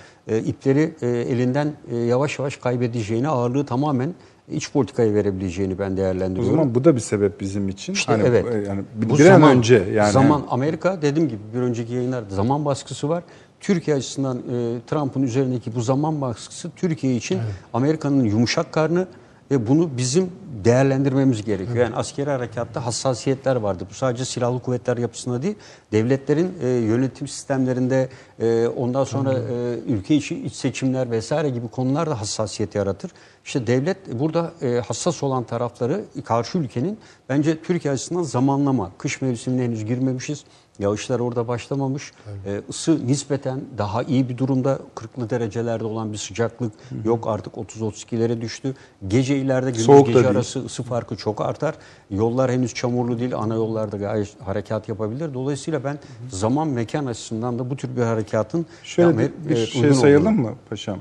ipleri 0.47 0.95
elinden 1.03 1.73
yavaş 2.07 2.39
yavaş 2.39 2.57
kaybedeceğini, 2.57 3.29
ağırlığı 3.29 3.67
tamamen 3.67 4.15
iç 4.51 4.73
politikaya 4.73 5.15
verebileceğini 5.15 5.79
ben 5.79 5.93
O 5.93 5.97
değerlendiriyorum. 5.97 6.51
zaman 6.51 6.75
bu 6.75 6.85
da 6.85 6.95
bir 6.95 7.01
sebep 7.01 7.41
bizim 7.41 7.69
için. 7.69 7.93
İşte 7.93 8.13
hani 8.13 8.23
evet. 8.27 8.67
yani 8.67 8.83
bir, 8.95 9.19
bir 9.19 9.31
an 9.31 9.43
önce 9.43 9.85
yani 9.95 10.13
Zaman 10.13 10.45
Amerika 10.51 11.03
dediğim 11.03 11.29
gibi 11.29 11.41
bir 11.55 11.59
önceki 11.59 11.93
yayınlarda 11.93 12.35
zaman 12.35 12.65
baskısı 12.65 13.09
var. 13.09 13.23
Türkiye 13.61 13.97
açısından 13.97 14.39
e, 14.39 14.41
Trump'ın 14.87 15.23
üzerindeki 15.23 15.75
bu 15.75 15.81
zaman 15.81 16.21
baskısı 16.21 16.71
Türkiye 16.71 17.17
için 17.17 17.39
Amerika'nın 17.73 18.25
yumuşak 18.25 18.73
karnı 18.73 19.07
ve 19.51 19.66
bunu 19.66 19.90
bizim 19.96 20.30
değerlendirmemiz 20.64 21.44
gerekiyor. 21.44 21.76
Yani 21.76 21.96
askeri 21.96 22.30
harekatta 22.30 22.86
hassasiyetler 22.86 23.57
vardı. 23.57 23.86
Bu 23.90 23.94
sadece 23.94 24.24
silahlı 24.24 24.61
kuvvetler 24.61 24.96
yapısında 24.96 25.42
değil, 25.42 25.55
devletlerin 25.92 26.55
e, 26.62 26.68
yönetim 26.68 27.28
sistemlerinde 27.28 28.09
e, 28.38 28.66
ondan 28.66 29.05
sonra 29.05 29.32
e, 29.32 29.78
ülke 29.86 30.14
içi 30.14 30.44
iç 30.44 30.53
seçimler 30.53 31.11
vesaire 31.11 31.51
gibi 31.51 31.68
konular 31.68 32.11
da 32.11 32.20
hassasiyet 32.20 32.74
yaratır. 32.74 33.11
İşte 33.44 33.66
devlet 33.66 34.18
burada 34.18 34.53
e, 34.62 34.80
hassas 34.86 35.22
olan 35.22 35.44
tarafları 35.44 36.05
karşı 36.24 36.59
ülkenin 36.59 36.99
bence 37.28 37.62
Türkiye 37.62 37.94
açısından 37.94 38.22
zamanlama. 38.22 38.90
Kış 38.99 39.22
mevsimine 39.22 39.64
henüz 39.64 39.84
girmemişiz. 39.84 40.44
Yağışlar 40.79 41.20
orada 41.20 41.49
başlamamış. 41.49 42.12
E, 42.47 42.61
ısı 42.68 43.07
nispeten 43.07 43.61
daha 43.79 44.03
iyi 44.03 44.29
bir 44.29 44.39
durumda. 44.39 44.79
40'lı 44.95 45.31
derecelerde 45.31 45.85
olan 45.85 46.12
bir 46.12 46.18
sıcaklık 46.18 46.72
yok 47.05 47.29
artık 47.29 47.55
30-32'lere 47.55 48.41
düştü. 48.41 48.74
Gece 49.09 49.37
ileride 49.37 49.70
gündüz 49.70 49.87
Soğuk 49.87 50.07
gece 50.07 50.29
arası 50.29 50.64
ısı 50.64 50.83
farkı 50.83 51.16
çok 51.16 51.41
artar. 51.41 51.74
Yollar 52.11 52.51
henüz 52.51 52.74
çamurlu 52.74 53.20
değil. 53.20 53.35
Ana 53.37 53.55
yollarda 53.55 53.97
gayet 53.97 54.41
harekat 54.45 54.89
yapabilir. 54.89 55.35
Dolayısıyla 55.35 55.85
ben 55.85 55.99
zaman 56.31 56.68
mekan 56.68 57.07
açısından 57.07 57.59
da 57.59 57.70
bu 57.70 57.76
tür 57.76 57.97
bir 57.97 58.03
harekatın 58.03 58.66
Şöyle 58.83 59.09
ya, 59.11 59.18
bir, 59.18 59.49
bir 59.51 59.57
evet, 59.57 59.68
şey 59.68 59.95
sayalım 59.95 60.41
olduğunu- 60.41 60.51
mı 60.51 60.57
paşam? 60.70 60.99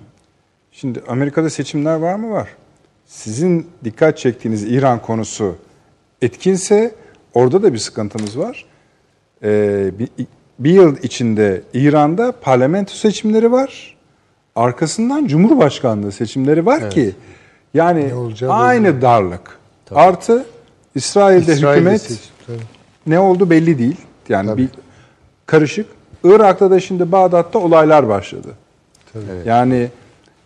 Şimdi 0.71 1.03
Amerika'da 1.07 1.49
seçimler 1.49 1.95
var 1.95 2.15
mı? 2.15 2.31
Var. 2.31 2.49
Sizin 3.05 3.67
dikkat 3.83 4.17
çektiğiniz 4.17 4.63
İran 4.63 5.01
konusu 5.01 5.55
etkinse 6.21 6.95
orada 7.33 7.63
da 7.63 7.73
bir 7.73 7.77
sıkıntımız 7.77 8.37
var. 8.37 8.65
Ee, 9.43 9.91
bir, 9.99 10.09
bir 10.59 10.71
yıl 10.71 10.97
içinde 11.03 11.61
İran'da 11.73 12.31
parlamento 12.31 12.93
seçimleri 12.93 13.51
var. 13.51 13.97
Arkasından 14.55 15.27
Cumhurbaşkanlığı 15.27 16.11
seçimleri 16.11 16.65
var 16.65 16.89
ki 16.89 17.15
yani 17.73 18.13
aynı 18.49 19.01
darlık. 19.01 19.57
Artı 19.91 20.45
İsrail'de 20.95 21.53
İsrail'de 21.53 21.79
hükümet 21.79 22.01
seçim, 22.01 22.19
tabii. 22.47 22.57
ne 23.07 23.19
oldu 23.19 23.49
belli 23.49 23.79
değil. 23.79 23.97
Yani 24.29 24.47
Tabii. 24.47 24.61
bir 24.61 24.69
karışık. 25.45 25.85
Irak'ta 26.23 26.71
da 26.71 26.79
şimdi 26.79 27.11
Bağdat'ta 27.11 27.59
olaylar 27.59 28.07
başladı. 28.07 28.47
Tabii. 29.13 29.23
Yani 29.45 29.89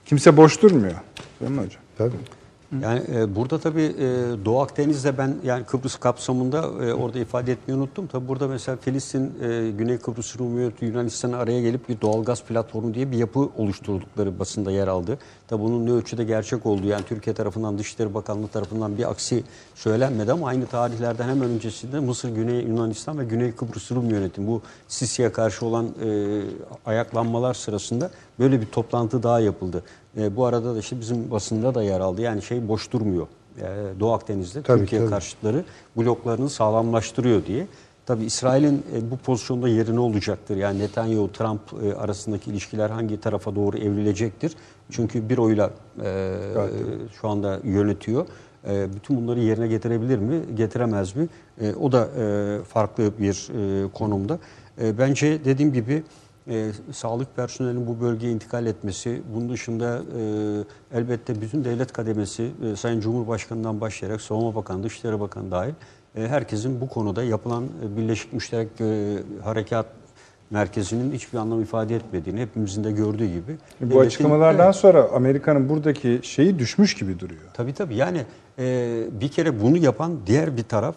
kimse 0.05 0.37
boş 0.37 0.61
durmuyor. 0.61 0.95
Değil 1.39 1.51
mi 1.51 1.57
hocam? 1.57 1.81
Tabii. 1.97 2.40
Yani 2.79 3.01
e, 3.15 3.35
burada 3.35 3.59
tabii 3.59 3.81
e, 3.81 4.07
Doğu 4.45 4.61
Akdeniz'de 4.61 5.17
ben 5.17 5.35
yani 5.43 5.63
Kıbrıs 5.63 5.95
kapsamında 5.95 6.57
e, 6.57 6.93
orada 6.93 7.19
ifade 7.19 7.51
etmeyi 7.51 7.79
unuttum. 7.79 8.07
Tabii 8.07 8.27
burada 8.27 8.47
mesela 8.47 8.77
Filistin, 8.77 9.33
e, 9.41 9.71
Güney 9.77 9.97
Kıbrıs 9.97 10.39
Rum 10.39 10.51
Hükümeti 10.51 10.85
Yunanistan'ın 10.85 11.33
araya 11.33 11.61
gelip 11.61 11.89
bir 11.89 12.01
doğalgaz 12.01 12.43
platformu 12.43 12.93
diye 12.93 13.11
bir 13.11 13.17
yapı 13.17 13.39
oluşturdukları 13.39 14.39
basında 14.39 14.71
yer 14.71 14.87
aldı. 14.87 15.17
Tabii 15.47 15.61
bunun 15.63 15.85
ne 15.85 15.91
ölçüde 15.91 16.23
gerçek 16.23 16.65
olduğu 16.65 16.87
yani 16.87 17.03
Türkiye 17.05 17.33
tarafından 17.33 17.77
Dışişleri 17.77 18.13
Bakanlığı 18.13 18.47
tarafından 18.47 18.97
bir 18.97 19.09
aksi 19.11 19.43
söylenmedi 19.75 20.31
ama 20.31 20.47
aynı 20.47 20.65
tarihlerden 20.65 21.29
hemen 21.29 21.49
öncesinde 21.49 21.99
Mısır, 21.99 22.29
Güney 22.29 22.61
Yunanistan 22.61 23.19
ve 23.19 23.25
Güney 23.25 23.51
Kıbrıs 23.51 23.91
Rum 23.91 24.09
Yönetimi 24.09 24.47
bu 24.47 24.61
Sisi'ye 24.87 25.31
karşı 25.31 25.65
olan 25.65 25.85
e, 25.85 26.41
ayaklanmalar 26.85 27.53
sırasında 27.53 28.11
böyle 28.41 28.61
bir 28.61 28.65
toplantı 28.65 29.23
daha 29.23 29.39
yapıldı. 29.39 29.83
E, 30.17 30.35
bu 30.35 30.45
arada 30.45 30.75
da 30.75 30.79
işte 30.79 30.99
bizim 30.99 31.31
basında 31.31 31.75
da 31.75 31.83
yer 31.83 31.99
aldı. 31.99 32.21
Yani 32.21 32.41
şey 32.41 32.67
boş 32.67 32.91
durmuyor. 32.91 33.27
E, 33.57 33.63
Doğu 33.99 34.11
Akdeniz'de 34.13 34.61
Tabii, 34.61 34.79
Türkiye 34.79 35.01
tabii. 35.01 35.09
karşıtları 35.09 35.65
bloklarını 35.97 36.49
sağlamlaştırıyor 36.49 37.45
diye. 37.45 37.67
Tabii 38.05 38.25
İsrail'in 38.25 38.83
e, 38.95 39.11
bu 39.11 39.17
pozisyonda 39.17 39.67
yeri 39.67 39.95
ne 39.95 39.99
olacaktır? 39.99 40.57
Yani 40.57 40.79
Netanyahu-Trump 40.79 41.59
e, 41.83 41.93
arasındaki 41.93 42.51
ilişkiler 42.51 42.89
hangi 42.89 43.19
tarafa 43.19 43.55
doğru 43.55 43.77
evrilecektir? 43.77 44.55
Çünkü 44.91 45.29
bir 45.29 45.37
oyla 45.37 45.69
e, 46.03 46.33
şu 47.21 47.29
anda 47.29 47.59
yönetiyor. 47.63 48.25
E, 48.67 48.93
bütün 48.95 49.17
bunları 49.17 49.39
yerine 49.39 49.67
getirebilir 49.67 50.17
mi, 50.17 50.41
getiremez 50.55 51.15
mi? 51.15 51.27
E, 51.61 51.73
o 51.73 51.91
da 51.91 52.07
e, 52.17 52.63
farklı 52.63 53.11
bir 53.19 53.49
e, 53.85 53.91
konumda. 53.91 54.39
E, 54.81 54.97
bence 54.97 55.45
dediğim 55.45 55.73
gibi 55.73 56.03
e, 56.49 56.71
sağlık 56.91 57.35
personelinin 57.35 57.87
bu 57.87 58.01
bölgeye 58.01 58.33
intikal 58.33 58.65
etmesi, 58.65 59.21
bunun 59.35 59.49
dışında 59.49 60.01
e, 60.93 60.97
elbette 60.97 61.41
bütün 61.41 61.63
devlet 61.63 61.93
kademesi, 61.93 62.51
e, 62.71 62.75
Sayın 62.75 62.99
Cumhurbaşkanı'ndan 62.99 63.81
başlayarak 63.81 64.21
Savunma 64.21 64.55
Bakanı, 64.55 64.83
Dışişleri 64.83 65.19
Bakanı 65.19 65.51
dahil 65.51 65.73
e, 66.15 66.27
herkesin 66.27 66.81
bu 66.81 66.89
konuda 66.89 67.23
yapılan 67.23 67.63
e, 67.63 67.97
Birleşik 67.97 68.33
Müşterek 68.33 68.67
e, 68.81 69.17
Harekat 69.43 69.85
Merkezi'nin 70.49 71.11
hiçbir 71.13 71.37
anlam 71.37 71.61
ifade 71.61 71.95
etmediğini 71.95 72.41
hepimizin 72.41 72.83
de 72.83 72.91
gördüğü 72.91 73.25
gibi. 73.27 73.57
Bu 73.81 73.85
devletin- 73.85 73.99
açıklamalardan 74.05 74.65
Evet. 74.65 74.75
sonra 74.75 75.07
Amerika'nın 75.13 75.69
buradaki 75.69 76.19
şeyi 76.23 76.59
düşmüş 76.59 76.93
gibi 76.95 77.19
duruyor. 77.19 77.41
Tabii 77.53 77.73
tabii 77.73 77.95
yani 77.95 78.25
e, 78.59 78.97
bir 79.21 79.27
kere 79.29 79.61
bunu 79.61 79.77
yapan 79.77 80.19
diğer 80.27 80.57
bir 80.57 80.63
taraf 80.63 80.95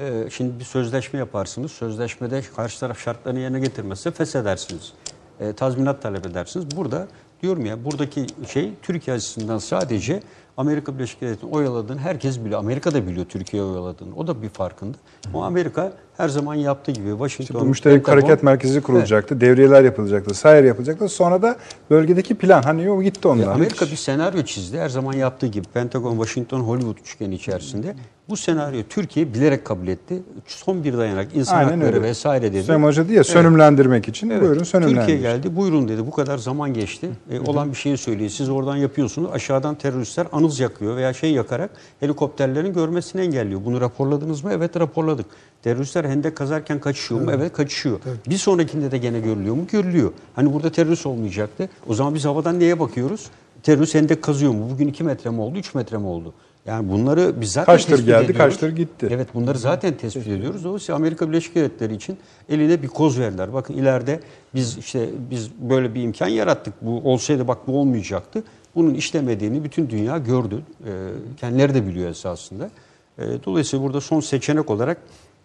e, 0.00 0.30
şimdi 0.30 0.58
bir 0.58 0.64
sözleşme 0.64 1.18
yaparsınız. 1.18 1.72
Sözleşmede 1.72 2.42
karşı 2.56 2.80
taraf 2.80 2.98
şartlarını 2.98 3.38
yerine 3.38 3.60
getirmezse 3.60 4.10
feshedersiniz. 4.10 4.92
E, 5.40 5.52
tazminat 5.52 6.02
talep 6.02 6.26
edersiniz. 6.26 6.76
Burada 6.76 7.08
diyorum 7.42 7.66
ya 7.66 7.84
buradaki 7.84 8.26
şey 8.52 8.70
Türkiye 8.82 9.16
açısından 9.16 9.58
sadece 9.58 10.22
Amerika 10.56 10.94
Birleşik 10.94 11.20
Devletleri'nin 11.20 11.52
oyaladığını 11.56 11.98
herkes 11.98 12.40
biliyor. 12.44 12.58
Amerika 12.60 12.94
da 12.94 13.06
biliyor 13.06 13.26
Türkiye 13.26 13.62
oyaladığını. 13.62 14.14
O 14.16 14.26
da 14.26 14.42
bir 14.42 14.48
farkında. 14.48 14.96
Ama 15.34 15.46
Amerika 15.46 15.92
her 16.16 16.28
zaman 16.28 16.54
yaptığı 16.54 16.92
gibi 16.92 17.10
Washington, 17.10 17.60
Bu 17.60 17.64
müşterek 17.64 18.02
Pentagon- 18.04 18.10
hareket 18.10 18.42
merkezi 18.42 18.80
kurulacaktı, 18.80 19.40
devriyeler 19.40 19.84
yapılacaktı, 19.84 20.34
sayır 20.34 20.64
yapılacaktı. 20.64 21.08
Sonra 21.08 21.42
da 21.42 21.56
bölgedeki 21.90 22.34
plan 22.34 22.62
hani 22.62 22.90
o 22.90 23.02
gitti 23.02 23.28
onlar. 23.28 23.46
E, 23.46 23.50
Amerika 23.50 23.86
bir 23.86 23.96
senaryo 23.96 24.42
çizdi. 24.42 24.78
Her 24.78 24.88
zaman 24.88 25.12
yaptığı 25.12 25.46
gibi 25.46 25.66
Pentagon, 25.74 26.16
Washington, 26.16 26.60
Hollywood 26.60 26.98
üçgeni 26.98 27.34
içerisinde. 27.34 27.94
Bu 28.28 28.36
senaryo 28.36 28.82
Türkiye 28.88 29.34
bilerek 29.34 29.64
kabul 29.64 29.88
etti. 29.88 30.22
Son 30.46 30.84
bir 30.84 30.98
dayanak 30.98 31.28
insan 31.36 31.56
Aynen 31.56 31.70
hakları 31.70 31.86
öyle. 31.96 32.02
vesaire 32.02 32.52
dedi. 32.52 32.62
Süleyman 32.62 32.88
Hoca 32.88 33.08
diye 33.08 33.24
sönümlendirmek 33.24 34.08
için 34.08 34.40
buyurun 34.40 34.64
sönümlendir. 34.64 34.98
Türkiye 35.00 35.18
geldi 35.18 35.56
buyurun 35.56 35.88
dedi 35.88 36.06
bu 36.06 36.10
kadar 36.10 36.38
zaman 36.38 36.74
geçti. 36.74 37.08
E, 37.30 37.40
olan 37.40 37.70
bir 37.70 37.76
şeyi 37.76 37.96
söylüyor. 37.96 38.30
Siz 38.30 38.48
oradan 38.50 38.76
yapıyorsunuz. 38.76 39.30
Aşağıdan 39.32 39.74
teröristler 39.74 40.26
anız 40.44 40.60
yakıyor 40.60 40.96
veya 40.96 41.12
şey 41.12 41.32
yakarak 41.32 41.70
helikopterlerin 42.00 42.72
görmesini 42.72 43.22
engelliyor. 43.22 43.60
Bunu 43.64 43.80
raporladınız 43.80 44.44
mı? 44.44 44.50
Evet 44.52 44.76
raporladık. 44.76 45.26
Teröristler 45.62 46.04
hendek 46.04 46.36
kazarken 46.36 46.80
kaçışıyor 46.80 47.20
mu? 47.20 47.30
Evet 47.34 47.52
kaçışıyor. 47.52 47.98
Bir 48.28 48.36
sonrakinde 48.36 48.90
de 48.90 48.98
gene 48.98 49.20
görülüyor 49.20 49.54
mu? 49.54 49.66
Görülüyor. 49.72 50.12
Hani 50.36 50.52
burada 50.52 50.72
terörist 50.72 51.06
olmayacaktı. 51.06 51.68
O 51.88 51.94
zaman 51.94 52.14
biz 52.14 52.24
havadan 52.24 52.60
neye 52.60 52.80
bakıyoruz? 52.80 53.26
Terörist 53.62 53.94
hendek 53.94 54.22
kazıyor 54.22 54.52
mu? 54.52 54.68
Bugün 54.72 54.88
2 54.88 55.04
metre 55.04 55.30
mi 55.30 55.40
oldu? 55.40 55.58
3 55.58 55.74
metre 55.74 55.98
mi 55.98 56.06
oldu? 56.06 56.34
Yani 56.66 56.88
bunları 56.88 57.40
biz 57.40 57.52
zaten 57.52 57.72
Kaçtır 57.74 57.90
tespit 57.90 58.06
geldi, 58.06 58.24
ediyoruz. 58.24 58.38
kaçtır 58.38 58.76
gitti. 58.76 59.08
Evet 59.10 59.28
bunları 59.34 59.58
zaten 59.58 59.94
tespit 59.94 60.26
ediyoruz. 60.28 60.64
Dolayısıyla 60.64 60.96
Amerika 60.96 61.28
Birleşik 61.28 61.54
Devletleri 61.54 61.94
için 61.94 62.16
eline 62.48 62.82
bir 62.82 62.88
koz 62.88 63.18
verdiler. 63.18 63.52
Bakın 63.52 63.74
ileride 63.74 64.20
biz 64.54 64.78
işte 64.78 65.08
biz 65.30 65.50
böyle 65.70 65.94
bir 65.94 66.02
imkan 66.02 66.28
yarattık. 66.28 66.74
Bu 66.82 67.00
olsaydı 67.12 67.48
bak 67.48 67.58
bu 67.66 67.80
olmayacaktı. 67.80 68.42
Bunun 68.74 68.94
işlemediğini 68.94 69.64
bütün 69.64 69.90
dünya 69.90 70.18
gördü. 70.18 70.62
E, 70.86 70.90
kendileri 71.36 71.74
de 71.74 71.86
biliyor 71.86 72.10
esasında. 72.10 72.70
E, 73.18 73.44
dolayısıyla 73.44 73.84
burada 73.84 74.00
son 74.00 74.20
seçenek 74.20 74.70
olarak 74.70 74.98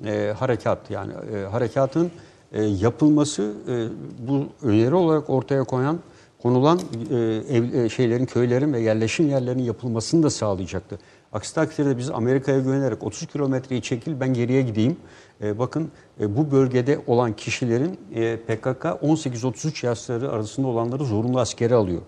e, 0.06 0.34
harekat 0.40 0.92
yani 0.92 1.14
e, 1.36 1.46
harekatın 1.46 2.12
e, 2.52 2.64
yapılması 2.64 3.54
bu 4.28 4.46
öneri 4.68 4.96
olarak 4.96 5.30
ortaya 5.30 5.64
koyan 5.64 6.00
konulan 6.42 6.80
ev, 7.50 7.90
şeylerin 7.90 8.26
köylerin 8.26 8.74
ve 8.74 8.80
yerleşim 8.80 9.30
yerlerinin 9.30 9.64
yapılmasını 9.64 10.24
da 10.24 10.30
sağlayacaktı. 10.30 11.00
Aksi 11.34 11.56
takdirde 11.56 11.98
biz 11.98 12.10
Amerika'ya 12.10 12.60
güvenerek 12.60 13.04
30 13.04 13.28
kilometreyi 13.28 13.82
çekil 13.82 14.20
ben 14.20 14.34
geriye 14.34 14.62
gideyim. 14.62 14.98
Bakın 15.42 15.92
bu 16.20 16.52
bölgede 16.52 17.00
olan 17.08 17.34
kişilerin 17.34 17.96
PKK 18.48 18.84
18-33 18.84 19.86
yaşları 19.86 20.32
arasında 20.32 20.68
olanları 20.68 21.06
zorunlu 21.06 21.40
askere 21.40 21.76
alıyor. 21.76 22.02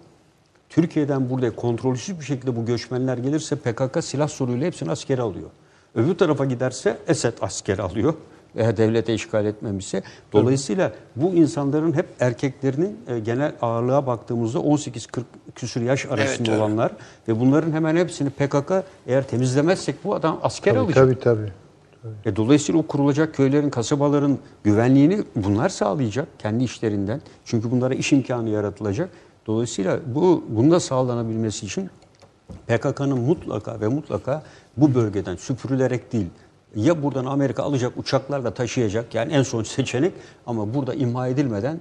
Türkiye'den 0.72 1.30
buraya 1.30 1.55
kontrolsüz 1.55 2.19
bir 2.19 2.26
şekilde 2.26 2.55
bu 2.55 2.65
göçmenler 2.65 3.17
gelirse 3.17 3.55
PKK 3.55 4.03
silah 4.03 4.28
soruyla 4.28 4.67
hepsini 4.67 4.91
askere 4.91 5.22
alıyor. 5.22 5.49
Öbür 5.95 6.15
tarafa 6.15 6.45
giderse 6.45 6.97
Esed 7.07 7.34
asker 7.41 7.80
alıyor 7.80 8.13
veya 8.55 8.78
devlete 8.78 9.13
işgal 9.13 9.45
etmemişse. 9.45 10.03
Dolayısıyla 10.34 10.91
bu 11.15 11.34
insanların 11.34 11.93
hep 11.93 12.05
erkeklerinin 12.19 12.97
e, 13.07 13.19
genel 13.19 13.51
ağırlığa 13.61 14.07
baktığımızda 14.07 14.59
18-40 14.59 15.22
küsur 15.55 15.82
yaş 15.82 16.05
arasında 16.05 16.51
öyle. 16.51 16.61
olanlar 16.61 16.91
ve 17.28 17.39
bunların 17.39 17.72
hemen 17.72 17.95
hepsini 17.95 18.30
PKK 18.30 18.72
eğer 19.07 19.28
temizlemezsek 19.28 20.03
bu 20.03 20.15
adam 20.15 20.39
asker 20.43 20.74
Tabii 20.74 20.84
alacak. 20.84 20.95
tabii. 21.05 21.19
tabii. 21.19 21.51
E, 22.26 22.36
dolayısıyla 22.36 22.82
o 22.82 22.88
kurulacak 22.88 23.36
köylerin, 23.36 23.69
kasabaların 23.69 24.38
güvenliğini 24.63 25.24
bunlar 25.36 25.69
sağlayacak 25.69 26.28
kendi 26.39 26.63
işlerinden. 26.63 27.22
Çünkü 27.45 27.72
bunlara 27.72 27.93
iş 27.93 28.13
imkanı 28.13 28.49
yaratılacak. 28.49 29.09
Dolayısıyla 29.47 29.99
bu 30.15 30.43
bunda 30.49 30.79
sağlanabilmesi 30.79 31.65
için 31.65 31.89
PKK'nın 32.67 33.19
mutlaka 33.19 33.79
ve 33.79 33.87
mutlaka 33.87 34.43
bu 34.77 34.95
bölgeden 34.95 35.35
süpürülerek 35.35 36.13
değil, 36.13 36.27
ya 36.75 37.03
buradan 37.03 37.25
Amerika 37.25 37.63
alacak 37.63 37.97
uçaklarla 37.97 38.53
taşıyacak 38.53 39.15
yani 39.15 39.33
en 39.33 39.43
son 39.43 39.63
seçenek 39.63 40.13
ama 40.45 40.73
burada 40.73 40.93
imha 40.93 41.27
edilmeden 41.27 41.79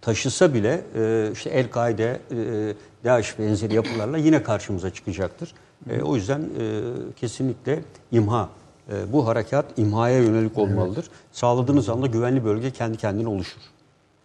taşısa 0.00 0.54
bile 0.54 0.84
e, 0.96 1.30
işte 1.32 1.50
El-Kaide, 1.50 2.20
e, 2.30 2.74
DAEŞ 3.04 3.38
benzeri 3.38 3.74
yapılarla 3.74 4.18
yine 4.18 4.42
karşımıza 4.42 4.90
çıkacaktır. 4.90 5.54
E, 5.90 6.02
o 6.02 6.16
yüzden 6.16 6.40
e, 6.40 6.82
kesinlikle 7.16 7.84
imha, 8.12 8.48
e, 8.92 9.12
bu 9.12 9.26
harekat 9.26 9.64
imhaya 9.76 10.18
yönelik 10.18 10.58
olmalıdır. 10.58 11.06
Sağladığınız 11.32 11.88
anda 11.88 12.06
güvenli 12.06 12.44
bölge 12.44 12.70
kendi 12.70 12.96
kendine 12.96 13.28
oluşur. 13.28 13.60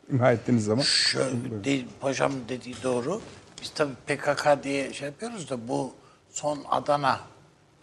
İmha 0.10 0.32
ettiğiniz 0.32 0.66
zaman. 0.66 0.82
Şöyle, 0.84 1.64
değil, 1.64 1.88
paşam 2.02 2.32
dediği 2.50 2.76
doğru. 2.84 3.22
Biz 3.62 3.70
tabii 3.70 3.94
PKK 4.08 4.64
diye 4.64 4.94
şey 4.94 5.06
yapıyoruz 5.08 5.50
da 5.50 5.68
bu 5.68 5.94
son 6.30 6.64
Adana 6.70 7.20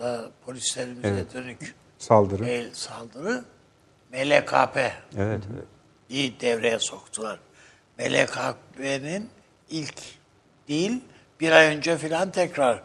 e, 0.01 0.17
polislerimize 0.47 1.25
dönük 1.35 1.75
Saldırı. 1.99 2.47
el 2.49 2.75
saldırı 2.75 3.45
MLKP 4.13 4.77
Evet, 5.17 5.43
evet. 5.55 5.65
iyi 6.09 6.41
devreye 6.41 6.79
soktular. 6.79 7.39
MLKP'nin 7.99 9.29
ilk 9.71 9.95
değil 10.69 11.01
bir 11.41 11.53
ay 11.53 11.77
önce 11.77 11.99
filan 11.99 12.31
tekrar 12.31 12.83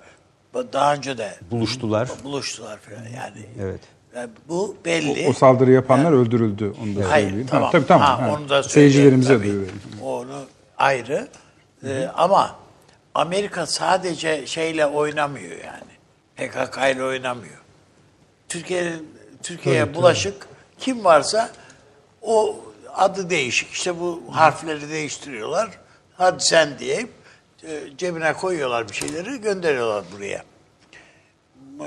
daha 0.74 0.94
önce 0.96 1.18
de 1.18 1.36
buluştular. 1.52 2.10
buluştular 2.24 2.80
filan 2.80 3.04
yani. 3.04 3.46
Evet. 3.60 3.82
Yani 4.16 4.30
bu 4.49 4.76
belli. 4.86 5.26
O, 5.28 5.30
o 5.30 5.34
saldırı 5.34 5.72
yapanlar 5.72 6.12
öldürüldü. 6.12 6.74
Onu 6.84 6.95
da 6.95 7.12
Hayır, 7.12 7.26
söyleyeyim. 7.28 7.47
tamam. 7.51 7.64
Ha, 7.66 7.72
tabii 7.72 7.86
tamam. 7.88 8.07
Ha, 8.07 8.22
Ha, 8.22 8.34
onu 8.34 8.49
da 8.49 8.64
Seyircilerimize 8.64 9.39
duyuyorum. 9.43 9.80
tabii. 9.91 10.03
Onu 10.03 10.43
ayrı. 10.78 11.28
Ee, 11.86 12.07
ama 12.16 12.55
Amerika 13.16 13.66
sadece 13.66 14.45
şeyle 14.47 14.86
oynamıyor 14.86 15.51
yani. 15.66 15.91
PKK 16.36 16.78
ile 16.95 17.03
oynamıyor. 17.03 17.62
Türkiye'nin 18.49 19.09
Türkiye'ye 19.43 19.93
bulaşık 19.93 20.47
kim 20.80 21.03
varsa 21.05 21.49
o 22.22 22.55
adı 22.95 23.30
değişik. 23.30 23.72
İşte 23.72 23.99
bu 23.99 24.24
harfleri 24.32 24.89
değiştiriyorlar. 24.89 25.70
Hadi 26.18 26.43
sen 26.43 26.80
diye 26.80 27.07
e, 27.64 27.80
cebine 27.97 28.34
koyuyorlar 28.34 28.89
bir 28.89 28.93
şeyleri 28.93 29.41
gönderiyorlar 29.41 30.03
buraya. 30.18 30.43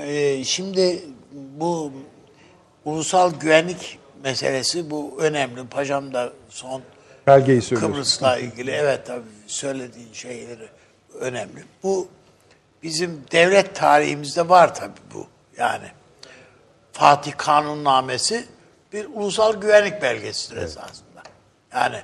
Ee, 0.01 0.43
şimdi 0.43 1.03
bu 1.59 1.91
ulusal 2.85 3.39
güvenlik 3.39 3.99
meselesi 4.23 4.89
bu 4.89 5.17
önemli. 5.19 5.67
Paşam 5.67 6.13
da 6.13 6.33
son 6.49 6.81
Belgeyi. 7.27 7.61
Kıbrıs'la 7.61 8.37
ilgili 8.37 8.71
evet 8.71 9.05
tabii 9.05 9.23
söylediğin 9.47 10.13
şeyleri 10.13 10.67
önemli. 11.19 11.63
Bu 11.83 12.07
bizim 12.83 13.23
devlet 13.31 13.75
tarihimizde 13.75 14.49
var 14.49 14.75
tabii 14.75 15.01
bu. 15.13 15.27
Yani 15.57 15.87
Fatih 16.91 17.33
Kanunnamesi 17.37 18.45
bir 18.93 19.05
ulusal 19.13 19.61
güvenlik 19.61 20.01
belgesidir 20.01 20.57
esasında. 20.57 21.23
Yani 21.73 22.01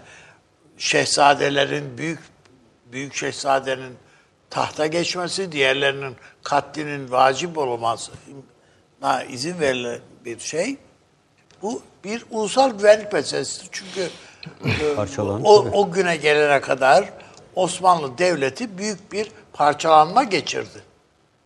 şehzadelerin 0.77 1.97
büyük 1.97 2.19
büyük 2.91 3.15
şehzadenin 3.15 3.97
tahta 4.49 4.88
geçmesi, 4.88 5.51
diğerlerinin 5.51 6.15
katlinin 6.43 7.11
vacip 7.11 7.57
olmasına 7.57 8.15
izin 9.30 9.60
verilen 9.60 9.99
bir 10.26 10.39
şey. 10.39 10.78
Bu 11.62 11.82
bir 12.04 12.26
ulusal 12.32 12.78
güvenlik 12.78 13.14
meselesidir. 13.14 13.70
Çünkü 13.72 14.10
e, 14.66 14.95
Parçalanmış, 14.95 15.49
o, 15.49 15.54
o 15.74 15.91
güne 15.91 16.16
gelene 16.16 16.62
kadar 16.62 17.10
Osmanlı 17.56 18.18
Devleti 18.18 18.78
büyük 18.78 19.12
bir 19.12 19.32
parçalanma 19.54 20.24
geçirdi. 20.24 20.82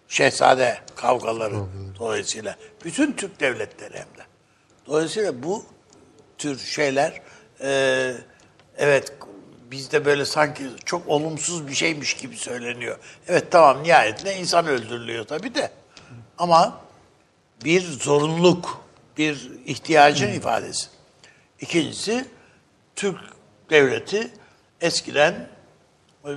Şehzade 0.07 0.77
kavgaları 0.95 1.55
dolayısıyla. 1.99 2.55
Bütün 2.85 3.11
Türk 3.13 3.39
devletleri 3.39 3.93
hem 3.93 4.19
de. 4.19 4.25
Dolayısıyla 4.87 5.43
bu 5.43 5.65
tür 6.37 6.59
şeyler 6.59 7.21
e, 7.61 8.13
evet 8.77 9.13
bizde 9.71 10.05
böyle 10.05 10.25
sanki 10.25 10.63
çok 10.85 11.07
olumsuz 11.07 11.67
bir 11.67 11.73
şeymiş 11.73 12.13
gibi 12.13 12.37
söyleniyor. 12.37 12.97
Evet 13.27 13.51
tamam 13.51 13.83
nihayetinde 13.83 14.37
insan 14.37 14.67
öldürülüyor 14.67 15.25
tabii 15.25 15.55
de. 15.55 15.71
Ama 16.37 16.84
bir 17.63 17.81
zorunluluk, 17.81 18.85
bir 19.17 19.51
ihtiyacın 19.65 20.33
ifadesi. 20.33 20.87
İkincisi 21.59 22.25
Türk 22.95 23.19
devleti 23.69 24.31
eskiden 24.81 25.47
e, 26.25 26.29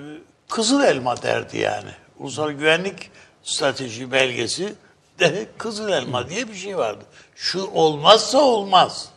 kızıl 0.48 0.84
elma 0.84 1.22
derdi 1.22 1.58
yani. 1.58 1.90
Ulusal 2.18 2.50
Güvenlik 2.50 3.10
Strateji 3.42 4.12
Belgesi 4.12 4.74
de 5.18 5.46
kızıl 5.58 5.88
elma 5.88 6.28
diye 6.28 6.48
bir 6.48 6.54
şey 6.54 6.76
vardı. 6.76 7.04
Şu 7.34 7.66
olmazsa 7.66 8.38
olmaz 8.38 9.08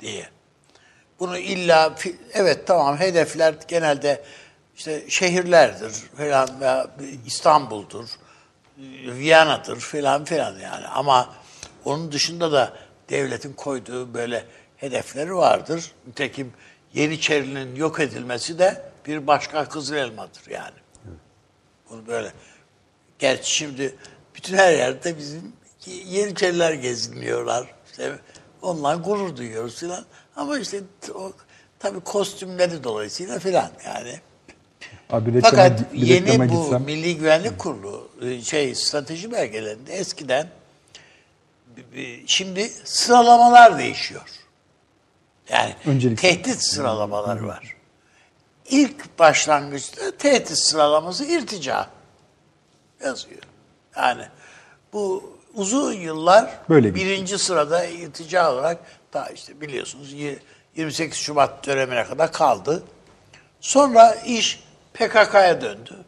diye. 0.00 0.28
Bunu 1.20 1.38
illa 1.38 1.94
evet 2.32 2.66
tamam 2.66 2.98
hedefler 2.98 3.54
genelde 3.68 4.24
işte 4.76 5.04
şehirlerdir 5.08 5.92
falan 6.16 6.60
veya 6.60 6.90
İstanbul'dur, 7.26 8.08
Viyana'dır 9.06 9.80
falan 9.80 10.24
filan 10.24 10.58
yani 10.58 10.86
ama 10.86 11.34
onun 11.84 12.12
dışında 12.12 12.52
da 12.52 12.72
devletin 13.10 13.52
koyduğu 13.52 14.14
böyle 14.14 14.44
hedefleri 14.76 15.34
vardır. 15.34 15.92
Nitekim 16.06 16.52
Yeniçeri'nin 16.94 17.76
yok 17.76 18.00
edilmesi 18.00 18.58
de 18.58 18.82
bir 19.06 19.26
başka 19.26 19.68
Kızıl 19.68 19.94
Elma'dır 19.94 20.50
yani. 20.50 20.76
Bunu 21.90 22.06
böyle. 22.06 22.32
Gerçi 23.18 23.54
şimdi 23.54 23.94
bütün 24.34 24.56
her 24.56 24.72
yerde 24.72 25.18
bizim 25.18 25.52
Yeniçeriler 25.86 26.72
geziniyorlar. 26.72 27.74
İşte 27.90 28.18
onunla 28.62 28.94
gurur 28.94 29.36
duyuyoruz 29.36 29.78
filan. 29.78 30.04
Ama 30.36 30.58
işte 30.58 30.80
o 31.14 31.32
tabii 31.78 32.00
kostümleri 32.00 32.84
dolayısıyla 32.84 33.38
filan 33.38 33.70
yani. 33.86 34.20
Abi 35.10 35.40
Fakat 35.40 35.80
yeni 35.94 36.38
bu 36.38 36.44
gitsem. 36.44 36.82
Milli 36.82 37.16
Güvenlik 37.16 37.58
Kurulu 37.58 38.05
şey 38.44 38.74
strateji 38.74 39.32
belgelerinde 39.32 39.92
eskiden 39.94 40.48
şimdi 42.26 42.68
sıralamalar 42.84 43.78
değişiyor. 43.78 44.22
Yani 45.48 45.74
Öncelik- 45.86 46.16
tehdit 46.20 46.62
sıralamaları 46.62 47.46
var. 47.46 47.76
İlk 48.70 49.18
başlangıçta 49.18 50.16
tehdit 50.16 50.58
sıralaması 50.58 51.24
irtica 51.24 51.86
yazıyor. 53.04 53.42
Yani 53.96 54.22
bu 54.92 55.32
uzun 55.54 55.92
yıllar 55.92 56.50
Böyle 56.68 56.88
gitti. 56.88 57.00
birinci 57.00 57.38
sırada 57.38 57.84
irtica 57.86 58.52
olarak 58.52 58.78
daha 59.12 59.28
işte 59.28 59.60
biliyorsunuz 59.60 60.12
y- 60.12 60.38
28 60.76 61.18
Şubat 61.18 61.66
dönemine 61.66 62.04
kadar 62.04 62.32
kaldı. 62.32 62.82
Sonra 63.60 64.14
iş 64.14 64.62
PKK'ya 64.94 65.60
döndü. 65.60 66.04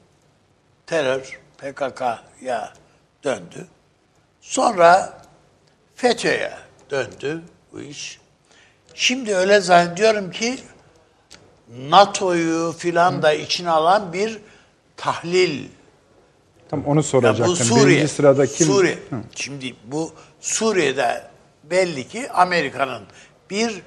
Terör 0.87 1.39
PKK'ya 1.59 2.73
döndü. 3.25 3.67
Sonra 4.41 5.19
FETÖ'ye 5.95 6.53
döndü 6.91 7.43
bu 7.73 7.81
iş. 7.81 8.21
Şimdi 8.95 9.35
öyle 9.37 9.61
zannediyorum 9.61 10.31
ki 10.31 10.59
NATO'yu 11.79 12.75
filan 12.79 13.23
da 13.23 13.33
içine 13.33 13.71
alan 13.71 14.13
bir 14.13 14.39
tahlil 14.97 15.69
Tam 16.71 16.85
onu 16.87 16.99
Ya 16.99 17.03
soracaktım. 17.03 17.47
bu 17.47 17.57
Suriye. 17.57 17.97
Birinci 17.97 18.13
sırada 18.15 18.47
kim? 18.47 18.67
Suriye. 18.67 18.99
Şimdi 19.35 19.75
bu 19.85 20.13
Suriye'de 20.41 21.23
belli 21.65 22.09
ki 22.09 22.33
Amerika'nın 22.33 23.03
bir 23.51 23.83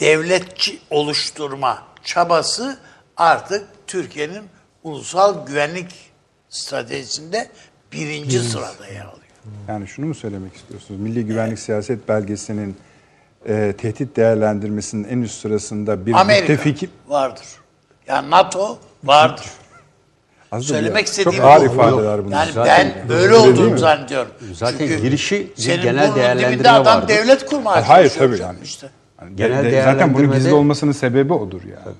devletçi 0.00 0.78
oluşturma 0.90 1.82
çabası 2.04 2.78
artık 3.16 3.68
Türkiye'nin 3.86 4.44
ulusal 4.82 5.46
güvenlik 5.46 6.13
stratejisinde 6.54 7.48
birinci 7.92 8.40
sırada 8.40 8.86
yer 8.92 9.00
alıyor. 9.04 9.14
Yani 9.68 9.86
şunu 9.88 10.06
mu 10.06 10.14
söylemek 10.14 10.56
istiyorsunuz? 10.56 11.00
Milli 11.00 11.26
Güvenlik 11.26 11.58
Siyaset 11.58 12.08
Belgesi'nin 12.08 12.76
e, 13.48 13.74
tehdit 13.78 14.16
değerlendirmesinin 14.16 15.04
en 15.08 15.18
üst 15.22 15.40
sırasında 15.40 16.06
bir 16.06 16.12
Amerika 16.12 16.52
müttefiki... 16.52 16.88
vardır. 17.08 17.46
Yani 18.08 18.30
NATO 18.30 18.78
vardır. 19.04 19.46
Az 20.52 20.64
Söylemek 20.64 21.04
bu- 21.04 21.08
istediğim 21.10 21.36
Çok 21.36 21.44
ağır 21.46 21.60
bu. 21.68 21.72
ifadeler 21.72 22.24
bunlar. 22.24 22.36
Yani 22.44 22.52
Zaten 22.52 22.92
ben 23.02 23.08
böyle 23.08 23.34
olduğunu 23.34 23.78
zannediyorum. 23.78 24.30
Zaten 24.52 24.78
Çünkü 24.78 25.02
girişi 25.02 25.52
bir 25.56 25.62
senin 25.62 25.82
genel 25.82 26.14
değerlendirme 26.14 26.52
dibinde 26.54 26.70
adam 26.70 27.08
devlet 27.08 27.46
kurmaya 27.46 27.88
Hayır 27.88 28.08
çalışıyor 28.08 28.28
tabii 28.28 28.38
canım 28.38 28.56
yani. 28.56 28.64
işte. 28.64 28.88
Yani 29.20 29.36
Genel 29.36 29.64
de- 29.64 29.72
de- 29.72 29.82
zaten 29.82 30.14
bunun 30.14 30.32
gizli 30.32 30.48
değerlendirmede- 30.48 30.52
olmasının 30.54 30.92
sebebi 30.92 31.32
odur 31.32 31.60
yani. 31.62 31.96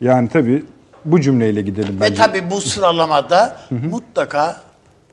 Yani 0.00 0.28
tabii 0.28 0.64
bu 1.04 1.20
cümleyle 1.20 1.62
gidelim 1.62 1.96
Ve 1.96 2.00
bence. 2.00 2.14
tabii 2.14 2.50
bu 2.50 2.60
sıralamada 2.60 3.60
mutlaka 3.70 4.60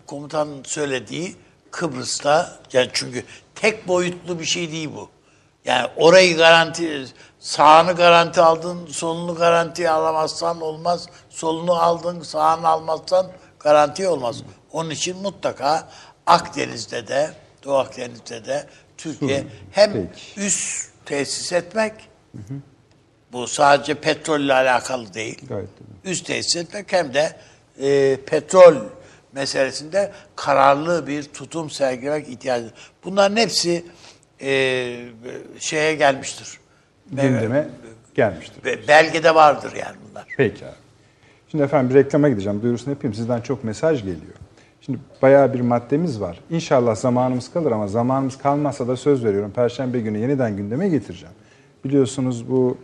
komutanın 0.08 0.64
söylediği 0.64 1.36
Kıbrıs'ta 1.72 2.60
yani 2.74 2.90
çünkü 2.94 3.24
tek 3.56 3.88
boyutlu 3.88 4.40
bir 4.40 4.46
şey 4.46 4.72
değil 4.72 4.90
bu. 4.96 5.10
Yani 5.66 5.88
orayı 5.98 6.38
garanti 6.38 7.06
sağını 7.40 7.94
garanti 7.94 8.42
aldın, 8.42 8.88
solunu 8.88 9.36
garanti 9.36 9.90
alamazsan 9.90 10.62
olmaz. 10.62 11.10
Solunu 11.30 11.74
aldın, 11.74 12.22
sağını 12.22 12.68
almazsan 12.68 13.28
garanti 13.60 14.08
olmaz. 14.08 14.42
Onun 14.72 14.90
için 14.90 15.18
mutlaka 15.22 15.90
Akdeniz'de 16.28 17.08
de, 17.08 17.32
Doğu 17.64 17.78
Akdeniz'de 17.78 18.46
de 18.46 18.68
Türkiye 18.98 19.44
hem 19.72 19.94
Peki. 19.94 20.42
üst 20.42 20.90
tesis 21.06 21.54
etmek 21.54 21.94
bu 23.36 23.48
sadece 23.48 23.94
petrolle 23.94 24.54
alakalı 24.54 25.14
değil 25.14 25.40
Gayet 25.50 25.70
tabii. 25.78 26.12
üst 26.12 26.26
tesis 26.26 26.56
etmek 26.56 26.94
hem 26.94 27.14
de 27.14 27.36
e, 27.82 28.18
petrol 28.26 28.76
meselesinde 29.34 30.12
kararlı 30.36 31.08
bir 31.08 31.24
tutum 31.24 31.70
sergilemek 31.70 32.30
ihtiyacı. 32.30 32.72
Bunların 33.04 33.36
hepsi 33.38 33.86
e, 34.42 34.50
şeye 35.60 35.96
gelmiştir. 35.96 36.60
Gündeme 37.12 37.68
gelmiştir. 38.16 38.64
Be- 38.66 38.88
Belgede 38.88 39.36
vardır 39.36 39.74
yani 39.80 39.96
bunlar. 40.10 40.26
Peki 40.38 40.66
abi. 40.66 40.74
Şimdi 41.52 41.64
efendim 41.64 41.90
bir 41.90 41.96
reklama 41.96 42.30
gideceğim. 42.30 42.62
Duyurusunu 42.62 42.90
yapayım. 42.94 43.14
Sizden 43.14 43.42
çok 43.42 43.64
mesaj 43.64 44.00
geliyor. 44.00 44.34
Şimdi 44.82 45.00
bayağı 45.22 45.54
bir 45.54 45.62
maddemiz 45.62 46.22
var. 46.22 46.40
İnşallah 46.50 46.96
zamanımız 46.96 47.52
kalır 47.54 47.72
ama 47.72 47.88
zamanımız 47.88 48.38
kalmazsa 48.38 48.88
da 48.88 48.98
söz 48.98 49.26
veriyorum. 49.26 49.52
Perşembe 49.56 50.00
günü 50.00 50.18
yeniden 50.18 50.58
gündeme 50.58 50.90
getireceğim. 50.90 51.36
Biliyorsunuz 51.86 52.50
bu 52.50 52.78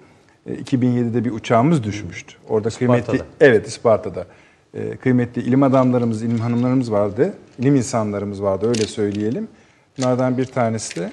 2007'de 0.48 1.26
bir 1.26 1.32
uçağımız 1.32 1.84
düşmüştü. 1.84 2.36
Orada 2.50 2.70
kıymetli 2.70 3.22
evet 3.40 3.68
İsparta'da. 3.68 4.26
E, 4.74 4.98
kıymetli 4.98 5.42
ilim 5.42 5.64
adamlarımız, 5.64 6.24
ilim 6.24 6.40
hanımlarımız 6.40 6.92
vardı. 6.92 7.34
İlim 7.60 7.76
insanlarımız 7.76 8.44
vardı 8.44 8.68
öyle 8.68 8.88
söyleyelim. 8.88 9.48
Bunlardan 9.98 10.38
bir 10.38 10.46
tanesi 10.46 10.96
de 10.96 11.12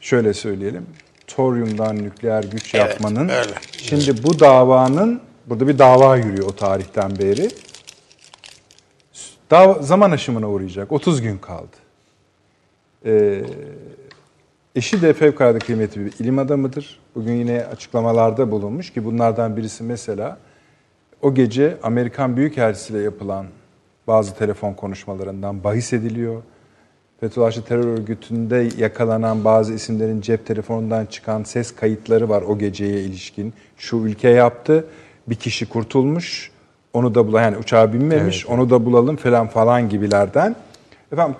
şöyle 0.00 0.34
söyleyelim. 0.34 0.86
Toryumdan 1.26 1.96
nükleer 1.96 2.44
güç 2.44 2.74
Evet, 2.74 2.90
yapmanın 2.90 3.28
öyle. 3.28 3.52
Şimdi 3.72 4.22
bu 4.22 4.40
davanın 4.40 5.20
burada 5.46 5.68
bir 5.68 5.78
dava 5.78 6.16
yürüyor 6.16 6.48
o 6.48 6.52
tarihten 6.52 7.18
beri. 7.18 7.50
Dava, 9.50 9.82
zaman 9.82 10.10
aşımına 10.10 10.48
uğrayacak. 10.50 10.92
30 10.92 11.22
gün 11.22 11.38
kaldı. 11.38 11.76
Ee, 13.06 13.42
eşi 14.74 15.02
de 15.02 15.12
fevkalade 15.12 15.58
kıymetli 15.58 16.04
bir 16.04 16.12
ilim 16.24 16.38
adamıdır. 16.38 17.00
Bugün 17.14 17.32
yine 17.32 17.64
açıklamalarda 17.64 18.50
bulunmuş 18.50 18.92
ki 18.92 19.04
bunlardan 19.04 19.56
birisi 19.56 19.84
mesela 19.84 20.38
o 21.22 21.34
gece 21.34 21.76
Amerikan 21.82 22.36
Büyükelçisi'yle 22.36 23.02
yapılan 23.02 23.46
bazı 24.06 24.34
telefon 24.34 24.72
konuşmalarından 24.72 25.64
bahis 25.64 25.92
ediliyor. 25.92 26.42
Fethullahçı 27.20 27.64
terör 27.64 27.84
örgütünde 27.84 28.68
yakalanan 28.78 29.44
bazı 29.44 29.74
isimlerin 29.74 30.20
cep 30.20 30.46
telefonundan 30.46 31.06
çıkan 31.06 31.42
ses 31.42 31.74
kayıtları 31.74 32.28
var 32.28 32.42
o 32.42 32.58
geceye 32.58 33.00
ilişkin. 33.00 33.54
Şu 33.76 33.96
ülke 33.96 34.28
yaptı, 34.28 34.84
bir 35.26 35.34
kişi 35.34 35.68
kurtulmuş, 35.68 36.50
onu 36.92 37.14
da 37.14 37.26
bulalım. 37.26 37.44
Yani 37.44 37.58
uçağa 37.58 37.92
binmemiş, 37.92 38.46
onu 38.46 38.70
da 38.70 38.84
bulalım 38.84 39.16
falan 39.16 39.48
falan 39.48 39.88
gibilerden. 39.88 40.56
Efendim 41.12 41.36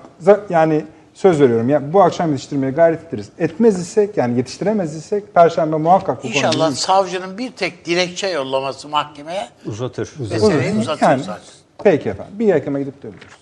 yani 0.51 0.85
söz 1.21 1.41
veriyorum 1.41 1.69
ya 1.69 1.93
bu 1.93 2.03
akşam 2.03 2.31
yetiştirmeye 2.31 2.73
gayret 2.73 3.05
ederiz. 3.09 3.29
Etmez 3.39 3.81
isek 3.81 4.17
yani 4.17 4.37
yetiştiremez 4.39 4.97
isek 4.97 5.35
perşembe 5.35 5.77
muhakkak 5.77 6.25
bu 6.25 6.29
İnşallah 6.29 6.71
bir- 6.71 6.77
savcının 6.77 7.39
bir 7.39 7.51
tek 7.53 7.85
dilekçe 7.85 8.27
yollaması 8.29 8.89
mahkemeye 8.89 9.49
Uzatır. 9.67 10.11
meseleyi 10.21 10.75
uzatır 10.79 11.03
Yani, 11.07 11.23
zaten. 11.23 11.43
peki 11.85 12.09
efendim 12.09 12.35
bir 12.39 12.47
yakama 12.47 12.79
gidip 12.81 13.03
dönüyoruz. 13.03 13.37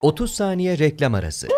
30 0.00 0.30
saniye 0.34 0.78
reklam 0.78 1.14
arası. 1.14 1.48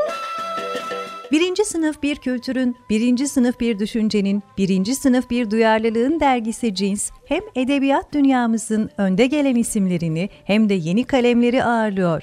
Birinci 1.33 1.65
sınıf 1.65 2.03
bir 2.03 2.17
kültürün, 2.17 2.77
birinci 2.91 3.29
sınıf 3.29 3.61
bir 3.61 3.79
düşüncenin, 3.79 4.43
birinci 4.59 4.95
sınıf 4.95 5.31
bir 5.31 5.51
duyarlılığın 5.51 6.21
dergisi 6.21 6.75
Cins, 6.75 7.11
hem 7.27 7.41
edebiyat 7.55 8.13
dünyamızın 8.13 8.91
önde 8.99 9.27
gelen 9.27 9.55
isimlerini 9.57 10.29
hem 10.45 10.69
de 10.69 10.75
yeni 10.75 11.05
kalemleri 11.05 11.65
ağırlıyor. 11.65 12.23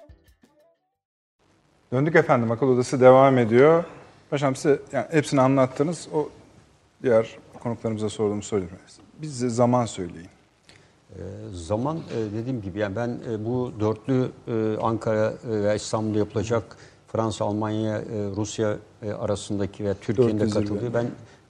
Döndük 1.91 2.15
efendim 2.15 2.51
akıl 2.51 2.67
odası 2.67 2.99
devam 2.99 3.37
ediyor. 3.37 3.83
Paşam 4.29 4.55
size 4.55 4.79
yani 4.91 5.05
hepsini 5.11 5.41
anlattınız. 5.41 6.07
O 6.13 6.29
diğer 7.03 7.37
konuklarımıza 7.63 8.09
sorduğum 8.09 8.41
soruyu 8.41 8.67
bize 9.21 9.49
zaman 9.49 9.85
söyleyin. 9.85 10.29
Zaman 11.53 11.97
e, 11.97 12.37
dediğim 12.37 12.61
gibi 12.61 12.79
yani 12.79 12.95
ben 12.95 13.19
e, 13.31 13.45
bu 13.45 13.71
dörtlü 13.79 14.31
e, 14.47 14.77
Ankara 14.81 15.33
e, 15.51 15.63
ve 15.63 15.75
İstanbul'da 15.75 16.19
yapılacak 16.19 16.63
Fransa, 17.07 17.45
Almanya, 17.45 17.97
e, 17.97 18.03
Rusya 18.35 18.77
e, 19.03 19.11
arasındaki 19.11 19.85
ve 19.85 19.93
Türkiye'nin 19.93 20.39
de 20.39 20.49
katıldığı 20.49 20.93
ben 20.93 21.05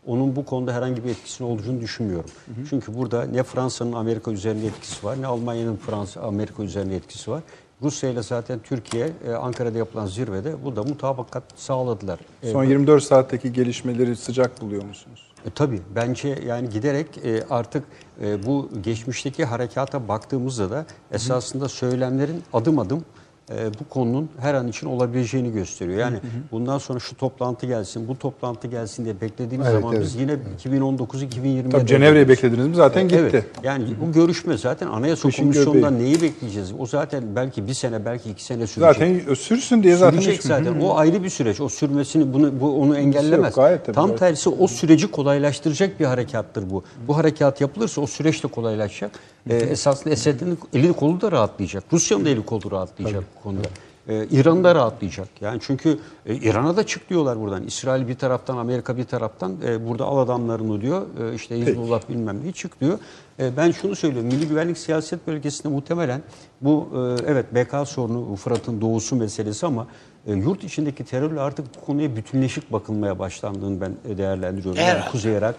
onun 0.06 0.36
bu 0.36 0.46
konuda 0.46 0.74
herhangi 0.74 1.04
bir 1.04 1.10
etkisinin 1.10 1.50
olduğunu 1.50 1.82
düşünmüyorum. 1.82 2.30
Çünkü 2.70 2.96
burada 2.96 3.24
ne 3.26 3.44
Fransa'nın 3.44 3.94
Amerika 3.94 4.32
üzerinde 4.32 4.68
etkisi 4.68 5.06
var 5.06 5.22
ne 5.22 5.28
Almanya'nın 5.28 5.76
Fransa 5.76 6.22
Amerika 6.22 6.64
üzerinde 6.64 6.96
etkisi 6.96 7.32
var. 7.32 7.42
Rusya 7.84 8.10
ile 8.10 8.24
zaten 8.24 8.60
Türkiye 8.60 9.10
e, 9.28 9.32
Ankara'da 9.34 9.78
yapılan 9.78 10.06
zirvede 10.06 10.64
burada 10.66 10.84
mutabakat 10.84 11.44
sağladılar. 11.56 12.20
E, 12.44 12.52
Son 12.52 12.64
24 12.64 13.04
saatteki 13.04 13.54
gelişmeleri 13.54 14.16
sıcak 14.16 14.62
buluyor 14.62 14.84
musunuz? 14.84 15.32
E, 15.46 15.50
tabii 15.50 15.82
bence 15.96 16.40
yani 16.48 16.70
giderek 16.70 17.18
e, 17.18 17.44
artık 17.50 17.84
e, 18.24 18.46
bu 18.46 18.70
geçmişteki 18.84 19.46
harekata 19.46 20.08
baktığımızda 20.08 20.72
da 20.72 20.86
esasında 21.12 21.70
söylemlerin 21.70 22.44
adım 22.54 22.80
adım 22.80 23.06
e, 23.50 23.70
bu 23.80 23.90
konunun 23.90 24.30
her 24.40 24.54
an 24.54 24.68
için 24.68 24.88
olabileceğini 24.88 25.52
gösteriyor. 25.52 26.00
Yani 26.00 26.18
bundan 26.52 26.78
sonra 26.78 27.00
şu 27.00 27.18
toplantı 27.18 27.66
gelsin, 27.66 28.08
bu 28.08 28.20
toplantı 28.20 28.68
gelsin 28.68 29.06
diye 29.06 29.22
beklediğimiz 29.22 29.68
Evet, 29.68 29.82
zaman 29.82 30.00
biz 30.02 30.16
yine 30.16 30.36
2019-2020'ye 30.64 31.70
Tabii 31.70 31.86
Cenevre'yi 31.88 32.30
beklediniz 32.30 32.68
mi 32.68 32.76
zaten 32.76 33.04
gitti. 33.08 33.18
Evet. 33.22 33.46
Yani 33.64 33.86
bu 34.02 34.12
görüşme 34.12 34.58
zaten 34.58 34.88
Anayasa 34.88 35.30
Kışın 35.30 35.44
Komisyonu'ndan 35.44 35.94
göbeği. 35.94 36.06
neyi 36.12 36.22
bekleyeceğiz? 36.22 36.74
O 36.80 36.86
zaten 36.86 37.24
belki 37.36 37.68
bir 37.68 37.74
sene, 37.74 38.06
belki 38.06 38.30
iki 38.30 38.44
sene 38.44 38.68
sürecek. 38.68 38.94
Zaten 38.94 39.34
sürsün 39.36 39.84
diye 39.84 39.96
zaten 39.96 40.20
Sürecek 40.20 40.44
zaten. 40.44 40.80
O 40.80 40.98
ayrı 40.98 41.24
bir 41.24 41.30
süreç. 41.30 41.62
O 41.62 41.70
sürmesini 41.70 42.34
bunu 42.34 42.60
bu 42.62 42.82
onu 42.82 42.98
engellemez. 42.98 43.56
gayet 43.56 43.86
tabii, 43.86 43.96
Tam 43.96 44.06
gayet. 44.06 44.20
tersi 44.20 44.50
o 44.50 44.68
süreci 44.68 45.12
kolaylaştıracak 45.12 46.00
bir 46.00 46.06
harekattır 46.06 46.70
bu. 46.70 46.84
Bu 47.08 47.18
harekat 47.18 47.62
yapılırsa 47.62 48.02
o 48.02 48.08
süreç 48.08 48.44
de 48.44 48.48
kolaylaşacak. 48.48 49.12
Ee, 49.50 49.56
esasında 49.56 50.14
Esed'in 50.14 50.60
eli 50.74 50.94
kolu 50.94 51.22
da 51.22 51.32
rahatlayacak. 51.32 51.84
Rusya'nın 51.94 52.26
da 52.26 52.30
eli 52.30 52.46
kolu 52.46 52.72
rahatlayacak 52.72 53.24
bu 53.36 53.44
konuda. 53.44 53.68
E, 54.08 54.28
İran 54.32 54.64
da 54.64 54.76
rahatlayacak. 54.76 55.28
Yani 55.42 55.60
çünkü 55.62 56.00
e, 56.26 56.36
İran'a 56.36 56.78
da 56.78 56.86
çık 56.86 57.10
diyorlar 57.10 57.40
buradan. 57.40 57.64
İsrail 57.64 58.08
bir 58.08 58.16
taraftan, 58.16 58.58
Amerika 58.58 58.98
bir 58.98 59.04
taraftan 59.04 59.56
e, 59.66 59.88
burada 59.88 60.06
al 60.06 60.18
adamlarını 60.18 60.82
diyor. 60.82 61.06
E, 61.32 61.36
işte 61.36 61.60
Hizbullah 61.60 62.02
bilmem 62.10 62.40
ne 62.46 62.52
çık 62.52 62.82
diyor. 62.82 63.00
E, 63.40 63.58
ben 63.58 63.72
şunu 63.72 63.96
söylüyorum. 63.96 64.28
Milli 64.28 64.48
Güvenlik 64.48 64.78
Siyaset 64.78 65.28
Bölgesi'nde 65.28 65.68
muhtemelen 65.68 66.22
bu 66.62 66.90
e, 66.94 67.32
evet 67.32 67.56
BK 67.56 67.88
sorunu 67.88 68.36
Fırat'ın 68.36 68.82
doğusu 68.82 69.16
meselesi 69.16 69.66
ama 69.66 69.88
e, 70.28 70.34
yurt 70.34 70.64
içindeki 70.64 71.04
terörle 71.04 71.40
artık 71.40 71.66
bu 71.76 71.86
konuya 71.86 72.16
bütünleşik 72.16 72.72
bakılmaya 72.72 73.20
başlandığını 73.20 73.82
ben 73.82 73.94
e, 74.10 74.18
değerlendiriyorum. 74.18 74.82
Yani 74.82 74.90
Herhalde. 74.90 75.12
Kuzey 75.12 75.34
Irak, 75.34 75.56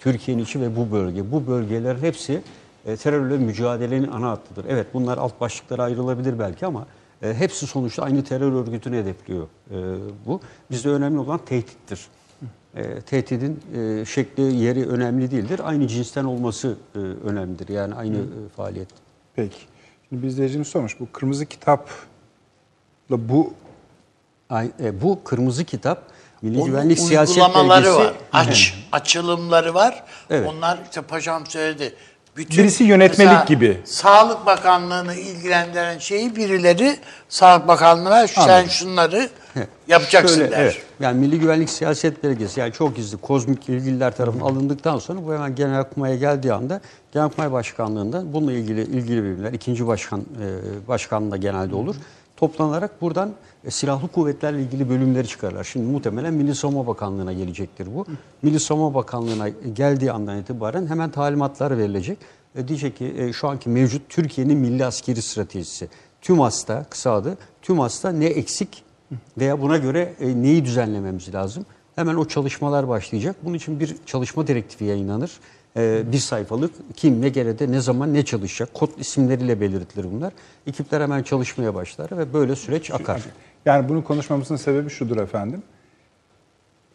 Türkiye'nin 0.00 0.42
içi 0.42 0.60
ve 0.60 0.76
bu 0.76 0.92
bölge. 0.92 1.32
Bu 1.32 1.46
bölgelerin 1.46 2.02
hepsi 2.02 2.42
e, 2.86 2.96
terörle 2.96 3.38
mücadelenin 3.38 4.10
ana 4.10 4.30
hattıdır. 4.30 4.64
Evet 4.68 4.86
bunlar 4.94 5.18
alt 5.18 5.40
başlıklara 5.40 5.82
ayrılabilir 5.82 6.38
belki 6.38 6.66
ama 6.66 6.86
e, 7.22 7.34
hepsi 7.34 7.66
sonuçta 7.66 8.02
aynı 8.02 8.24
terör 8.24 8.52
örgütünü 8.52 8.96
hedefliyor 8.96 9.46
e, 9.70 9.76
bu. 10.26 10.40
Bizde 10.70 10.88
önemli 10.88 11.18
olan 11.18 11.38
tehdittir. 11.38 12.06
E, 12.74 13.00
tehdidin 13.00 13.60
e, 13.76 14.04
şekli, 14.04 14.42
yeri 14.56 14.88
önemli 14.88 15.30
değildir. 15.30 15.60
Aynı 15.64 15.88
cinsten 15.88 16.24
olması 16.24 16.76
e, 16.94 16.98
önemlidir. 16.98 17.68
Yani 17.68 17.94
aynı 17.94 18.16
e, 18.16 18.48
faaliyet. 18.56 18.88
Peki. 19.36 19.58
Şimdi 20.08 20.22
bir 20.22 20.28
izleyicimiz 20.28 20.68
sormuş. 20.68 21.00
Bu 21.00 21.12
kırmızı 21.12 21.46
kitapla 21.46 21.88
bu 23.10 23.52
Ay- 24.50 24.70
e, 24.80 25.02
bu 25.02 25.24
kırmızı 25.24 25.64
kitap 25.64 26.02
Milli 26.42 26.58
Onun 26.58 26.66
Güvenlik 26.66 26.98
Siyaset 26.98 27.36
uygulamaları 27.36 27.84
Belgesi. 27.84 28.04
var. 28.04 28.14
Aç, 28.32 28.74
açılımları 28.92 29.74
var. 29.74 30.04
Evet. 30.30 30.48
Onlar 30.52 30.78
işte 30.90 31.02
paşam 31.02 31.46
söyledi. 31.46 31.94
Bütün, 32.36 32.62
Birisi 32.62 32.84
yönetmelik 32.84 33.30
mesela 33.30 33.44
gibi. 33.44 33.80
Sağlık 33.84 34.46
Bakanlığı'nı 34.46 35.14
ilgilendiren 35.14 35.98
şeyi 35.98 36.36
birileri 36.36 36.96
Sağlık 37.28 37.68
Bakanlığı'na 37.68 38.26
sen 38.26 38.42
Anladım. 38.42 38.70
şunları 38.70 39.28
yapacaksın 39.88 40.36
Şöyle, 40.36 40.50
der. 40.50 40.58
evet. 40.58 40.82
Yani 41.00 41.20
Milli 41.20 41.38
Güvenlik 41.40 41.70
Siyaset 41.70 42.24
Belgesi 42.24 42.60
yani 42.60 42.72
çok 42.72 42.96
gizli 42.96 43.16
kozmik 43.16 43.68
ilgililer 43.68 44.16
tarafından 44.16 44.44
alındıktan 44.44 44.98
sonra 44.98 45.26
bu 45.26 45.34
hemen 45.34 45.54
Genelkurmay'a 45.54 46.16
geldiği 46.16 46.52
anda 46.52 46.80
Genelkurmay 47.12 47.52
Başkanlığı'nda 47.52 48.32
bununla 48.32 48.52
ilgili 48.52 48.82
ilgili 48.82 49.24
birimler 49.24 49.52
ikinci 49.52 49.86
başkan 49.86 50.20
e, 50.20 50.88
başkanlığı 50.88 51.36
genelde 51.36 51.74
olur. 51.74 51.96
Toplanarak 52.36 53.00
buradan 53.00 53.32
e, 53.64 53.70
silahlı 53.70 54.08
kuvvetlerle 54.08 54.62
ilgili 54.62 54.88
bölümleri 54.88 55.28
çıkarlar. 55.28 55.64
Şimdi 55.64 55.92
muhtemelen 55.92 56.34
Milli 56.34 56.54
Savunma 56.54 56.86
Bakanlığı'na 56.86 57.32
gelecektir 57.32 57.94
bu. 57.94 58.06
Milli 58.42 58.60
Savunma 58.60 58.94
Bakanlığı'na 58.94 59.48
geldiği 59.48 60.12
andan 60.12 60.38
itibaren 60.38 60.86
hemen 60.86 61.10
talimatlar 61.10 61.78
verilecek. 61.78 62.18
E, 62.54 62.68
diyecek 62.68 62.96
ki 62.96 63.14
e, 63.18 63.32
şu 63.32 63.48
anki 63.48 63.68
mevcut 63.68 64.02
Türkiye'nin 64.08 64.58
milli 64.58 64.84
askeri 64.84 65.22
stratejisi. 65.22 65.88
TÜMAS'ta 66.22 66.84
kısa 66.90 67.12
adı 67.12 67.38
TÜMAS'ta 67.62 68.12
ne 68.12 68.26
eksik 68.26 68.84
veya 69.38 69.62
buna 69.62 69.76
göre 69.76 70.14
e, 70.20 70.42
neyi 70.42 70.64
düzenlememiz 70.64 71.34
lazım? 71.34 71.66
Hemen 71.94 72.14
o 72.14 72.24
çalışmalar 72.24 72.88
başlayacak. 72.88 73.36
Bunun 73.44 73.54
için 73.54 73.80
bir 73.80 73.96
çalışma 74.06 74.46
direktifi 74.46 74.84
yayınlanır. 74.84 75.30
E, 75.76 76.12
bir 76.12 76.18
sayfalık 76.18 76.72
kim, 76.96 77.22
ne 77.22 77.28
gerede, 77.28 77.72
ne 77.72 77.80
zaman, 77.80 78.14
ne 78.14 78.24
çalışacak. 78.24 78.74
Kod 78.74 78.88
isimleriyle 78.98 79.60
belirtilir 79.60 80.06
bunlar. 80.12 80.32
Ekipler 80.66 81.00
hemen 81.00 81.22
çalışmaya 81.22 81.74
başlar 81.74 82.18
ve 82.18 82.32
böyle 82.32 82.56
süreç 82.56 82.90
akar. 82.90 83.20
yani 83.66 83.88
bunu 83.88 84.04
konuşmamızın 84.04 84.56
sebebi 84.56 84.90
şudur 84.90 85.16
efendim. 85.16 85.62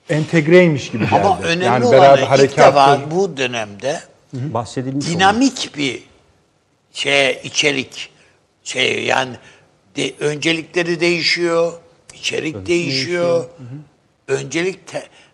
Entegreymiş 0.09 0.91
gibi 0.91 1.03
geldi. 1.09 1.15
Ama 1.15 1.39
önemli 1.41 1.65
yani 1.65 1.85
olan 1.85 2.01
beraber 2.01 2.21
ilk 2.21 2.29
harekattır. 2.29 2.57
defa 2.57 3.11
bu 3.11 3.37
dönemde 3.37 3.99
Bahsedilmiş 4.33 5.05
olan- 5.07 5.15
dinamik 5.15 5.71
bir 5.77 6.03
şey 6.93 7.41
içerik 7.43 8.09
şey 8.63 9.03
yani 9.05 9.35
de, 9.95 10.13
öncelikleri 10.19 10.99
değişiyor, 10.99 11.73
içerik 12.13 12.67
değişiyor. 12.67 13.45
Öncelik 14.27 14.87
te, 14.87 14.97
mesela 14.97 15.07
Türkiye'nin- 15.07 15.28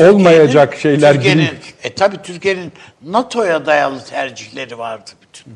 Olmayacak 0.00 0.74
şeyler 0.76 1.14
Türkiye'nin, 1.14 1.38
değil. 1.40 1.74
E 1.82 1.94
tabi 1.94 2.16
Türkiye'nin 2.22 2.72
NATO'ya 3.02 3.66
dayalı 3.66 4.04
tercihleri 4.04 4.78
vardı 4.78 5.10
bütün. 5.22 5.54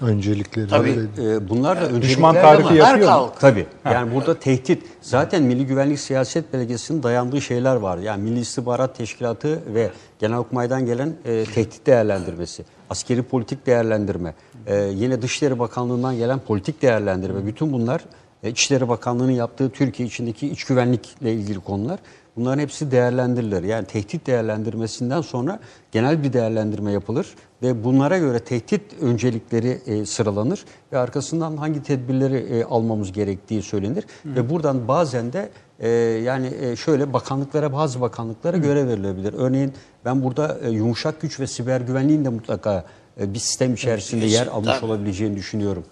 Öncelikleri 0.00 0.68
Tabii. 0.68 0.90
E, 1.18 1.48
bunlar 1.48 1.76
da 1.76 1.84
öncelikler 1.84 2.02
Düşman 2.02 2.34
tarifi 2.34 2.74
yapıyor 2.74 2.98
mu? 2.98 3.04
kalktı. 3.04 3.40
Tabii. 3.40 3.66
Yani 3.84 4.14
burada 4.14 4.38
tehdit. 4.38 4.82
Zaten 5.00 5.42
Milli 5.42 5.66
Güvenlik 5.66 6.00
Siyaset 6.00 6.52
Belgesi'nin 6.52 7.02
dayandığı 7.02 7.40
şeyler 7.40 7.76
var. 7.76 7.98
Yani 7.98 8.22
Milli 8.22 8.40
İstihbarat 8.40 8.96
Teşkilatı 8.96 9.60
ve 9.74 9.90
Genelkurmay'dan 10.18 10.86
gelen 10.86 11.14
e, 11.24 11.44
tehdit 11.44 11.86
değerlendirmesi, 11.86 12.64
askeri 12.90 13.22
politik 13.22 13.66
değerlendirme, 13.66 14.34
e, 14.66 14.76
yine 14.76 15.22
Dışişleri 15.22 15.58
Bakanlığı'ndan 15.58 16.16
gelen 16.16 16.38
politik 16.38 16.82
değerlendirme. 16.82 17.46
Bütün 17.46 17.72
bunlar 17.72 18.00
e, 18.42 18.50
İçişleri 18.50 18.88
Bakanlığı'nın 18.88 19.32
yaptığı 19.32 19.70
Türkiye 19.70 20.08
içindeki 20.08 20.48
iç 20.48 20.64
güvenlikle 20.64 21.32
ilgili 21.32 21.60
konular. 21.60 21.98
Bunların 22.36 22.58
hepsi 22.58 22.90
değerlendirilir. 22.90 23.62
Yani 23.62 23.86
tehdit 23.86 24.26
değerlendirmesinden 24.26 25.20
sonra 25.20 25.58
genel 25.92 26.22
bir 26.22 26.32
değerlendirme 26.32 26.92
yapılır 26.92 27.34
ve 27.62 27.84
bunlara 27.84 28.18
göre 28.18 28.38
tehdit 28.38 28.82
öncelikleri 29.00 29.78
e, 29.86 30.06
sıralanır 30.06 30.64
ve 30.92 30.98
arkasından 30.98 31.56
hangi 31.56 31.82
tedbirleri 31.82 32.36
e, 32.36 32.64
almamız 32.64 33.12
gerektiği 33.12 33.62
söylenir 33.62 34.04
ve 34.24 34.50
buradan 34.50 34.88
bazen 34.88 35.32
de 35.32 35.50
e, 35.78 35.88
yani 36.24 36.52
e, 36.60 36.76
şöyle 36.76 37.12
bakanlıklara 37.12 37.72
bazı 37.72 38.00
bakanlıklara 38.00 38.56
görev 38.56 38.88
verilebilir. 38.88 39.34
Örneğin 39.36 39.72
ben 40.04 40.22
burada 40.22 40.58
e, 40.62 40.70
yumuşak 40.70 41.20
güç 41.20 41.40
ve 41.40 41.46
siber 41.46 41.80
güvenliğin 41.80 42.24
de 42.24 42.28
mutlaka 42.28 42.84
e, 43.20 43.34
bir 43.34 43.38
sistem 43.38 43.74
içerisinde 43.74 44.26
yer 44.26 44.46
almış 44.46 44.74
tabii. 44.74 44.86
olabileceğini 44.86 45.36
düşünüyorum. 45.36 45.84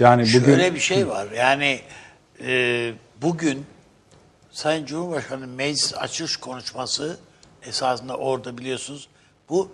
Yani 0.00 0.22
bugün 0.22 0.44
Şöyle 0.44 0.74
bir 0.74 0.80
şey 0.80 1.08
var. 1.08 1.26
Yani 1.36 1.80
e, 2.46 2.92
bugün 3.22 3.64
Sayın 4.56 4.86
Cumhurbaşkanı 4.86 5.46
meclis 5.46 5.94
açış 5.94 6.36
konuşması 6.36 7.18
esasında 7.62 8.16
orada 8.16 8.58
biliyorsunuz 8.58 9.08
bu 9.48 9.72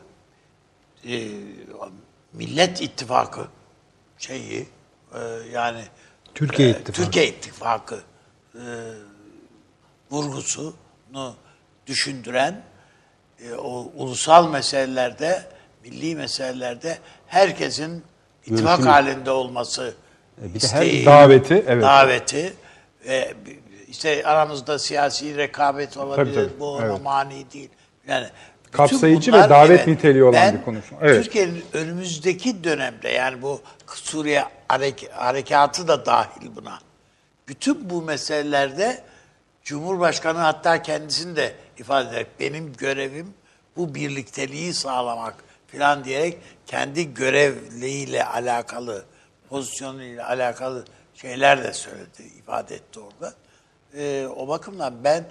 e, 1.08 1.28
Millet 2.32 2.80
İttifakı 2.80 3.46
şeyi 4.18 4.68
e, 5.14 5.18
yani 5.52 5.82
Türkiye 6.34 6.68
e, 6.68 6.70
İttifakı. 6.70 6.92
Türkiye 6.92 7.28
İttifakı 7.28 8.00
e, 8.54 8.62
vurgusunu 10.10 11.34
düşündüren 11.86 12.62
e, 13.44 13.54
o 13.54 13.92
ulusal 13.96 14.48
meselelerde, 14.50 15.42
milli 15.84 16.16
meselelerde 16.16 16.98
herkesin 17.26 18.04
ittifak 18.46 18.78
Yönetimi. 18.78 18.88
halinde 18.88 19.30
olması 19.30 19.94
E, 20.42 20.54
bir 20.54 20.60
de 20.60 20.68
her 20.68 20.82
isteği, 20.82 21.06
daveti, 21.06 21.64
evet. 21.66 21.82
daveti 21.82 22.54
ve 23.06 23.34
işte 23.92 24.26
aramızda 24.26 24.78
siyasi 24.78 25.36
rekabet 25.36 25.96
olabilir, 25.96 26.34
Tabii, 26.34 26.48
tabii, 26.48 26.60
bu 26.60 26.66
ona 26.66 26.86
evet. 26.86 27.02
mani 27.02 27.52
değil. 27.52 27.70
Yani 28.08 28.26
Kapsayıcı 28.70 29.32
bunlar, 29.32 29.44
ve 29.44 29.50
davet 29.50 29.86
niteliği 29.86 30.24
olan 30.24 30.32
ben 30.34 30.58
bir 30.58 30.62
konuşma. 30.62 30.98
Evet. 31.02 31.24
Türkiye'nin 31.24 31.64
önümüzdeki 31.72 32.64
dönemde 32.64 33.08
yani 33.08 33.42
bu 33.42 33.60
Suriye 33.86 34.44
harek- 34.68 35.10
harekatı 35.12 35.88
da 35.88 36.06
dahil 36.06 36.56
buna. 36.56 36.78
Bütün 37.48 37.90
bu 37.90 38.02
meselelerde 38.02 39.02
Cumhurbaşkanı 39.64 40.38
hatta 40.38 40.82
kendisini 40.82 41.36
de 41.36 41.54
ifade 41.78 42.08
ederek 42.08 42.26
benim 42.40 42.72
görevim 42.72 43.34
bu 43.76 43.94
birlikteliği 43.94 44.74
sağlamak 44.74 45.34
falan 45.72 46.04
diyerek 46.04 46.38
kendi 46.66 47.14
görevliyle 47.14 48.24
alakalı, 48.24 49.04
pozisyonuyla 49.48 50.28
alakalı 50.28 50.84
şeyler 51.14 51.64
de 51.64 51.72
söyledi, 51.72 52.22
ifade 52.38 52.74
etti 52.74 53.00
orada. 53.00 53.34
Ee, 53.96 54.26
o 54.36 54.48
bakımdan 54.48 54.94
ben 55.04 55.24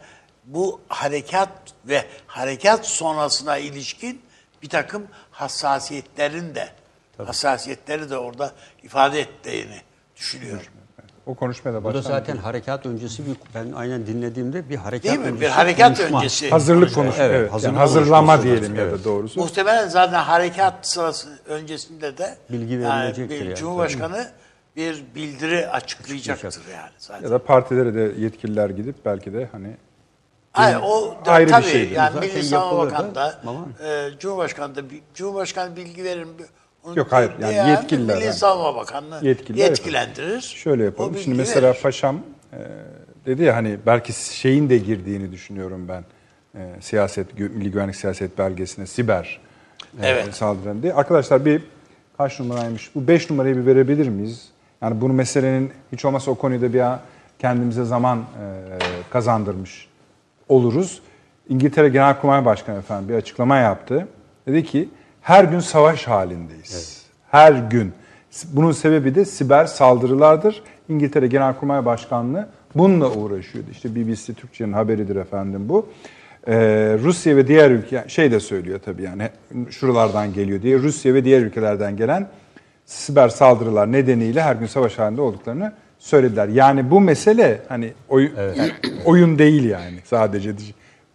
bu 0.46 0.82
harekat 0.88 1.50
ve 1.86 2.06
harekat 2.28 2.86
sonrasına 2.86 3.58
ilişkin 3.58 4.22
bir 4.64 4.70
takım 4.70 5.04
hassasiyetlerin 5.32 6.56
de 6.56 6.70
hassasiyetleri 7.26 8.10
de 8.10 8.18
orada 8.18 8.52
ifade 8.84 9.20
ettiğini 9.22 9.82
düşünüyorum. 10.16 10.66
o 11.26 11.36
konuşmaya 11.36 11.74
da 11.74 11.84
Burada 11.84 11.98
başlandı. 12.00 12.18
zaten 12.20 12.38
harekat 12.38 12.86
öncesi 12.86 13.26
bir 13.26 13.36
ben 13.56 13.72
aynen 13.72 14.08
dinlediğimde 14.08 14.70
bir 14.70 14.76
harekat 14.76 15.04
Değil 15.04 15.20
mi? 15.20 15.26
öncesi 15.26 15.42
Bir 15.42 15.48
harekat 15.50 15.98
konuşma. 15.98 16.18
öncesi. 16.20 16.50
hazırlık 16.50 16.96
konuşma. 16.96 17.24
Evet, 17.24 17.36
Evet, 17.40 17.52
hazırlık 17.52 17.74
yani 17.76 17.80
hazırlama 17.88 18.44
diyelim 18.44 18.74
var. 18.74 18.78
ya 18.80 18.86
da 18.86 18.90
Evet. 18.90 19.06
doğrusu. 19.06 19.40
Muhtemelen 19.40 19.88
zaten 19.88 20.14
harekat 20.20 20.88
sırası 20.88 21.40
öncesinde 21.48 22.18
de 22.18 22.38
Bilgi 22.50 22.74
yani 22.74 22.84
verilecektir 22.84 23.46
yani. 23.46 23.56
Cumhurbaşkanı 23.56 24.28
bir 24.76 25.04
bildiri 25.16 25.68
açıklayacaktır 25.70 26.64
yani 26.74 26.90
zaten. 26.98 27.24
Ya 27.24 27.32
da 27.32 27.44
partilere 27.44 27.94
de 27.94 28.22
yetkililer 28.22 28.70
gidip 28.70 28.96
belki 29.06 29.34
de 29.34 29.50
hani 29.52 29.76
Hayır, 30.54 30.78
o 30.84 31.16
da, 31.26 31.32
ayrı 31.32 31.48
bir 31.48 31.52
tabii 31.52 31.66
şeydir. 31.66 31.96
yani 31.96 32.14
Zaten 32.14 32.30
Milli 32.30 32.44
Savunma 32.44 32.66
yapılır 32.84 32.92
da 32.92 32.94
Bakanı 32.94 33.16
da 33.16 33.40
ama- 33.48 33.66
e, 33.88 34.10
Cumhurbaşkanı 34.20 34.76
da 34.76 34.82
Cumhurbaşkanı 35.14 35.76
bilgi 35.76 36.04
verir 36.04 36.24
mi? 36.24 36.32
Onu 36.84 37.00
Yok, 37.00 37.08
hayır, 37.12 37.32
yani 37.42 37.70
yetkililer 37.70 38.16
Milli 38.16 38.26
yani. 38.26 38.36
Savunma 38.36 38.76
Bakanlığı 38.76 39.20
Yetkililer 39.26 39.66
yetkilendirir. 39.70 40.42
Şöyle 40.42 40.82
O 40.84 40.86
yapalım. 40.86 41.18
Şimdi 41.18 41.38
mesela 41.38 41.70
verir. 41.70 41.82
paşam 41.82 42.20
e, 42.54 42.58
dedi 43.26 43.44
ya 43.44 43.56
hani 43.56 43.78
belki 43.86 44.14
şeyin 44.38 44.70
de 44.70 44.78
girdiğini 44.78 45.32
düşünüyorum 45.32 45.88
ben. 45.88 46.04
E, 46.56 46.82
siyaset, 46.82 47.40
Milli 47.40 47.72
Güvenlik 47.72 47.96
Siyaset 47.96 48.38
Belgesi'ne 48.38 48.86
siber 48.88 49.40
e, 50.02 50.08
Evet. 50.08 50.36
saldırın 50.36 50.84
diye. 50.84 50.94
Arkadaşlar 50.94 51.46
bir 51.46 51.64
kaç 52.18 52.40
numaraymış? 52.40 52.96
Bu 52.96 53.08
5 53.08 53.30
numarayı 53.30 53.58
bir 53.58 53.66
verebilir 53.66 54.08
miyiz? 54.08 54.50
Yani 54.82 55.02
bunu 55.02 55.14
meselenin 55.14 55.72
hiç 55.92 56.06
olmazsa 56.06 56.32
o 56.32 56.36
konuda 56.36 56.74
bir 56.74 56.84
kendimize 57.40 57.84
zaman 57.86 58.18
e, 58.18 58.24
kazandırmış 59.10 59.88
oluruz. 60.50 61.02
İngiltere 61.50 61.90
Genelkurmay 61.90 62.46
Başkanı 62.46 62.78
efendim 62.78 63.10
bir 63.10 63.14
açıklama 63.14 63.58
yaptı. 63.58 64.08
Dedi 64.48 64.64
ki 64.64 64.90
her 65.22 65.44
gün 65.44 65.60
savaş 65.60 66.08
halindeyiz. 66.08 67.06
Her 67.32 67.52
gün. 67.52 67.94
Bunun 68.54 68.72
sebebi 68.72 69.16
de 69.16 69.26
siber 69.26 69.66
saldırılardır. 69.66 70.64
İngiltere 70.90 71.28
Genelkurmay 71.28 71.86
Başkanlığı 71.86 72.50
bununla 72.76 73.12
uğraşıyordu. 73.12 73.68
İşte 73.72 73.96
BBC 73.96 74.34
Türkçe'nin 74.34 74.74
haberidir 74.74 75.16
efendim 75.16 75.70
bu. 75.70 75.90
Ee, 76.48 76.54
Rusya 77.04 77.36
ve 77.36 77.48
diğer 77.48 77.72
ülke 77.72 78.04
şey 78.08 78.32
de 78.32 78.40
söylüyor 78.40 78.80
tabii 78.86 79.04
yani 79.04 79.30
şuralardan 79.70 80.34
geliyor 80.34 80.62
diye 80.62 80.78
Rusya 80.78 81.14
ve 81.14 81.26
diğer 81.26 81.42
ülkelerden 81.42 81.98
gelen 81.98 82.28
siber 82.92 83.30
saldırılar 83.30 83.92
nedeniyle 83.92 84.42
her 84.42 84.56
gün 84.56 84.66
savaş 84.66 85.00
halinde 85.00 85.22
olduklarını 85.22 85.74
söylediler. 86.00 86.48
Yani 86.48 86.92
bu 86.92 87.02
mesele 87.02 87.62
hani 87.70 87.94
oyun, 88.10 88.32
yani 88.58 88.72
oyun 89.06 89.40
değil 89.40 89.64
yani 89.64 90.00
sadece 90.06 90.54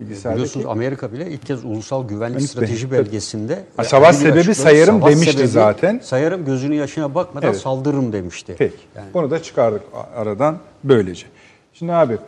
bilgisayardaki. 0.01 0.35
Biliyorsunuz 0.35 0.67
Amerika 0.67 1.13
bile 1.13 1.31
ilk 1.31 1.47
kez 1.47 1.65
ulusal 1.65 2.09
güvenlik 2.09 2.39
Evet, 2.41 2.51
strateji 2.51 2.89
tabii. 2.89 2.99
belgesinde 2.99 3.65
Ha, 3.77 3.85
savaş 3.85 4.17
sebebi 4.17 4.39
açıkladı. 4.39 4.55
sayarım 4.55 5.01
Savaş 5.01 5.13
demişti 5.15 5.33
sebebi 5.33 5.49
zaten. 5.49 6.01
Sayarım 6.03 6.45
gözünün 6.45 6.77
yaşına 6.77 7.15
bakmadan 7.15 7.49
Evet. 7.49 7.61
saldırırım 7.61 8.13
demişti. 8.13 8.55
Peki. 8.59 8.77
Yani 8.97 9.07
Bunu 9.15 9.31
da 9.31 9.43
çıkardık 9.43 9.83
aradan 10.17 10.59
böylece. 10.85 11.27
Şimdi 11.73 11.93
abi 11.93 12.19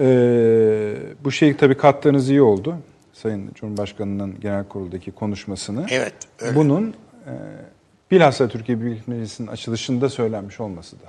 e, 0.00 0.06
bu 1.24 1.30
şeyi 1.32 1.56
tabii 1.56 1.76
kattığınız 1.76 2.30
iyi 2.30 2.42
oldu. 2.42 2.74
Sayın 3.12 3.50
Cumhurbaşkanı'nın 3.54 4.40
genel 4.40 4.64
kuruldaki 4.64 5.10
konuşmasını. 5.10 5.86
Evet, 5.90 6.14
öyle. 6.40 6.56
Bunun 6.56 6.94
e, 7.26 7.32
bilhassa 8.12 8.48
Türkiye 8.48 8.80
Büyük 8.80 9.08
Millet 9.08 9.08
Meclisi'nin 9.08 9.46
açılışında 9.48 10.08
söylenmiş 10.08 10.60
olması 10.60 10.96
da 10.96 11.06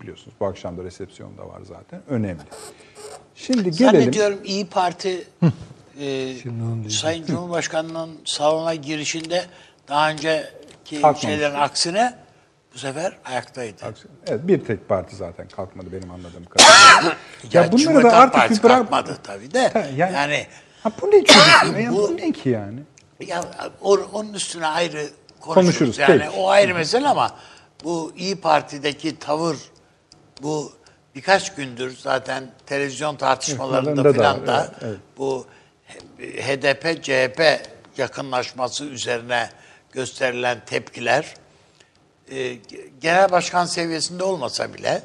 biliyorsunuz 0.00 0.36
bu 0.40 0.46
akşam 0.46 0.78
da 0.78 0.84
resepsiyonda 0.84 1.48
var 1.48 1.60
zaten. 1.64 2.02
Önemli. 2.08 2.42
Şimdi 3.34 3.70
gelelim. 3.70 3.74
Zannediyorum 4.00 4.38
İyi 4.44 4.66
Parti 4.66 5.24
e, 6.00 6.34
Sayın 6.90 7.26
Cumhurbaşkanı'nın 7.26 8.10
salona 8.24 8.74
girişinde 8.74 9.44
daha 9.88 10.10
önceki 10.10 10.46
Kalkmamış. 10.90 11.20
şeylerin 11.20 11.54
aksine 11.54 12.18
bu 12.74 12.78
sefer 12.78 13.16
ayaktaydı. 13.24 13.94
Evet, 14.26 14.40
bir 14.48 14.64
tek 14.64 14.88
parti 14.88 15.16
zaten 15.16 15.48
kalkmadı 15.48 15.86
benim 15.92 16.10
anladığım 16.10 16.44
kadarıyla. 16.44 17.16
Ya, 17.52 17.62
ya 17.62 17.72
bunları 17.72 17.82
Cumhuriyet 17.84 18.12
da 18.12 18.16
Halk 18.18 18.22
artık 18.24 18.34
Partisi 18.34 18.58
bir 18.58 18.64
bırak... 18.64 18.78
kalkmadı 18.78 19.18
tabii 19.22 19.54
de. 19.54 19.68
Ha, 19.68 19.78
yani, 19.96 20.12
yani- 20.14 20.46
Ha, 20.82 20.90
bu 21.02 21.06
ne 21.06 21.24
çocuk? 21.24 21.42
ya, 21.84 21.92
bu 21.92 22.16
ne 22.16 22.32
ki 22.32 22.48
yani? 22.48 22.80
ya, 23.26 23.44
or- 23.82 24.06
onun 24.12 24.32
üstüne 24.34 24.66
ayrı 24.66 25.06
konuşuruz. 25.42 25.78
Konuşuruz, 25.78 25.98
Yani 25.98 26.18
peki. 26.24 26.30
o 26.40 26.48
ayrı 26.48 26.74
mesele 26.74 27.08
ama 27.08 27.36
bu 27.84 28.12
İyi 28.16 28.36
Parti'deki 28.36 29.18
tavır 29.18 29.56
bu 30.42 30.72
birkaç 31.14 31.54
gündür 31.54 31.96
zaten 32.00 32.50
televizyon 32.66 33.16
tartışmalarında 33.16 34.02
Tartışmalarında 34.02 34.08
da 34.08 34.12
filan 34.12 34.46
da 34.46 34.68
evet, 34.72 34.82
evet. 34.90 34.98
bu 35.18 35.46
HDP 36.20 37.02
CHP 37.02 37.66
yakınlaşması 37.98 38.84
üzerine 38.84 39.48
gösterilen 39.92 40.58
tepkiler 40.66 41.34
e, 42.30 42.54
genel 43.00 43.30
başkan 43.30 43.64
seviyesinde 43.66 44.24
olmasa 44.24 44.74
bile 44.74 45.02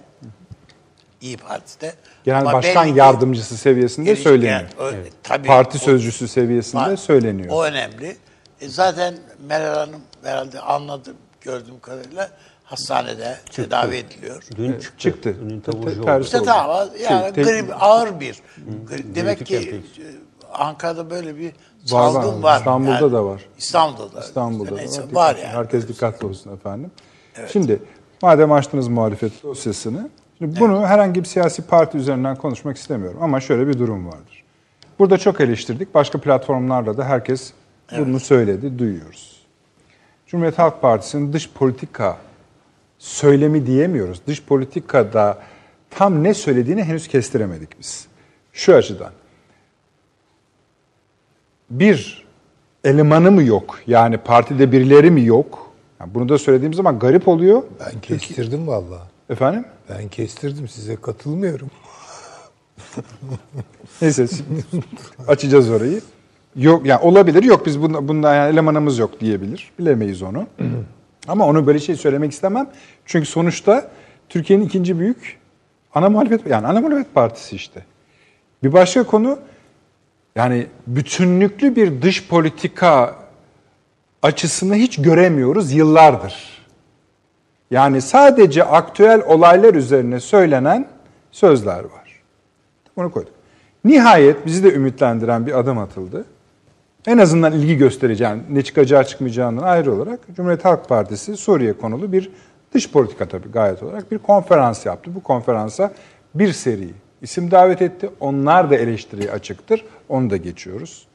İyi 1.21 1.37
Parti'de 1.37 1.93
Genel 2.23 2.41
ama 2.41 2.53
Başkan 2.53 2.85
Yardımcısı 2.85 3.57
seviyesinde 3.57 4.15
söyleniyor. 4.15 4.51
yani, 4.59 4.67
ö- 4.77 5.03
tabii, 5.23 5.47
Parti 5.47 5.77
o- 5.77 5.85
sözcüsü 5.85 6.27
seviyesinde 6.27 6.97
söyleniyor. 6.97 7.49
O 7.51 7.63
önemli. 7.63 8.17
E 8.61 8.67
zaten 8.69 9.13
Meral 9.47 9.75
Hanım 9.75 10.01
herhalde 10.23 10.59
anladım 10.61 11.13
gördüğüm 11.41 11.79
kadarıyla 11.79 12.29
hastanede 12.63 13.37
tedavi 13.51 13.95
ediliyor. 13.95 14.43
dün 14.57 14.71
çıktı. 14.79 14.97
Çıktı. 14.97 15.35
Dün 15.49 15.59
taburcu 15.59 16.03
oldu. 16.03 16.19
İşte 16.21 16.41
tamam 16.43 16.87
yani 17.09 17.21
Şey, 17.23 17.33
tek- 17.33 17.45
grip 17.45 17.73
ağır 17.83 18.19
bir. 18.19 18.41
grip. 18.89 19.15
Demek 19.15 19.45
ki 19.45 19.57
e, 19.57 20.03
Ankara'da 20.53 21.09
böyle 21.09 21.37
bir 21.37 21.47
Var, 21.47 21.53
salgın 21.83 22.43
var. 22.43 22.43
var. 22.43 22.57
İstanbul'da 22.57 22.91
Yani 22.91 23.11
da 23.11 23.25
var. 23.25 23.41
İstanbul'da 23.57 24.13
da. 24.15 24.19
İstanbul'da 24.19 24.63
İşte 24.69 24.75
neyse, 24.77 25.01
da 25.01 25.05
var. 25.05 25.13
var 25.15 25.35
yani. 25.35 25.47
Herkes 25.47 25.87
dikkatli 25.87 26.27
olsun 26.27 26.53
efendim. 26.55 26.91
Şimdi 27.51 27.79
madem 28.21 28.51
açtınız 28.51 28.87
muhalefet 28.87 29.43
dosyasını, 29.43 30.09
şimdi 30.37 30.59
bunu 30.59 30.85
herhangi 30.87 31.23
bir 31.23 31.27
siyasi 31.27 31.61
parti 31.61 31.97
üzerinden 31.97 32.35
konuşmak 32.35 32.77
istemiyorum 32.77 33.19
ama 33.21 33.39
şöyle 33.39 33.67
bir 33.67 33.79
durum 33.79 34.07
vardır. 34.07 34.43
Burada 34.99 35.17
çok 35.17 35.41
eleştirdik. 35.41 35.93
Başka 35.95 36.21
platformlarla 36.21 36.97
da 36.97 37.03
herkes 37.05 37.53
bunu 37.91 38.19
söyledi, 38.19 38.79
duyuyoruz. 38.79 39.37
Cumhuriyet 40.27 40.59
Halk 40.59 40.81
Partisi'nin 40.81 41.33
dış 41.33 41.49
politika 41.49 42.17
söylemi 42.97 43.67
diyemiyoruz. 43.67 44.21
Dış 44.27 44.43
politikada 44.43 45.37
tam 45.89 46.23
ne 46.23 46.33
söylediğini 46.33 46.83
henüz 46.83 47.07
kestiremedik 47.07 47.79
biz. 47.79 48.07
Şu 48.53 48.75
açıdan. 48.75 49.11
Bir 51.69 52.27
elemanı 52.83 53.31
mı 53.31 53.43
yok? 53.43 53.79
Yani 53.87 54.17
partide 54.17 54.71
birileri 54.71 55.11
mi 55.11 55.25
yok? 55.25 55.71
Yani 55.99 56.13
bunu 56.13 56.29
da 56.29 56.37
söylediğim 56.37 56.73
zaman 56.73 56.99
garip 56.99 57.27
oluyor. 57.27 57.63
Ben 57.79 58.01
kestirdim 58.01 58.67
vallahi. 58.67 59.09
Efendim? 59.29 59.65
Ben 59.89 60.07
kestirdim 60.07 60.67
size 60.67 60.95
katılmıyorum. 60.95 61.69
Neyse 64.01 64.27
açacağız 65.27 65.69
orayı. 65.69 66.01
Yok 66.57 66.85
yani 66.85 67.01
olabilir 67.01 67.43
yok 67.43 67.65
biz 67.65 67.81
bunda, 67.81 68.07
bunda 68.07 68.33
yani 68.33 68.53
elemanımız 68.53 68.99
yok 68.99 69.19
diyebilir. 69.19 69.71
Bilemeyiz 69.79 70.21
onu. 70.21 70.47
Ama 71.27 71.45
onu 71.45 71.67
böyle 71.67 71.79
şey 71.79 71.95
söylemek 71.95 72.31
istemem. 72.31 72.69
Çünkü 73.05 73.25
sonuçta 73.25 73.91
Türkiye'nin 74.29 74.65
ikinci 74.65 74.99
büyük 74.99 75.39
ana 75.93 76.09
muhalefet 76.09 76.47
yani 76.47 76.67
ana 76.67 76.81
muhalefet 76.81 77.15
partisi 77.15 77.55
işte. 77.55 77.85
Bir 78.63 78.73
başka 78.73 79.03
konu 79.03 79.39
yani 80.35 80.67
bütünlüklü 80.87 81.75
bir 81.75 82.01
dış 82.01 82.27
politika 82.27 83.15
açısını 84.21 84.75
hiç 84.75 85.01
göremiyoruz 85.01 85.71
yıllardır. 85.71 86.65
Yani 87.71 88.01
sadece 88.01 88.63
aktüel 88.63 89.21
olaylar 89.27 89.73
üzerine 89.73 90.19
söylenen 90.19 90.87
sözler 91.31 91.83
var. 91.83 92.21
Bunu 92.97 93.11
koyduk. 93.11 93.33
Nihayet 93.83 94.45
bizi 94.45 94.63
de 94.63 94.73
ümitlendiren 94.73 95.47
bir 95.47 95.59
adım 95.59 95.77
atıldı. 95.77 96.25
En 97.07 97.17
azından 97.17 97.53
ilgi 97.53 97.77
göstereceğin, 97.77 98.43
ne 98.49 98.61
çıkacağı 98.61 99.03
çıkmayacağından 99.03 99.63
ayrı 99.63 99.93
olarak 99.93 100.19
Cumhuriyet 100.35 100.65
Halk 100.65 100.89
Partisi 100.89 101.37
Suriye 101.37 101.73
konulu 101.73 102.11
bir 102.11 102.31
dış 102.73 102.91
politika 102.91 103.27
tabii 103.27 103.51
gayet 103.51 103.83
olarak 103.83 104.11
bir 104.11 104.17
konferans 104.17 104.85
yaptı. 104.85 105.15
Bu 105.15 105.23
konferansa 105.23 105.93
bir 106.35 106.53
seri 106.53 106.89
isim 107.21 107.51
davet 107.51 107.81
etti. 107.81 108.09
Onlar 108.19 108.69
da 108.69 108.75
eleştiriye 108.75 109.31
açıktır. 109.31 109.85
Onu 110.09 110.29
da 110.29 110.37
geçiyoruz. 110.37 111.07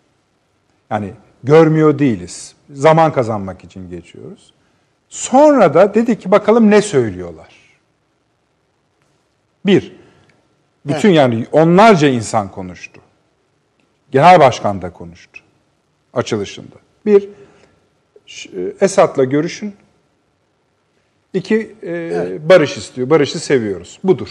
Yani 0.90 1.12
görmüyor 1.44 1.98
değiliz. 1.98 2.54
Zaman 2.72 3.12
kazanmak 3.12 3.64
için 3.64 3.90
geçiyoruz. 3.90 4.52
Sonra 5.08 5.74
da 5.74 5.94
dedi 5.94 6.18
ki 6.18 6.30
bakalım 6.30 6.70
ne 6.70 6.82
söylüyorlar. 6.82 7.54
Bir, 9.66 9.96
bütün 10.86 11.10
yani 11.10 11.46
onlarca 11.52 12.08
insan 12.08 12.50
konuştu. 12.50 13.00
Genel 14.10 14.40
başkan 14.40 14.82
da 14.82 14.92
konuştu 14.92 15.41
açılışında. 16.12 16.76
Bir, 17.06 17.28
e, 18.56 18.72
Esad'la 18.80 19.24
görüşün. 19.24 19.74
İki, 21.34 21.74
e, 21.82 22.48
barış 22.48 22.76
istiyor. 22.76 23.10
Barışı 23.10 23.38
seviyoruz. 23.38 23.98
Budur. 24.04 24.28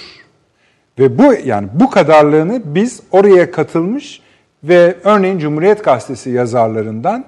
Ve 1.00 1.18
bu 1.18 1.34
yani 1.46 1.68
bu 1.74 1.90
kadarlığını 1.90 2.62
biz 2.66 3.02
oraya 3.12 3.52
katılmış 3.52 4.22
ve 4.64 4.96
örneğin 5.04 5.40
Cumhuriyet 5.40 5.84
Gazetesi 5.84 6.30
yazarlarından 6.30 7.26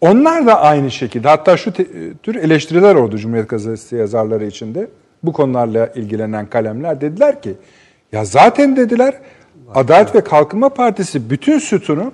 onlar 0.00 0.46
da 0.46 0.60
aynı 0.60 0.90
şekilde 0.90 1.28
hatta 1.28 1.56
şu 1.56 1.70
e, 1.70 1.74
tür 2.22 2.34
eleştiriler 2.34 2.94
oldu 2.94 3.18
Cumhuriyet 3.18 3.48
Gazetesi 3.48 3.96
yazarları 3.96 4.46
içinde. 4.46 4.88
Bu 5.22 5.32
konularla 5.32 5.86
ilgilenen 5.86 6.46
kalemler 6.46 7.00
dediler 7.00 7.42
ki 7.42 7.54
ya 8.12 8.24
zaten 8.24 8.76
dediler 8.76 9.14
Adalet 9.74 10.14
ve 10.14 10.20
Kalkınma 10.20 10.68
Partisi 10.68 11.30
bütün 11.30 11.58
sütunu 11.58 12.12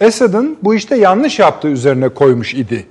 Esad'ın 0.00 0.58
bu 0.62 0.74
işte 0.74 0.96
yanlış 0.96 1.38
yaptığı 1.38 1.68
üzerine 1.68 2.08
koymuş 2.08 2.54
idi. 2.54 2.86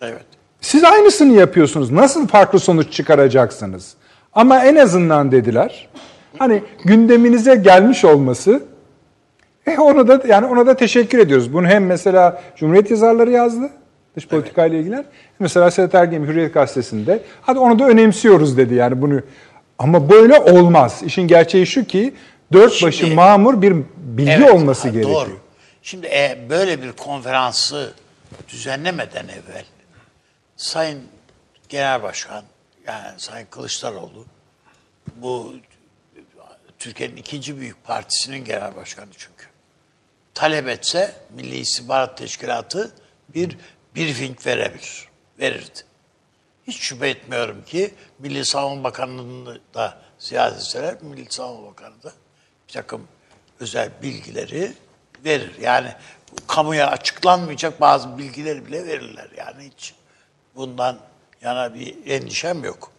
Evet. 0.00 0.24
Siz 0.60 0.84
aynısını 0.84 1.32
yapıyorsunuz. 1.32 1.90
Nasıl 1.90 2.26
farklı 2.26 2.58
sonuç 2.58 2.92
çıkaracaksınız? 2.92 3.94
Ama 4.32 4.64
en 4.64 4.76
azından 4.76 5.32
dediler. 5.32 5.88
Hani 6.38 6.62
gündeminize 6.84 7.54
gelmiş 7.54 8.04
olması 8.04 8.62
e 9.66 9.78
ona 9.78 10.08
da 10.08 10.22
yani 10.28 10.46
ona 10.46 10.66
da 10.66 10.76
teşekkür 10.76 11.18
ediyoruz. 11.18 11.52
Bunu 11.52 11.66
hem 11.66 11.86
mesela 11.86 12.42
Cumhuriyet 12.56 12.90
yazarları 12.90 13.30
yazdı 13.30 13.70
dış 14.16 14.28
politika 14.28 14.66
ile 14.66 14.78
ilgilen. 14.80 15.04
Mesela 15.38 15.70
Sedat 15.70 15.94
Ergin 15.94 16.26
Hürriyet 16.26 16.54
gazetesinde 16.54 17.22
hadi 17.42 17.58
onu 17.58 17.78
da 17.78 17.88
önemsiyoruz 17.88 18.56
dedi 18.56 18.74
yani 18.74 19.02
bunu. 19.02 19.20
Ama 19.78 20.10
böyle 20.10 20.40
olmaz. 20.40 21.00
İşin 21.04 21.22
gerçeği 21.28 21.66
şu 21.66 21.84
ki 21.84 22.14
dört 22.52 22.82
başı 22.82 22.98
Şimdi- 22.98 23.14
mamur 23.14 23.62
bir 23.62 23.76
bilgi 23.96 24.32
Evet, 24.32 24.50
olması 24.50 24.88
ha, 24.88 24.94
gerekiyor. 24.94 25.26
Doğru. 25.26 25.30
Şimdi 25.82 26.06
e, 26.06 26.46
böyle 26.50 26.82
bir 26.82 26.92
konferansı 26.92 27.94
düzenlemeden 28.48 29.28
evvel 29.28 29.64
Sayın 30.56 31.08
Genel 31.68 32.02
Başkan 32.02 32.44
yani 32.86 33.20
Sayın 33.20 33.46
Kılıçdaroğlu 33.46 34.26
bu 35.16 35.56
Türkiye'nin 36.78 37.16
ikinci 37.16 37.60
büyük 37.60 37.84
partisinin 37.84 38.44
genel 38.44 38.76
başkanı 38.76 39.10
çünkü. 39.18 39.46
Talep 40.34 40.68
etse 40.68 41.14
Milli 41.30 41.56
İstihbarat 41.56 42.18
Teşkilatı 42.18 42.94
bir 43.28 43.58
briefing 43.96 44.46
verebilir. 44.46 45.08
Verirdi. 45.38 45.80
Hiç 46.66 46.80
şüphe 46.80 47.08
etmiyorum 47.08 47.64
ki 47.64 47.94
Milli 48.18 48.44
Savunma 48.44 48.84
Bakanlığı'nı 48.84 49.60
da 49.74 50.02
ziyaret 50.18 50.56
etseler 50.56 51.02
Milli 51.02 51.26
Savunma 51.32 51.70
Bakanı 51.70 52.02
da 52.02 52.12
bir 52.68 52.72
takım 52.72 53.08
özel 53.60 53.90
bilgileri 54.02 54.72
verir. 55.24 55.52
Yani 55.60 55.92
kamuya 56.46 56.90
açıklanmayacak 56.90 57.80
bazı 57.80 58.18
bilgileri 58.18 58.66
bile 58.66 58.86
verirler. 58.86 59.28
Yani 59.36 59.70
hiç 59.72 59.94
bundan 60.56 60.98
yana 61.42 61.74
bir 61.74 61.96
endişem 62.06 62.64
yok. 62.64 62.90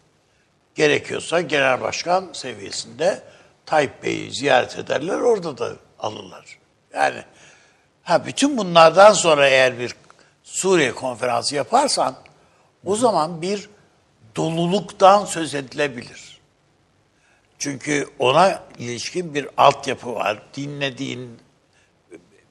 Gerekiyorsa 0.74 1.40
genel 1.40 1.80
başkan 1.80 2.28
seviyesinde 2.32 3.22
Tayyip 3.66 4.02
Bey'i 4.02 4.32
ziyaret 4.32 4.78
ederler, 4.78 5.14
orada 5.14 5.58
da 5.58 5.72
alırlar. 5.98 6.58
Yani 6.94 7.22
ha 8.02 8.26
bütün 8.26 8.58
bunlardan 8.58 9.12
sonra 9.12 9.48
eğer 9.48 9.78
bir 9.78 9.94
Suriye 10.42 10.92
konferansı 10.92 11.54
yaparsan 11.54 12.14
o 12.84 12.96
zaman 12.96 13.42
bir 13.42 13.68
doluluktan 14.36 15.24
söz 15.24 15.54
edilebilir. 15.54 16.40
Çünkü 17.58 18.08
ona 18.18 18.62
ilişkin 18.78 19.34
bir 19.34 19.48
altyapı 19.56 20.14
var. 20.14 20.42
Dinlediğin 20.54 21.38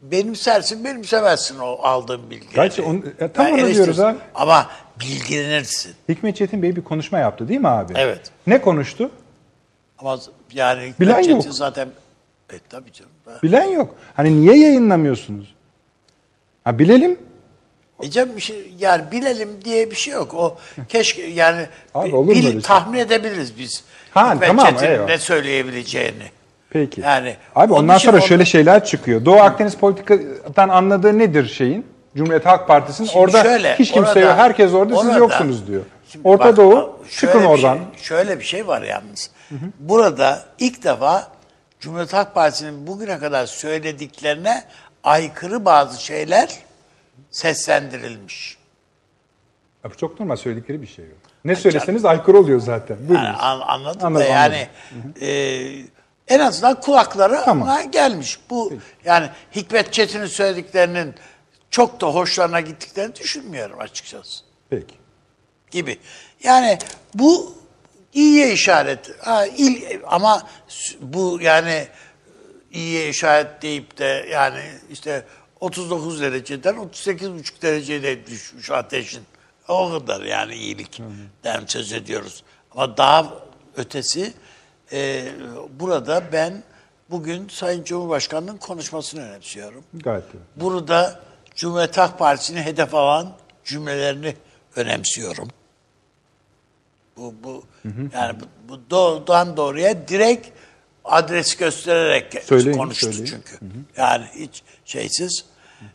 benimsersin, 0.02 0.84
benimsemezsin 0.86 1.60
o 1.60 1.80
aldığın 1.84 2.30
bilgileri. 2.30 2.56
Gerçi 2.56 2.82
onu- 2.82 3.04
e, 3.20 3.28
tam 3.32 3.46
Ben 3.46 3.54
onu 3.54 3.74
diyoruz 3.74 4.00
ha. 4.00 4.16
Ama 4.36 4.70
bilgilenirsin. 5.00 5.94
Hikmet 6.10 6.36
Çetin 6.36 6.64
Bey 6.64 6.76
bir 6.76 6.82
konuşma 6.84 7.20
yaptı 7.20 7.48
değil 7.48 7.60
mi 7.60 7.68
abi? 7.68 7.94
Evet. 7.96 8.22
Ne 8.48 8.62
konuştu? 8.62 9.12
Ama 9.98 10.20
yani 10.54 10.94
Bilen 11.00 11.12
Hikmet 11.12 11.30
yok. 11.30 11.42
Çetin 11.42 11.52
zaten 11.56 11.88
e, 12.54 12.56
tabii 12.70 12.92
canım. 12.94 13.12
Bilen 13.44 13.64
yok. 13.70 13.96
Hani 14.16 14.42
niye 14.42 14.58
yayınlamıyorsunuz? 14.58 15.56
Ha 16.64 16.80
bilelim. 16.80 17.20
E 18.04 18.10
canım 18.12 18.36
bir 18.36 18.42
şey, 18.42 18.74
yani 18.80 19.12
bilelim 19.12 19.50
diye 19.66 19.92
bir 19.92 19.96
şey 19.96 20.14
yok. 20.14 20.34
O 20.34 20.58
keşke 20.90 21.22
yani 21.22 21.66
Abi 21.96 22.30
bil- 22.30 22.52
şey? 22.52 22.62
tahmin 22.62 23.00
edebiliriz 23.00 23.58
biz. 23.58 23.84
Ha, 24.12 24.34
Hikmet 24.34 24.48
tamam, 24.48 24.66
Çetin'in 24.66 24.92
eyvallah. 24.92 25.08
ne 25.08 25.18
söyleyebileceğini. 25.18 26.32
Peki. 26.72 27.02
Yani 27.02 27.36
Abi 27.56 27.74
ondan 27.74 27.98
sonra 27.98 28.18
onu- 28.18 28.24
şöyle 28.24 28.46
şeyler 28.46 28.86
çıkıyor. 28.86 29.26
Doğu 29.26 29.36
Akdeniz 29.40 29.76
politikadan 29.76 30.70
anladığı 30.70 31.18
nedir 31.18 31.46
şeyin? 31.48 31.86
Cumhuriyet 32.16 32.46
Halk 32.46 32.68
Partisi'nin 32.68 33.10
orada 33.16 33.44
şöyle, 33.44 33.76
hiç 33.76 33.92
kimse 33.92 34.10
orada- 34.10 34.20
yok. 34.20 34.34
Herkes 34.38 34.74
orada, 34.74 34.96
siz 34.96 35.06
orada- 35.06 35.18
yoksunuz 35.18 35.68
diyor. 35.68 35.82
Şimdi 36.12 36.28
Orta 36.28 36.46
bak, 36.46 36.58
Doğu 36.58 37.00
şöyle 37.10 37.34
çıkın 37.34 37.46
oradan. 37.46 37.76
Şey, 37.78 38.04
şöyle 38.04 38.40
bir 38.40 38.44
şey 38.44 38.68
var 38.68 38.82
yalnız. 38.82 39.32
Burada 39.80 40.44
ilk 40.60 40.84
defa 40.84 41.28
Cumhuriyet 41.80 42.14
Halk 42.14 42.36
Partisi'nin 42.36 42.88
bugüne 42.88 43.20
kadar 43.20 43.46
söylediklerine 43.46 44.64
aykırı 45.04 45.66
bazı 45.66 46.04
şeyler 46.04 46.50
seslendirilmiş. 47.32 48.58
Ya 49.84 49.92
bu 49.92 49.98
çok 49.98 50.20
normal 50.20 50.36
söyledikleri 50.36 50.82
bir 50.82 50.88
şey 50.88 51.06
yok. 51.06 51.18
Ne 51.46 51.56
söyleseniz 51.56 52.06
aykırı 52.06 52.38
oluyor 52.38 52.60
zaten. 52.60 52.98
Yani 53.14 53.28
an, 53.28 53.60
anladın 53.60 54.00
Anladım, 54.06 54.26
da 54.26 54.30
yani 54.30 54.68
e, 55.22 55.28
en 56.28 56.40
azından 56.40 56.82
kulaklara 56.82 57.46
Tamam. 57.46 57.92
gelmiş. 57.92 58.40
Bu 58.50 58.74
yani 59.06 59.30
Hikmet 59.56 59.94
Çetin'in 59.94 60.26
söylediklerinin 60.26 61.16
çok 61.72 62.02
da 62.02 62.08
hoşlarına 62.08 62.62
gittiklerini 62.62 63.16
düşünmüyorum 63.16 63.80
açıkçası 63.80 64.44
Peki. 64.70 64.96
gibi. 65.72 66.00
Yani 66.44 66.80
bu 67.14 67.56
iyiye 68.14 68.54
işaret. 68.54 69.26
Ha, 69.26 69.46
il, 69.46 70.00
ama 70.08 70.48
bu 71.02 71.40
yani 71.42 71.88
iyiye 72.72 73.10
işaret 73.10 73.62
deyip 73.62 73.98
de 73.98 74.28
yani 74.32 74.64
işte 74.92 75.26
39 75.60 76.22
dereceden 76.22 76.76
38,5 76.76 77.62
derecede 77.62 78.28
düşmüş 78.28 78.72
ateşin. 78.72 79.24
O 79.68 79.92
kadar 79.92 80.22
yani 80.22 80.56
iyilikten 80.56 81.66
söz 81.68 81.94
ediyoruz. 81.94 82.44
Ama 82.72 82.98
daha 82.98 83.34
ötesi 83.78 84.34
e, 84.92 85.26
burada 85.80 86.24
ben 86.32 86.64
bugün 87.10 87.48
Sayın 87.48 87.84
Cumhurbaşkanı'nın 87.84 88.58
konuşmasını 88.58 89.22
önemsiyorum. 89.22 89.84
Gayet 89.94 90.24
iyi. 90.24 90.40
Burada 90.56 91.20
Cumhuriyet 91.56 91.98
Halk 91.98 92.20
Partisi'ni 92.20 92.62
hedef 92.62 92.96
alan 92.96 93.32
cümlelerini 93.66 94.36
önemsiyorum. 94.76 95.48
Bu, 97.18 97.34
bu 97.44 97.64
yani 98.14 98.40
bu, 98.40 98.70
bu 98.70 98.80
doğrudan 98.90 99.58
doğruya 99.58 100.08
direkt 100.08 100.48
adres 101.06 101.56
göstererek 101.56 102.44
Söyleyin, 102.44 102.78
konuştu 102.78 103.06
söyleyin. 103.06 103.26
çünkü. 103.26 103.66
Yani 103.98 104.26
hiç 104.36 104.64
şeysiz. 104.86 105.46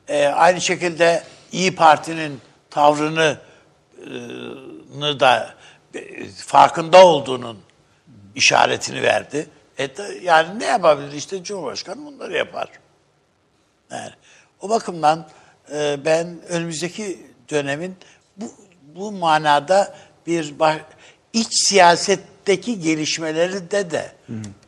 Ee, 0.09 0.27
aynı 0.27 0.61
şekilde 0.61 1.23
İyi 1.53 1.75
Parti'nin 1.75 2.41
tavrını 2.71 3.39
e, 3.97 5.21
da 5.21 5.55
e, 5.95 6.29
farkında 6.29 7.07
olduğunun 7.07 7.59
işaretini 8.37 9.03
verdi. 9.03 9.47
E, 9.79 9.89
yani 10.23 10.59
ne 10.59 10.65
yapabilir 10.65 11.13
işte 11.13 11.45
Cumhurbaşkanı 11.45 12.07
bunları 12.07 12.37
yapar. 12.37 12.69
Yani 13.91 14.11
o 14.61 14.69
bakımdan 14.69 15.29
e, 15.73 16.05
ben 16.05 16.39
önümüzdeki 16.49 17.27
dönemin 17.51 17.97
bu, 18.37 18.53
bu 18.95 19.13
manada 19.13 19.95
bir 20.27 20.59
ba- 20.59 20.81
iç 21.33 21.49
siyasetteki 21.51 22.81
gelişmeleri 22.81 23.71
de 23.71 23.91
de 23.91 24.13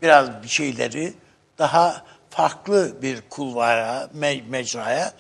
biraz 0.03 0.43
bir 0.43 0.49
şeyleri 0.49 1.15
daha 1.59 2.05
farklı 2.31 3.03
bir 3.03 3.21
kulvara, 3.31 4.11
me- 4.19 4.49
mecraya 4.49 5.13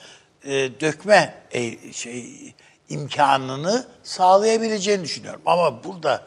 e, 0.44 0.80
dökme 0.80 1.34
e, 1.52 1.92
şey 1.92 2.54
imkanını 2.88 3.86
sağlayabileceğini 4.02 5.04
düşünüyorum. 5.04 5.42
Ama 5.46 5.84
burada 5.84 6.22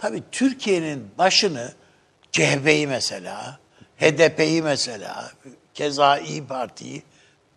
tabii 0.00 0.22
Türkiye'nin 0.32 1.10
başını 1.18 1.72
CHP'yi 2.32 2.86
mesela, 2.86 3.58
HDP'yi 3.96 4.62
mesela, 4.62 5.30
keza 5.74 6.18
İyi 6.18 6.46
Parti'yi 6.46 7.02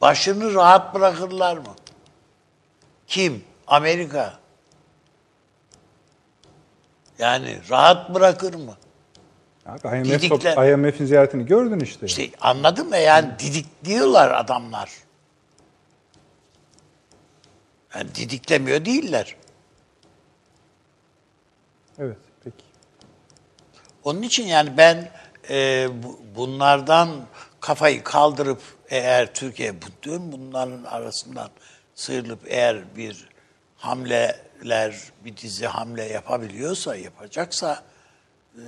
başını 0.01 0.53
rahat 0.53 0.95
bırakırlar 0.95 1.57
mı? 1.57 1.75
Kim? 3.07 3.43
Amerika. 3.67 4.39
Yani 7.19 7.59
rahat 7.69 8.13
bırakır 8.13 8.53
mı? 8.53 8.77
Abi 9.65 9.87
IMF, 9.97 10.23
IMF'in 10.57 11.05
ziyaretini 11.05 11.45
gördün 11.45 11.79
işte. 11.79 12.05
İşte 12.05 12.29
anladın 12.41 12.89
mı? 12.89 12.97
Yani 12.97 13.31
didikliyorlar 13.39 14.31
adamlar. 14.31 14.89
Yani 17.95 18.15
didiklemiyor 18.15 18.85
değiller. 18.85 19.35
Evet. 21.99 22.17
Onun 24.03 24.21
için 24.21 24.47
yani 24.47 24.77
ben 24.77 25.11
e, 25.49 25.87
bu- 26.03 26.19
bunlardan 26.35 27.09
kafayı 27.59 28.03
kaldırıp 28.03 28.61
eğer 28.89 29.33
Türkiye 29.33 29.81
bütün 29.81 30.31
bunların 30.31 30.83
arasından 30.83 31.49
sıyrılıp 31.95 32.39
eğer 32.47 32.95
bir 32.97 33.27
hamleler, 33.77 34.95
bir 35.25 35.37
dizi 35.37 35.65
hamle 35.67 36.03
yapabiliyorsa, 36.03 36.95
yapacaksa 36.95 37.83
e, 38.55 38.63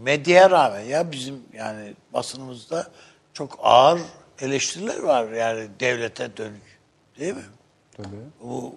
medyaya 0.00 0.50
rağmen 0.50 0.80
ya 0.80 1.12
bizim 1.12 1.42
yani 1.52 1.94
basınımızda 2.12 2.90
çok 3.34 3.58
ağır 3.62 4.00
eleştiriler 4.40 4.98
var 4.98 5.32
yani 5.32 5.68
devlete 5.80 6.36
dönük. 6.36 6.78
Değil 7.18 7.34
mi? 7.34 7.44
Tabii. 7.96 8.08
bu 8.42 8.74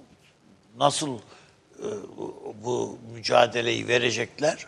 nasıl 0.78 1.18
e, 1.80 1.88
bu 2.64 2.98
mücadeleyi 3.14 3.88
verecekler? 3.88 4.68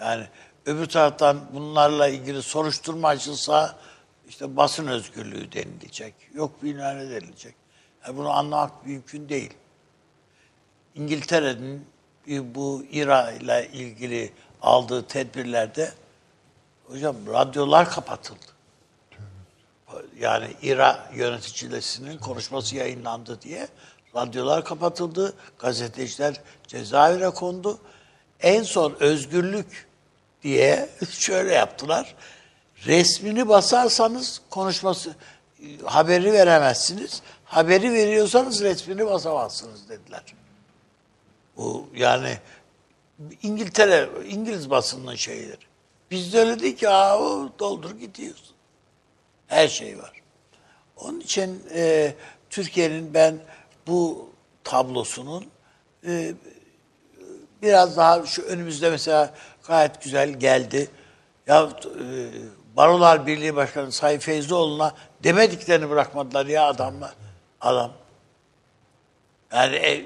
Yani 0.00 0.26
öbür 0.66 0.86
taraftan 0.86 1.40
bunlarla 1.52 2.08
ilgili 2.08 2.42
soruşturma 2.42 3.08
açılsa 3.08 3.78
işte 4.28 4.56
basın 4.56 4.86
özgürlüğü 4.86 5.52
denilecek. 5.52 6.14
Yok 6.34 6.62
bilmem 6.62 6.98
ne 6.98 7.10
denilecek. 7.10 7.54
Yani 8.06 8.16
bunu 8.16 8.30
anlamak 8.30 8.86
mümkün 8.86 9.28
değil. 9.28 9.54
İngiltere'nin 10.94 11.86
bu 12.54 12.84
İRA 12.90 13.32
ile 13.32 13.68
ilgili 13.72 14.32
aldığı 14.62 15.06
tedbirlerde 15.06 15.92
hocam 16.86 17.16
radyolar 17.26 17.90
kapatıldı. 17.90 18.46
Yani 20.18 20.46
İRA 20.62 21.10
yöneticilerinin 21.14 22.18
konuşması 22.18 22.76
yayınlandı 22.76 23.42
diye 23.42 23.68
radyolar 24.14 24.64
kapatıldı, 24.64 25.34
gazeteciler 25.58 26.40
cezaevine 26.66 27.30
kondu. 27.30 27.78
En 28.40 28.62
son 28.62 28.96
özgürlük 29.00 29.87
diye 30.42 30.88
şöyle 31.10 31.54
yaptılar. 31.54 32.14
Resmini 32.86 33.48
basarsanız 33.48 34.40
konuşması 34.50 35.14
haberi 35.84 36.32
veremezsiniz. 36.32 37.22
Haberi 37.44 37.92
veriyorsanız 37.92 38.62
resmini 38.62 39.06
basamazsınız 39.06 39.88
dediler. 39.88 40.22
Bu 41.56 41.88
yani 41.94 42.38
İngiltere, 43.42 44.08
İngiliz 44.28 44.70
basının 44.70 45.14
şeyleri. 45.14 45.68
Bizde 46.10 46.38
öyle 46.40 46.60
değil 46.60 46.76
ki, 46.76 46.88
aa, 46.88 47.18
doldur 47.58 47.90
gidiyorsun. 47.90 48.54
Her 49.46 49.68
şey 49.68 49.98
var. 49.98 50.12
Onun 50.96 51.20
için 51.20 51.62
e, 51.74 52.14
Türkiye'nin 52.50 53.14
ben 53.14 53.38
bu 53.86 54.30
tablosunun 54.64 55.46
e, 56.06 56.34
biraz 57.62 57.96
daha 57.96 58.26
şu 58.26 58.42
önümüzde 58.42 58.90
mesela 58.90 59.34
gayet 59.68 60.02
güzel 60.02 60.32
geldi. 60.32 60.90
Ya 61.46 61.68
e, 61.84 62.08
Barolar 62.76 63.26
Birliği 63.26 63.56
Başkanı 63.56 63.92
Sayın 63.92 64.18
Feyzoğlu'na 64.18 64.94
demediklerini 65.24 65.90
bırakmadılar 65.90 66.46
ya 66.46 66.66
adamlar. 66.66 67.14
Adam. 67.60 67.92
Yani 69.52 69.76
e, 69.76 70.04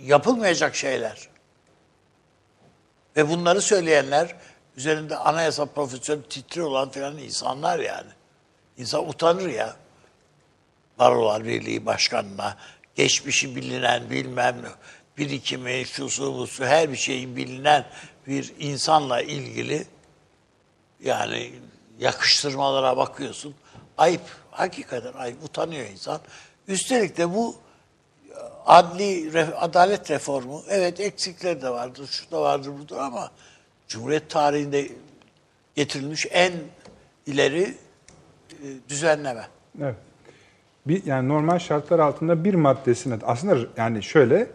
yapılmayacak 0.00 0.76
şeyler. 0.76 1.28
Ve 3.16 3.28
bunları 3.28 3.60
söyleyenler 3.62 4.36
üzerinde 4.76 5.16
anayasa 5.16 5.66
profesörü 5.66 6.22
titri 6.22 6.62
olan 6.62 6.90
filan 6.90 7.18
insanlar 7.18 7.78
yani. 7.78 8.10
İnsan 8.76 9.08
utanır 9.08 9.48
ya. 9.48 9.76
Barolar 10.98 11.44
Birliği 11.44 11.86
Başkanı'na 11.86 12.56
geçmişi 12.94 13.56
bilinen 13.56 14.10
bilmem 14.10 14.56
ne, 14.62 14.68
birikimi, 15.18 15.84
şusu 15.86 16.34
busu 16.34 16.64
her 16.64 16.92
bir 16.92 16.96
şeyin 16.96 17.36
bilinen 17.36 17.86
bir 18.26 18.54
insanla 18.58 19.22
ilgili 19.22 19.86
yani 21.04 21.52
yakıştırmalara 21.98 22.96
bakıyorsun. 22.96 23.54
Ayıp. 23.98 24.22
Hakikaten 24.50 25.12
ayıp. 25.12 25.44
Utanıyor 25.44 25.86
insan. 25.86 26.20
Üstelik 26.68 27.16
de 27.16 27.34
bu 27.34 27.56
adli 28.66 29.30
re- 29.32 29.54
adalet 29.54 30.10
reformu 30.10 30.62
evet 30.68 31.00
eksikleri 31.00 31.62
de 31.62 31.70
vardır, 31.70 32.06
şu 32.06 32.30
da 32.30 32.42
vardır, 32.42 32.72
bu 32.82 32.88
da 32.88 33.02
ama 33.02 33.30
Cumhuriyet 33.88 34.30
tarihinde 34.30 34.88
getirilmiş 35.74 36.26
en 36.30 36.52
ileri 37.26 37.74
e, 38.50 38.66
düzenleme. 38.88 39.48
Evet. 39.82 39.94
Bir, 40.86 41.06
yani 41.06 41.28
normal 41.28 41.58
şartlar 41.58 41.98
altında 41.98 42.44
bir 42.44 42.54
maddesine 42.54 43.18
aslında 43.22 43.68
yani 43.76 44.02
şöyle 44.02 44.50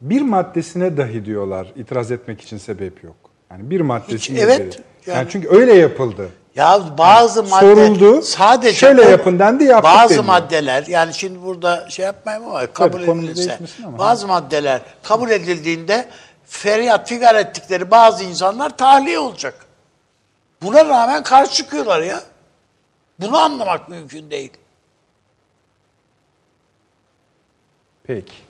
bir 0.00 0.22
maddesine 0.22 0.96
dahi 0.96 1.24
diyorlar 1.24 1.66
itiraz 1.76 2.10
etmek 2.12 2.40
için 2.40 2.58
sebep 2.58 3.04
yok. 3.04 3.16
Yani 3.50 3.70
bir 3.70 3.80
maddesine 3.80 4.40
evet, 4.40 4.74
dahi. 4.74 4.82
yani- 5.06 5.18
Yani, 5.18 5.28
çünkü 5.30 5.48
öyle 5.48 5.74
yapıldı. 5.74 6.28
Ya 6.56 6.80
bazı 6.98 7.42
madde 7.42 7.74
soruldu, 7.74 8.22
sadece 8.22 8.72
şöyle 8.78 9.02
yapın 9.02 9.38
dendi, 9.38 9.64
yaptık 9.64 9.84
Bazı 9.94 10.08
deniyor. 10.08 10.24
maddeler 10.24 10.86
yani 10.86 11.14
şimdi 11.14 11.42
burada 11.42 11.90
şey 11.90 12.04
yapmayayım 12.04 12.48
ama 12.48 12.66
kabul 12.66 13.06
konumuz 13.06 13.30
edilirse 13.30 13.58
ama. 13.84 13.98
bazı 13.98 14.26
maddeler 14.26 14.80
kabul 15.02 15.30
edildiğinde 15.30 16.08
feryat 16.46 17.08
figar 17.08 17.34
ettikleri 17.34 17.90
bazı 17.90 18.24
insanlar 18.24 18.76
tahliye 18.76 19.18
olacak. 19.18 19.54
Buna 20.62 20.84
rağmen 20.84 21.22
karşı 21.22 21.52
çıkıyorlar 21.54 22.02
ya. 22.02 22.20
Bunu 23.20 23.38
anlamak 23.38 23.88
mümkün 23.88 24.30
değil. 24.30 24.52
Peki. 28.04 28.47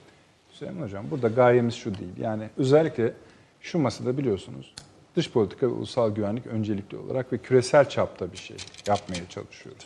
Süleyman 0.59 0.83
Hocam 0.83 1.11
burada 1.11 1.29
gayemiz 1.29 1.75
şu 1.75 1.95
değil. 1.95 2.17
Yani 2.21 2.51
özellikle 2.57 3.13
şu 3.61 3.79
masada 3.79 4.19
biliyorsunuz 4.19 4.75
dış 5.17 5.31
politika 5.31 5.67
ve 5.67 5.71
ulusal 5.71 6.15
güvenlik 6.15 6.47
öncelikli 6.47 6.97
olarak 6.97 7.33
ve 7.33 7.39
küresel 7.39 7.89
çapta 7.89 8.33
bir 8.33 8.37
şey 8.37 8.57
yapmaya 8.87 9.29
çalışıyoruz. 9.29 9.85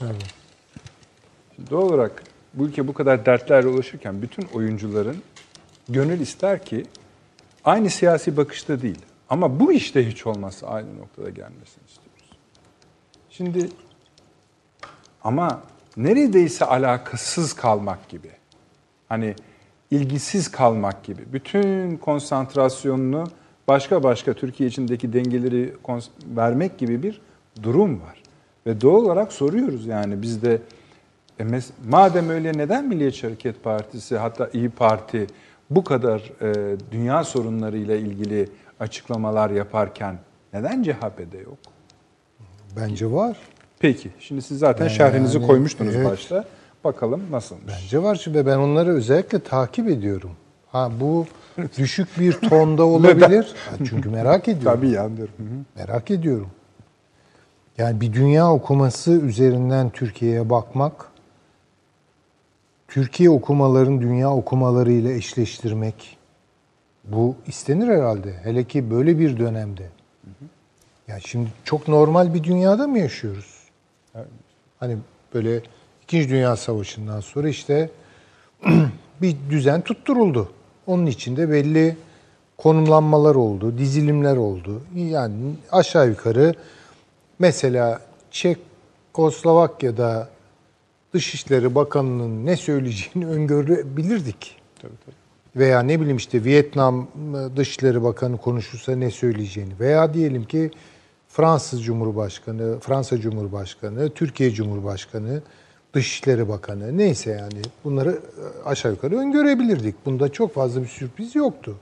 Şimdi 1.56 1.70
doğal 1.70 1.82
olarak 1.82 2.22
bu 2.54 2.64
ülke 2.64 2.88
bu 2.88 2.94
kadar 2.94 3.26
dertlerle 3.26 3.68
ulaşırken 3.68 4.22
bütün 4.22 4.42
oyuncuların 4.54 5.16
gönül 5.88 6.20
ister 6.20 6.64
ki 6.64 6.86
aynı 7.64 7.90
siyasi 7.90 8.36
bakışta 8.36 8.82
değil 8.82 8.98
ama 9.28 9.60
bu 9.60 9.72
işte 9.72 10.08
hiç 10.08 10.26
olmazsa 10.26 10.66
aynı 10.66 10.98
noktada 10.98 11.30
gelmesini 11.30 11.84
istiyoruz. 11.88 12.38
Şimdi 13.30 13.68
ama 15.24 15.62
neredeyse 15.96 16.64
alakasız 16.64 17.52
kalmak 17.52 18.08
gibi. 18.08 18.30
Hani 19.08 19.34
ilgisiz 19.92 20.50
kalmak 20.50 21.04
gibi. 21.04 21.22
Bütün 21.32 21.96
konsantrasyonunu 21.96 23.24
başka 23.68 24.02
başka 24.02 24.32
Türkiye 24.32 24.68
içindeki 24.68 25.12
dengeleri 25.12 25.74
vermek 26.36 26.78
gibi 26.78 27.02
bir 27.02 27.20
durum 27.62 28.00
var. 28.00 28.22
Ve 28.66 28.80
doğal 28.80 29.04
olarak 29.04 29.32
soruyoruz 29.32 29.86
yani 29.86 30.22
biz 30.22 30.42
de 30.42 30.58
e 31.40 31.44
madem 31.88 32.30
öyle 32.30 32.52
neden 32.58 32.88
Milliyetçi 32.88 33.26
Hareket 33.26 33.64
Partisi 33.64 34.16
hatta 34.16 34.50
İyi 34.52 34.70
Parti 34.70 35.26
bu 35.70 35.84
kadar 35.84 36.32
e, 36.42 36.76
dünya 36.92 37.24
sorunlarıyla 37.24 37.96
ilgili 37.96 38.48
açıklamalar 38.80 39.50
yaparken 39.50 40.18
neden 40.52 40.82
CHP'de 40.82 41.38
yok? 41.38 41.58
Bence 42.76 43.12
var. 43.12 43.36
Peki 43.80 44.10
şimdi 44.18 44.42
siz 44.42 44.58
zaten 44.58 44.84
Yani, 44.84 44.96
şerhinizi 44.96 45.42
koymuştunuz 45.46 45.96
evet. 45.96 46.10
başta. 46.10 46.44
Bakalım 46.84 47.22
nasılmış? 47.30 47.64
Bence 47.68 48.02
var 48.02 48.20
çünkü 48.24 48.46
ben 48.46 48.58
onları 48.58 48.90
özellikle 48.90 49.38
takip 49.38 49.88
ediyorum. 49.88 50.30
Ha 50.72 50.90
bu 51.00 51.26
düşük 51.78 52.20
bir 52.20 52.32
tonda 52.32 52.84
olabilir. 52.84 53.54
Ha, 53.70 53.76
çünkü 53.88 54.08
merak 54.08 54.48
ediyorum. 54.48 54.80
Tabii 54.80 55.00
anlıyorum. 55.00 55.34
Hı 55.36 55.42
hı. 55.42 55.86
Merak 55.86 56.10
ediyorum. 56.10 56.50
Yani 57.78 58.00
bir 58.00 58.12
dünya 58.12 58.52
okuması 58.52 59.10
üzerinden 59.10 59.90
Türkiye'ye 59.90 60.50
bakmak, 60.50 61.08
Türkiye 62.88 63.30
okumaların 63.30 64.00
dünya 64.00 64.30
okumalarıyla 64.30 65.12
eşleştirmek, 65.12 66.18
bu 67.04 67.36
istenir 67.46 67.88
herhalde. 67.88 68.34
Hele 68.42 68.64
ki 68.64 68.90
böyle 68.90 69.18
bir 69.18 69.38
dönemde. 69.38 69.88
Ya 71.08 71.20
şimdi 71.20 71.48
çok 71.64 71.88
normal 71.88 72.34
bir 72.34 72.44
dünyada 72.44 72.86
mı 72.86 72.98
yaşıyoruz? 72.98 73.62
Hani 74.80 74.96
böyle 75.34 75.60
İkinci 76.12 76.28
Dünya 76.28 76.56
Savaşı'ndan 76.56 77.20
sonra 77.20 77.48
işte 77.48 77.90
bir 79.22 79.36
düzen 79.50 79.80
tutturuldu. 79.80 80.48
Onun 80.86 81.06
içinde 81.06 81.50
belli 81.50 81.96
konumlanmalar 82.58 83.34
oldu, 83.34 83.78
dizilimler 83.78 84.36
oldu. 84.36 84.82
Yani 84.94 85.34
aşağı 85.70 86.08
yukarı 86.08 86.54
mesela 87.38 88.00
Çekoslovakya'da 88.30 90.28
Dışişleri 91.14 91.74
Bakanı'nın 91.74 92.46
ne 92.46 92.56
söyleyeceğini 92.56 93.26
öngörebilirdik. 93.30 94.56
Tabii, 94.82 94.92
tabii. 95.06 95.16
Veya 95.56 95.80
ne 95.80 96.00
bileyim 96.00 96.16
işte 96.16 96.44
Vietnam 96.44 97.08
Dışişleri 97.56 98.02
Bakanı 98.02 98.36
konuşursa 98.38 98.96
ne 98.96 99.10
söyleyeceğini. 99.10 99.72
Veya 99.80 100.14
diyelim 100.14 100.44
ki 100.44 100.70
Fransız 101.28 101.84
Cumhurbaşkanı, 101.84 102.80
Fransa 102.80 103.18
Cumhurbaşkanı, 103.18 104.10
Türkiye 104.10 104.50
Cumhurbaşkanı, 104.50 105.42
Dışişleri 105.94 106.48
Bakanı 106.48 106.98
neyse 106.98 107.30
yani 107.30 107.62
bunları 107.84 108.18
aşağı 108.64 108.92
yukarı 108.92 109.18
öngörebilirdik. 109.18 109.94
Bunda 110.06 110.32
çok 110.32 110.54
fazla 110.54 110.82
bir 110.82 110.86
sürpriz 110.88 111.34
yoktu. 111.34 111.76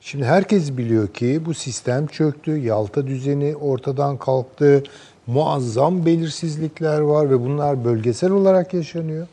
Şimdi 0.00 0.24
herkes 0.24 0.76
biliyor 0.76 1.08
ki 1.08 1.40
bu 1.44 1.54
sistem 1.54 2.06
çöktü, 2.06 2.56
Yalta 2.56 3.06
düzeni 3.06 3.56
ortadan 3.56 4.16
kalktı, 4.16 4.82
muazzam 5.26 6.06
belirsizlikler 6.06 7.00
var 7.00 7.30
ve 7.30 7.40
bunlar 7.40 7.84
bölgesel 7.84 8.30
olarak 8.30 8.74
yaşanıyor. 8.74 9.26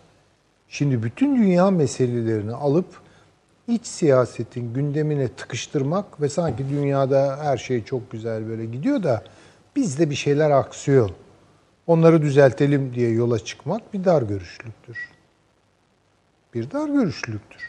Şimdi 0.69 1.03
bütün 1.03 1.43
dünya 1.43 1.71
meselelerini 1.71 2.53
alıp 2.53 2.85
iç 3.67 3.85
siyasetin 3.87 4.73
gündemine 4.73 5.27
tıkıştırmak 5.27 6.21
ve 6.21 6.29
sanki 6.29 6.69
dünyada 6.69 7.37
her 7.41 7.57
şey 7.57 7.83
çok 7.83 8.11
güzel 8.11 8.49
böyle 8.49 8.65
gidiyor 8.65 9.03
da 9.03 9.23
bizde 9.75 10.09
bir 10.09 10.15
şeyler 10.15 10.51
aksıyor. 10.51 11.09
Onları 11.89 12.21
düzeltelim 12.21 12.93
diye 12.95 13.09
yola 13.09 13.39
çıkmak 13.39 13.93
bir 13.93 14.05
dar 14.05 14.21
görüşlüktür. 14.21 14.97
Bir 16.53 16.71
dar 16.71 16.89
görüşlüktür. 16.89 17.61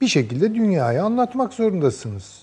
Bir 0.00 0.08
şekilde 0.08 0.54
dünyaya 0.54 1.04
anlatmak 1.04 1.52
zorundasınız. 1.52 2.42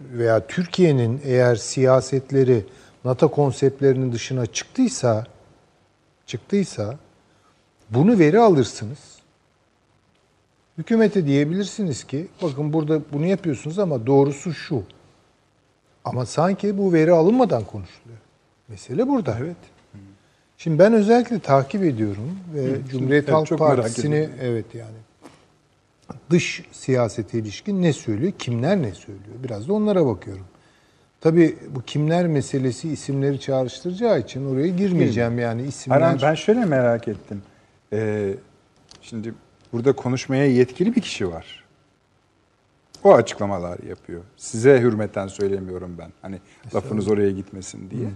Veya 0.00 0.46
Türkiye'nin 0.46 1.20
eğer 1.24 1.56
siyasetleri 1.56 2.66
NATO 3.04 3.30
konseptlerinin 3.30 4.12
dışına 4.12 4.46
çıktıysa 4.46 5.26
çıktıysa 6.26 6.98
bunu 7.90 8.18
veri 8.18 8.38
alırsınız. 8.38 9.18
Hükümete 10.78 11.26
diyebilirsiniz 11.26 12.04
ki 12.04 12.28
bakın 12.42 12.72
burada 12.72 13.00
bunu 13.12 13.26
yapıyorsunuz 13.26 13.78
ama 13.78 14.06
doğrusu 14.06 14.54
şu. 14.54 14.82
Ama 16.04 16.26
sanki 16.26 16.78
bu 16.78 16.92
veri 16.92 17.12
alınmadan 17.12 17.64
konuşuluyor. 17.64 18.18
Mesele 18.68 19.08
burada. 19.08 19.36
Evet. 19.40 19.77
Şimdi 20.58 20.78
ben 20.78 20.92
özellikle 20.92 21.38
takip 21.38 21.82
ediyorum 21.82 22.38
ve 22.54 22.88
Cumhuriyet 22.90 23.24
evet, 23.24 23.32
Halk 23.32 23.58
Partisi'ni 23.58 24.28
evet 24.40 24.74
yani 24.74 24.96
dış 26.30 26.62
siyasete 26.72 27.38
ilişkin 27.38 27.82
ne 27.82 27.92
söylüyor, 27.92 28.32
kimler 28.38 28.82
ne 28.82 28.94
söylüyor? 28.94 29.36
Biraz 29.44 29.68
da 29.68 29.72
onlara 29.72 30.06
bakıyorum. 30.06 30.44
Tabii 31.20 31.56
bu 31.70 31.82
kimler 31.82 32.26
meselesi 32.26 32.88
isimleri 32.88 33.40
çağrıştıracağı 33.40 34.20
için 34.20 34.54
oraya 34.54 34.68
girmeyeceğim 34.68 35.38
yani 35.38 35.62
isimler. 35.62 36.00
Hayır, 36.00 36.22
ben 36.22 36.34
şöyle 36.34 36.64
merak 36.64 37.08
ettim. 37.08 37.42
Ee, 37.92 38.34
şimdi 39.02 39.34
burada 39.72 39.92
konuşmaya 39.92 40.46
yetkili 40.46 40.96
bir 40.96 41.00
kişi 41.00 41.30
var. 41.30 41.64
O 43.04 43.14
açıklamalar 43.14 43.78
yapıyor. 43.88 44.22
Size 44.36 44.80
hürmeten 44.80 45.26
söylemiyorum 45.26 45.96
ben. 45.98 46.10
Hani 46.22 46.38
lafınız 46.74 47.08
oraya 47.08 47.30
gitmesin 47.30 47.90
diye. 47.90 48.08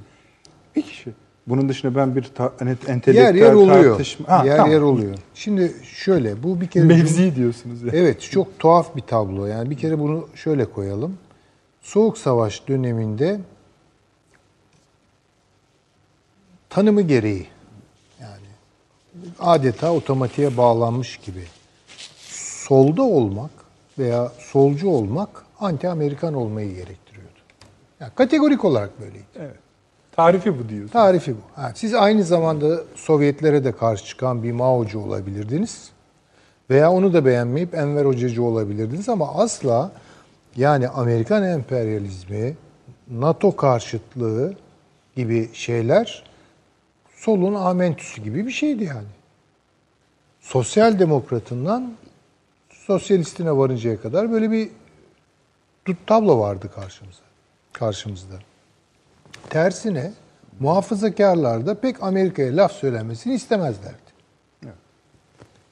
Bir 0.76 0.82
kişi. 0.82 1.12
Bunun 1.46 1.68
dışında 1.68 1.94
ben 1.94 2.16
bir 2.16 2.22
ta, 2.22 2.52
entelektüel 2.60 3.14
Yer 3.16 3.34
yer 3.34 3.52
oluyor. 3.52 3.90
tartışma... 3.90 4.28
Ha, 4.28 4.44
yer 4.46 4.56
tamam. 4.56 4.72
yer 4.72 4.80
oluyor. 4.80 5.14
Şimdi 5.34 5.72
şöyle 5.82 6.42
bu 6.42 6.60
bir 6.60 6.66
kere 6.66 6.84
Mevzi 6.84 7.36
diyorsunuz 7.36 7.82
ya. 7.82 7.90
Evet 7.92 8.20
çok 8.20 8.58
tuhaf 8.58 8.96
bir 8.96 9.00
tablo. 9.00 9.46
Yani 9.46 9.70
bir 9.70 9.76
kere 9.78 9.98
bunu 9.98 10.28
şöyle 10.34 10.64
koyalım. 10.64 11.18
Soğuk 11.82 12.18
Savaş 12.18 12.68
döneminde 12.68 13.40
tanımı 16.70 17.02
gereği 17.02 17.46
yani 18.20 18.46
adeta 19.40 19.92
otomatiğe 19.92 20.56
bağlanmış 20.56 21.16
gibi 21.16 21.44
solda 22.68 23.02
olmak 23.02 23.50
veya 23.98 24.32
solcu 24.38 24.88
olmak 24.88 25.28
anti-Amerikan 25.60 26.34
olmayı 26.34 26.74
gerektiriyordu. 26.74 27.38
Yani 28.00 28.12
kategorik 28.14 28.64
olarak 28.64 29.00
böyleydi. 29.00 29.24
Evet. 29.38 29.61
Tarifi 30.12 30.58
bu 30.58 30.68
diyorsun. 30.68 30.92
Tarifi 30.92 31.32
bu. 31.32 31.60
Ha, 31.62 31.72
siz 31.74 31.94
aynı 31.94 32.24
zamanda 32.24 32.80
Sovyetlere 32.94 33.64
de 33.64 33.72
karşı 33.72 34.04
çıkan 34.04 34.42
bir 34.42 34.52
Mao'cu 34.52 35.00
olabilirdiniz. 35.00 35.90
Veya 36.70 36.92
onu 36.92 37.12
da 37.12 37.24
beğenmeyip 37.24 37.74
Enver 37.74 38.04
Hocacı 38.04 38.42
olabilirdiniz 38.42 39.08
ama 39.08 39.34
asla 39.34 39.92
yani 40.56 40.88
Amerikan 40.88 41.42
emperyalizmi, 41.42 42.56
NATO 43.10 43.56
karşıtlığı 43.56 44.54
gibi 45.16 45.50
şeyler 45.52 46.24
solun 47.16 47.54
amentüsü 47.54 48.22
gibi 48.22 48.46
bir 48.46 48.52
şeydi 48.52 48.84
yani. 48.84 49.08
Sosyal 50.40 50.98
demokratından 50.98 51.92
sosyalistine 52.70 53.56
varıncaya 53.56 54.00
kadar 54.00 54.32
böyle 54.32 54.50
bir 54.50 54.68
tablo 56.06 56.38
vardı 56.38 56.70
karşımıza. 56.74 57.22
Karşımızda. 57.72 58.34
Tersine 59.50 60.12
muhafazakarlar 60.60 61.66
da 61.66 61.80
pek 61.80 62.02
Amerika'ya 62.02 62.56
laf 62.56 62.72
söylenmesini 62.72 63.34
istemezlerdi. 63.34 64.12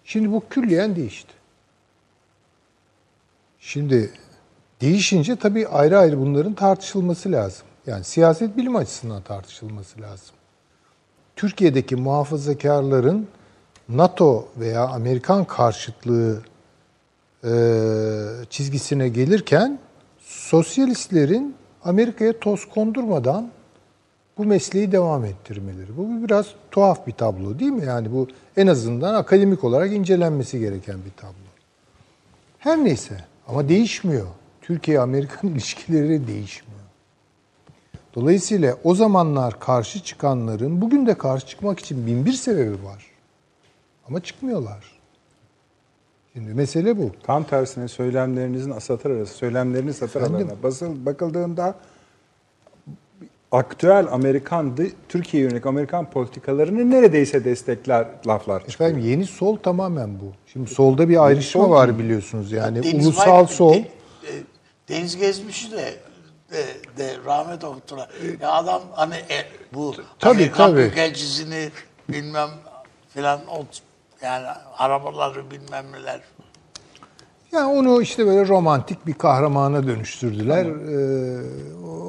Şimdi 0.05 0.33
bu 0.33 0.43
külliyen 0.51 0.97
değişti. 0.97 1.33
Şimdi 3.59 4.11
değişince 4.81 5.37
tabii 5.37 5.69
ayrı 5.69 5.99
ayrı 5.99 6.21
bunların 6.21 6.55
tartışılması 6.55 7.33
lazım. 7.33 7.67
Yani 7.87 8.05
siyaset 8.05 8.57
bilim 8.57 8.77
açısından 8.77 9.23
tartışılması 9.23 10.01
lazım. 10.01 10.35
Türkiye'deki 11.37 11.97
muhafazakarların 11.97 13.29
NATO 13.89 14.49
veya 14.57 14.89
Amerikan 14.89 15.45
karşıtlığı 15.45 16.43
e, 17.45 17.53
çizgisine 18.51 19.09
gelirken 19.09 19.79
sosyalistlerin 20.21 21.55
Amerika'ya 21.85 22.39
toz 22.39 22.69
kondurmadan 22.69 23.51
bu 24.41 24.45
mesleği 24.45 24.93
devam 24.93 25.25
ettirmeleri. 25.25 25.97
Bu 25.97 26.25
biraz 26.25 26.47
tuhaf 26.71 27.07
bir 27.07 27.13
tablo 27.13 27.59
değil 27.59 27.71
mi? 27.71 27.85
Yani 27.87 28.13
bu 28.13 28.29
en 28.57 28.67
azından 28.67 29.15
akademik 29.15 29.65
olarak 29.65 29.93
incelenmesi 29.93 30.61
gereken 30.61 30.97
bir 31.05 31.11
tablo. 31.17 31.51
Her 32.59 32.85
neyse 32.85 33.25
ama 33.49 33.69
değişmiyor. 33.69 34.27
Türkiye-Amerikan 34.63 35.51
ilişkileri 35.51 36.27
değişmiyor. 36.27 36.81
Dolayısıyla 38.15 38.77
o 38.85 38.95
zamanlar 38.95 39.61
karşı 39.61 40.03
çıkanların 40.03 40.81
bugün 40.81 41.07
de 41.07 41.15
karşı 41.15 41.47
çıkmak 41.47 41.79
için 41.79 42.07
bin 42.07 42.27
bir 42.27 42.33
sebebi 42.33 42.85
var. 42.85 43.07
Ama 44.09 44.21
çıkmıyorlar. 44.21 45.01
Şimdi 46.33 46.55
mesele 46.55 46.99
bu. 46.99 47.11
Tam 47.23 47.45
tersine 47.45 47.89
söylemlerinizin 47.89 48.79
satır 48.79 49.11
arası, 49.11 49.35
söylemlerinin 49.35 49.93
satır 49.93 50.21
Efendim? 50.21 50.37
aralarına 50.37 50.63
basıl, 50.63 51.07
bakıldığında 51.07 51.75
aktüel 53.53 54.07
Amerikan, 54.13 54.77
Türkiye 55.09 55.43
yönelik 55.43 55.67
Amerikan 55.67 56.11
politikalarını 56.11 56.91
neredeyse 56.91 57.45
destekler 57.45 58.07
laflar 58.27 58.67
çıkıyor. 58.67 58.91
Efendim 58.91 59.11
yeni 59.11 59.27
sol 59.27 59.57
tamamen 59.57 60.21
bu. 60.21 60.33
Şimdi 60.47 60.71
solda 60.71 61.09
bir 61.09 61.25
ayrışma 61.25 61.65
sol 61.65 61.71
var 61.71 61.99
biliyorsunuz 61.99 62.53
yani 62.53 62.83
Deniz 62.83 63.07
ulusal 63.07 63.47
Bay- 63.47 63.55
sol. 63.55 63.75
De- 63.75 63.85
de- 63.85 64.43
Deniz 64.89 65.17
Gezmiş'i 65.17 65.73
de 65.73 65.95
de, 66.53 66.65
de 66.97 67.17
rahmet 67.25 67.65
okuttular. 67.65 68.11
Ya 68.41 68.53
adam 68.53 68.83
hani 68.93 69.15
e, 69.15 69.47
bu 69.75 69.95
Tabii, 70.19 70.35
Amerikan 70.35 70.71
tabii. 70.71 70.77
Büyükelçisini 70.77 71.71
bilmem 72.09 72.49
filan 73.15 73.41
o 73.47 73.65
yani 74.23 74.47
arabaları 74.79 75.51
bilmem 75.51 75.93
neler. 75.93 76.21
Yani 77.53 77.67
onu 77.79 78.03
işte 78.03 78.27
böyle 78.27 78.49
romantik 78.49 79.07
bir 79.07 79.15
kahramana 79.15 79.87
dönüştürdüler. 79.87 80.65
Ee, 80.67 81.41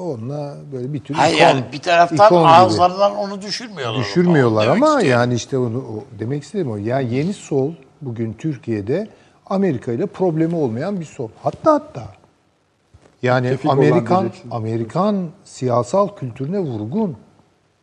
onunla 0.02 0.56
böyle 0.72 0.92
bir 0.92 1.00
tür 1.00 1.14
Hayır 1.14 1.36
ikon, 1.36 1.44
yani 1.46 1.64
bir 1.72 1.78
taraftan 1.78 2.26
ikon 2.26 2.38
gibi. 2.38 2.48
ağızlarından 2.48 3.16
onu 3.16 3.42
düşürmüyorlar. 3.42 4.00
düşürmüyorlar 4.00 4.66
Onu 4.66 4.72
ama 4.72 4.86
istiyorum. 4.86 5.10
yani 5.20 5.34
işte 5.34 5.58
onu 5.58 5.78
o, 5.78 6.04
demek 6.18 6.42
istedim 6.42 6.70
o. 6.70 6.76
Yani 6.76 7.14
yeni 7.14 7.32
sol 7.32 7.72
bugün 8.02 8.32
Türkiye'de 8.32 9.08
Amerika 9.46 9.92
ile 9.92 10.06
problemi 10.06 10.56
olmayan 10.56 11.00
bir 11.00 11.04
sol. 11.04 11.28
Hatta 11.42 11.72
hatta 11.72 12.02
yani 13.22 13.48
Tevfik 13.48 13.66
olan 13.66 13.76
Amerikan 13.76 14.20
diyeceksiniz. 14.20 14.54
Amerikan 14.54 15.28
siyasal 15.44 16.08
kültürüne 16.08 16.58
vurgun. 16.58 17.16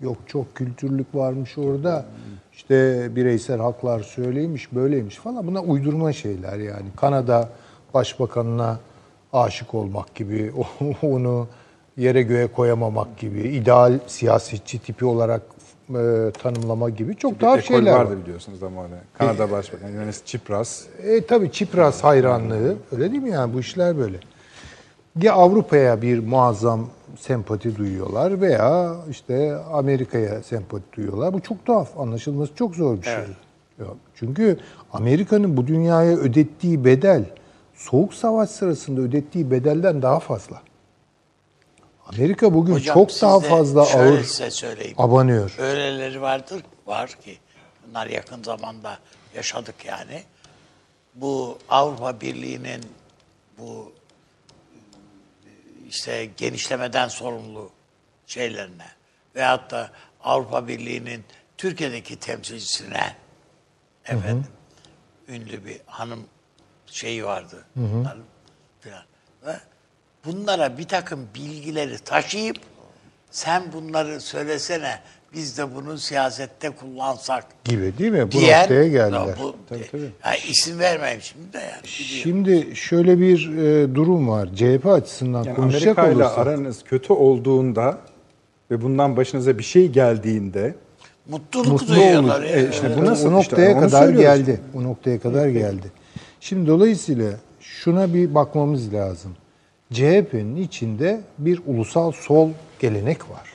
Yok 0.02 0.18
çok 0.28 0.56
kültürlük 0.56 1.16
varmış 1.16 1.58
orada. 1.58 2.06
İşte 2.60 3.08
bireysel 3.16 3.60
haklar 3.60 4.00
söyleymiş, 4.00 4.74
böyleymiş 4.74 5.16
falan. 5.16 5.48
Bunlar 5.48 5.64
uydurma 5.68 6.14
şeyler 6.14 6.58
yani. 6.58 6.86
Kanada 6.96 7.50
başbakanına 7.94 8.80
aşık 9.34 9.74
olmak 9.74 10.16
gibi, 10.16 10.54
onu 11.02 11.48
yere 11.98 12.22
göğe 12.22 12.48
koyamamak 12.48 13.18
gibi, 13.18 13.40
ideal 13.40 14.00
siyasetçi 14.08 14.80
tipi 14.80 15.06
olarak 15.06 15.42
e, 15.90 16.32
tanımlama 16.44 16.90
gibi 16.90 17.16
çok 17.16 17.42
Bir 17.42 17.46
ekol 17.48 17.62
şeyler 17.62 17.92
var. 17.94 18.00
vardı 18.00 18.18
biliyorsunuz 18.24 18.64
ama 18.64 18.84
öyle. 18.84 18.96
Kanada 19.18 19.52
Başbakanı 19.52 19.92
Yunus 19.92 20.26
Çipras. 20.26 20.86
E, 21.04 21.26
tabii 21.26 21.52
Çipras 21.52 22.04
hayranlığı, 22.04 22.76
öyle 22.92 23.12
değil 23.12 23.24
mi 23.24 23.30
yani 23.30 23.54
bu 23.54 23.60
işler 23.60 23.98
böyle. 23.98 24.18
Ya 25.22 25.34
Avrupa'ya 25.34 26.02
bir 26.02 26.20
muazzam 26.20 26.90
sempati 27.20 27.76
duyuyorlar 27.76 28.42
veya 28.42 28.96
işte 29.10 29.56
Amerika'ya 29.72 30.44
sempati 30.44 30.84
duyuyorlar. 30.98 31.34
Bu 31.34 31.42
çok 31.42 31.66
tuhaf, 31.66 31.98
anlaşılması 32.00 32.56
çok 32.56 32.76
zor 32.76 32.98
bir 32.98 33.04
şey. 33.04 33.14
Ya, 33.80 33.86
Çünkü 34.16 34.58
Amerika'nın 34.94 35.58
bu 35.58 35.68
dünyaya 35.68 36.18
ödettiği 36.18 36.86
bedel, 36.86 37.26
Soğuk 37.76 38.14
Savaş 38.14 38.50
sırasında 38.50 39.02
ödettiği 39.02 39.52
bedelden 39.52 40.02
daha 40.02 40.20
fazla. 40.20 40.62
Amerika 42.08 42.54
bugün 42.54 42.74
Hocam, 42.74 42.94
çok 42.94 43.22
daha 43.22 43.40
fazla 43.40 43.82
ağır 43.82 44.24
size 44.24 44.52
söyleyeyim. 44.52 44.96
abanıyor. 44.98 45.56
Öyleleri 45.60 46.22
vardır, 46.22 46.64
var 46.88 47.08
ki 47.24 47.38
bunlar 47.88 48.08
yakın 48.08 48.44
zamanda 48.44 48.98
yaşadık 49.36 49.76
yani. 49.86 50.24
Bu 51.16 51.58
Avrupa 51.70 52.22
Birliği'nin 52.22 52.82
bu 53.60 53.92
işte 55.90 56.26
genişlemeden 56.26 57.08
sorumlu 57.08 57.72
şeylerine 58.28 58.88
veyahut 59.36 59.72
da 59.72 59.92
Avrupa 60.24 60.68
Birliği'nin 60.68 61.26
Türkiye'deki 61.58 62.20
temsilcisine 62.20 63.16
efendim 64.06 64.48
ünlü 65.28 65.66
bir 65.66 65.82
hanım 65.86 66.26
şeyi 66.86 67.26
vardı. 67.26 67.66
Hanım 67.76 68.26
filan. 68.80 69.04
Ve 69.46 69.56
bunlara 70.26 70.78
bir 70.78 70.88
takım 70.88 71.30
bilgileri 71.36 72.00
taşıyıp 72.00 72.58
sen 73.32 73.74
bunları 73.74 74.22
söylesene 74.22 75.02
biz 75.34 75.58
de 75.58 75.76
bunu 75.76 75.98
siyasette 75.98 76.70
kullansak 76.70 77.46
gibi 77.66 77.98
değil 77.98 78.12
mi? 78.12 78.28
Bu 78.28 78.32
diyen 78.32 78.62
noktaya 78.62 78.88
geldiler. 78.88 79.20
Ya 79.28 79.36
bu, 79.42 79.56
Yani 80.26 80.38
isim 80.50 80.80
vermeyeyim 80.80 81.22
şimdi 81.22 81.54
de 81.54 81.58
yani. 81.58 81.70
biliyorum. 81.84 82.22
Şimdi 82.24 82.76
şöyle 82.76 83.20
bir 83.20 83.58
e, 83.58 83.96
durum 83.96 84.30
var. 84.30 84.50
CHP 84.56 84.86
açısından 84.86 85.44
Yani 85.44 85.56
konuşacak 85.56 86.00
Amerika 86.00 86.18
ile 86.18 86.24
olursak. 86.26 86.48
aranız 86.48 86.84
kötü 86.84 87.14
olduğunda 87.14 87.98
ve 88.72 88.82
bundan 88.82 89.18
başınıza 89.18 89.58
bir 89.58 89.64
şey 89.64 89.88
geldiğinde 89.88 90.76
Mutluluk 91.30 91.68
mutlu 91.72 91.88
duyuyorlar. 91.96 92.40
olur. 92.40 92.44
ya. 92.50 92.56
E, 92.56 92.70
işte 92.70 92.98
bu 92.98 93.06
nasıl 93.06 93.34
o 93.34 93.40
işte, 93.42 93.52
noktaya 93.56 93.74
onu 93.74 93.80
kadar 93.80 94.04
söylüyoruz. 94.06 94.46
geldi. 94.46 94.60
O 94.76 94.84
noktaya 94.84 95.20
kadar 95.20 95.48
geldi. 95.48 95.92
Şimdi 96.40 96.68
dolayısıyla 96.68 97.32
şuna 97.60 98.14
bir 98.14 98.36
bakmamız 98.36 98.94
lazım. 98.94 99.36
CHP'nin 99.94 100.56
içinde 100.56 101.22
bir 101.38 101.62
ulusal 101.66 102.12
sol 102.12 102.50
gelenek 102.80 103.30
var. 103.30 103.50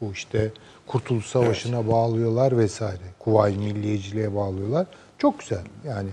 Bu 0.00 0.12
işte 0.12 0.50
Kurtuluş 0.86 1.26
Savaşı'na 1.26 1.88
bağlıyorlar 1.88 2.58
vesaire. 2.58 3.02
Kuvayi 3.18 3.58
Milliyeciliğe 3.58 4.34
bağlıyorlar. 4.34 4.86
Çok 5.18 5.40
güzel. 5.40 5.62
Yani 5.86 6.08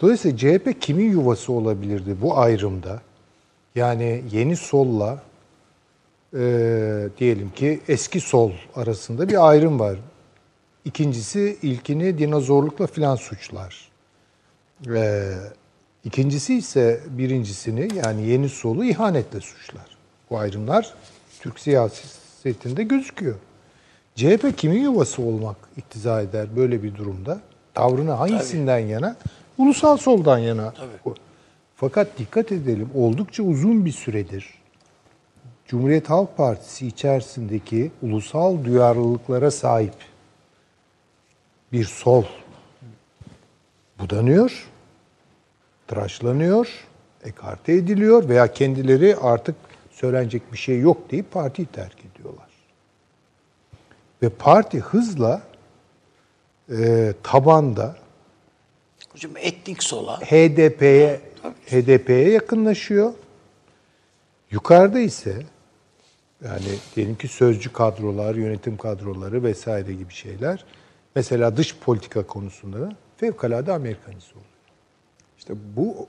dolayısıyla 0.00 0.36
CHP 0.36 0.80
kimin 0.80 1.10
yuvası 1.10 1.52
olabilirdi 1.52 2.16
bu 2.22 2.38
ayrımda? 2.38 3.00
Yani 3.74 4.24
yeni 4.32 4.56
solla 4.56 5.22
e, 6.34 7.08
diyelim 7.18 7.50
ki 7.50 7.80
eski 7.88 8.20
sol 8.20 8.52
arasında 8.74 9.28
bir 9.28 9.48
ayrım 9.48 9.80
var. 9.80 9.98
İkincisi 10.84 11.58
ilkini 11.62 12.18
dinozorlukla 12.18 12.86
filan 12.86 13.16
suçlar. 13.16 13.88
Ee, 14.94 15.34
İkincisi 16.06 16.54
ise 16.54 17.00
birincisini 17.10 17.88
yani 17.94 18.26
yeni 18.26 18.48
solu 18.48 18.84
ihanetle 18.84 19.40
suçlar. 19.40 19.96
Bu 20.30 20.38
ayrımlar 20.38 20.94
Türk 21.40 21.58
siyasetinde 22.46 22.82
gözüküyor. 22.82 23.34
CHP 24.14 24.58
kimin 24.58 24.82
yuvası 24.82 25.22
olmak 25.22 25.56
iktiza 25.76 26.20
eder 26.20 26.46
böyle 26.56 26.82
bir 26.82 26.94
durumda? 26.94 27.40
Tavrını 27.74 28.10
hangisinden 28.10 28.78
yana? 28.78 29.16
Ulusal 29.58 29.96
soldan 29.96 30.38
yana. 30.38 30.74
Fakat 31.76 32.18
dikkat 32.18 32.52
edelim 32.52 32.90
oldukça 32.94 33.42
uzun 33.42 33.84
bir 33.84 33.92
süredir 33.92 34.54
Cumhuriyet 35.66 36.10
Halk 36.10 36.36
Partisi 36.36 36.86
içerisindeki 36.86 37.90
ulusal 38.02 38.64
duyarlılıklara 38.64 39.50
sahip 39.50 39.94
bir 41.72 41.84
sol 41.84 42.24
budanıyor, 43.98 44.68
tıraşlanıyor, 45.88 46.86
ekarte 47.24 47.72
ediliyor 47.72 48.28
veya 48.28 48.52
kendileri 48.52 49.16
artık 49.16 49.54
söylenecek 49.90 50.52
bir 50.52 50.58
şey 50.58 50.80
yok 50.80 51.10
deyip 51.10 51.32
partiyi 51.32 51.66
terk 51.66 51.92
ediyorlar. 51.92 52.05
Ve 54.22 54.28
parti 54.28 54.80
hızla 54.80 55.42
e, 56.70 57.12
tabanda 57.22 57.96
Hocam 59.12 59.32
etnik 59.36 59.82
sola 59.82 60.20
HDP'ye 60.20 61.20
HDP'ye 61.66 62.30
yakınlaşıyor. 62.30 63.12
Yukarıda 64.50 64.98
ise 64.98 65.42
yani 66.44 66.64
diyelim 66.96 67.16
ki 67.16 67.28
sözcü 67.28 67.72
kadrolar, 67.72 68.34
yönetim 68.34 68.76
kadroları 68.76 69.42
vesaire 69.42 69.94
gibi 69.94 70.12
şeyler 70.12 70.64
mesela 71.14 71.56
dış 71.56 71.76
politika 71.76 72.26
konusunda 72.26 72.80
da 72.80 72.96
fevkalade 73.16 73.72
Amerikanize 73.72 74.30
oluyor. 74.32 74.46
İşte 75.38 75.54
bu 75.76 76.06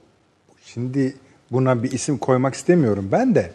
şimdi 0.66 1.16
buna 1.52 1.84
bir 1.84 1.92
isim 1.92 2.18
koymak 2.18 2.54
istemiyorum 2.54 3.10
ben 3.12 3.36
de. 3.36 3.52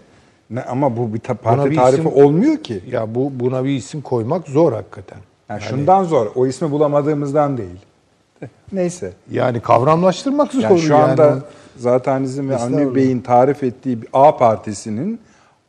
Ne, 0.53 0.63
ama 0.63 0.97
bu 0.97 1.15
bir 1.15 1.19
ta- 1.19 1.35
parti 1.35 1.71
bir 1.71 1.77
tarifi 1.77 2.03
isim- 2.03 2.13
olmuyor 2.25 2.57
ki. 2.57 2.81
Ya 2.91 3.15
bu 3.15 3.33
buna 3.35 3.65
bir 3.65 3.71
isim 3.71 4.01
koymak 4.03 4.49
zor 4.49 4.73
hakikaten. 4.73 5.19
Yani 5.49 5.61
şundan 5.61 6.05
zor. 6.05 6.27
O 6.35 6.47
ismi 6.47 6.71
bulamadığımızdan 6.71 7.59
değil. 7.59 7.79
Neyse. 8.73 9.13
Yani 9.31 9.61
kavramlaştırmak 9.61 10.53
zor 10.53 10.63
Yani 10.63 10.81
şu 10.81 10.93
yani. 10.93 11.03
anda 11.05 11.39
Zatenizm 11.77 12.49
ve 12.51 12.55
Estağfurullah. 12.55 12.95
Bey'in 12.95 13.21
tarif 13.21 13.63
ettiği 13.63 14.03
bir 14.03 14.09
A 14.13 14.37
partisinin 14.37 15.21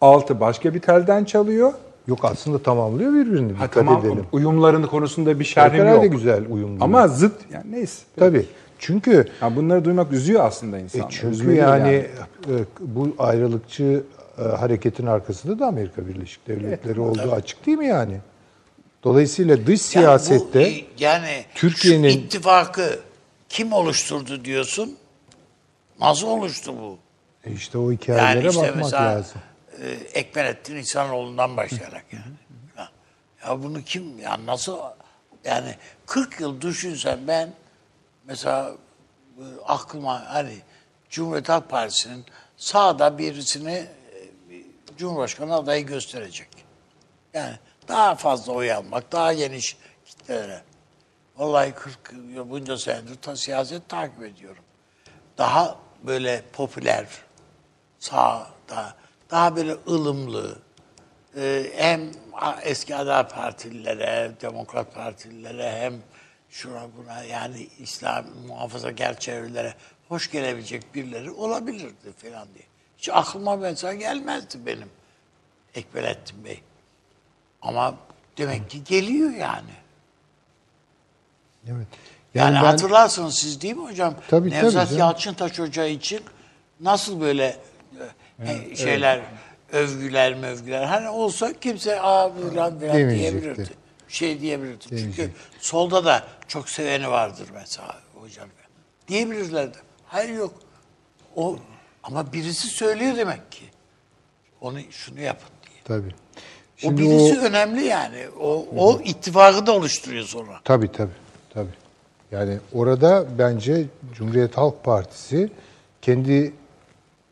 altı 0.01 0.39
başka 0.39 0.73
bir 0.73 0.79
telden 0.79 1.23
çalıyor. 1.23 1.73
Yok 2.07 2.19
aslında 2.23 2.59
tamamlıyor 2.63 3.13
birbirini. 3.13 3.53
Ha, 3.53 3.65
Dikkat 3.65 3.85
tamam 3.85 4.05
edelim. 4.05 4.25
uyumlarının 4.31 4.87
konusunda 4.87 5.39
bir 5.39 5.45
şerhim 5.45 5.87
yok. 5.87 6.11
güzel 6.11 6.43
uyumluyor. 6.49 6.81
Ama 6.81 7.07
zıt 7.07 7.33
yani 7.53 7.71
neyse. 7.71 8.03
tabii. 8.19 8.45
Çünkü 8.79 9.25
Ha, 9.39 9.55
bunları 9.55 9.85
duymak 9.85 10.11
üzüyor 10.11 10.45
aslında 10.45 10.77
E 10.77 10.81
insanları. 10.81 11.09
çünkü 11.11 11.33
Üzmeli 11.33 11.57
yani, 11.57 11.89
e, 11.89 12.53
bu 12.79 13.07
ayrılıkçı 13.19 13.83
e, 13.83 14.22
hareketin 14.37 15.05
arkasında 15.05 15.59
da 15.59 15.67
Amerika 15.67 16.07
Birleşik 16.07 16.47
Devletleri 16.47 16.99
olduğu 16.99 17.31
açık 17.31 17.65
değil 17.65 17.77
mi 17.77 17.87
yani? 17.87 18.19
Dolayısıyla 19.03 19.67
dış 19.67 19.81
siyasette 19.81 20.59
Yani, 20.61 20.85
bu, 20.97 21.01
e, 21.01 21.03
yani 21.05 21.45
Türkiye'nin- 21.55 22.09
ittifakı 22.09 22.99
kim 23.49 23.73
oluşturdu 23.73 24.45
diyorsun? 24.45 24.97
Nasıl 25.99 26.27
oluştu 26.27 26.73
bu? 26.81 26.97
e, 27.45 27.51
işte 27.51 27.77
o 27.77 27.91
hikayelere 27.91 28.29
Yani 28.39 28.47
işte 28.49 28.61
bakmak 28.61 28.75
mesela 28.83 29.03
lazım. 29.03 29.41
e, 29.81 29.89
Ekmelettin 30.19 30.75
İhsanoğlu'ndan 30.77 31.57
başlayarak 31.57 32.05
yani. 32.13 32.87
Ya, 33.47 33.63
bunu 33.63 33.81
kim 33.83 34.19
ya 34.19 34.45
nasıl 34.45 34.77
yani 35.45 35.75
40 36.05 36.39
yıl 36.39 36.61
düşünsem 36.61 37.19
ben 37.27 37.49
mesela 38.27 38.71
e, 39.37 39.43
aklıma 39.65 40.25
hani 40.33 40.53
Cumhuriyet 41.09 41.49
Halk 41.49 41.69
Partisi'nin 41.69 42.25
sağda 42.57 43.17
birisini 43.17 43.71
e, 43.71 43.85
bir 43.85 44.02
Cumhurbaşkanı 45.03 45.55
adayı 45.55 45.85
gösterecek. 45.85 46.47
Yani 47.33 47.55
daha 47.87 48.15
fazla 48.15 48.53
oy 48.53 48.71
almak, 48.71 49.11
daha 49.11 49.33
geniş 49.33 49.77
kitlelere. 50.05 50.61
Vallahi 51.37 51.71
40 51.71 52.13
yıl 52.35 52.49
bunca 52.49 52.77
senedir 52.77 53.15
ta 53.15 53.35
siyaset 53.35 53.89
takip 53.89 54.23
ediyorum. 54.23 54.63
Daha 55.37 55.77
böyle 56.03 56.43
popüler, 56.53 57.07
sağda, 57.99 58.95
daha 59.31 59.55
böyle 59.55 59.75
ılımlı, 59.87 60.59
e, 61.37 61.71
hem 61.75 62.11
eski 62.61 62.95
Adalet 62.95 63.31
Partililere, 63.31 64.31
Demokrat 64.41 64.95
Partililere 64.95 65.71
hem 65.71 65.93
şuna 66.49 66.87
buna 66.97 67.23
yani 67.23 67.67
İslam 67.79 68.25
muhafazakar 68.47 69.19
çevrelere 69.19 69.73
hoş 70.09 70.31
gelebilecek 70.31 70.95
birileri 70.95 71.31
olabilirdi 71.31 72.11
falan 72.17 72.47
diye. 72.53 72.72
Hiç 73.03 73.09
aklıma 73.09 73.55
mesela 73.55 73.93
gelmezdi 73.93 74.57
benim 74.65 74.89
Ekbelettin 75.75 76.45
Bey. 76.45 76.61
Ama 77.61 77.95
demek 78.37 78.69
ki 78.69 78.83
geliyor 78.83 79.29
yani. 79.29 79.73
Evet. 81.67 81.87
Yani, 82.33 82.55
ben- 82.55 82.61
hatırlarsınız 82.61 83.35
siz 83.35 83.61
değil 83.61 83.75
mi 83.75 83.89
hocam? 83.89 84.15
Tabii, 84.27 84.49
Nevzat 84.49 84.89
tabii. 84.89 84.99
Yalçıntaş 84.99 85.59
Hoca 85.59 85.85
için 85.85 86.21
nasıl 86.79 87.21
böyle 87.21 87.57
e, 88.45 88.75
şeyler, 88.75 89.21
övgüler 89.71 90.33
mövgüler. 90.33 90.83
Hani 90.83 91.09
olsa 91.09 91.53
kimse 91.53 92.01
aa 92.01 92.29
falan 92.29 92.79
falan 92.79 92.79
diyebilirdi. 92.79 93.69
Şey 94.07 94.41
diyebilirdi. 94.41 94.85
Çünkü 94.89 95.31
solda 95.59 96.05
da 96.05 96.23
çok 96.47 96.69
seveni 96.69 97.09
vardır 97.11 97.47
mesela 97.53 98.01
hocam. 98.19 98.47
Diyebilirlerdi. 99.07 99.77
Hayır 100.05 100.29
yok. 100.29 100.53
O 101.35 101.57
ama 102.03 102.33
birisi 102.33 102.67
söylüyor 102.67 103.17
demek 103.17 103.51
ki. 103.51 103.65
Onu 104.61 104.79
şunu 104.89 105.19
yapın 105.19 105.49
diye. 105.67 105.81
Tabii. 105.85 106.13
o 106.13 106.39
Şimdi 106.77 107.01
birisi 107.01 107.39
o, 107.39 107.43
önemli 107.43 107.83
yani. 107.83 108.25
O, 108.39 108.65
o 108.77 109.01
ittifakı 109.01 109.65
da 109.65 109.71
oluşturuyor 109.71 110.25
sonra. 110.25 110.59
tabii 110.63 110.91
tabii. 110.91 111.11
Tabii. 111.53 111.73
Yani 112.31 112.59
orada 112.73 113.25
bence 113.37 113.85
Cumhuriyet 114.13 114.57
Halk 114.57 114.83
Partisi 114.83 115.49
kendi 116.01 116.53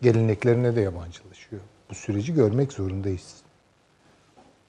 geleneklerine 0.01 0.75
de 0.75 0.81
yabancılaşıyor. 0.81 1.61
Bu 1.89 1.95
süreci 1.95 2.33
görmek 2.33 2.73
zorundayız. 2.73 3.33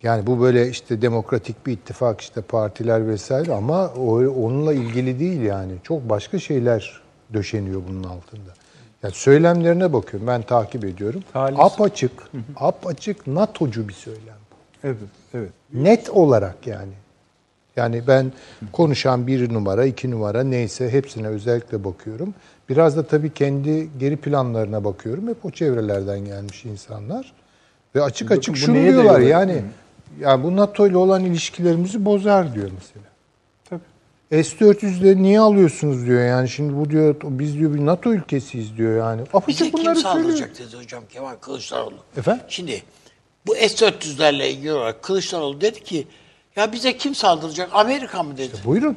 Yani 0.02 0.26
bu 0.26 0.40
böyle 0.40 0.68
işte 0.68 1.02
demokratik 1.02 1.66
bir 1.66 1.72
ittifak 1.72 2.20
işte 2.20 2.40
partiler 2.40 3.08
vesaire 3.08 3.52
ama 3.52 3.88
o, 3.88 4.18
onunla 4.18 4.72
ilgili 4.72 5.20
değil 5.20 5.40
yani. 5.40 5.72
Çok 5.82 6.08
başka 6.08 6.38
şeyler 6.38 7.02
döşeniyor 7.32 7.82
bunun 7.88 8.04
altında. 8.04 8.52
Yani 9.02 9.14
söylemlerine 9.14 9.92
bakıyorum. 9.92 10.26
Ben 10.26 10.42
takip 10.42 10.84
ediyorum. 10.84 11.22
Halis. 11.32 11.58
Apaçık, 11.60 12.12
apaçık 12.56 13.26
NATO'cu 13.26 13.88
bir 13.88 13.92
söylem 13.92 14.36
bu. 14.50 14.86
Evet, 14.88 14.96
evet. 15.34 15.50
Net 15.72 16.10
olarak 16.10 16.66
yani. 16.66 16.92
Yani 17.76 18.02
ben 18.06 18.32
konuşan 18.72 19.26
bir 19.26 19.54
numara, 19.54 19.84
iki 19.84 20.10
numara 20.10 20.42
neyse 20.42 20.90
hepsine 20.90 21.26
özellikle 21.26 21.84
bakıyorum. 21.84 22.34
Biraz 22.68 22.96
da 22.96 23.06
tabii 23.06 23.34
kendi 23.34 23.88
geri 23.98 24.16
planlarına 24.16 24.84
bakıyorum. 24.84 25.28
Hep 25.28 25.44
o 25.44 25.50
çevrelerden 25.50 26.24
gelmiş 26.24 26.64
insanlar. 26.64 27.32
Ve 27.94 28.02
açık 28.02 28.30
Bakın 28.30 28.40
açık 28.40 28.54
bu 28.54 28.58
şunu 28.58 28.74
diyorlar 28.74 29.20
yani. 29.20 29.62
Yani 30.20 30.44
bu 30.44 30.56
NATO 30.56 30.86
ile 30.86 30.96
olan 30.96 31.24
ilişkilerimizi 31.24 32.04
bozar 32.04 32.54
diyor 32.54 32.70
mesela. 32.74 33.11
Tabii. 34.32 34.44
S-400'leri 34.44 35.22
niye 35.22 35.40
alıyorsunuz 35.40 36.06
diyor 36.06 36.26
yani 36.26 36.48
şimdi 36.48 36.76
bu 36.76 36.90
diyor 36.90 37.16
biz 37.24 37.54
diyor 37.59 37.74
bir 37.74 37.86
NATO 37.86 38.12
ülkesiyiz 38.12 38.76
diyor 38.76 38.98
yani. 38.98 39.20
Bize 39.20 39.30
Apaçık 39.38 39.59
kim 39.59 39.72
bunları 39.72 39.96
söylüyor. 39.96 40.22
saldıracak 40.24 40.59
dedi 40.59 40.76
hocam 40.76 41.04
Kemal 41.09 41.34
Kılıçdaroğlu. 41.34 41.94
Efendim? 42.16 42.42
Şimdi 42.48 42.82
bu 43.46 43.54
S-400'lerle 43.54 44.46
ilgili 44.48 44.72
olarak 44.72 45.02
Kılıçdaroğlu 45.02 45.60
dedi 45.60 45.84
ki 45.84 46.06
ya 46.56 46.72
bize 46.72 46.96
kim 46.96 47.14
saldıracak? 47.14 47.70
Amerika 47.72 48.22
mı 48.22 48.36
dedi. 48.36 48.56
Buyurun. 48.64 48.96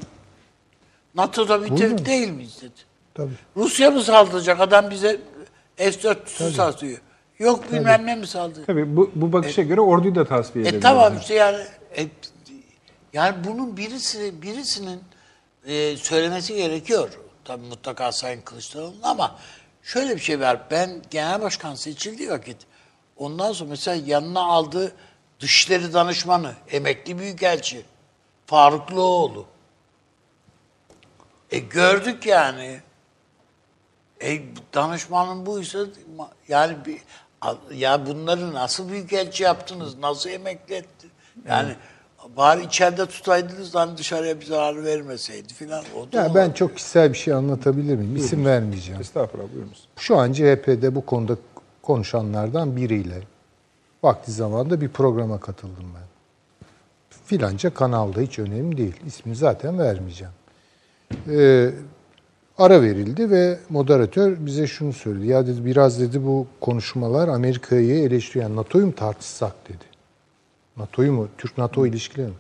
NATO'da 1.16 1.58
müttefik 1.58 1.82
Buyurun. 1.82 2.06
değil 2.06 2.30
miyiz 2.30 2.58
dedi. 2.62 2.72
Tabii. 3.14 3.32
Rusya 3.58 3.92
mı 3.92 4.04
saldıracak? 4.04 4.60
Adam 4.60 4.90
bize 4.92 5.18
S-400'ü 5.78 6.52
saldırıyor. 6.52 6.98
Yok 7.40 7.72
bilmem 7.72 8.06
ne 8.06 8.16
mi 8.16 8.28
saldırıyor? 8.28 8.66
Tabii 8.68 8.98
bu, 8.98 9.12
bu 9.16 9.34
bakışa 9.34 9.62
göre 9.62 9.82
orduyu 9.82 10.16
da 10.16 10.26
tasfiye 10.26 10.66
E 10.66 10.68
edebiliriz. 10.68 10.84
tamam 10.84 11.14
işte 11.22 11.34
yani 11.34 11.58
e, 11.98 12.08
yani 13.14 13.36
bunun 13.48 13.78
birisi 13.78 14.42
birisinin 14.42 15.00
e, 15.66 15.98
söylemesi 15.98 16.56
gerekiyor. 16.56 17.20
Tabii 17.46 17.66
mutlaka 17.66 18.12
Sayın 18.12 18.42
Kılıçdaroğlu'nun 18.42 19.02
ama 19.04 19.36
şöyle 19.84 20.16
bir 20.16 20.22
şey 20.22 20.40
var. 20.40 20.60
Ben 20.72 21.02
genel 21.12 21.42
başkan 21.42 21.76
seçildiği 21.76 22.30
vakit 22.30 22.58
ondan 23.18 23.52
sonra 23.52 23.70
mesela 23.70 24.04
yanına 24.06 24.42
aldığı 24.42 24.92
dışişleri 25.40 25.94
danışmanı, 25.94 26.54
emekli 26.72 27.20
büyükelçi 27.20 27.86
Faruk 28.46 28.92
Loğlu. 28.92 29.46
E 31.52 31.60
gördük 31.60 32.26
yani. 32.26 32.82
E 34.22 34.42
danışmanın 34.74 35.46
buysa 35.46 35.80
yani 36.48 36.78
bir 36.86 37.02
ya 37.74 38.06
bunları 38.06 38.54
nasıl 38.54 38.90
büyükelçi 38.90 39.44
yaptınız? 39.44 39.98
Nasıl 39.98 40.30
emekli 40.30 40.76
etti? 40.76 41.08
Yani 41.48 41.76
Bari 42.38 42.64
içeride 42.66 43.06
tutaydınız 43.06 43.76
lan 43.76 43.98
dışarıya 43.98 44.40
bir 44.40 44.46
zarar 44.46 44.84
vermeseydi 44.84 45.54
filan. 45.54 45.84
O 46.00 46.12
da 46.12 46.18
Ya 46.18 46.36
ben 46.36 46.52
çok 46.52 46.76
kişisel 46.76 47.14
bir 47.14 47.18
şey 47.18 47.34
anlatabilir 47.34 47.96
miyim? 47.96 48.16
İsim 48.16 48.46
vermeyeceğim. 48.46 49.02
Estağfurullah 49.02 49.48
buyurunuz. 49.54 49.88
Şu 49.98 50.18
an 50.18 50.34
CHP'de 50.34 50.96
bu 50.96 51.06
konuda 51.06 51.38
konuşanlardan 51.82 52.76
biriyle 52.76 53.22
vakti 54.04 54.32
zamanında 54.32 54.82
bir 54.82 54.90
programa 54.90 55.40
katıldım 55.40 55.86
ben. 55.96 56.04
Filanca 57.26 57.74
kanalda 57.74 58.22
hiç 58.22 58.40
önemli 58.40 58.78
değil. 58.78 58.96
İsmini 59.06 59.36
zaten 59.36 59.80
vermeyeceğim. 59.80 60.34
Ee, 61.30 61.70
ara 62.58 62.82
verildi 62.82 63.30
ve 63.30 63.60
moderatör 63.70 64.46
bize 64.46 64.68
şunu 64.68 64.94
söyledi. 64.94 65.28
Ya 65.28 65.48
dedi 65.48 65.66
biraz 65.66 66.00
dedi 66.00 66.26
bu 66.26 66.48
konuşmalar 66.62 67.28
Amerika'yı 67.28 68.04
eleştiriyor. 68.04 68.56
NATO'yu 68.56 68.86
mu 68.86 68.96
tartışsak 68.96 69.54
dedi. 69.70 69.95
NATO'yu 70.78 71.12
mu? 71.12 71.28
Türk-NATO 71.38 71.86
ilişkileri 71.86 72.28
mi? 72.28 72.36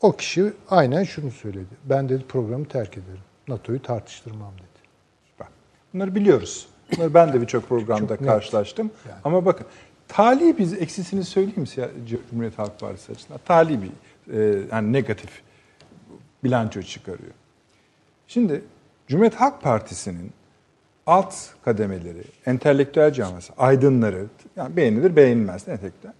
O 0.00 0.12
kişi 0.12 0.52
aynen 0.70 1.04
şunu 1.04 1.30
söyledi. 1.30 1.66
Ben 1.84 2.08
dedi 2.08 2.24
programı 2.28 2.64
terk 2.68 2.92
ederim. 2.92 3.20
NATO'yu 3.48 3.82
tartıştırmam 3.82 4.52
dedi. 4.54 4.88
Süper. 5.30 5.46
Bunları 5.94 6.14
biliyoruz. 6.14 6.68
Bunları 6.92 7.14
ben 7.14 7.32
de 7.32 7.40
birçok 7.40 7.68
programda 7.68 8.16
Çok 8.16 8.26
karşılaştım. 8.26 8.90
Ama 9.24 9.44
bakın 9.44 9.66
tali 10.08 10.58
biz 10.58 10.72
eksisini 10.72 11.24
söyleyeyim 11.24 11.66
Cumhuriyet 12.06 12.58
Halk 12.58 12.80
Partisi 12.80 13.12
açısından? 13.12 13.40
Tali 13.44 13.82
bir 13.82 13.90
e, 14.32 14.66
yani 14.72 14.92
negatif 14.92 15.42
bilanço 16.44 16.82
çıkarıyor. 16.82 17.32
Şimdi 18.28 18.64
Cumhuriyet 19.08 19.34
Halk 19.34 19.62
Partisi'nin 19.62 20.32
alt 21.06 21.34
kademeleri, 21.64 22.22
entelektüel 22.46 23.12
camiası, 23.12 23.52
aydınları, 23.58 24.26
yani 24.56 24.76
beğenilir 24.76 25.16
beğenilmez 25.16 25.68
entelektuel. 25.68 26.12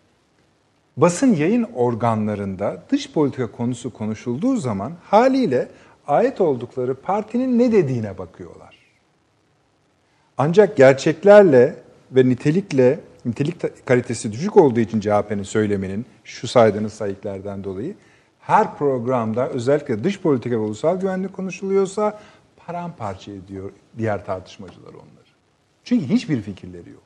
Basın 0.97 1.35
yayın 1.35 1.62
organlarında 1.74 2.82
dış 2.90 3.12
politika 3.12 3.52
konusu 3.52 3.93
konuşulduğu 3.93 4.56
zaman 4.56 4.93
haliyle 5.02 5.68
ait 6.06 6.40
oldukları 6.40 6.94
partinin 6.94 7.59
ne 7.59 7.73
dediğine 7.73 8.18
bakıyorlar. 8.18 8.77
Ancak 10.39 10.77
gerçeklerle 10.77 11.77
ve 12.12 12.28
nitelikle, 12.28 13.01
nitelik 13.24 13.86
kalitesi 13.86 14.32
düşük 14.32 14.56
olduğu 14.56 14.81
için 14.81 15.01
CHP'nin 15.01 15.43
söyleminin 15.43 16.06
şu 16.24 16.48
saydığınız 16.48 16.93
sayıklardan 16.93 17.64
dolayı 17.64 17.94
her 18.40 18.77
programda 18.78 19.48
özellikle 19.48 20.05
dış 20.05 20.20
politika 20.20 20.55
ve 20.55 20.60
ulusal 20.60 21.01
güvenlik 21.01 21.32
konuşuluyorsa 21.32 22.20
paramparça 22.66 23.32
ediyor 23.32 23.70
diğer 23.98 24.27
tartışmacılar 24.27 24.94
onları. 24.94 25.27
Çünkü 25.85 26.06
hiçbir 26.06 26.43
fikirleri 26.43 26.90
yok. 26.90 27.05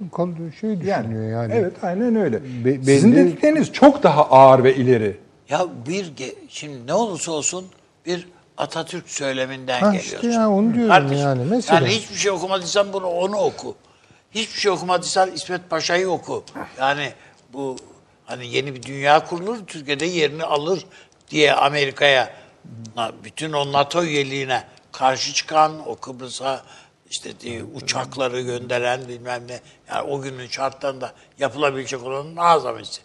Çünkü 0.00 0.10
konu 0.10 0.34
şey 0.60 0.80
düşünüyor 0.80 1.30
yani. 1.30 1.52
Evet 1.54 1.72
aynen 1.82 2.16
öyle. 2.16 2.42
Be- 2.64 2.84
Sizin 2.84 3.12
belli- 3.12 3.16
dedikleriniz 3.16 3.72
çok 3.72 4.02
daha 4.02 4.24
ağır 4.30 4.64
ve 4.64 4.74
ileri. 4.76 5.16
Ya 5.48 5.66
bir 5.88 6.12
şimdi 6.48 6.86
ne 6.86 6.94
olursa 6.94 7.32
olsun 7.32 7.66
bir 8.06 8.28
Atatürk 8.56 9.08
söyleminden 9.10 9.80
Ha 9.80 9.86
geliyorsun. 9.86 10.16
işte 10.28 10.40
ya 10.40 10.50
onu 10.50 10.74
diyorum 10.74 11.12
yani. 11.12 11.44
Mesela. 11.50 11.80
Yani 11.80 11.88
hiçbir 11.94 12.16
şey 12.16 12.30
okumadıysan 12.30 12.92
bunu 12.92 13.06
onu 13.06 13.36
oku. 13.36 13.74
Hiçbir 14.30 14.60
şey 14.60 14.70
okumadıysan 14.72 15.32
İsmet 15.32 15.70
Paşa'yı 15.70 16.10
oku. 16.10 16.44
Yani 16.78 17.12
bu 17.52 17.76
hani 18.24 18.46
yeni 18.46 18.74
bir 18.74 18.82
dünya 18.82 19.24
kurulur, 19.24 19.58
Türkiye'de 19.66 20.06
yerini 20.06 20.44
alır 20.44 20.84
diye 21.30 21.52
Amerika'ya 21.54 22.30
bütün 23.24 23.52
o 23.52 23.72
NATO 23.72 24.02
üyeliğine 24.04 24.64
karşı 24.92 25.32
çıkan, 25.32 25.72
o 25.88 25.94
Kıbrıs'a 25.96 26.62
işte 27.10 27.40
diye 27.40 27.64
uçakları 27.64 28.40
gönderen 28.40 29.08
bilmem 29.08 29.42
ne. 29.48 29.60
Yani 29.88 30.10
o 30.10 30.20
günün 30.20 30.46
şartlarında 30.46 31.12
yapılabilecek 31.38 32.02
olanın 32.02 32.36
azamesi. 32.36 33.00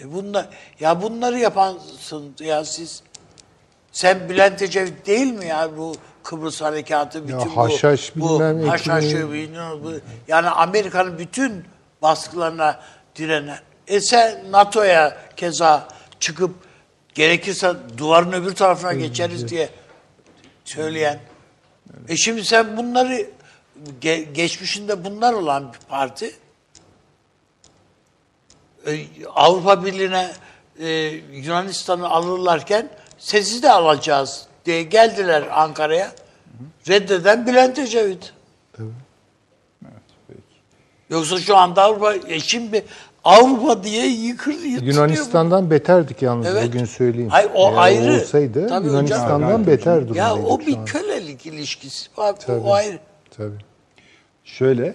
E 0.00 0.12
bunda, 0.12 0.50
ya 0.80 1.02
bunları 1.02 1.38
yapansın 1.38 2.34
ya 2.40 2.64
siz 2.64 3.02
sen 3.92 4.28
Bülent 4.28 4.62
Ecevit 4.62 5.06
değil 5.06 5.32
mi 5.32 5.46
ya 5.46 5.70
bu 5.76 5.94
Kıbrıs 6.22 6.60
harekatı 6.62 7.22
bütün 7.28 7.38
bu, 7.38 7.56
haşhaş 7.56 8.12
bu 8.16 8.40
bilmem, 8.40 8.68
haşhaşı 8.68 9.06
ekmeği- 9.06 9.32
bilmem 9.32 9.84
bu- 9.84 10.00
yani 10.28 10.48
Amerika'nın 10.48 11.18
bütün 11.18 11.64
baskılarına 12.02 12.80
direnen 13.16 13.58
e 13.88 14.00
sen 14.00 14.52
NATO'ya 14.52 15.18
keza 15.36 15.88
çıkıp 16.20 16.54
gerekirse 17.14 17.72
duvarın 17.98 18.32
öbür 18.32 18.54
tarafına 18.54 18.92
geçeriz 18.92 19.48
diye 19.48 19.68
söyleyen. 20.64 21.20
E 22.08 22.16
şimdi 22.16 22.44
sen 22.44 22.76
bunları 22.76 23.26
ge- 24.02 24.32
geçmişinde 24.32 25.04
bunlar 25.04 25.32
olan 25.32 25.72
bir 25.72 25.78
parti 25.88 26.34
e, 28.86 28.92
Avrupa 29.34 29.84
Birliği'ne 29.84 30.30
e, 30.78 30.88
Yunanistan'ı 31.32 32.08
alırlarken 32.10 32.88
sizi 33.18 33.62
de 33.62 33.72
alacağız 33.72 34.46
diye 34.66 34.82
geldiler 34.82 35.44
Ankara'ya. 35.52 36.12
Reddeden 36.88 37.46
Bülent 37.46 37.78
Ecevit. 37.78 38.32
Peki. 40.28 40.40
Yoksa 41.10 41.38
şu 41.38 41.56
anda 41.56 41.82
Avrupa, 41.82 42.14
e 42.14 42.40
şimdi 42.40 42.84
Avrupa 43.24 43.84
diye 43.84 44.06
yıkır. 44.06 44.54
Yunanistan'dan 44.82 45.70
beterdik 45.70 46.22
yalnız 46.22 46.46
Evet. 46.46 46.64
bugün 46.66 46.84
söyleyeyim. 46.84 47.30
Hayır, 47.30 47.50
o 47.54 47.68
Eğer 47.70 47.76
ayrı. 47.76 48.20
olsaydı 48.20 48.68
Tabii 48.68 48.88
hocam. 48.88 49.06
Yunanistan'dan 49.06 49.50
Tabii, 49.52 49.66
beter 49.66 50.08
bu. 50.08 50.14
Ya 50.14 50.30
durumdaydık 50.30 50.50
o 50.50 50.66
bir 50.66 50.86
kölelik 50.86 51.46
ilişkisi. 51.46 52.08
Var, 52.16 52.40
Tabii. 52.40 52.58
O 52.60 52.72
ayrı. 52.72 52.98
Tabii. 53.36 53.58
Şöyle, 54.58 54.94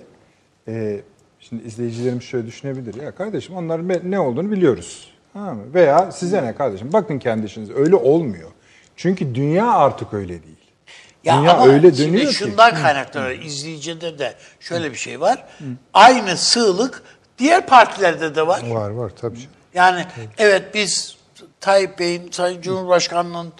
e, 0.68 1.02
şimdi 1.40 1.64
izleyicilerimiz 1.64 2.24
şöyle 2.24 2.48
düşünebilir. 2.48 3.02
Ya 3.02 3.16
kardeşim 3.16 3.56
onların 3.56 4.12
ne 4.12 4.20
olduğunu 4.20 4.52
biliyoruz. 4.52 5.12
Tamam 5.34 5.58
mı? 5.58 5.74
Veya 5.74 6.12
size 6.12 6.44
ne 6.44 6.56
kardeşim? 6.56 6.94
Bakın 6.94 7.20
kendi 7.20 7.46
işinize. 7.46 7.74
Öyle 7.74 7.96
olmuyor. 7.96 8.50
Çünkü 8.96 9.36
dünya 9.36 9.72
artık 9.72 10.14
öyle 10.14 10.44
değil. 10.44 10.58
Ya 11.24 11.38
dünya 11.38 11.54
ama 11.54 11.74
öyle 11.74 11.96
şimdi 11.96 12.10
dönüyor 12.10 12.32
ki. 12.32 12.34
şundan 12.34 12.76
kaynaklanıyor. 12.76 13.40
İzleyicide 13.40 14.20
de 14.20 14.36
şöyle 14.60 14.92
bir 14.92 14.98
şey 14.98 15.22
var. 15.22 15.46
Aynı 15.94 16.38
sığlık 16.38 17.04
diğer 17.38 17.68
partilerde 17.68 18.36
de 18.36 18.48
var. 18.48 18.70
Var 18.70 18.90
var 18.90 19.12
tabii. 19.22 19.40
Yani 19.74 20.06
evet 20.38 20.74
biz 20.74 21.18
Tayyip 21.60 22.00
Bey'in, 22.00 22.32
Sayın 22.32 22.62
Cumhurbaşkanı'nın 22.62 23.54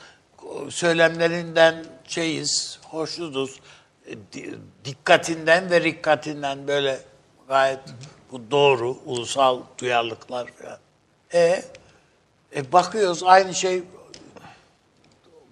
söylemlerinden 0.70 1.76
şeyiz, 2.08 2.80
hoşnutuz. 2.84 3.60
Di- 4.34 4.60
Dikkatinden 4.86 5.70
ve 5.72 5.82
rikkatinden 5.82 6.68
böyle 6.68 7.00
gayet 7.48 7.80
bu 8.32 8.52
doğru, 8.52 8.98
ulusal 9.06 9.62
duyarlılıklar 9.78 10.48
falan. 10.48 10.78
E, 11.34 11.64
e 12.56 12.72
bakıyoruz 12.72 13.24
aynı 13.24 13.56
şey 13.56 13.84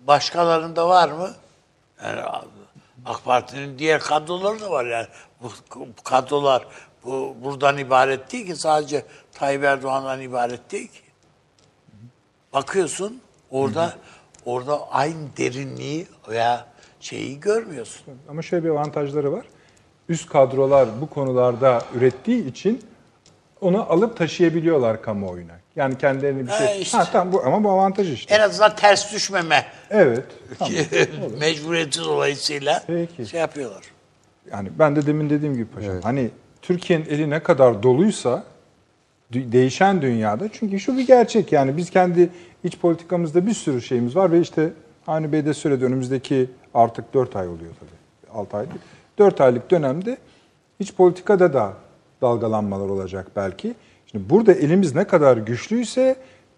başkalarında 0.08 0.90
var 0.90 1.10
mı? 1.10 1.34
Yani 2.04 2.22
AK 3.06 3.26
Parti'nin 3.26 3.80
diğer 3.80 4.02
kadroları 4.02 4.62
da 4.62 4.72
var 4.72 4.86
yani. 4.86 5.08
Bu 5.42 5.52
bu 5.76 6.04
kadrolar 6.04 6.68
bu 7.04 7.36
buradan 7.44 7.78
ibaret 7.78 8.32
değil 8.32 8.46
ki 8.46 8.56
sadece 8.56 9.06
Tayyip 9.34 9.64
Erdoğan'dan 9.64 10.22
ibaret 10.22 10.72
değil 10.72 10.88
ki. 10.88 11.02
Bakıyorsun 12.54 13.22
orada 13.52 13.98
orada 14.46 14.92
aynı 14.92 15.38
derinliği 15.38 16.08
veya 16.28 16.73
şeyi 17.04 17.40
görmüyorsun. 17.40 18.04
Ama 18.30 18.42
şöyle 18.42 18.64
bir 18.64 18.70
avantajları 18.70 19.32
var. 19.32 19.46
Üst 20.10 20.30
kadrolar 20.30 20.90
bu 21.02 21.10
konularda 21.10 21.82
ürettiği 21.96 22.48
için 22.48 22.82
onu 23.62 23.92
alıp 23.92 24.18
taşıyabiliyorlar 24.18 25.02
kamuoyuna. 25.02 25.54
Yani 25.76 25.98
kendilerini 25.98 26.42
bir 26.44 26.52
Ha, 26.52 26.68
şey... 26.68 26.82
işte. 26.82 26.98
Ha, 26.98 27.10
tamam 27.12 27.34
bu 27.34 27.44
ama 27.46 27.64
bu 27.64 27.70
avantaj 27.70 28.14
işte. 28.14 28.36
En 28.36 28.40
azından 28.40 28.76
ters 28.76 29.14
düşmeme 29.14 29.66
Evet. 29.90 30.24
Tamam. 30.60 30.74
mecburiyeti 31.40 32.00
dolayısıyla 32.00 32.84
Peki. 32.88 33.26
şey 33.26 33.40
yapıyorlar. 33.40 33.84
Yani 34.52 34.70
ben 34.80 34.96
de 34.96 35.06
demin 35.06 35.30
dediğim 35.30 35.54
gibi 35.54 35.66
paşam. 35.66 36.02
Hani 36.02 36.30
Türkiye'nin 36.62 37.06
eli 37.06 37.30
ne 37.30 37.40
kadar 37.40 37.84
doluysa 37.84 38.44
değişen 39.34 40.02
dünyada 40.02 40.50
çünkü 40.52 40.80
şu 40.80 40.98
bir 40.98 41.08
gerçek 41.08 41.52
yani 41.52 41.78
biz 41.78 41.90
kendi 41.90 42.30
iç 42.64 42.78
politikamızda 42.78 43.48
bir 43.48 43.54
sürü 43.54 43.82
şeyimiz 43.82 44.16
var 44.16 44.32
ve 44.32 44.40
işte 44.40 44.70
Avni 45.08 45.32
Bey 45.32 45.46
de 45.46 45.54
söyledi 45.54 45.86
önümüzdeki 45.86 46.50
artık 46.74 47.14
4 47.14 47.36
ay 47.36 47.48
oluyor 47.48 47.72
tabii. 47.80 48.38
6 48.40 48.58
ay 48.58 48.66
değil. 48.66 48.82
4 49.18 49.42
aylık 49.42 49.72
dönemde 49.72 50.18
iç 50.80 50.96
politikada 50.96 51.54
da 51.54 51.74
dalgalanmalar 52.22 52.90
olacak 52.90 53.28
belki. 53.36 53.76
Şimdi 54.06 54.30
burada 54.30 54.54
elimiz 54.54 54.96
ne 54.96 55.08
kadar 55.08 55.38
güçlüyse 55.38 56.16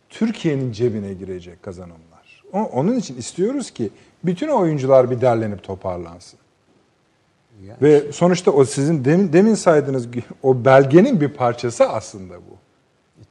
Türkiye'nin 0.10 0.72
cebine 0.72 1.14
girecek 1.14 1.64
kazanımlar. 1.64 2.44
Onun 2.54 2.96
için 2.96 3.18
istiyoruz 3.18 3.72
ki 3.72 3.90
bütün 4.24 4.48
oyuncular 4.48 5.12
bir 5.12 5.22
derlenip 5.22 5.64
toparlansın. 5.64 6.40
Ve 7.82 8.12
sonuçta 8.12 8.52
o 8.52 8.66
sizin 8.66 9.06
demin, 9.06 9.34
demin 9.34 9.56
saydığınız 9.56 10.08
o 10.44 10.66
belgenin 10.66 11.22
bir 11.22 11.30
parçası 11.30 11.90
aslında 11.90 12.36
bu. 12.36 12.65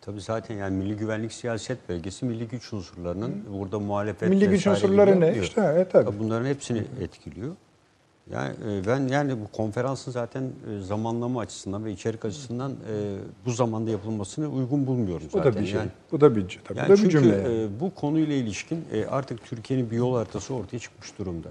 Tabii 0.04 0.20
zaten 0.20 0.54
yani 0.54 0.76
milli 0.76 0.96
güvenlik 0.96 1.32
siyaset 1.32 1.88
belgesi 1.88 2.24
milli 2.24 2.48
güç 2.48 2.72
unsurlarının 2.72 3.44
burada 3.58 3.78
muhalefet 3.78 4.28
Milli 4.28 4.48
güç 4.48 4.66
unsurları 4.66 5.20
ne? 5.20 5.26
yapıyor. 5.26 5.44
İşte, 5.44 5.60
evet, 5.74 5.92
tabii. 5.92 6.18
Bunların 6.18 6.46
hepsini 6.46 6.82
etkiliyor. 7.00 7.56
Yani 8.32 8.54
e, 8.70 8.86
ben 8.86 9.08
yani 9.08 9.32
bu 9.40 9.56
konferansın 9.56 10.12
zaten 10.12 10.42
e, 10.42 10.80
zamanlama 10.80 11.40
açısından 11.40 11.84
ve 11.84 11.92
içerik 11.92 12.24
açısından 12.24 12.72
e, 12.72 13.16
bu 13.46 13.50
zamanda 13.50 13.90
yapılmasını 13.90 14.48
uygun 14.48 14.86
bulmuyorum 14.86 15.26
Bu 15.32 15.38
zaten. 15.38 15.54
da 15.54 15.60
bir 15.60 15.66
şey. 15.66 15.78
Yani, 15.78 15.90
Bu 16.12 16.20
da 16.20 16.36
bir, 16.36 16.60
tabii, 16.64 16.78
yani 16.78 16.88
bu 16.88 16.92
da 16.92 16.96
bir 16.96 17.00
çünkü 17.02 17.10
cümle. 17.10 17.36
yani. 17.36 17.62
e, 17.62 17.80
bu 17.80 17.94
konuyla 17.94 18.34
ilişkin 18.34 18.84
artık 19.10 19.44
Türkiye'nin 19.44 19.90
bir 19.90 19.96
yol 19.96 20.16
haritası 20.16 20.54
ortaya 20.54 20.78
çıkmış 20.78 21.18
durumda. 21.18 21.48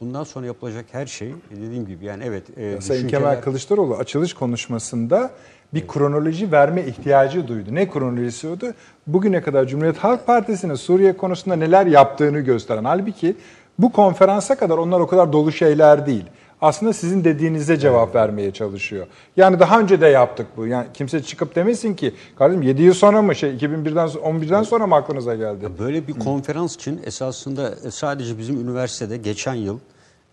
Bundan 0.00 0.24
sonra 0.24 0.46
yapılacak 0.46 0.86
her 0.92 1.06
şey 1.06 1.34
dediğim 1.50 1.86
gibi 1.86 2.04
yani 2.04 2.24
evet 2.26 2.58
e, 2.58 2.80
Sayın 2.80 3.08
Kemal 3.08 3.40
Kılıçdaroğlu 3.40 3.96
açılış 3.96 4.34
konuşmasında 4.34 5.30
bir 5.74 5.86
kronoloji 5.88 6.52
verme 6.52 6.82
ihtiyacı 6.86 7.48
duydu. 7.48 7.68
Ne 7.72 7.88
kronolojisi 7.88 8.48
oydu? 8.48 8.74
Bugüne 9.06 9.42
kadar 9.42 9.66
Cumhuriyet 9.66 9.98
Halk 9.98 10.26
Partisi'nin 10.26 10.74
Suriye 10.74 11.16
konusunda 11.16 11.56
neler 11.56 11.86
yaptığını 11.86 12.40
gösteren. 12.40 12.84
Halbuki 12.84 13.36
bu 13.78 13.92
konferansa 13.92 14.54
kadar 14.54 14.78
onlar 14.78 15.00
o 15.00 15.06
kadar 15.06 15.32
dolu 15.32 15.52
şeyler 15.52 16.06
değil. 16.06 16.24
Aslında 16.60 16.92
sizin 16.92 17.24
dediğinize 17.24 17.76
cevap 17.76 18.14
vermeye 18.14 18.50
çalışıyor. 18.52 19.06
Yani 19.36 19.60
daha 19.60 19.80
önce 19.80 20.00
de 20.00 20.06
yaptık 20.06 20.46
bu. 20.56 20.66
Yani 20.66 20.86
kimse 20.94 21.22
çıkıp 21.22 21.56
demesin 21.56 21.94
ki 21.94 22.14
kardeşim 22.38 22.62
7 22.62 22.82
yıl 22.82 22.94
sonra 22.94 23.22
mı 23.22 23.34
şey 23.34 23.50
2001'den 23.50 24.06
so- 24.06 24.20
11'den 24.20 24.62
sonra 24.62 24.86
mı 24.86 24.94
aklınıza 24.94 25.34
geldi? 25.34 25.68
Böyle 25.78 26.08
bir 26.08 26.12
konferans 26.12 26.74
için 26.74 27.00
esasında 27.04 27.74
e, 27.86 27.90
sadece 27.90 28.38
bizim 28.38 28.60
üniversitede 28.60 29.16
geçen 29.16 29.54
yıl 29.54 29.78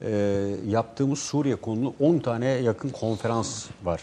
e, 0.01 0.11
yaptığımız 0.68 1.19
Suriye 1.19 1.55
konulu 1.55 1.93
10 1.99 2.19
tane 2.19 2.47
yakın 2.47 2.89
konferans 2.89 3.65
var. 3.84 4.01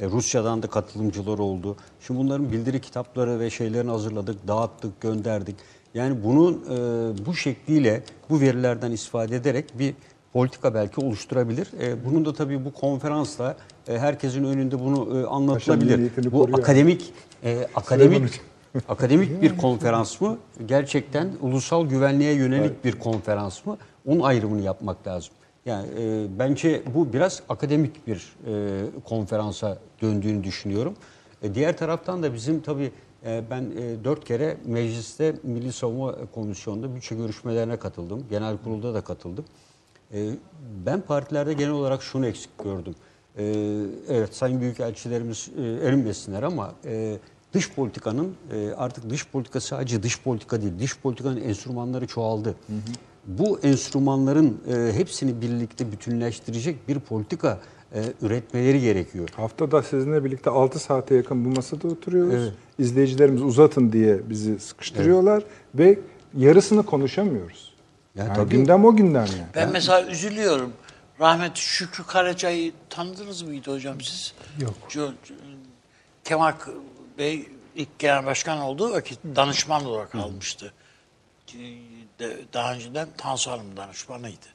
E, 0.00 0.06
Rusya'dan 0.06 0.62
da 0.62 0.66
katılımcılar 0.66 1.38
oldu. 1.38 1.76
Şimdi 2.00 2.20
bunların 2.20 2.52
bildiri 2.52 2.80
kitapları 2.80 3.40
ve 3.40 3.50
şeylerini 3.50 3.90
hazırladık, 3.90 4.48
dağıttık, 4.48 5.00
gönderdik. 5.00 5.56
Yani 5.94 6.24
bunun 6.24 6.52
e, 6.54 7.26
bu 7.26 7.34
şekliyle 7.34 8.02
bu 8.30 8.40
verilerden 8.40 8.92
istifade 8.92 9.36
ederek 9.36 9.78
bir 9.78 9.94
politika 10.32 10.74
belki 10.74 11.00
oluşturabilir. 11.00 11.68
E, 11.80 12.04
bunun 12.04 12.24
da 12.24 12.34
tabii 12.34 12.64
bu 12.64 12.72
konferansla 12.72 13.56
e, 13.88 13.98
herkesin 13.98 14.44
önünde 14.44 14.80
bunu 14.80 15.20
e, 15.20 15.26
anlatılabilir. 15.26 16.10
Bu 16.32 16.38
koruyor. 16.38 16.58
akademik 16.58 17.12
e, 17.44 17.66
akademik 17.74 18.40
Akademik 18.88 19.42
bir 19.42 19.56
konferans 19.56 20.20
mı? 20.20 20.38
Gerçekten 20.66 21.30
ulusal 21.40 21.86
güvenliğe 21.86 22.32
yönelik 22.32 22.84
bir 22.84 22.98
konferans 22.98 23.66
mı? 23.66 23.76
Onun 24.06 24.20
ayrımını 24.20 24.62
yapmak 24.62 25.06
lazım. 25.06 25.34
Yani 25.68 25.88
e, 25.98 26.26
bence 26.38 26.82
bu 26.94 27.12
biraz 27.12 27.42
akademik 27.48 28.06
bir 28.06 28.32
e, 28.46 28.84
konferansa 29.04 29.78
döndüğünü 30.02 30.44
düşünüyorum. 30.44 30.94
E, 31.42 31.54
diğer 31.54 31.76
taraftan 31.76 32.22
da 32.22 32.34
bizim 32.34 32.60
tabii 32.60 32.92
e, 33.26 33.42
ben 33.50 33.62
e, 33.62 34.04
dört 34.04 34.24
kere 34.24 34.56
mecliste 34.66 35.34
Milli 35.42 35.72
Savunma 35.72 36.14
Komisyonu'nda 36.34 36.94
bütçe 36.94 37.14
görüşmelerine 37.14 37.76
katıldım. 37.76 38.26
Genel 38.30 38.56
kurulda 38.64 38.94
da 38.94 39.00
katıldım. 39.00 39.44
E, 40.14 40.30
ben 40.86 41.00
partilerde 41.00 41.52
genel 41.52 41.72
olarak 41.72 42.02
şunu 42.02 42.26
eksik 42.26 42.58
gördüm. 42.64 42.94
E, 43.38 43.44
evet 44.08 44.34
Sayın 44.34 44.60
Büyükelçilerimiz 44.60 45.50
e, 45.58 45.62
erinmesinler 45.62 46.42
ama 46.42 46.72
e, 46.84 47.18
dış 47.52 47.74
politikanın 47.74 48.34
e, 48.52 48.70
artık 48.76 49.10
dış 49.10 49.28
politika 49.28 49.60
sadece 49.60 50.02
dış 50.02 50.22
politika 50.22 50.62
değil, 50.62 50.72
dış 50.80 50.98
politikanın 50.98 51.40
enstrümanları 51.40 52.06
çoğaldı. 52.06 52.54
Bu 53.28 53.60
enstrümanların 53.62 54.60
e, 54.74 54.92
hepsini 54.92 55.40
birlikte 55.40 55.92
bütünleştirecek 55.92 56.88
bir 56.88 56.98
politika 56.98 57.58
e, 57.94 58.02
üretmeleri 58.22 58.80
gerekiyor. 58.80 59.28
Haftada 59.36 59.82
sizinle 59.82 60.24
birlikte 60.24 60.50
6 60.50 60.78
saate 60.78 61.14
yakın 61.14 61.44
bu 61.44 61.48
masada 61.48 61.88
oturuyoruz. 61.88 62.52
İzleyicilerimiz 62.78 63.42
uzatın 63.42 63.92
diye 63.92 64.30
bizi 64.30 64.58
sıkıştırıyorlar 64.58 65.42
ve 65.74 65.98
yarısını 66.36 66.82
konuşamıyoruz. 66.82 67.74
Ya 68.14 68.24
Yani 68.24 68.36
tabii. 68.36 68.50
gündem 68.50 68.84
o 68.84 68.96
gündem 68.96 69.26
yani. 69.26 69.48
Ben 69.54 69.72
mesela 69.72 70.10
üzülüyorum. 70.10 70.72
Rahmetli 71.20 71.60
Şükrü 71.60 72.04
Karaca'yı 72.04 72.72
tanıdınız 72.90 73.42
mıydı 73.42 73.72
hocam 73.72 74.00
siz? 74.00 74.32
Yok. 74.60 74.74
Kemal 76.24 76.52
Bey 77.18 77.48
ilk 77.76 77.98
genel 77.98 78.26
başkan 78.26 78.58
olduğu 78.58 78.92
vakit 78.92 79.18
danışman 79.36 79.84
olarak 79.84 80.14
almıştı. 80.14 80.72
Daha 82.52 82.74
önceden 82.74 83.08
Tansu 83.16 83.50
Hanım 83.50 83.76
danışmanıydı. 83.76 84.46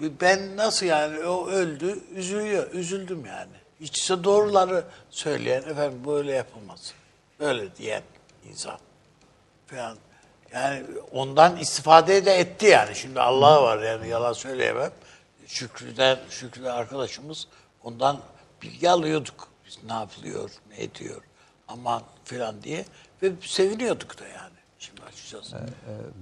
Ben 0.00 0.56
nasıl 0.56 0.86
yani 0.86 1.18
o 1.24 1.48
öldü 1.48 2.00
üzülüyor, 2.14 2.72
üzüldüm 2.72 3.26
yani. 3.26 3.52
Hiç 3.80 4.10
doğruları 4.10 4.84
söyleyen 5.10 5.62
efendim 5.62 6.02
böyle 6.06 6.32
yapılmaz. 6.32 6.92
Böyle 7.40 7.76
diyen 7.76 8.02
insan 8.48 8.78
falan. 9.66 9.96
Yani 10.52 10.82
ondan 11.12 11.56
istifade 11.56 12.26
de 12.26 12.34
etti 12.34 12.66
yani. 12.66 12.94
Şimdi 12.94 13.20
Allah 13.20 13.62
var 13.62 13.82
yani 13.82 14.08
yalan 14.08 14.32
söyleyemem. 14.32 14.92
Şükrü'den, 15.46 16.18
Şükrü 16.30 16.68
arkadaşımız 16.68 17.46
ondan 17.84 18.20
bilgi 18.62 18.90
alıyorduk. 18.90 19.48
Biz 19.66 19.78
ne 19.84 19.92
yapılıyor, 19.92 20.50
ne 20.70 20.82
ediyor 20.82 21.22
aman 21.68 22.02
falan 22.24 22.62
diye. 22.62 22.84
Ve 23.22 23.32
seviniyorduk 23.40 24.20
da 24.20 24.26
yani. 24.26 24.55
Şimdi 25.16 25.40
açıkçası. 25.40 25.56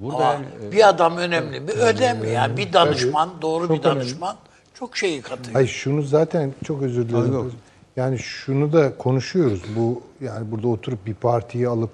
Burada 0.01 0.17
Ama 0.17 0.33
yani, 0.33 0.47
e, 0.69 0.73
bir 0.73 0.89
adam 0.89 1.17
önemli 1.17 1.61
mi? 1.61 1.71
Önemli 1.71 2.31
yani. 2.31 2.57
Bir 2.57 2.73
danışman, 2.73 3.31
doğru 3.43 3.69
Çok 3.69 3.77
bir 3.77 3.83
danışman 3.83 4.37
çok 4.75 4.97
şeyi 4.97 5.23
katıyor. 5.23 5.53
Hayır 5.53 5.69
şunu 5.69 6.03
zaten 6.03 6.55
çok 6.65 6.83
özür 6.83 7.09
dilerim. 7.09 7.33
yok. 7.33 7.51
Yani 7.97 8.19
şunu 8.19 8.73
da 8.73 8.97
konuşuyoruz. 8.99 9.63
Bu 9.77 10.03
yani 10.21 10.51
burada 10.51 10.69
oturup 10.69 11.07
bir 11.07 11.15
partiyi 11.15 11.69
alıp 11.69 11.91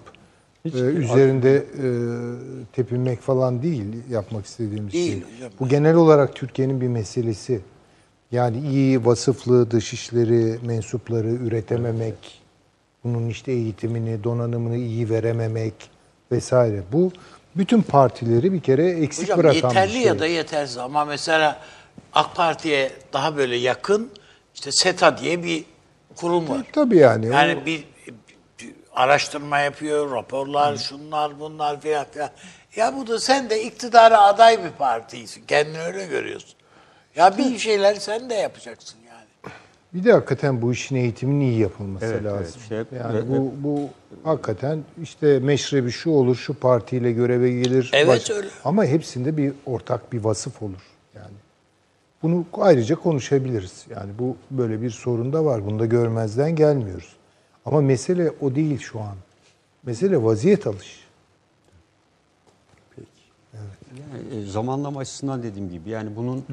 e, 0.64 0.68
üzerinde 0.78 1.56
e, 1.56 1.86
tepinmek 2.72 3.20
falan 3.20 3.62
değil 3.62 3.84
yapmak 4.10 4.46
istediğimiz 4.46 4.92
Değil 4.92 5.12
şey. 5.12 5.34
hocam. 5.36 5.50
Bu 5.60 5.68
genel 5.68 5.94
olarak 5.94 6.34
Türkiye'nin 6.34 6.80
bir 6.80 6.88
meselesi. 6.88 7.60
Yani 8.32 8.68
iyi 8.68 9.06
vasıflı 9.06 9.70
dışişleri 9.70 10.58
mensupları 10.66 11.28
üretememek, 11.28 12.42
bunun 13.04 13.28
işte 13.28 13.52
eğitimini, 13.52 14.24
donanımını 14.24 14.76
iyi 14.76 15.10
verememek 15.10 15.74
vesaire. 16.32 16.82
Bu 16.92 17.12
bütün 17.56 17.82
partileri 17.82 18.52
bir 18.52 18.60
kere 18.60 18.90
eksik 18.90 19.24
Hocam 19.24 19.38
bırakan 19.38 19.54
yeterli 19.68 19.88
bir 19.88 19.92
şey. 19.94 20.02
ya 20.02 20.18
da 20.18 20.26
yetersiz 20.26 20.76
ama 20.78 21.04
mesela 21.04 21.60
AK 22.12 22.34
Parti'ye 22.36 22.92
daha 23.12 23.36
böyle 23.36 23.56
yakın 23.56 24.10
işte 24.54 24.72
SETA 24.72 25.18
diye 25.18 25.44
bir 25.44 25.64
kurum 26.16 26.48
var. 26.48 26.60
Tabii 26.72 26.96
yani. 26.96 27.30
o- 27.30 27.32
Yani 27.32 27.66
bir, 27.66 27.84
bir 28.60 28.70
araştırma 28.94 29.58
yapıyor, 29.58 30.10
raporlar, 30.10 30.76
şunlar 30.76 31.40
bunlar 31.40 31.80
filan 31.80 32.06
filan. 32.12 32.30
Ya 32.76 32.96
bu 32.96 33.06
da 33.06 33.20
sen 33.20 33.50
de 33.50 33.62
iktidara 33.64 34.20
aday 34.20 34.64
bir 34.64 34.70
partiysin. 34.70 35.44
Kendini 35.46 35.80
öyle 35.82 36.06
görüyorsun. 36.06 36.50
Ya 37.16 37.38
bir 37.38 37.58
şeyler 37.58 37.94
sen 37.94 38.30
de 38.30 38.34
yapacaksın 38.34 38.98
yani. 38.98 38.99
Bir 39.94 40.04
de 40.04 40.12
hakikaten 40.12 40.62
bu 40.62 40.72
işin 40.72 40.96
eğitiminin 40.96 41.40
iyi 41.40 41.58
yapılması 41.58 42.04
Evet, 42.06 42.16
evet. 42.22 42.32
lazım. 42.32 42.60
İşte 42.62 42.78
hep- 42.78 42.92
yani 42.92 43.18
hep- 43.18 43.28
bu 43.28 43.52
bu 43.62 43.88
hakikaten 44.24 44.78
işte 45.02 45.38
meşrebi 45.38 45.90
şu 45.90 46.10
olur, 46.10 46.36
şu 46.36 46.54
partiyle 46.54 47.12
göreve 47.12 47.50
gelir. 47.50 47.90
Evet, 47.94 48.30
öyle. 48.30 48.48
Ama 48.64 48.84
hepsinde 48.84 49.36
bir 49.36 49.52
ortak 49.66 50.12
bir 50.12 50.24
vasıf 50.24 50.62
olur. 50.62 50.82
Yani 51.14 51.34
bunu 52.22 52.44
ayrıca 52.52 52.94
konuşabiliriz. 52.96 53.86
Yani 53.90 54.10
bu 54.18 54.36
böyle 54.50 54.82
bir 54.82 54.90
sorun 54.90 55.32
da 55.32 55.44
var. 55.44 55.66
Bunu 55.66 55.78
da 55.78 55.86
görmezden 55.86 56.56
gelmiyoruz. 56.56 57.16
Ama 57.64 57.80
mesele 57.80 58.30
o 58.40 58.54
değil 58.54 58.78
şu 58.78 59.00
an. 59.00 59.16
Mesele 59.82 60.22
vaziyet 60.22 60.66
alış. 60.66 61.00
Yani, 63.54 64.42
e, 64.42 64.46
zamanlama 64.46 65.00
açısından 65.00 65.42
dediğim 65.42 65.70
gibi 65.70 65.90
yani 65.90 66.16
bunun 66.16 66.44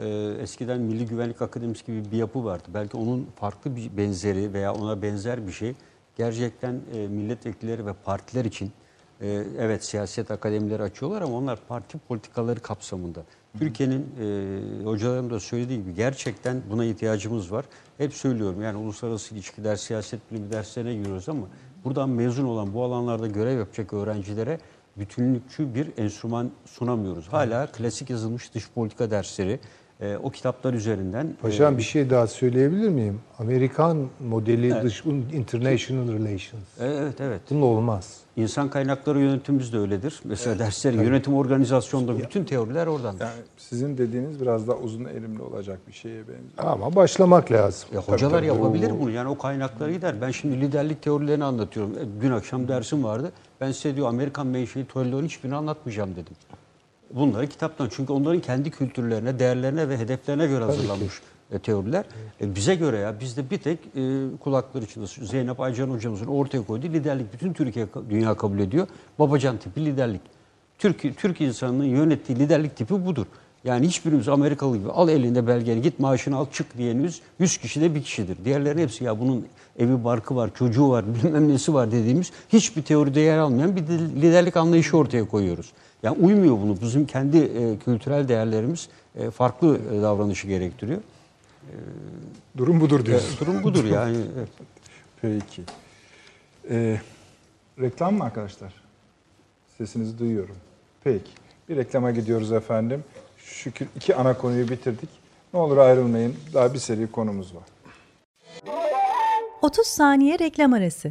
e, 0.00 0.36
eskiden 0.40 0.80
Milli 0.80 1.06
Güvenlik 1.06 1.42
Akademisi 1.42 1.86
gibi 1.86 2.12
bir 2.12 2.16
yapı 2.16 2.44
vardı. 2.44 2.64
Belki 2.74 2.96
onun 2.96 3.28
farklı 3.36 3.76
bir 3.76 3.96
benzeri 3.96 4.52
veya 4.52 4.74
ona 4.74 5.02
benzer 5.02 5.46
bir 5.46 5.52
şey 5.52 5.74
gerçekten 6.16 6.80
e, 6.94 7.06
milletvekilleri 7.08 7.86
ve 7.86 7.92
partiler 7.92 8.44
için 8.44 8.72
e, 9.20 9.44
evet 9.58 9.84
siyaset 9.84 10.30
akademileri 10.30 10.82
açıyorlar 10.82 11.22
ama 11.22 11.36
onlar 11.36 11.58
parti 11.68 11.98
politikaları 11.98 12.60
kapsamında. 12.60 13.24
Türkiye'nin 13.58 14.06
e, 14.20 14.84
hocalarım 14.84 15.30
da 15.30 15.40
söylediği 15.40 15.82
gibi 15.82 15.94
gerçekten 15.94 16.62
buna 16.70 16.84
ihtiyacımız 16.84 17.52
var. 17.52 17.64
Hep 17.98 18.14
söylüyorum 18.14 18.62
yani 18.62 18.78
uluslararası 18.78 19.34
ilişkiler, 19.34 19.76
siyaset 19.76 20.32
bilimi 20.32 20.52
derslerine 20.52 20.94
giriyoruz 20.94 21.28
ama 21.28 21.46
buradan 21.84 22.10
mezun 22.10 22.44
olan 22.44 22.74
bu 22.74 22.84
alanlarda 22.84 23.26
görev 23.26 23.58
yapacak 23.58 23.92
öğrencilere 23.92 24.58
bütünlükçü 24.96 25.74
bir 25.74 25.88
enstrüman 25.96 26.50
sunamıyoruz. 26.66 27.28
Hala 27.28 27.66
klasik 27.66 28.10
yazılmış 28.10 28.54
dış 28.54 28.70
politika 28.70 29.10
dersleri 29.10 29.60
e, 30.00 30.16
o 30.22 30.30
kitaplar 30.30 30.74
üzerinden 30.74 31.26
e, 31.26 31.42
Paşam 31.42 31.78
bir 31.78 31.82
şey 31.82 32.10
daha 32.10 32.26
söyleyebilir 32.26 32.88
miyim? 32.88 33.20
Amerikan 33.38 34.08
modeli 34.28 34.82
dış 34.82 35.04
international 35.32 36.12
relations. 36.12 36.62
e, 36.80 36.86
evet 36.86 37.20
evet. 37.20 37.40
Bunun 37.50 37.62
olmaz. 37.62 38.16
İnsan 38.36 38.70
kaynakları 38.70 39.20
yönetimimiz 39.20 39.72
de 39.72 39.78
öyledir. 39.78 40.20
Mesela 40.24 40.58
derslerin 40.58 41.02
yönetim 41.02 41.34
organizasyonda 41.34 42.18
bütün 42.18 42.44
teoriler 42.44 42.86
oradan. 42.86 43.16
Yani 43.20 43.32
sizin 43.56 43.98
dediğiniz 43.98 44.40
biraz 44.40 44.68
daha 44.68 44.76
uzun 44.76 45.04
erimli 45.04 45.42
olacak 45.42 45.78
bir 45.88 45.92
şeye 45.92 46.20
benziyor. 46.20 46.42
Ama 46.58 46.96
başlamak 46.96 47.52
lazım. 47.52 47.88
Ya 47.94 48.00
hocalar 48.00 48.38
tabii. 48.38 48.46
yapabilir 48.46 48.92
bunu. 49.00 49.10
Yani 49.10 49.28
o 49.28 49.38
kaynaklara 49.38 49.92
gider. 49.92 50.14
Ben 50.20 50.30
şimdi 50.30 50.60
liderlik 50.60 51.02
teorilerini 51.02 51.44
anlatıyorum. 51.44 51.92
E, 51.92 52.22
Dün 52.22 52.30
akşam 52.30 52.68
dersim 52.68 53.04
vardı. 53.04 53.32
Ben 53.60 53.72
size 53.72 53.96
diyor 53.96 54.08
Amerikan 54.08 54.46
menşeli 54.46 54.86
teorilerin 54.86 55.24
hiçbirini 55.24 55.56
anlatmayacağım 55.56 56.12
dedim. 56.12 56.36
Bunları 57.14 57.46
kitaptan. 57.46 57.88
Çünkü 57.92 58.12
onların 58.12 58.40
kendi 58.40 58.70
kültürlerine, 58.70 59.38
değerlerine 59.38 59.88
ve 59.88 59.98
hedeflerine 59.98 60.46
göre 60.46 60.64
hazırlanmış 60.64 61.20
e, 61.50 61.58
teoriler. 61.58 62.04
E, 62.40 62.54
bize 62.54 62.74
göre 62.74 62.98
ya 62.98 63.20
bizde 63.20 63.50
bir 63.50 63.58
tek 63.58 63.78
e, 63.96 64.22
kulakları 64.40 64.84
içinde 64.84 65.06
Zeynep 65.06 65.60
Aycan 65.60 65.90
hocamızın 65.90 66.26
ortaya 66.26 66.62
koyduğu 66.62 66.86
liderlik 66.86 67.32
bütün 67.32 67.52
Türkiye 67.52 67.86
dünya 68.10 68.34
kabul 68.34 68.58
ediyor. 68.58 68.86
Babacan 69.18 69.56
tipi 69.56 69.84
liderlik. 69.84 70.20
Türk 70.78 71.18
Türk 71.18 71.40
insanının 71.40 71.84
yönettiği 71.84 72.38
liderlik 72.38 72.76
tipi 72.76 73.06
budur. 73.06 73.26
Yani 73.64 73.86
hiçbirimiz 73.86 74.28
Amerikalı 74.28 74.76
gibi 74.76 74.90
al 74.90 75.08
elinde 75.08 75.46
belgeni 75.46 75.82
git 75.82 75.98
maaşını 75.98 76.36
al 76.36 76.46
çık 76.52 76.78
diyenimiz 76.78 77.20
100 77.38 77.56
kişide 77.56 77.94
bir 77.94 78.02
kişidir. 78.02 78.36
Diğerlerin 78.44 78.78
hepsi 78.78 79.04
ya 79.04 79.20
bunun 79.20 79.46
evi 79.78 80.04
barkı 80.04 80.36
var, 80.36 80.50
çocuğu 80.54 80.88
var, 80.88 81.04
bilmem 81.14 81.48
nesi 81.48 81.74
var 81.74 81.92
dediğimiz 81.92 82.32
hiçbir 82.48 82.82
teoride 82.82 83.20
yer 83.20 83.38
almayan 83.38 83.76
bir 83.76 83.82
liderlik 84.22 84.56
anlayışı 84.56 84.96
ortaya 84.96 85.28
koyuyoruz. 85.28 85.72
Yani 86.04 86.18
uymuyor 86.18 86.56
bunu. 86.56 86.80
Bizim 86.80 87.06
kendi 87.06 87.38
e, 87.38 87.78
kültürel 87.78 88.28
değerlerimiz 88.28 88.88
e, 89.18 89.30
farklı 89.30 89.78
e, 89.92 90.02
davranışı 90.02 90.48
gerektiriyor. 90.48 91.00
Durum 92.56 92.80
budur 92.80 93.06
diyorsun. 93.06 93.36
E, 93.36 93.40
durum 93.40 93.62
budur 93.62 93.84
yani. 93.84 94.16
Evet. 94.38 94.48
Peki. 95.22 95.62
Ee, 96.70 97.00
reklam 97.80 98.14
mı 98.14 98.24
arkadaşlar? 98.24 98.74
Sesinizi 99.78 100.18
duyuyorum. 100.18 100.56
Peki. 101.04 101.30
Bir 101.68 101.76
reklama 101.76 102.10
gidiyoruz 102.10 102.52
efendim. 102.52 103.04
Şükür 103.38 103.88
iki 103.96 104.14
ana 104.14 104.38
konuyu 104.38 104.68
bitirdik. 104.68 105.08
Ne 105.54 105.60
olur 105.60 105.76
ayrılmayın. 105.76 106.34
Daha 106.54 106.74
bir 106.74 106.78
seri 106.78 107.10
konumuz 107.12 107.54
var. 107.54 107.62
30 109.62 109.86
saniye 109.86 110.38
reklam 110.38 110.72
arası. 110.72 111.10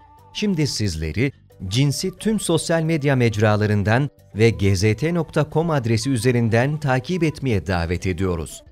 Şimdi 0.33 0.67
sizleri 0.67 1.31
cinsi 1.67 2.17
tüm 2.17 2.39
sosyal 2.39 2.83
medya 2.83 3.15
mecralarından 3.15 4.09
ve 4.35 4.49
gzt.com 4.49 5.69
adresi 5.69 6.09
üzerinden 6.09 6.77
takip 6.77 7.23
etmeye 7.23 7.67
davet 7.67 8.07
ediyoruz. 8.07 8.63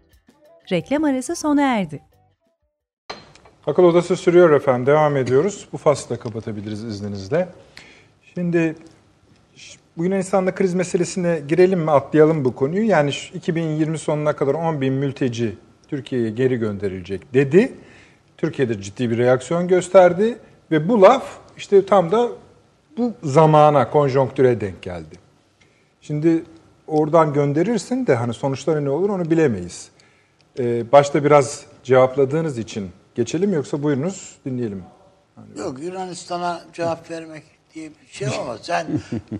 Reklam 0.71 1.03
arası 1.03 1.35
sona 1.35 1.61
erdi. 1.61 2.01
Akıl 3.67 3.83
Odası 3.83 4.15
sürüyor 4.15 4.51
efendim. 4.51 4.85
Devam 4.85 5.17
ediyoruz. 5.17 5.67
Bu 5.73 5.77
faslı 5.77 6.15
da 6.15 6.19
kapatabiliriz 6.19 6.83
izninizle. 6.83 7.49
Şimdi 8.33 8.75
bu 9.97 10.03
Yunanistan'da 10.03 10.55
kriz 10.55 10.73
meselesine 10.73 11.41
girelim 11.47 11.79
mi, 11.79 11.91
atlayalım 11.91 12.45
bu 12.45 12.55
konuyu. 12.55 12.83
Yani 12.83 13.11
2020 13.33 13.97
sonuna 13.97 14.35
kadar 14.35 14.53
10 14.53 14.81
bin 14.81 14.93
mülteci 14.93 15.57
Türkiye'ye 15.87 16.29
geri 16.29 16.57
gönderilecek 16.57 17.33
dedi. 17.33 17.73
Türkiye'de 18.37 18.81
ciddi 18.81 19.09
bir 19.09 19.17
reaksiyon 19.17 19.67
gösterdi 19.67 20.37
ve 20.71 20.89
bu 20.89 21.01
laf 21.01 21.37
işte 21.59 21.85
tam 21.85 22.11
da 22.11 22.29
bu 22.97 23.13
zamana, 23.23 23.91
konjonktüre 23.91 24.61
denk 24.61 24.81
geldi. 24.81 25.15
Şimdi 26.01 26.43
oradan 26.87 27.33
gönderirsin 27.33 28.07
de 28.07 28.15
hani 28.15 28.33
sonuçları 28.33 28.85
ne 28.85 28.89
olur 28.89 29.09
onu 29.09 29.31
bilemeyiz. 29.31 29.89
Ee, 30.59 30.91
başta 30.91 31.23
biraz 31.23 31.65
cevapladığınız 31.83 32.57
için 32.57 32.91
geçelim 33.15 33.53
yoksa 33.53 33.83
buyurunuz 33.83 34.37
dinleyelim. 34.45 34.83
Yok 35.57 35.79
Yunanistan'a 35.83 36.61
cevap 36.73 37.11
vermek 37.11 37.43
diye 37.75 37.89
bir 37.89 38.13
şey 38.13 38.27
ama 38.41 38.57
sen 38.61 38.87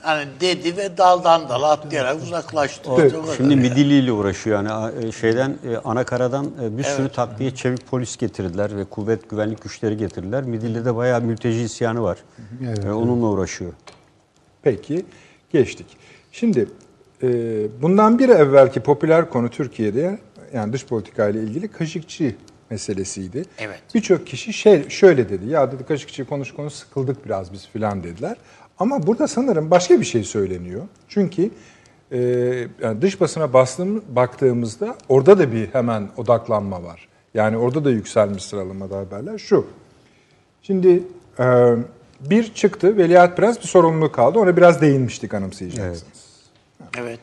hani 0.01 0.25
dedi 0.41 0.77
ve 0.77 0.97
daldan 0.97 1.49
dala 1.49 1.71
atlayarak 1.71 2.23
uzaklaştı. 2.23 2.91
O 2.91 3.09
Şimdi 3.37 3.53
yani. 3.53 3.61
Midilli 3.61 3.93
ile 3.93 4.11
uğraşıyor 4.11 4.63
yani 4.63 5.07
e, 5.07 5.11
şeyden 5.11 5.57
e, 5.69 5.77
anakaradan 5.77 6.45
e, 6.63 6.77
bir 6.77 6.83
sürü 6.83 7.09
takviye 7.09 7.55
çevik 7.55 7.87
polis 7.87 8.17
getirdiler 8.17 8.77
ve 8.77 8.85
kuvvet 8.85 9.29
güvenlik 9.29 9.61
güçleri 9.63 9.97
getirdiler. 9.97 10.43
Midilli'de 10.43 10.95
bayağı 10.95 11.21
mülteci 11.21 11.61
isyanı 11.61 12.03
var. 12.03 12.17
Evet, 12.63 12.85
Onunla 12.85 13.25
uğraşıyor. 13.25 13.73
Peki 14.61 15.05
geçtik. 15.49 15.87
Şimdi 16.31 16.67
e, 17.23 17.27
bundan 17.81 18.19
bir 18.19 18.29
evvelki 18.29 18.79
popüler 18.79 19.29
konu 19.29 19.49
Türkiye'de 19.49 20.19
yani 20.53 20.73
dış 20.73 20.85
politika 20.85 21.29
ile 21.29 21.43
ilgili 21.43 21.67
Kaşıkçı 21.67 22.35
meselesiydi. 22.69 23.45
Evet. 23.57 23.79
Birçok 23.95 24.27
kişi 24.27 24.53
şey 24.53 24.89
şöyle 24.89 25.29
dedi. 25.29 25.47
Ya 25.47 25.71
dedi 25.71 25.85
Kaşıkçı 25.85 26.25
konuş 26.25 26.53
konuş 26.53 26.73
sıkıldık 26.73 27.25
biraz 27.25 27.53
biz 27.53 27.67
filan 27.67 28.03
dediler. 28.03 28.37
Ama 28.79 29.07
burada 29.07 29.27
sanırım 29.27 29.71
başka 29.71 29.99
bir 29.99 30.05
şey 30.05 30.23
söyleniyor. 30.23 30.81
Çünkü 31.07 31.49
e, 32.11 32.19
yani 32.81 33.01
dış 33.01 33.21
basına 33.21 33.53
bastığım, 33.53 34.03
baktığımızda 34.09 34.95
orada 35.09 35.39
da 35.39 35.51
bir 35.51 35.67
hemen 35.73 36.09
odaklanma 36.17 36.83
var. 36.83 37.07
Yani 37.33 37.57
orada 37.57 37.85
da 37.85 37.91
yükselmiş 37.91 38.43
sıralamada 38.43 38.97
haberler. 38.97 39.37
Şu. 39.37 39.67
Şimdi 40.61 41.03
e, 41.39 41.75
bir 42.19 42.53
çıktı 42.53 42.97
Veliaht 42.97 43.37
Prens 43.37 43.59
bir 43.59 43.67
sorumluluk 43.67 44.19
aldı. 44.19 44.39
Ona 44.39 44.57
biraz 44.57 44.81
değinmiştik 44.81 45.33
anımsayacaksınız. 45.33 46.03
Evet. 46.97 47.19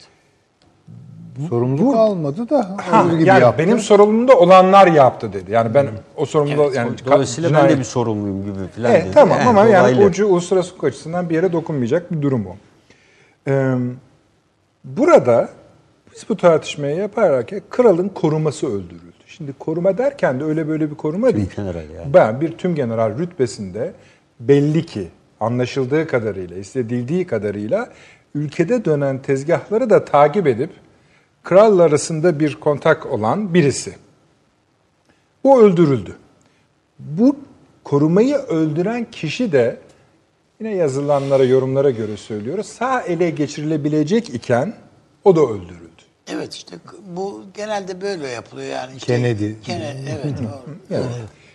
Sorumluluk 1.48 1.96
almadı 1.96 2.50
da 2.50 2.76
Ha, 2.90 3.04
gibi 3.14 3.24
yani 3.28 3.40
yaptı. 3.42 3.64
benim 3.64 3.78
sorumluluğumda 3.78 4.38
olanlar 4.38 4.86
yaptı 4.86 5.32
dedi. 5.32 5.52
Yani 5.52 5.74
ben 5.74 5.86
o 6.16 6.26
sorumluluğu 6.26 6.62
Evet, 6.64 6.76
yani 6.76 6.90
Dolayısıyla 7.06 7.54
ben 7.54 7.68
de 7.68 7.78
bir 7.78 7.84
sorumluyum 7.84 8.42
gibi 8.42 8.54
falan 8.76 8.90
Evet, 8.90 9.04
dedi. 9.04 9.14
tamam 9.14 9.38
Yani 9.38 9.48
ama 9.48 9.64
yani 9.64 9.92
dolaylı. 9.94 10.08
ucu 10.10 10.26
uluslararası 10.26 10.70
hukuk 10.72 10.84
açısından 10.84 11.30
bir 11.30 11.34
yere 11.34 11.52
dokunmayacak 11.52 12.12
bir 12.12 12.22
durum 12.22 12.46
o. 12.46 12.56
Ee, 13.48 13.74
burada 14.84 15.48
biz 16.14 16.26
bu 16.28 16.36
tartışmayı 16.36 16.96
yaparak 16.96 17.50
kralın 17.70 18.08
koruması 18.08 18.66
öldürüldü. 18.66 19.16
Şimdi 19.26 19.52
koruma 19.52 19.98
derken 19.98 20.40
de 20.40 20.44
öyle 20.44 20.68
böyle 20.68 20.90
bir 20.90 20.94
koruma 20.94 21.34
değil. 21.36 21.50
general 21.56 21.74
yani. 21.96 22.14
Ben 22.14 22.40
bir 22.40 22.52
tüm 22.58 22.74
general 22.74 23.18
rütbesinde 23.18 23.92
belli 24.40 24.86
ki 24.86 25.08
anlaşıldığı 25.40 26.06
kadarıyla, 26.06 26.56
istedildiği 26.56 27.26
kadarıyla 27.26 27.88
ülkede 28.34 28.84
dönen 28.84 29.18
tezgahları 29.18 29.90
da 29.90 30.04
takip 30.04 30.46
edip 30.46 30.70
kralla 31.46 31.82
arasında 31.82 32.40
bir 32.40 32.54
kontak 32.54 33.06
olan 33.06 33.54
birisi. 33.54 33.94
O 35.44 35.60
öldürüldü. 35.60 36.16
Bu 36.98 37.36
korumayı 37.84 38.36
öldüren 38.36 39.10
kişi 39.10 39.52
de 39.52 39.80
yine 40.60 40.74
yazılanlara, 40.74 41.44
yorumlara 41.44 41.90
göre 41.90 42.16
söylüyoruz. 42.16 42.66
Sağ 42.66 43.02
ele 43.02 43.30
geçirilebilecek 43.30 44.30
iken 44.30 44.74
o 45.24 45.36
da 45.36 45.40
öldürüldü. 45.40 46.02
Evet 46.26 46.54
işte 46.54 46.76
bu 47.16 47.42
genelde 47.54 48.00
böyle 48.00 48.28
yapılıyor 48.28 48.68
yani. 48.68 48.96
Işte, 48.96 49.06
Kennedy. 49.06 49.52
Kennedy 49.62 50.10
evet. 50.10 50.38
doğru. 50.38 50.76
Evet. 50.90 51.06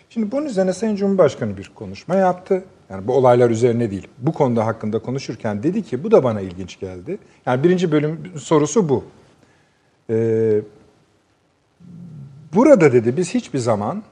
Şimdi 0.09 0.31
bunun 0.31 0.45
üzerine 0.45 0.73
Sayın 0.73 0.95
Cumhurbaşkanı 0.95 1.57
bir 1.57 1.71
konuşma 1.75 2.15
yaptı. 2.15 2.63
Yani 2.89 3.07
bu 3.07 3.13
olaylar 3.13 3.49
üzerine 3.49 3.91
değil. 3.91 4.07
Bu 4.17 4.33
konuda 4.33 4.65
hakkında 4.65 4.99
konuşurken 4.99 5.63
dedi 5.63 5.83
ki 5.83 6.03
bu 6.03 6.11
da 6.11 6.23
bana 6.23 6.41
ilginç 6.41 6.79
geldi. 6.79 7.17
Yani 7.45 7.63
birinci 7.63 7.91
bölüm 7.91 8.31
sorusu 8.37 8.89
bu. 8.89 9.03
Ee, 10.11 10.61
burada 12.53 12.93
dedi 12.93 13.17
biz 13.17 13.33
hiçbir 13.33 13.59
zaman 13.59 14.03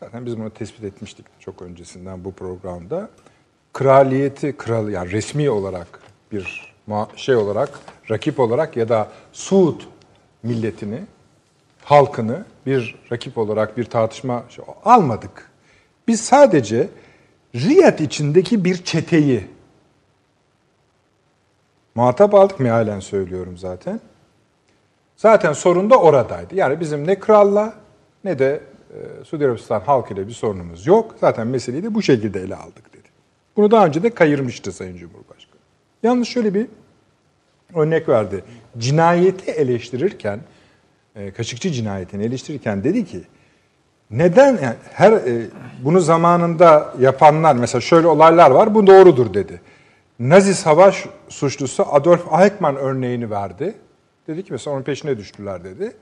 zaten 0.00 0.26
biz 0.26 0.38
bunu 0.38 0.50
tespit 0.50 0.84
etmiştik 0.84 1.26
çok 1.40 1.62
öncesinden 1.62 2.24
bu 2.24 2.32
programda. 2.32 3.10
Kraliyeti 3.72 4.56
kral 4.56 4.88
yani 4.88 5.12
resmi 5.12 5.50
olarak 5.50 6.00
bir 6.32 6.72
şey 7.16 7.36
olarak 7.36 7.80
rakip 8.10 8.40
olarak 8.40 8.76
ya 8.76 8.88
da 8.88 9.08
Suud 9.32 9.80
milletini 10.42 11.00
halkını 11.84 12.44
bir 12.66 12.94
rakip 13.12 13.38
olarak 13.38 13.76
bir 13.76 13.84
tartışma 13.84 14.44
şey- 14.48 14.64
almadık. 14.84 15.50
Biz 16.08 16.20
sadece 16.20 16.88
Riyad 17.54 17.98
içindeki 17.98 18.64
bir 18.64 18.84
çeteyi 18.84 19.46
muhatap 21.94 22.34
aldık 22.34 22.60
mealen 22.60 23.00
söylüyorum 23.00 23.58
zaten. 23.58 24.00
Zaten 25.16 25.52
sorun 25.52 25.90
da 25.90 26.00
oradaydı. 26.00 26.54
Yani 26.54 26.80
bizim 26.80 27.06
ne 27.06 27.18
kralla 27.18 27.74
ne 28.24 28.38
de 28.38 28.60
e, 28.90 29.24
Suudi 29.24 29.46
Arabistan 29.46 29.80
halkıyla 29.80 30.28
bir 30.28 30.32
sorunumuz 30.32 30.86
yok. 30.86 31.14
Zaten 31.20 31.46
meseleyi 31.46 31.82
de 31.82 31.94
bu 31.94 32.02
şekilde 32.02 32.40
ele 32.40 32.56
aldık 32.56 32.92
dedi. 32.92 33.08
Bunu 33.56 33.70
daha 33.70 33.86
önce 33.86 34.02
de 34.02 34.10
kayırmıştı 34.10 34.72
Sayın 34.72 34.96
Cumhurbaşkanı. 34.96 35.60
Yalnız 36.02 36.28
şöyle 36.28 36.54
bir 36.54 36.66
örnek 37.74 38.08
verdi. 38.08 38.44
Cinayeti 38.78 39.50
eleştirirken, 39.50 40.40
e, 41.16 41.30
Kaşıkçı 41.30 41.72
cinayetini 41.72 42.24
eleştirirken 42.24 42.84
dedi 42.84 43.04
ki, 43.04 43.22
neden 44.10 44.58
yani 44.62 44.76
her 44.92 45.12
e, 45.12 45.46
bunu 45.84 46.00
zamanında 46.00 46.94
yapanlar 47.00 47.54
mesela 47.54 47.80
şöyle 47.80 48.06
olaylar 48.06 48.50
var 48.50 48.74
bu 48.74 48.86
doğrudur 48.86 49.34
dedi. 49.34 49.60
Nazi 50.18 50.54
savaş 50.54 51.06
suçlusu 51.28 51.94
Adolf 51.94 52.26
Eichmann 52.40 52.76
örneğini 52.76 53.30
verdi. 53.30 53.74
Dedi 54.26 54.44
ki 54.44 54.52
mesela 54.52 54.74
onun 54.76 54.82
peşine 54.84 55.16
düştüler 55.18 55.64
dedi. 55.64 55.96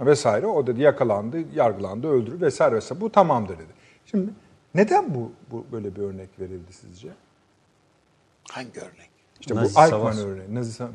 Vesaire. 0.00 0.46
O 0.46 0.66
dedi 0.66 0.82
yakalandı, 0.82 1.38
yargılandı, 1.54 2.08
öldürüldü 2.08 2.44
vesaire 2.46 2.74
vesaire. 2.76 3.00
Bu 3.00 3.12
tamamdır 3.12 3.54
dedi. 3.58 3.72
Şimdi 4.06 4.30
neden 4.74 5.14
bu, 5.14 5.32
bu 5.50 5.66
böyle 5.72 5.96
bir 5.96 6.00
örnek 6.02 6.28
verildi 6.40 6.72
sizce? 6.72 7.08
Hangi 8.50 8.80
örnek? 8.80 9.10
İşte 9.40 9.54
Nazi 9.54 9.64
bu 9.76 9.80
Eichmann 9.80 9.90
savaş. 9.90 10.16
örneği. 10.18 10.54
Nazi 10.54 10.82
sa- 10.82 10.86
Hı. 10.86 10.92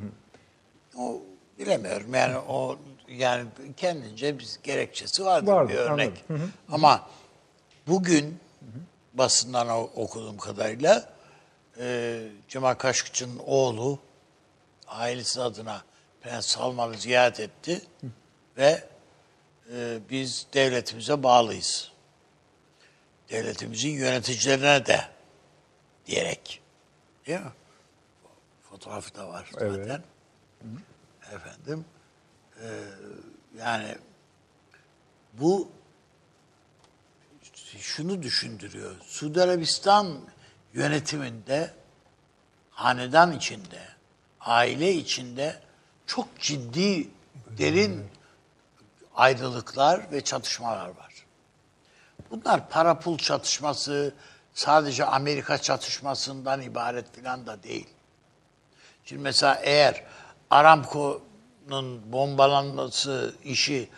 O 1.01 1.21
bilemiyorum 1.59 2.13
yani 2.13 2.37
o 2.37 2.77
yani 3.07 3.45
kendince 3.77 4.39
bir 4.39 4.47
gerekçesi 4.63 5.25
vardır, 5.25 5.51
Vardır, 5.51 5.73
bir 5.73 5.77
örnek. 5.77 6.25
anladım. 6.29 6.51
Ama 6.71 7.07
bugün 7.87 8.37
basından 9.13 9.67
okuduğum 9.95 10.37
kadarıyla 10.37 11.09
e, 11.79 12.19
Cemal 12.47 12.73
Kaşıkçı'nın 12.73 13.39
oğlu 13.45 13.99
ailesi 14.87 15.41
adına 15.41 15.81
Prens 16.23 16.45
Salman'ı 16.45 16.97
ziyaret 16.97 17.39
etti 17.39 17.81
ve 18.57 18.83
e, 19.73 19.99
biz 20.09 20.47
devletimize 20.53 21.23
bağlıyız. 21.23 21.91
Devletimizin 23.29 23.89
yöneticilerine 23.89 24.85
de 24.85 25.01
diyerek. 26.05 26.61
Değil 27.27 27.39
mi? 27.39 27.51
Fotoğrafı 28.69 29.15
da 29.15 29.27
var 29.27 29.49
zaten. 29.51 29.67
Evet. 29.67 30.01
Efendim, 31.33 31.85
e, 32.61 32.67
yani 33.59 33.95
bu 35.33 35.71
şunu 37.79 38.23
düşündürüyor. 38.23 38.95
Suudi 39.01 39.41
Arabistan 39.41 40.19
yönetiminde, 40.73 41.73
hanedan 42.69 43.31
içinde, 43.31 43.81
aile 44.39 44.93
içinde 44.93 45.61
çok 46.07 46.39
ciddi, 46.39 47.09
derin 47.57 48.05
ayrılıklar 49.15 50.11
ve 50.11 50.21
çatışmalar 50.21 50.87
var. 50.87 51.13
Bunlar 52.31 52.69
para 52.69 52.99
pul 52.99 53.17
çatışması, 53.17 54.13
sadece 54.53 55.05
Amerika 55.05 55.57
çatışmasından 55.57 56.61
ibaret 56.61 57.21
falan 57.21 57.47
da 57.47 57.63
değil. 57.63 57.87
Şimdi 59.05 59.21
mesela 59.21 59.55
eğer 59.63 60.03
Aramco'nun 60.49 62.11
bombalanması 62.11 63.35
işi 63.43 63.89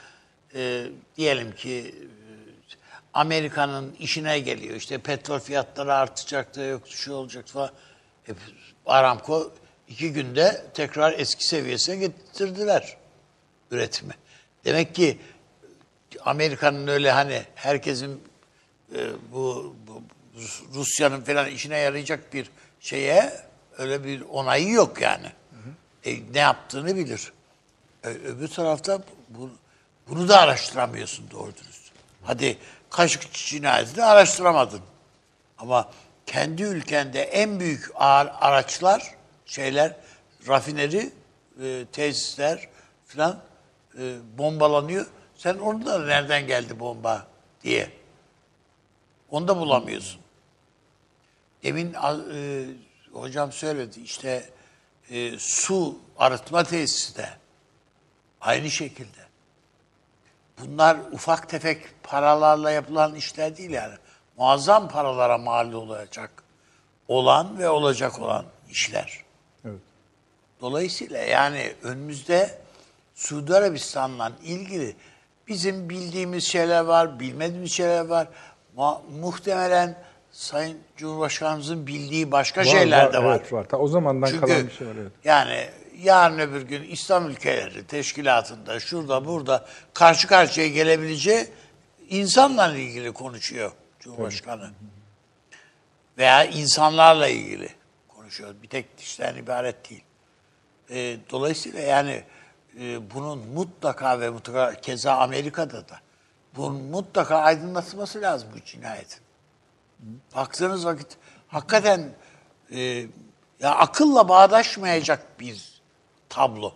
e, 0.55 0.87
diyelim 1.17 1.55
ki 1.55 1.95
e, 1.99 2.15
Amerika'nın 3.13 3.95
işine 3.99 4.39
geliyor. 4.39 4.75
İşte 4.75 4.97
petrol 4.97 5.39
fiyatları 5.39 5.93
artacak 5.93 6.55
da 6.55 6.63
yok 6.63 6.87
şu 6.87 7.13
olacak 7.13 7.47
falan. 7.47 7.71
Hep 8.23 8.37
Aramco 8.85 9.51
iki 9.87 10.13
günde 10.13 10.65
tekrar 10.73 11.19
eski 11.19 11.47
seviyesine 11.47 11.95
getirdiler 11.95 12.97
üretimi. 13.71 14.13
Demek 14.65 14.95
ki 14.95 15.17
Amerika'nın 16.21 16.87
öyle 16.87 17.11
hani 17.11 17.43
herkesin 17.55 18.23
e, 18.95 18.99
bu, 19.31 19.75
bu 19.87 20.03
Rus- 20.39 20.73
Rusya'nın 20.73 21.21
falan 21.21 21.47
işine 21.47 21.77
yarayacak 21.77 22.33
bir 22.33 22.49
şeye 22.79 23.33
öyle 23.77 24.03
bir 24.03 24.21
onayı 24.21 24.69
yok 24.69 25.01
yani. 25.01 25.27
E, 26.05 26.33
ne 26.33 26.39
yaptığını 26.39 26.95
bilir. 26.95 27.31
E, 28.03 28.09
öbür 28.09 28.47
tarafta 28.47 29.03
bu, 29.29 29.51
bunu 30.09 30.29
da 30.29 30.39
araştıramıyorsun 30.39 31.31
doğru 31.31 31.55
dürüst. 31.55 31.91
Hadi 32.23 32.57
Kaşıkçı 32.89 33.45
cinayetini 33.45 34.03
araştıramadın. 34.03 34.81
Ama 35.57 35.91
kendi 36.25 36.63
ülkende 36.63 37.21
en 37.21 37.59
büyük 37.59 37.91
ağır 37.95 38.31
araçlar, 38.41 39.15
şeyler, 39.45 39.95
rafineri, 40.47 41.11
e, 41.61 41.85
tesisler 41.91 42.69
falan 43.05 43.41
e, 43.99 44.15
bombalanıyor. 44.37 45.05
Sen 45.37 45.57
onu 45.57 45.85
da 45.85 46.05
nereden 46.05 46.47
geldi 46.47 46.79
bomba 46.79 47.27
diye. 47.63 47.89
Onu 49.29 49.47
da 49.47 49.57
bulamıyorsun. 49.57 50.21
Demin 51.63 51.93
e, 51.93 52.65
hocam 53.13 53.51
söyledi 53.51 53.99
işte 54.01 54.49
e, 55.09 55.39
su 55.39 55.99
arıtma 56.17 56.63
tesisi 56.63 57.17
de 57.17 57.29
aynı 58.41 58.71
şekilde. 58.71 59.25
Bunlar 60.59 60.97
ufak 61.11 61.49
tefek 61.49 62.03
paralarla 62.03 62.71
yapılan 62.71 63.15
işler 63.15 63.57
değil 63.57 63.69
yani. 63.69 63.95
Muazzam 64.37 64.89
paralara 64.89 65.37
mal 65.37 65.73
olacak 65.73 66.43
olan 67.07 67.59
ve 67.59 67.69
olacak 67.69 68.19
olan 68.19 68.45
işler. 68.69 69.24
Evet. 70.65 70.71
Dolayısıyla 70.71 71.19
yani 71.19 71.73
önümüzde 71.83 72.57
Suudi 73.15 73.55
Arabistan'la 73.55 74.31
ilgili 74.43 74.95
bizim 75.47 75.89
bildiğimiz 75.89 76.43
şeyler 76.43 76.81
var, 76.81 77.19
bilmediğimiz 77.19 77.71
şeyler 77.71 78.05
var. 78.05 78.27
Mu- 78.75 79.01
muhtemelen 79.19 79.97
Sayın 80.31 80.77
Cumhurbaşkanımızın 80.97 81.87
bildiği 81.87 82.31
başka 82.31 82.63
şeyler 82.63 83.13
de 83.13 83.23
var. 83.23 83.35
Evet 83.35 83.53
var. 83.53 83.63
Ta 83.63 83.77
o 83.77 83.87
zamandan 83.87 84.27
Çünkü 84.27 84.45
kalan 84.45 84.67
bir 84.67 84.71
şey 84.71 84.87
var. 84.87 84.93
Evet. 85.01 85.11
yani 85.23 85.69
yarın 86.03 86.39
öbür 86.39 86.61
gün 86.61 86.83
İslam 86.83 87.29
ülkeleri 87.29 87.87
teşkilatında 87.87 88.79
şurada 88.79 89.25
burada 89.25 89.65
karşı 89.93 90.27
karşıya 90.27 90.67
gelebileceği 90.67 91.47
insanla 92.09 92.75
ilgili 92.75 93.11
konuşuyor 93.11 93.71
Cumhurbaşkanı. 93.99 94.69
Veya 96.17 96.45
insanlarla 96.45 97.27
ilgili 97.27 97.69
konuşuyor. 98.07 98.55
Bir 98.63 98.67
tek 98.67 98.97
kişiden 98.97 99.35
ibaret 99.35 99.89
değil. 99.89 100.03
E, 100.89 101.17
dolayısıyla 101.31 101.79
yani 101.79 102.23
e, 102.79 103.11
bunun 103.13 103.39
mutlaka 103.39 104.19
ve 104.19 104.29
mutlaka 104.29 104.81
keza 104.81 105.15
Amerika'da 105.15 105.89
da 105.89 105.99
bunun 106.55 106.81
mutlaka 106.81 107.37
aydınlatılması 107.37 108.21
lazım 108.21 108.49
bu 108.55 108.65
cinayetin. 108.65 109.19
Baktığınız 110.35 110.85
vakit 110.85 111.17
hakikaten 111.47 112.13
e, 112.71 112.79
ya 113.59 113.75
akılla 113.75 114.29
bağdaşmayacak 114.29 115.39
bir 115.39 115.81
tablo. 116.29 116.73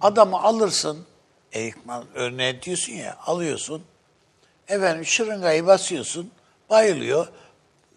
Adamı 0.00 0.42
alırsın, 0.42 1.06
Erikman 1.52 2.04
örneği 2.14 2.62
diyorsun 2.62 2.92
ya, 2.92 3.16
alıyorsun. 3.26 3.82
Efendim 4.68 5.04
şırıngayı 5.04 5.66
basıyorsun, 5.66 6.30
bayılıyor. 6.70 7.26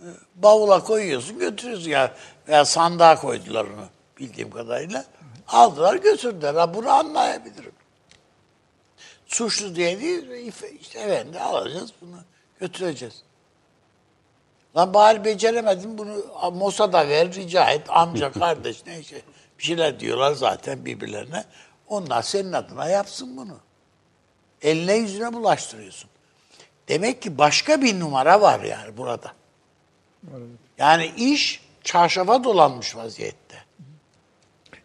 e, 0.01 0.07
Bavula 0.35 0.83
koyuyorsun, 0.83 1.39
götürüyorsun 1.39 1.89
ya. 1.89 2.15
Veya 2.47 2.65
sandığa 2.65 3.15
koydular 3.15 3.65
onu 3.65 3.87
bildiğim 4.19 4.51
kadarıyla. 4.51 5.05
Aldılar 5.53 5.95
götürdüler. 5.95 6.53
Ha, 6.53 6.73
bunu 6.73 6.89
anlayabilirim. 6.89 7.71
Suçlu 9.25 9.75
diye 9.75 10.01
değil, 10.01 10.29
işte 10.81 10.99
efendi 10.99 11.39
alacağız 11.39 11.93
bunu 12.01 12.15
götüreceğiz. 12.59 13.23
Lan 14.75 14.93
bari 14.93 15.25
beceremedin 15.25 15.97
bunu 15.97 16.25
Mossad'a 16.53 17.07
ver 17.07 17.33
rica 17.33 17.71
et 17.71 17.81
amca 17.89 18.31
kardeş 18.39 18.85
neyse 18.85 19.21
bir 19.59 19.63
şeyler 19.63 19.99
diyorlar 19.99 20.31
zaten 20.33 20.85
birbirlerine. 20.85 21.45
Onlar 21.87 22.21
senin 22.21 22.53
adına 22.53 22.89
yapsın 22.89 23.37
bunu. 23.37 23.57
Eline 24.61 24.93
yüzüne 24.93 25.33
bulaştırıyorsun. 25.33 26.09
Demek 26.87 27.21
ki 27.21 27.37
başka 27.37 27.81
bir 27.81 27.99
numara 27.99 28.41
var 28.41 28.59
yani 28.59 28.97
burada. 28.97 29.33
Yani 30.77 31.11
iş 31.17 31.61
çarşafa 31.83 32.43
dolanmış 32.43 32.95
vaziyette. 32.95 33.42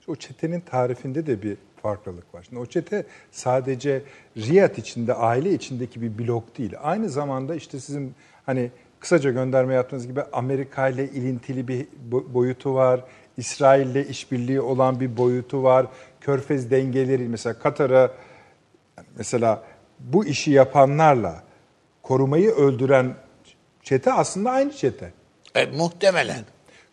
O 0.09 0.16
çetenin 0.16 0.60
tarifinde 0.60 1.26
de 1.26 1.43
bir 1.43 1.56
farklılık 1.82 2.35
var. 2.35 2.43
Şimdi 2.48 2.60
o 2.62 2.66
çete 2.66 3.06
sadece 3.30 4.02
Riyad 4.36 4.76
içinde, 4.76 5.14
aile 5.14 5.52
içindeki 5.52 6.02
bir 6.02 6.18
blok 6.18 6.59
değil. 6.59 6.74
Aynı 6.82 7.09
zamanda 7.09 7.55
işte 7.55 7.80
sizin 7.80 8.14
hani 8.47 8.70
kısaca 9.01 9.30
gönderme 9.30 9.74
yaptığınız 9.74 10.06
gibi 10.06 10.22
Amerika 10.32 10.89
ile 10.89 11.09
ilintili 11.09 11.68
bir 11.68 11.86
bo- 12.10 12.35
boyutu 12.35 12.74
var. 12.74 13.05
İsrail 13.36 13.86
ile 13.86 14.06
işbirliği 14.06 14.60
olan 14.60 15.01
bir 15.01 15.16
boyutu 15.16 15.62
var. 15.62 15.86
Körfez 16.20 16.70
dengeleri 16.70 17.28
mesela 17.28 17.59
Katar'a 17.59 18.10
mesela 19.16 19.62
bu 20.01 20.26
işi 20.26 20.51
yapanlarla 20.51 21.43
korumayı 22.02 22.51
öldüren 22.51 23.14
çete 23.82 24.12
aslında 24.12 24.51
aynı 24.51 24.72
çete. 24.72 25.12
E, 25.55 25.66
muhtemelen. 25.66 26.44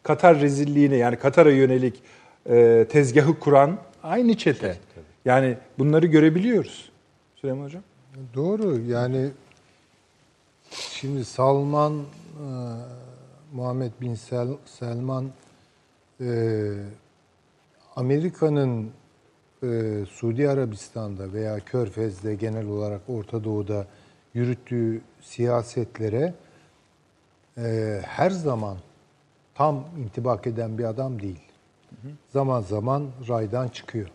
Katar 0.03 0.39
rezilliğine 0.41 0.95
yani 0.95 1.15
Katar'a 1.15 1.51
yönelik 1.51 2.03
e, 2.49 2.85
tezgahı 2.89 3.39
kuran 3.39 3.77
aynı 4.03 4.37
çete. 4.37 4.77
Yani 5.25 5.57
bunları 5.79 6.05
görebiliyoruz. 6.05 6.91
Süleyman 7.35 7.65
Hocam. 7.65 7.83
Doğru 8.35 8.79
yani 8.79 9.29
şimdi 10.69 11.25
Salman 11.25 11.93
e, 11.93 12.03
Muhammed 13.53 13.91
Bin 14.01 14.15
Sel- 14.15 14.57
Selman 14.65 15.29
e, 16.21 16.71
Amerika'nın 17.95 18.91
e, 19.63 20.05
Suudi 20.09 20.49
Arabistan'da 20.49 21.33
veya 21.33 21.59
Körfez'de 21.59 22.35
genel 22.35 22.67
olarak 22.67 23.01
Orta 23.07 23.43
Doğu'da 23.43 23.87
yürüttüğü 24.33 25.01
siyasetlere 25.21 26.33
e, 27.57 27.99
her 28.05 28.29
zaman 28.29 28.77
tam 29.55 29.85
intibak 30.03 30.47
eden 30.47 30.77
bir 30.77 30.83
adam 30.83 31.21
değil. 31.21 31.39
Zaman 32.29 32.61
zaman 32.61 33.07
raydan 33.27 33.67
çıkıyor. 33.67 34.09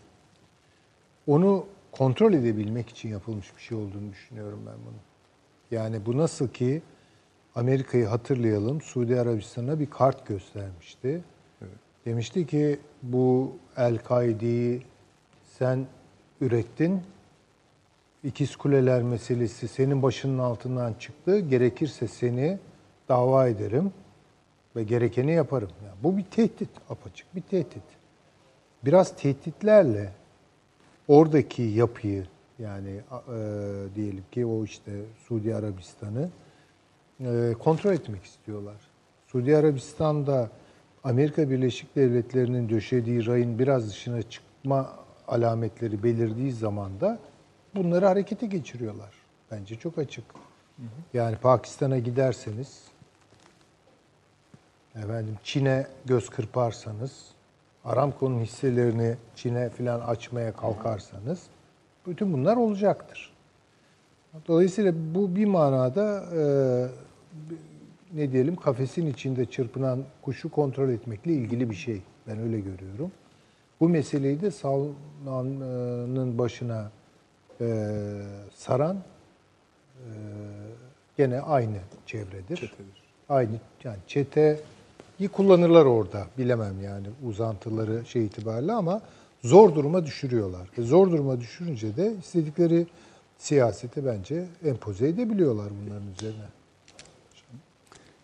Onu 1.27 1.65
kontrol 1.91 2.33
edebilmek 2.33 2.89
için 2.89 3.09
yapılmış 3.09 3.55
bir 3.57 3.61
şey 3.61 3.77
olduğunu 3.77 4.11
düşünüyorum 4.11 4.59
ben 4.65 4.75
bunu. 4.85 4.97
Yani 5.71 6.05
bu 6.05 6.17
nasıl 6.17 6.47
ki 6.47 6.81
Amerika'yı 7.55 8.05
hatırlayalım 8.05 8.81
Suudi 8.81 9.19
Arabistan'a 9.19 9.79
bir 9.79 9.89
kart 9.89 10.27
göstermişti. 10.27 11.21
Demişti 12.05 12.47
ki 12.47 12.79
bu 13.03 13.51
El-Kaide'yi 13.77 14.83
sen 15.57 15.85
ürettin. 16.41 17.01
İkiz 18.23 18.55
Kuleler 18.55 19.01
meselesi 19.01 19.67
senin 19.67 20.01
başının 20.01 20.39
altından 20.39 20.93
çıktı. 20.93 21.39
Gerekirse 21.39 22.07
seni 22.07 22.59
dava 23.09 23.47
ederim 23.47 23.93
ve 24.75 24.83
gerekeni 24.83 25.31
yaparım. 25.31 25.69
Yani 25.85 25.95
bu 26.03 26.17
bir 26.17 26.23
tehdit, 26.23 26.69
apaçık 26.89 27.35
bir 27.35 27.41
tehdit. 27.41 27.83
Biraz 28.85 29.15
tehditlerle 29.15 30.11
oradaki 31.07 31.61
yapıyı 31.61 32.25
yani 32.59 32.89
e, 32.89 33.37
diyelim 33.95 34.23
ki 34.31 34.45
o 34.45 34.63
işte 34.65 34.91
Suudi 35.27 35.55
Arabistan'ı 35.55 36.29
e, 37.19 37.53
kontrol 37.59 37.93
etmek 37.93 38.23
istiyorlar. 38.23 38.75
Suudi 39.27 39.57
Arabistan'da 39.57 40.49
Amerika 41.03 41.49
Birleşik 41.49 41.95
Devletleri'nin 41.95 42.69
döşediği 42.69 43.25
rayın 43.25 43.59
biraz 43.59 43.89
dışına 43.89 44.21
çıkma 44.21 44.89
alametleri 45.27 46.03
belirdiği 46.03 46.51
zaman 46.51 47.01
da 47.01 47.19
bunları 47.75 48.05
harekete 48.05 48.45
geçiriyorlar. 48.45 49.13
Bence 49.51 49.75
çok 49.75 49.97
açık. 49.97 50.23
Yani 51.13 51.35
Pakistan'a 51.35 51.97
giderseniz 51.97 52.90
efendim 54.95 55.37
Çin'e 55.43 55.87
göz 56.05 56.29
kırparsanız, 56.29 57.25
Aramco'nun 57.85 58.39
hisselerini 58.39 59.15
Çin'e 59.35 59.69
filan 59.69 59.99
açmaya 59.99 60.53
kalkarsanız 60.53 61.43
bütün 62.07 62.33
bunlar 62.33 62.57
olacaktır. 62.57 63.33
Dolayısıyla 64.47 64.93
bu 65.15 65.35
bir 65.35 65.45
manada 65.45 66.23
e, 66.35 66.41
ne 68.13 68.31
diyelim 68.31 68.55
kafesin 68.55 69.07
içinde 69.07 69.45
çırpınan 69.45 70.03
kuşu 70.21 70.51
kontrol 70.51 70.89
etmekle 70.89 71.33
ilgili 71.33 71.69
bir 71.69 71.75
şey. 71.75 72.01
Ben 72.27 72.39
öyle 72.39 72.59
görüyorum. 72.59 73.11
Bu 73.79 73.89
meseleyi 73.89 74.41
de 74.41 74.51
Salman'ın 74.51 76.37
başına 76.37 76.91
e, 77.61 77.87
saran 78.55 78.95
e, 78.95 79.01
gene 81.17 81.41
aynı 81.41 81.77
çevredir. 82.05 82.73
Aynı 83.29 83.51
yani 83.83 83.97
çeteyi 84.07 84.57
kullanırlar 85.27 85.85
orada 85.85 86.27
bilemem 86.37 86.81
yani 86.83 87.07
uzantıları 87.23 88.05
şey 88.05 88.25
itibariyle 88.25 88.73
ama 88.73 89.01
zor 89.43 89.75
duruma 89.75 90.05
düşürüyorlar. 90.05 90.69
Ve 90.77 90.81
zor 90.81 91.11
duruma 91.11 91.39
düşürünce 91.39 91.95
de 91.95 92.13
istedikleri 92.19 92.87
siyaseti 93.37 94.05
bence 94.05 94.45
empoze 94.65 95.07
edebiliyorlar 95.07 95.67
bunların 95.81 96.07
üzerine. 96.19 96.45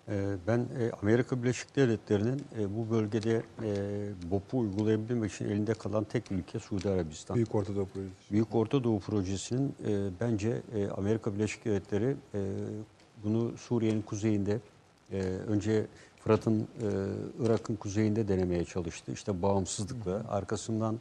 Ee, 0.09 0.35
Ben 0.47 0.59
e, 0.59 0.91
Amerika 1.01 1.43
Birleşik 1.43 1.75
Devletleri'nin 1.75 2.41
e, 2.59 2.75
bu 2.77 2.91
bölgede 2.91 3.41
e, 3.63 3.71
BOP'u 4.31 4.59
uygulayabilmek 4.59 5.31
için 5.33 5.45
elinde 5.45 5.73
kalan 5.73 6.03
tek 6.03 6.31
ülke 6.31 6.59
Suudi 6.59 6.89
Arabistan. 6.89 7.35
Büyük 7.35 7.55
Orta 7.55 7.75
Doğu 7.75 7.85
Projesi. 7.85 8.31
Büyük 8.31 8.55
Orta 8.55 8.83
Doğu 8.83 8.99
Projesi'nin 8.99 9.75
e, 9.87 10.09
bence 10.21 10.61
e, 10.75 10.87
Amerika 10.87 11.33
Birleşik 11.33 11.65
Devletleri 11.65 12.15
e, 12.33 12.39
bunu 13.23 13.57
Suriye'nin 13.57 14.01
kuzeyinde 14.01 14.59
e, 15.11 15.21
önce 15.21 15.85
Fırat'ın 16.27 16.59
e, 16.59 16.87
Irak'ın 17.45 17.75
kuzeyinde 17.75 18.27
denemeye 18.27 18.65
çalıştı. 18.65 19.11
İşte 19.11 19.41
bağımsızlıkla 19.41 20.21
arkasından 20.29 20.99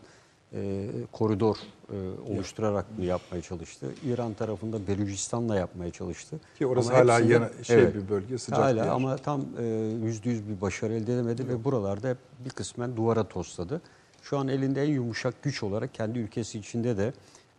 e, 0.53 0.89
koridor 1.13 1.57
e, 1.93 1.97
oluşturarak 2.33 2.87
bunu 2.97 3.05
yapmaya 3.07 3.43
çalıştı. 3.43 3.87
İran 4.05 4.35
tarafında 4.35 4.87
Belucistan'la 4.87 5.57
yapmaya 5.57 5.91
çalıştı. 5.91 6.41
Ki 6.59 6.67
orası 6.67 6.91
Ama 6.91 6.99
hala 6.99 7.15
hepsinde- 7.19 7.33
yana- 7.35 7.65
şey 7.65 7.95
bir 7.95 8.09
bölge, 8.09 8.39
sıcak 8.39 8.59
hala 8.59 8.73
bir 8.73 8.77
yer. 8.77 8.87
ama 8.89 9.17
tam 9.17 9.41
e, 9.59 9.65
yüzde 10.05 10.31
yüz 10.31 10.49
bir 10.49 10.61
başarı 10.61 10.93
elde 10.95 11.15
edemedi 11.15 11.49
ve 11.49 11.65
buralarda 11.65 12.09
hep 12.09 12.19
bir 12.45 12.51
kısmen 12.51 12.97
duvara 12.97 13.25
tosladı. 13.25 13.81
Şu 14.23 14.39
an 14.39 14.49
elinde 14.49 14.83
en 14.83 14.89
yumuşak 14.91 15.43
güç 15.43 15.63
olarak 15.63 15.95
kendi 15.95 16.19
ülkesi 16.19 16.59
içinde 16.59 16.97
de 16.97 17.13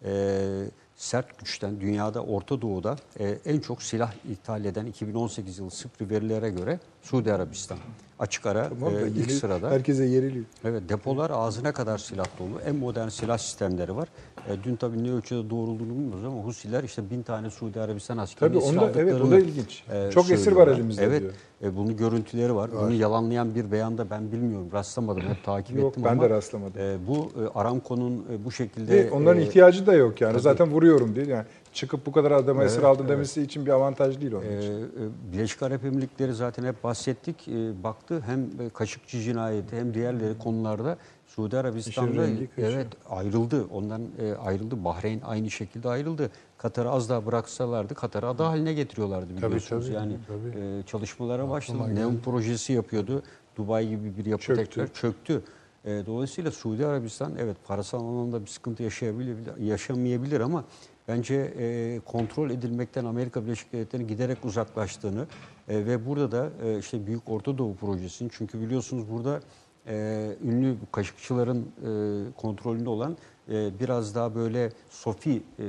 e, 0.06 0.64
sert 0.96 1.40
güçten 1.40 1.82
dünyada 1.82 2.24
Orta 2.24 2.62
Doğu'da 2.62 2.96
e, 3.20 3.38
en 3.46 3.60
çok 3.60 3.84
silah 3.84 4.14
ithal 4.32 4.66
eden 4.66 4.86
2018 4.86 5.60
yılı 5.60 5.72
sıfır 5.72 6.10
verilere 6.10 6.50
göre 6.50 6.80
Suudi 7.08 7.34
Arabistan. 7.34 7.78
Açık 8.20 8.46
ara 8.46 8.70
Tamam 8.70 8.94
e, 8.98 9.08
ilk 9.08 9.18
yeri- 9.18 9.32
sırada. 9.32 9.70
Herkese 9.70 10.04
yeriliyor. 10.06 10.46
Evet 10.66 10.90
depolar 10.90 11.32
ağzına 11.34 11.72
kadar 11.72 11.98
silah 11.98 12.26
dolu. 12.40 12.60
En 12.66 12.76
modern 12.76 13.08
silah 13.08 13.38
sistemleri 13.38 13.96
var. 13.96 14.08
E, 14.50 14.64
dün 14.64 14.76
tabii 14.76 15.04
ne 15.04 15.12
ölçüde 15.12 15.50
doğru 15.50 15.72
olduğunu 15.72 15.90
bilmiyoruz 15.90 16.24
ama 16.26 16.42
Husiler 16.44 16.84
işte 16.84 17.10
bin 17.10 17.24
tane 17.24 17.50
Suudi 17.50 17.82
Arabistan 17.82 18.18
askeri 18.18 18.40
Tabii 18.40 18.58
onda- 18.58 18.92
evet, 18.96 19.22
o 19.22 19.32
da 19.32 19.40
ilginç. 19.40 19.84
Çok 20.14 20.32
esir 20.32 20.52
var 20.52 20.68
elimizde 20.68 21.04
Evet. 21.04 21.22
diyor. 21.22 21.34
E, 21.64 21.78
bunun 21.78 21.98
görüntüleri 21.98 22.56
var. 22.56 22.70
Bunu 22.82 22.94
yalanlayan 22.94 23.56
bir 23.56 23.72
beyanda 23.72 24.10
ben 24.10 24.32
bilmiyorum. 24.32 24.70
Rastlamadım. 24.74 25.22
Hep 25.24 25.44
takip 25.44 25.78
Yok, 25.78 25.90
ettim 25.92 26.04
ben 26.06 26.12
ama. 26.12 26.24
de 26.24 26.30
rastlamadım. 26.30 26.82
e, 26.82 26.98
bu 27.08 27.32
e, 27.44 27.60
Aramco'nun 27.60 28.26
e, 28.34 28.46
bu 28.46 28.52
şekilde... 28.52 28.94
Ve 29.06 29.12
onların 29.12 29.42
e, 29.42 29.46
ihtiyacı 29.46 29.88
da 29.88 29.94
yok 29.94 30.22
yani. 30.22 30.40
Zaten 30.40 30.72
vuruyorum 30.72 31.16
değil 31.16 31.28
yani. 31.28 31.46
Çıkıp 31.78 32.06
bu 32.06 32.12
kadar 32.12 32.32
adamı 32.32 32.64
esir 32.64 32.84
aldım 32.84 33.08
demesi 33.10 33.42
için 33.42 33.66
bir 33.66 33.72
avantaj 33.72 34.22
değil 34.22 34.32
onun 34.34 34.44
Ee, 34.46 34.60
için. 34.60 34.72
e, 34.74 35.34
Birleşik 35.34 35.64
Arap 35.64 35.86
Emirlikleri 35.86 36.34
zaten 36.34 36.64
hep 36.64 36.84
bahsettik. 36.84 37.48
E, 37.48 37.84
baktı 37.84 38.24
hem 38.26 38.40
e, 38.40 38.70
Kaşıkçı 38.70 39.20
cinayeti 39.22 39.76
hem 39.78 39.94
diğerleri 39.94 40.38
konularda 40.38 40.98
Suudi 41.28 41.58
Arabistan'da 41.58 42.26
evet 42.58 42.88
ayrıldı. 43.10 43.66
Ondan 43.74 44.02
e, 44.20 44.34
ayrıldı. 44.34 44.84
Bahreyn 44.86 45.22
aynı 45.26 45.50
şekilde 45.52 45.90
ayrıldı. 45.90 46.32
Katar'ı 46.58 46.90
az 46.90 47.10
daha 47.10 47.26
bıraksalardı 47.26 47.96
Katar'ı 47.96 48.28
ada 48.28 48.48
haline 48.48 48.74
getiriyorlardı 48.74 49.38
biliyorsunuz. 49.38 49.86
tabii, 49.86 49.96
yani 49.96 50.18
tabii. 50.28 50.64
e, 50.64 50.84
çalışmalara 50.84 51.50
başladı. 51.50 51.96
Neon 51.96 52.18
projesi 52.18 52.74
yapıyordu. 52.74 53.24
Dubai 53.56 53.90
gibi 53.90 54.18
bir 54.18 54.26
yapı 54.26 54.44
Çöktü. 54.44 54.64
tekrar 54.66 54.94
çöktü. 54.94 55.42
E, 55.86 55.90
dolayısıyla 56.06 56.52
Suudi 56.52 56.86
Arabistan 56.86 57.32
evet 57.40 57.58
parasal 57.68 58.00
anlamda 58.00 58.42
bir 58.42 58.48
sıkıntı 58.48 58.84
yaşayabilir, 58.84 59.36
yaşamayabilir 59.60 60.40
ama 60.42 60.64
bence 61.08 61.36
e, 61.36 62.00
kontrol 62.06 62.50
edilmekten 62.50 63.06
Amerika 63.06 63.46
Birleşik 63.46 63.74
Devletleri'nin 63.74 64.08
giderek 64.08 64.46
uzaklaştığını 64.46 65.28
e, 65.68 65.86
ve 65.86 66.06
burada 66.06 66.32
da 66.32 66.50
e, 66.64 66.80
işte 66.80 67.08
Büyük 67.08 67.30
Orta 67.30 67.58
Doğu 67.58 67.76
Projesi'nin 67.76 68.32
çünkü 68.34 68.62
biliyorsunuz 68.62 69.12
burada 69.12 69.40
e, 69.88 70.36
ünlü 70.44 70.76
kaşıkçıların 70.92 71.62
e, 71.62 71.92
kontrolünde 72.32 72.90
olan 72.90 73.18
e, 73.50 73.80
biraz 73.80 74.16
daha 74.16 74.36
böyle 74.36 74.72
Sofi 74.90 75.44
e, 75.60 75.66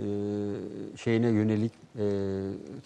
şeyine 0.97 1.28
yönelik 1.28 1.73
e, 1.98 2.05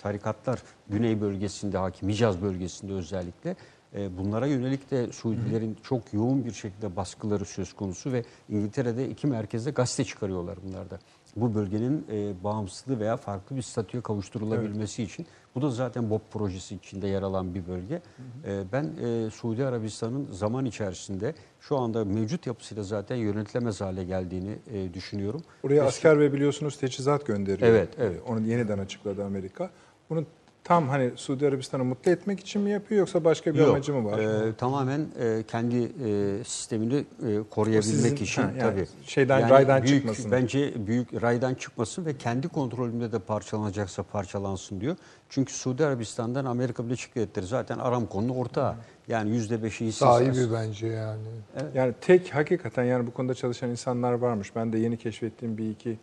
tarikatlar 0.02 0.62
Güney 0.88 1.20
bölgesinde 1.20 1.78
hakim, 1.78 2.08
Hicaz 2.08 2.42
bölgesinde 2.42 2.92
özellikle 2.92 3.56
e, 3.94 4.18
bunlara 4.18 4.46
yönelik 4.46 4.90
de 4.90 5.12
Suudilerin 5.12 5.76
çok 5.82 6.14
yoğun 6.14 6.44
bir 6.44 6.52
şekilde 6.52 6.96
baskıları 6.96 7.44
söz 7.44 7.72
konusu 7.72 8.12
ve 8.12 8.24
İngiltere'de 8.48 9.08
iki 9.08 9.26
merkezde 9.26 9.70
gazete 9.70 10.04
çıkarıyorlar 10.04 10.58
bunlarda. 10.68 10.98
Bu 11.36 11.54
bölgenin 11.54 12.06
e, 12.12 12.44
bağımsızlığı 12.44 13.00
veya 13.00 13.16
farklı 13.16 13.56
bir 13.56 13.62
statüye 13.62 14.02
kavuşturulabilmesi 14.02 15.02
için. 15.02 15.26
Bu 15.54 15.62
da 15.62 15.70
zaten 15.70 16.10
BOP 16.10 16.30
projesi 16.30 16.74
içinde 16.74 17.08
yer 17.08 17.22
alan 17.22 17.54
bir 17.54 17.66
bölge. 17.66 18.02
E, 18.46 18.62
ben 18.72 18.90
e, 19.04 19.30
Suudi 19.30 19.64
Arabistan'ın 19.64 20.28
zaman 20.30 20.64
içerisinde 20.64 21.34
şu 21.60 21.78
anda 21.78 22.04
mevcut 22.04 22.46
yapısıyla 22.46 22.82
zaten 22.82 23.16
yönetilemez 23.16 23.80
hale 23.80 24.04
geldiğini 24.04 24.58
e, 24.72 24.94
düşünüyorum. 24.94 25.42
Oraya 25.62 25.82
Ve 25.82 25.86
asker 25.86 26.20
ve 26.20 26.32
biliyorsunuz 26.32 26.76
teçhizat 26.76 27.26
gönderiyor. 27.26 27.70
Evet, 27.70 27.88
evet. 27.98 28.20
Onu 28.28 28.40
yeniden 28.40 28.78
açıkladı 28.78 29.24
Amerika. 29.24 29.70
Bunu 30.10 30.24
tam 30.64 30.88
hani 30.88 31.10
Suudi 31.16 31.46
Arabistan'ı 31.48 31.84
mutlu 31.84 32.10
etmek 32.10 32.40
için 32.40 32.62
mi 32.62 32.70
yapıyor 32.70 32.98
yoksa 32.98 33.24
başka 33.24 33.54
bir 33.54 33.58
Yok, 33.58 33.68
amacı 33.68 33.94
mı 33.94 34.04
var? 34.10 34.18
e, 34.18 34.52
tamamen 34.56 35.00
e, 35.20 35.42
kendi 35.48 35.76
e, 35.76 36.44
sistemini 36.44 36.94
e, 36.94 37.04
koruyabilmek 37.50 37.84
Sizin- 37.84 38.16
için 38.16 38.42
ha, 38.42 38.50
yani 38.58 38.70
tabii. 38.70 38.86
şeyden, 39.06 39.50
raydan 39.50 39.82
büyük, 39.82 39.96
çıkmasın. 39.96 40.30
Bence 40.30 40.86
büyük 40.86 41.22
raydan 41.22 41.54
çıkmasın 41.54 42.04
ve 42.06 42.16
kendi 42.16 42.48
kontrolünde 42.48 43.12
de 43.12 43.18
parçalanacaksa 43.18 44.02
parçalansın 44.02 44.80
diyor. 44.80 44.96
Çünkü 45.28 45.52
Suudi 45.52 45.86
Arabistan'dan 45.86 46.44
Amerika 46.44 46.84
Birleşik 46.86 47.14
Devletleri 47.14 47.46
zaten 47.46 47.78
Aramco'nun 47.78 48.28
ortağı. 48.28 48.74
Yani 49.08 49.30
yüzde 49.30 49.62
beşi. 49.62 49.92
Sahibi 49.92 50.52
bence 50.52 50.86
yani. 50.86 51.22
Yani 51.74 51.94
tek 52.00 52.34
hakikaten 52.34 52.84
yani 52.84 53.06
bu 53.06 53.12
konuda 53.12 53.34
çalışan 53.34 53.70
insanlar 53.70 54.12
varmış. 54.12 54.56
Ben 54.56 54.72
de 54.72 54.78
yeni 54.78 54.96
keşfettiğim 54.96 55.58
bir 55.58 55.70
iki 55.70 55.98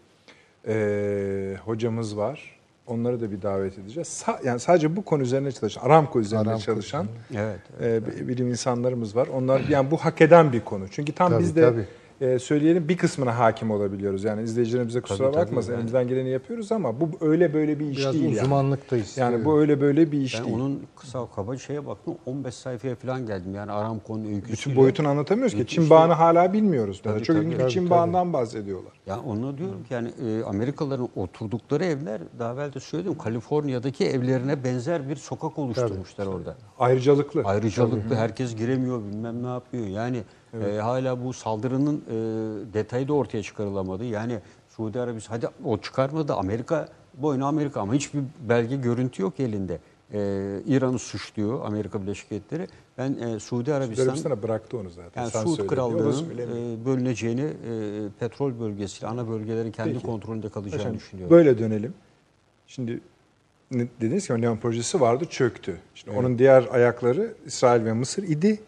eee, 0.68 1.58
hocamız 1.66 2.18
var. 2.18 2.59
Onları 2.90 3.22
da 3.22 3.32
bir 3.32 3.42
davet 3.42 3.78
edeceğiz. 3.80 4.08
Sa- 4.28 4.48
yani 4.48 4.60
sadece 4.60 4.96
bu 4.96 5.02
konu 5.06 5.22
üzerine 5.24 5.52
çalışan, 5.52 5.82
Aramco 5.82 6.20
üzerine 6.20 6.50
Aramco 6.50 6.64
çalışan 6.66 7.08
Evet. 7.36 7.60
eee, 7.82 8.02
bi- 8.08 8.28
bilim 8.28 8.48
insanlarımız 8.50 9.16
var. 9.16 9.28
Onlar 9.34 9.62
yani 9.70 9.92
bu 9.92 9.98
hak 9.98 10.22
eden 10.22 10.54
bir 10.54 10.60
konu. 10.62 10.86
Çünkü 10.92 11.12
tam 11.14 11.30
Tabii, 11.32 11.44
biz 11.44 11.56
de 11.56 11.62
tabii. 11.62 11.86
E, 12.22 12.40
söyleyelim 12.40 12.90
bir 12.90 12.98
kısmına 12.98 13.38
hakim 13.40 13.72
olabiliyoruz. 13.72 14.24
Yani 14.24 14.44
izleyicilerimize 14.44 15.02
kusura 15.02 15.18
Tabii, 15.18 15.32
tabii. 15.36 15.46
bakmasın. 15.46 15.72
Yani- 15.72 15.78
Elimizden 15.80 16.08
geleni 16.08 16.30
yapıyoruz 16.30 16.72
ama 16.72 17.02
bu 17.02 17.10
öyle 17.22 17.54
böyle 17.54 17.80
bir 17.80 17.86
iş 17.90 17.98
Biraz 17.98 18.14
değil 18.14 18.24
yani. 18.26 18.42
uzmanlık 18.42 18.92
da 18.92 18.98
istiyor. 18.98 19.32
Yani 19.32 19.46
bu 19.46 19.60
öyle 19.60 19.82
böyle 19.82 20.12
bir 20.12 20.22
iş 20.22 20.38
Ben 20.40 20.46
değil. 20.46 20.56
onun 20.56 20.84
kısa 20.96 21.28
kaba 21.36 21.58
şeye 21.58 21.86
baktım 21.88 22.16
15 22.26 22.54
sayfaya 22.56 22.96
falan 22.96 23.26
geldim. 23.28 23.56
Yani 23.56 23.72
Aramco'nun 23.72 24.26
öyküsüyle. 24.26 24.52
Bütün 24.54 24.76
boyutunu 24.76 25.08
anlatamıyoruz 25.08 25.56
ki. 25.56 25.68
Çin 25.68 25.90
bağını 25.90 26.14
hala 26.14 26.54
bilmiyoruz. 26.54 27.02
Tabii, 27.04 27.24
Çok 27.24 27.36
tabii. 27.36 27.46
ilginç 27.46 27.54
bir 27.54 27.60
Tabii, 27.60 27.72
Çin 27.72 27.80
tabii. 27.80 27.90
bağından 27.90 28.34
bahsediyorlar. 28.34 28.94
Ya 29.08 29.20
onu 29.20 29.58
diyorum 29.58 29.84
ki 29.84 29.94
yani 29.94 30.10
e, 30.26 30.44
Amerikalıların 30.44 31.10
oturdukları 31.16 31.86
evler 31.86 32.22
daha 32.40 32.54
evvel 32.54 32.74
de 32.74 32.80
söyledim 32.80 33.18
Kaliforniya'daki 33.18 34.06
evlerine 34.06 34.64
benzer 34.64 35.10
bir 35.10 35.16
sokak 35.16 35.60
oluşturmuşlar 35.60 36.26
orada. 36.28 36.56
Ayrıcalıklı. 36.80 37.42
Ayrıcalıklı 37.46 38.16
herkes 38.16 38.56
giremiyor 38.56 39.02
bilmem 39.04 39.44
ne 39.44 39.48
yapıyor. 39.48 39.86
Yani 39.88 40.22
e, 40.54 40.78
hala 40.78 41.26
bu 41.26 41.34
saldırının 41.34 41.98
e, 41.98 42.14
detayı 42.74 43.08
da 43.08 43.14
ortaya 43.14 43.44
çıkarılamadı. 43.44 44.06
Yani 44.06 44.40
Suudi 44.70 45.00
Arabistan 45.00 45.36
hadi 45.36 45.48
o 45.66 45.78
çıkarmadı 45.78 46.34
Amerika 46.34 46.90
boyuna 47.14 47.48
Amerika 47.48 47.82
ama 47.82 47.94
hiçbir 47.94 48.22
belge 48.50 48.76
görüntü 48.76 49.22
yok 49.22 49.40
elinde. 49.40 49.80
E, 50.14 50.20
İran'ı 50.66 51.00
suçluyor 51.00 51.66
Amerika 51.66 52.02
Birleşik 52.02 52.32
Devletleri. 52.32 52.68
Ben 52.98 53.14
e, 53.14 53.40
Suudi 53.40 53.74
Arabistan 53.74 54.06
Arabistan'a 54.06 54.44
bıraktı 54.44 54.78
onu 54.78 54.90
zaten. 54.90 55.22
yani 55.22 55.32
Sen 55.32 55.44
Suud 55.44 55.68
Krallığı'nın 55.68 56.38
e, 56.38 56.86
bölüneceğini, 56.86 57.42
e, 57.42 57.52
petrol 58.20 58.60
bölgesiyle 58.60 59.08
ana 59.08 59.30
bölgelerin 59.30 59.72
kendi 59.72 59.94
Peki. 59.94 60.06
kontrolünde 60.06 60.50
kalacağını 60.50 60.84
Paşam, 60.84 60.96
düşünüyorum. 60.96 61.38
Böyle 61.38 61.60
dönelim. 61.60 61.94
Şimdi 62.68 63.00
dediniz 63.72 64.28
ki 64.28 64.42
Neon 64.42 64.58
projesi 64.58 65.02
vardı 65.02 65.26
çöktü. 65.30 65.78
Şimdi 65.96 66.18
onun 66.18 66.40
diğer 66.40 66.68
ayakları 66.72 67.34
İsrail 67.46 67.86
ve 67.86 67.94
Mısır 67.94 68.24
idi. 68.24 68.60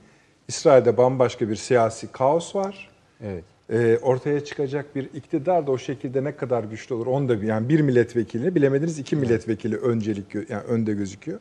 İsrail'de 0.52 0.98
bambaşka 0.98 1.50
bir 1.50 1.56
siyasi 1.56 2.12
kaos 2.12 2.56
var. 2.56 2.90
Evet. 3.24 3.44
Ee, 3.70 3.98
ortaya 4.02 4.46
çıkacak 4.46 4.96
bir 4.96 5.04
iktidar 5.14 5.68
da 5.68 5.72
o 5.72 5.78
şekilde 5.78 6.24
ne 6.24 6.36
kadar 6.36 6.64
güçlü 6.64 6.96
olur 6.96 7.08
onu 7.08 7.30
da 7.30 7.46
yani 7.46 7.70
bir 7.70 7.82
milletvekili 7.82 8.56
bilemediniz 8.56 9.00
iki 9.00 9.16
milletvekili 9.16 9.78
öncelik 9.78 10.36
yani 10.36 10.64
önde 10.64 10.94
gözüküyor. 10.94 11.40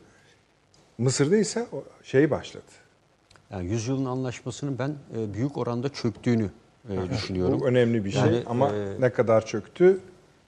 Mısır'da 0.97 1.37
ise 1.37 1.65
şey 2.03 2.31
başladı. 2.31 2.71
Yani 3.51 3.65
yüzyılın 3.65 4.05
anlaşmasının 4.05 4.79
ben 4.79 4.89
e, 4.89 5.33
büyük 5.33 5.57
oranda 5.57 5.89
çöktüğünü 5.89 6.49
e, 6.89 7.09
düşünüyorum. 7.09 7.59
Bu 7.59 7.67
önemli 7.67 8.05
bir 8.05 8.11
şey 8.11 8.21
Yani, 8.21 8.43
ama 8.45 8.69
e, 8.69 9.01
ne 9.01 9.09
kadar 9.09 9.45
çöktü 9.45 9.99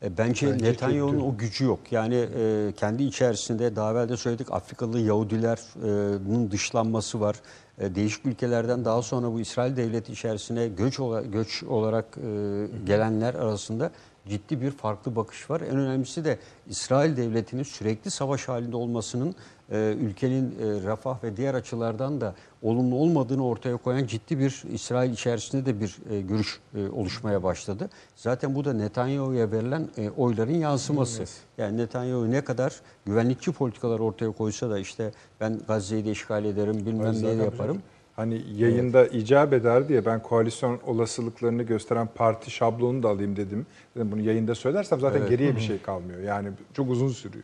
E, 0.03 0.17
Bence, 0.17 0.51
Bence 0.53 0.65
Netanyahu'nun 0.65 1.19
o 1.19 1.38
gücü 1.38 1.65
yok. 1.65 1.80
Yani 1.91 2.15
e, 2.15 2.71
kendi 2.77 3.03
içerisinde 3.03 3.75
daha 3.75 3.91
evvel 3.91 4.09
de 4.09 4.17
söyledik 4.17 4.47
Afrikalı 4.51 4.99
Yahudilerin 4.99 6.51
dışlanması 6.51 7.19
var. 7.21 7.35
E, 7.80 7.95
değişik 7.95 8.25
ülkelerden 8.25 8.85
daha 8.85 9.01
sonra 9.01 9.31
bu 9.31 9.39
İsrail 9.39 9.75
devleti 9.77 10.11
içerisine 10.11 10.67
göç, 10.67 10.99
ola- 10.99 11.21
göç 11.21 11.63
olarak 11.63 12.05
e, 12.17 12.67
gelenler 12.85 13.34
arasında 13.34 13.91
ciddi 14.30 14.61
bir 14.61 14.71
farklı 14.71 15.15
bakış 15.15 15.49
var. 15.49 15.61
En 15.61 15.77
önemlisi 15.77 16.25
de 16.25 16.39
İsrail 16.69 17.17
devletinin 17.17 17.63
sürekli 17.63 18.11
savaş 18.11 18.47
halinde 18.47 18.75
olmasının 18.75 19.35
e, 19.73 19.95
ülkenin 20.01 20.45
e, 20.51 20.65
refah 20.91 21.23
ve 21.23 21.37
diğer 21.37 21.53
açılardan 21.53 22.21
da 22.21 22.35
olumlu 22.61 22.95
olmadığını 22.95 23.45
ortaya 23.47 23.77
koyan 23.77 24.07
ciddi 24.07 24.39
bir 24.39 24.63
İsrail 24.73 25.11
içerisinde 25.13 25.65
de 25.65 25.79
bir 25.79 25.97
e, 26.09 26.21
görüş 26.21 26.59
e, 26.75 26.89
oluşmaya 26.89 27.43
başladı. 27.43 27.89
Zaten 28.15 28.55
bu 28.55 28.65
da 28.65 28.73
Netanyahu'ya 28.73 29.51
verilen 29.51 29.87
e, 29.97 30.09
oyların 30.09 30.53
yansıması. 30.53 31.23
Yani 31.57 31.77
Netanyahu 31.77 32.31
ne 32.31 32.41
kadar 32.43 32.73
güvenlikçi 33.05 33.51
politikalar 33.51 33.99
ortaya 33.99 34.31
koysa 34.31 34.69
da 34.69 34.79
işte 34.79 35.11
ben 35.39 35.59
Gazze'yi 35.67 36.05
de 36.05 36.11
işgal 36.11 36.45
ederim 36.45 36.85
bilmem 36.85 37.23
ne 37.23 37.43
yaparım. 37.43 37.81
Hani 38.15 38.41
yayında 38.57 39.07
icap 39.07 39.53
eder 39.53 39.89
diye 39.89 40.05
ben 40.05 40.21
koalisyon 40.23 40.79
olasılıklarını 40.85 41.63
gösteren 41.63 42.07
parti 42.15 42.51
şablonunu 42.51 43.03
da 43.03 43.09
alayım 43.09 43.35
dedim. 43.35 43.65
Dedim 43.95 44.11
bunu 44.11 44.21
yayında 44.21 44.55
söylersem 44.55 44.99
zaten 44.99 45.29
geriye 45.29 45.55
bir 45.55 45.61
şey 45.61 45.81
kalmıyor. 45.81 46.19
Yani 46.21 46.49
çok 46.73 46.89
uzun 46.89 47.07
sürüyor. 47.07 47.43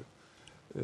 Ee, 0.75 0.79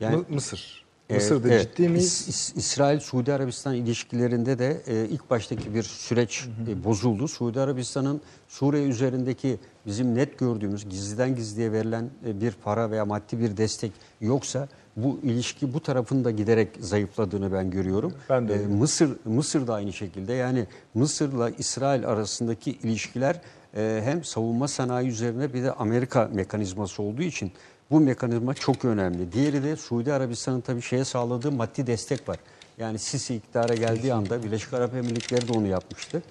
Yani- 0.00 0.16
Mı- 0.16 0.24
Mısır. 0.28 0.83
Mısır'da 1.10 1.48
evet. 1.48 1.76
ciddi 1.76 1.88
miyiz? 1.88 2.26
İs- 2.28 2.30
İs- 2.30 2.58
İsrail-Suudi 2.58 3.32
Arabistan 3.32 3.74
ilişkilerinde 3.74 4.58
de 4.58 4.80
e, 4.86 5.04
ilk 5.08 5.30
baştaki 5.30 5.74
bir 5.74 5.82
süreç 5.82 6.44
e, 6.68 6.84
bozuldu. 6.84 7.28
Suudi 7.28 7.60
Arabistan'ın 7.60 8.20
Suriye 8.48 8.84
üzerindeki 8.84 9.58
bizim 9.86 10.14
net 10.14 10.38
gördüğümüz 10.38 10.88
gizliden 10.88 11.36
gizliye 11.36 11.72
verilen 11.72 12.10
e, 12.26 12.40
bir 12.40 12.52
para 12.64 12.90
veya 12.90 13.04
maddi 13.04 13.40
bir 13.40 13.56
destek 13.56 13.92
yoksa 14.20 14.68
bu 14.96 15.20
ilişki 15.22 15.74
bu 15.74 15.80
tarafın 15.80 16.24
da 16.24 16.30
giderek 16.30 16.68
zayıfladığını 16.80 17.52
ben 17.52 17.70
görüyorum. 17.70 18.12
Ben 18.30 18.48
de 18.48 18.54
E. 18.54 18.66
Mısır 18.66 19.10
Mısır 19.24 19.66
da 19.66 19.74
aynı 19.74 19.92
şekilde. 19.92 20.32
Yani 20.32 20.66
Mısır'la 20.94 21.50
İsrail 21.50 22.06
arasındaki 22.08 22.70
ilişkiler 22.70 23.40
e, 23.76 24.00
hem 24.04 24.24
savunma 24.24 24.68
sanayi 24.68 25.08
üzerine 25.08 25.54
bir 25.54 25.62
de 25.62 25.72
Amerika 25.72 26.30
mekanizması 26.32 27.02
olduğu 27.02 27.22
için 27.22 27.52
bu 27.90 28.00
mekanizma 28.00 28.54
çok 28.54 28.84
önemli. 28.84 29.32
Diğeri 29.32 29.62
de 29.62 29.76
Suudi 29.76 30.12
Arabistan'ın 30.12 30.60
tabii 30.60 30.82
şeye 30.82 31.04
sağladığı 31.04 31.52
maddi 31.52 31.86
destek 31.86 32.28
var. 32.28 32.36
Yani 32.78 32.98
Sisi 32.98 33.34
iktidara 33.34 33.74
geldiği 33.74 34.14
anda 34.14 34.42
Birleşik 34.42 34.74
Arap 34.74 34.94
Emirlikleri 34.94 35.48
de 35.48 35.52
onu 35.52 35.66
yapmıştı. 35.66 36.22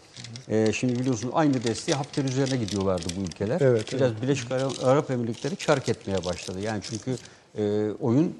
E, 0.49 0.73
şimdi 0.73 0.99
biliyorsunuz 0.99 1.33
aynı 1.37 1.63
desteği 1.63 1.95
Hafter 1.95 2.23
üzerine 2.23 2.57
gidiyorlardı 2.57 3.03
bu 3.17 3.21
ülkeler. 3.21 3.61
Evet, 3.61 3.93
Biraz 3.93 4.21
Birleşik 4.21 4.51
Ara- 4.51 4.83
Arap 4.83 5.11
Emirlikleri 5.11 5.55
çark 5.55 5.89
etmeye 5.89 6.25
başladı. 6.25 6.59
Yani 6.61 6.81
çünkü 6.83 7.15
e, 7.57 7.91
oyun 8.01 8.35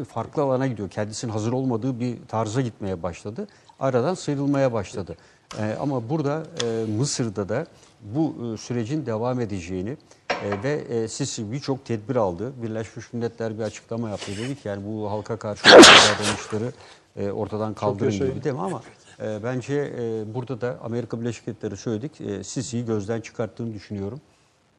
e, 0.00 0.04
farklı 0.04 0.42
alana 0.42 0.66
gidiyor. 0.66 0.90
Kendisinin 0.90 1.32
hazır 1.32 1.52
olmadığı 1.52 2.00
bir 2.00 2.16
tarza 2.28 2.60
gitmeye 2.60 3.02
başladı. 3.02 3.48
Aradan 3.80 4.14
sıyrılmaya 4.14 4.72
başladı. 4.72 5.16
E, 5.58 5.76
ama 5.80 6.08
burada 6.08 6.42
e, 6.64 6.84
Mısır'da 6.98 7.48
da 7.48 7.66
bu 8.02 8.34
e, 8.54 8.56
sürecin 8.56 9.06
devam 9.06 9.40
edeceğini 9.40 9.96
e, 10.44 10.62
ve 10.62 10.72
e, 10.72 11.08
Sisi 11.08 11.52
birçok 11.52 11.84
tedbir 11.84 12.16
aldı. 12.16 12.52
Birleşmiş 12.62 13.12
Milletler 13.12 13.58
bir 13.58 13.62
açıklama 13.62 14.10
yaptı. 14.10 14.32
Dedi 14.38 14.54
ki 14.54 14.68
yani 14.68 14.82
bu 14.86 15.10
halka 15.10 15.36
karşı 15.36 15.64
davranışları 15.64 16.72
e, 17.16 17.30
ortadan 17.30 17.74
kaldırın 17.74 18.12
gibi 18.12 18.44
değil 18.44 18.54
mi? 18.54 18.60
Ama 18.60 18.82
e, 19.22 19.38
bence 19.44 19.74
e, 19.98 20.34
burada 20.34 20.60
da 20.60 20.78
Amerika 20.82 21.20
Birleşik 21.20 21.46
Devletleri 21.46 21.76
söyledik. 21.76 22.20
E, 22.20 22.44
Sisi'yi 22.44 22.84
gözden 22.86 23.20
çıkarttığını 23.20 23.74
düşünüyorum. 23.74 24.20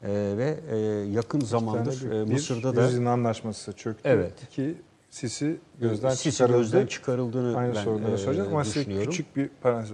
E, 0.02 0.08
ve 0.12 0.60
e, 0.70 0.76
yakın 1.10 1.40
zamandır 1.40 2.02
Yani 2.02 2.22
e, 2.22 2.26
bir 2.28 2.32
Mısır'da 2.32 2.76
da 2.76 2.82
yüzyılın 2.84 3.06
anlaşması 3.06 3.72
çöktü. 3.72 4.00
Evet. 4.08 4.32
İki 4.50 4.74
Sisi 5.10 5.56
gözden 5.80 6.10
Sisi 6.10 6.32
çıkarıldı. 6.32 6.58
gözden 6.58 6.86
çıkarıldığını 6.86 7.56
Aynı 7.58 7.74
ben, 7.74 7.84
soruları 7.84 8.12
e, 8.14 8.16
soracağım 8.18 8.48
ama 8.52 8.64
size 8.64 8.80
düşünüyorum. 8.80 9.10
küçük 9.10 9.36
bir 9.36 9.50
parantez. 9.62 9.90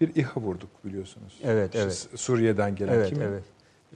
Bir 0.00 0.14
İHA 0.16 0.40
vurduk 0.40 0.68
biliyorsunuz. 0.84 1.38
Evet, 1.44 1.70
evet. 1.76 2.08
Suriye'den 2.16 2.74
gelen 2.76 2.92
Evet, 2.92 3.08
kimin? 3.08 3.22
evet. 3.22 3.42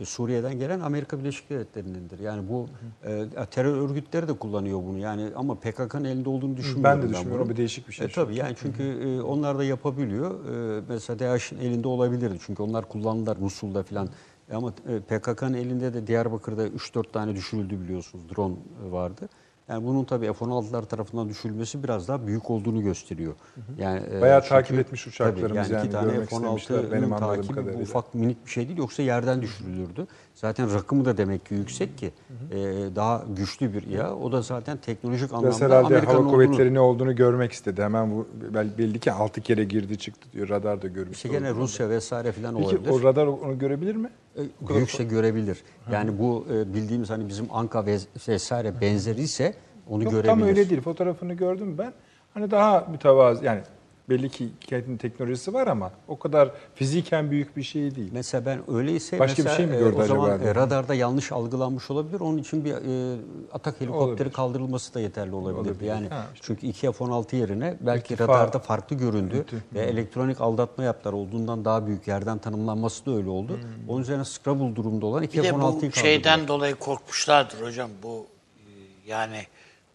E, 0.01 0.05
Suriye'den 0.05 0.59
gelen 0.59 0.81
Amerika 0.81 1.19
Birleşik 1.19 1.51
Devletleri'nindir. 1.51 2.19
Yani 2.19 2.49
bu 2.49 2.67
e, 3.05 3.27
terör 3.51 3.77
örgütleri 3.77 4.29
de 4.29 4.33
kullanıyor 4.33 4.79
bunu. 4.79 4.99
Yani 4.99 5.29
ama 5.37 5.55
PKK'nın 5.55 6.05
elinde 6.05 6.29
olduğunu 6.29 6.57
düşünmüyorum. 6.57 7.01
Ben 7.01 7.09
de 7.09 7.13
düşünmüyorum. 7.13 7.47
O 7.47 7.51
bir 7.51 7.57
değişik 7.57 7.89
bir 7.89 7.93
şey. 7.93 8.07
E, 8.07 8.11
tabii 8.11 8.37
yani 8.37 8.55
çünkü 8.61 8.83
e, 8.83 9.21
onlar 9.23 9.59
da 9.59 9.65
yapabiliyor. 9.65 10.45
E, 10.79 10.83
mesela 10.89 11.19
DAEŞ'in 11.19 11.59
elinde 11.59 11.89
olabilirdi. 11.89 12.39
Çünkü 12.47 12.63
onlar 12.63 12.89
kullandılar 12.89 13.37
Musul'da 13.37 13.83
filan. 13.83 14.09
Ama 14.53 14.73
e, 14.89 15.01
PKK'nın 15.01 15.55
elinde 15.55 15.95
de 15.95 16.07
Diyarbakır'da 16.07 16.67
3-4 16.67 17.13
tane 17.13 17.35
düşürüldü 17.35 17.81
biliyorsunuz. 17.81 18.25
Drone 18.37 18.55
vardı. 18.83 19.29
Yani 19.69 19.87
bunun 19.87 20.05
tabii 20.05 20.33
F-16'lar 20.33 20.87
tarafından 20.87 21.29
düşürülmesi 21.29 21.83
biraz 21.83 22.09
daha 22.09 22.27
büyük 22.27 22.51
olduğunu 22.51 22.83
gösteriyor. 22.83 23.33
Yani 23.79 24.01
e, 24.13 24.21
Bayağı 24.21 24.41
çünkü- 24.41 24.49
takip 24.49 24.79
etmiş 24.79 25.07
uçaklarımız 25.07 25.43
tabii, 25.43 25.57
yani. 25.75 25.87
iki 25.87 25.97
yani, 25.97 26.11
tane 26.11 26.25
istemişler, 26.25 26.93
benim 26.93 27.09
F-16'nın 27.09 27.11
anladığım 27.11 27.43
takibi 27.55 27.75
bu 27.75 27.79
ufak 27.79 28.15
minik 28.15 28.47
bir 28.47 28.51
şey 28.51 28.69
değil 28.69 28.79
yoksa 28.79 29.03
yerden 29.03 29.43
düşürülürdü. 29.43 30.07
Zaten 30.35 30.75
rakımı 30.75 31.05
da 31.05 31.17
demek 31.17 31.47
ki 31.47 31.55
yüksek 31.55 31.99
ki 31.99 32.07
e, 32.51 32.57
daha 32.97 33.25
güçlü 33.37 33.75
bir 33.75 33.83
İHA. 33.83 34.15
O 34.15 34.33
da 34.33 34.43
zaten 34.43 34.77
teknolojik 34.77 35.31
Biraz 35.31 35.45
anlamda 35.45 35.65
herhalde 35.65 35.87
Amerika'nın 35.95 36.19
hava 36.23 36.31
kuvvetleri 36.31 36.75
ne 36.75 36.81
olduğunu 36.81 37.17
görmek 37.17 37.53
istedi. 37.53 37.83
Hemen 37.83 38.11
bu 38.11 38.29
bel- 38.55 38.79
belli 38.79 38.99
ki 38.99 39.13
6 39.13 39.41
kere 39.41 39.65
girdi 39.65 39.99
çıktı 39.99 40.29
diyor. 40.33 40.49
Radar 40.49 40.83
da 40.83 40.89
görmüş. 40.89 41.17
İşte 41.17 41.29
gene 41.29 41.51
Rusya 41.51 41.89
vesaire 41.91 42.33
falan 42.33 42.55
Peki 42.57 42.67
olabilir. 42.77 42.91
o 42.91 43.03
radar 43.03 43.27
onu 43.27 43.59
görebilir 43.59 43.97
mi? 43.97 44.11
E, 44.39 44.41
Büyükse 44.69 45.05
görebilir. 45.05 45.63
Yani 45.93 46.19
bu 46.19 46.47
e, 46.53 46.75
bildiğimiz 46.75 47.11
hani 47.11 47.29
bizim 47.29 47.47
Anka 47.51 47.87
ve 47.87 47.99
vesaire 48.29 48.81
benzeri 48.81 49.21
ise 49.21 49.55
onu 49.89 50.03
Yok 50.03 50.13
görebilir. 50.13 50.31
tam 50.31 50.43
öyle 50.43 50.71
değil. 50.71 50.81
Fotoğrafını 50.81 51.35
gördüm 51.35 51.79
ben. 51.79 51.93
Hani 52.35 52.51
daha 52.51 52.87
mütevazı 52.91 53.45
yani 53.45 53.61
belli 54.09 54.31
ki 54.31 54.49
kendinin 54.61 54.97
teknolojisi 54.97 55.55
var 55.55 55.67
ama 55.67 55.91
o 56.09 56.19
kadar 56.19 56.51
fiziken 56.75 57.31
büyük 57.31 57.57
bir 57.57 57.63
şey 57.63 57.95
değil. 57.95 58.09
Mesela 58.13 58.47
ben 58.47 58.75
öyleyse 58.77 59.19
Başka 59.19 59.39
bir 59.39 59.45
mesela, 59.45 59.57
şey 59.57 59.67
mi 59.67 59.77
e, 59.77 59.79
gördü 59.79 59.97
o 59.99 60.05
zaman 60.05 60.31
acaba? 60.31 60.49
e, 60.49 60.55
radarda 60.55 60.95
yanlış 60.95 61.33
algılanmış 61.33 61.91
olabilir. 61.91 62.21
Onun 62.21 62.39
için 62.39 62.65
bir 62.65 62.73
e, 62.73 63.17
atak 63.53 63.81
helikopteri 63.81 64.09
Olabilir. 64.11 64.33
kaldırılması 64.33 64.95
da 64.95 65.01
yeterli 65.01 65.35
olabilir. 65.35 65.59
Olabilir. 65.71 65.81
Yani 65.89 66.09
Ha, 66.09 66.27
işte. 66.35 66.47
çünkü 66.47 66.67
iki 66.67 66.93
F-16 66.93 67.37
yerine 67.37 67.77
belki 67.81 68.15
İrtifa- 68.15 68.23
radarda 68.29 68.59
farklı 68.59 68.97
göründü 68.97 69.37
Kötü. 69.39 69.63
ve 69.75 69.81
elektronik 69.81 70.41
aldatma 70.41 70.85
yaptılar 70.85 71.13
olduğundan 71.13 71.65
daha 71.65 71.87
büyük 71.87 72.09
yerden 72.09 72.39
tanımlanması 72.39 73.07
da 73.07 73.11
öyle 73.17 73.29
oldu. 73.29 73.61
Onun 73.89 74.03
üzerine 74.03 74.25
Scrabble 74.25 74.77
durumda 74.77 75.07
olan 75.07 75.23
iki 75.23 75.39
Bir 75.39 75.43
de 75.43 75.49
F-16'yı 75.49 75.61
bu 75.63 75.73
kaldırdılar. 75.73 75.93
şeyden 76.03 76.49
dolayı 76.49 76.75
korkmuşlardır 76.75 77.67
hocam. 77.67 77.91
Bu 78.03 78.27
e, 78.59 78.71
yani 79.07 79.39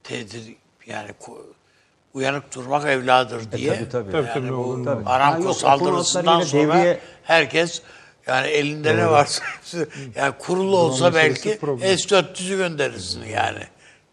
tedir 0.04 0.56
yani 0.88 1.10
uyanık 2.18 2.56
durmak 2.56 2.86
evladır 2.86 3.52
diye. 3.52 3.74
tabii, 3.76 3.90
tabii. 3.90 4.12
Tabii, 4.12 4.28
Yani 4.28 4.34
tabii, 4.34 4.58
bu. 4.58 4.82
Tabii. 4.86 5.06
Aramco 5.06 5.54
saldırısından 5.54 6.40
F-16'lar 6.42 6.58
yine 6.58 6.68
sonra 6.68 6.74
devreye- 6.84 7.00
herkes 7.24 7.82
Yani 8.28 8.48
elinde 8.48 8.98
ne 8.98 9.08
varsa 9.12 9.44
yani 10.16 10.34
kurulu 10.40 10.78
olsa 10.78 11.14
belki 11.14 11.30
meselesi 11.30 11.60
problem. 11.60 11.98
S-400'ü 11.98 12.58
gönderirsin 12.58 13.24
yani. 13.34 13.60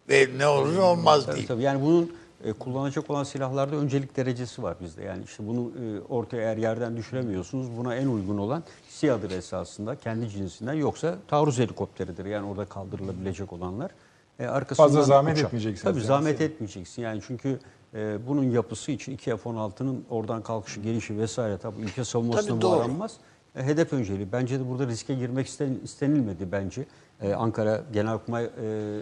Ve 0.08 0.28
ne 0.38 0.46
olur 0.46 0.74
ne 0.76 0.80
olmaz 0.80 1.26
Tabii, 1.26 1.36
değil. 1.36 1.46
tabii. 1.48 1.62
Yani 1.62 1.82
bunun 1.82 2.12
e, 2.44 2.52
kullanacak 2.52 3.10
olan 3.10 3.24
silahlarda 3.24 3.76
öncelik 3.76 4.16
derecesi 4.16 4.62
var 4.62 4.76
bizde. 4.80 5.02
Yani 5.04 5.22
işte 5.24 5.46
bunu 5.46 5.70
e, 5.70 6.00
ortaya 6.12 6.42
eğer 6.42 6.56
yerden 6.56 6.96
düşüremiyorsunuz 6.96 7.66
buna 7.76 7.94
en 7.94 8.06
uygun 8.06 8.38
olan 8.38 8.64
SİHA'dır 8.88 9.30
esasında 9.30 9.96
kendi 9.96 10.30
cinsinden 10.30 10.74
yoksa 10.74 11.14
taarruz 11.28 11.58
helikopteridir. 11.58 12.24
Yani 12.24 12.46
orada 12.46 12.64
kaldırılabilecek 12.64 13.52
olanlar. 13.52 13.90
E, 14.38 14.46
arkasından 14.46 14.88
Fazla 14.88 15.02
zahmet 15.02 15.36
uçak. 15.36 15.46
etmeyeceksiniz 15.46 15.82
Tabii 15.84 15.98
yani. 15.98 16.06
zahmet 16.06 16.40
etmeyeceksin. 16.40 17.02
Yani 17.02 17.20
çünkü 17.26 17.58
e, 17.94 18.26
bunun 18.26 18.50
yapısı 18.50 18.92
için 18.92 19.12
iki 19.12 19.36
F-16'nın 19.36 20.04
oradan 20.10 20.42
kalkışı, 20.42 20.80
gelişi 20.80 21.18
vesaire 21.18 21.58
tabii 21.58 21.80
ülke 21.82 22.04
savunmasına 22.04 22.60
doğru. 22.60 22.70
bağlanmaz. 22.78 23.12
E, 23.56 23.62
hedef 23.62 23.92
önceliği. 23.92 24.32
Bence 24.32 24.60
de 24.60 24.68
burada 24.68 24.86
riske 24.86 25.14
girmek 25.14 25.46
isten- 25.46 25.78
istenilmedi 25.84 26.52
bence. 26.52 26.84
E, 27.22 27.34
Ankara 27.34 27.82
Genelkurmay 27.92 28.44
e, 28.44 28.48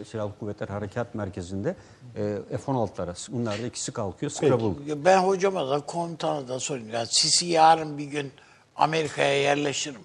Silahlı 0.05 0.33
Kuvvetler 0.41 0.69
Harekat 0.69 1.15
Merkezi'nde 1.15 1.77
e, 2.17 2.39
F-16'lara. 2.59 3.33
Bunlar 3.33 3.63
da 3.63 3.67
ikisi 3.67 3.93
kalkıyor. 3.93 4.33
Scrabble. 4.33 5.05
Ben 5.05 5.19
hocama 5.19 5.71
da 5.71 5.81
komutana 5.81 6.49
da 6.49 6.61
sorayım. 6.61 6.89
Yani 6.93 7.07
Sisi 7.11 7.47
yarın 7.47 7.99
bir 7.99 8.05
gün 8.05 8.33
Amerika'ya 8.77 9.43
yerleşir 9.43 9.91
mi? 9.91 10.03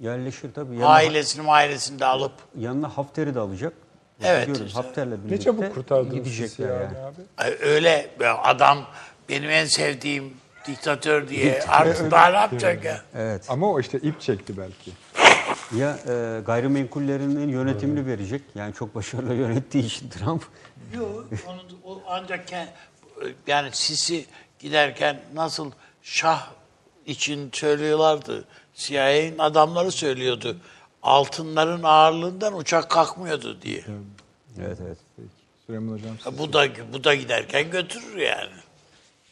Yerleşir 0.00 0.52
tabii. 0.54 0.74
Yanına, 0.74 0.88
Ailesini 0.88 1.50
ailesini 1.50 1.98
de 2.00 2.04
alıp. 2.06 2.32
yanına 2.58 2.88
Hafter'i 2.88 3.34
de 3.34 3.40
alacak. 3.40 3.72
Evet, 4.22 4.46
Görün, 4.46 4.66
işte. 4.66 4.80
Hafter'le 4.80 5.10
birlikte 5.10 5.34
Ne 5.34 5.40
çabuk 5.40 5.74
kurtardınız 5.74 6.14
gidecekler 6.14 6.68
yani. 6.68 6.94
yani 7.38 7.54
Öyle 7.60 8.10
adam 8.42 8.86
benim 9.28 9.50
en 9.50 9.64
sevdiğim 9.64 10.34
diktatör 10.66 11.28
diye 11.28 11.62
artık 11.68 12.10
daha 12.10 12.28
ne 12.30 12.36
yapacak 12.36 12.84
ya? 12.84 13.02
Evet. 13.14 13.44
Ama 13.48 13.70
o 13.72 13.80
işte 13.80 13.98
ip 13.98 14.20
çekti 14.20 14.56
belki. 14.56 14.90
Ya 15.76 15.98
e, 16.08 16.40
gayrimenkullerinin 16.46 17.48
yönetimini 17.48 18.06
verecek. 18.06 18.42
Yani 18.54 18.74
çok 18.74 18.94
başarılı 18.94 19.34
yönettiği 19.34 19.84
için 19.84 20.08
Trump. 20.08 20.42
Yok, 20.96 21.24
onu, 21.46 21.60
o 21.84 22.02
ancak 22.08 22.44
yani 23.46 23.68
Sisi 23.72 24.26
giderken 24.58 25.20
nasıl 25.34 25.70
şah 26.02 26.50
için 27.06 27.50
söylüyorlardı. 27.52 28.44
CIA'nin 28.74 29.38
adamları 29.38 29.92
söylüyordu. 29.92 30.56
Altınların 31.08 31.82
ağırlığından 31.82 32.56
uçak 32.56 32.90
kalkmıyordu 32.90 33.62
diye. 33.62 33.84
Evet 34.60 34.78
evet. 34.86 34.98
Peki. 35.16 35.28
Süleyman 35.66 35.92
Hocam 35.94 36.16
siz- 36.24 36.38
Bu 36.38 36.52
da 36.52 36.66
bu 36.92 37.04
da 37.04 37.14
giderken 37.14 37.70
götürür 37.70 38.16
yani. 38.16 38.50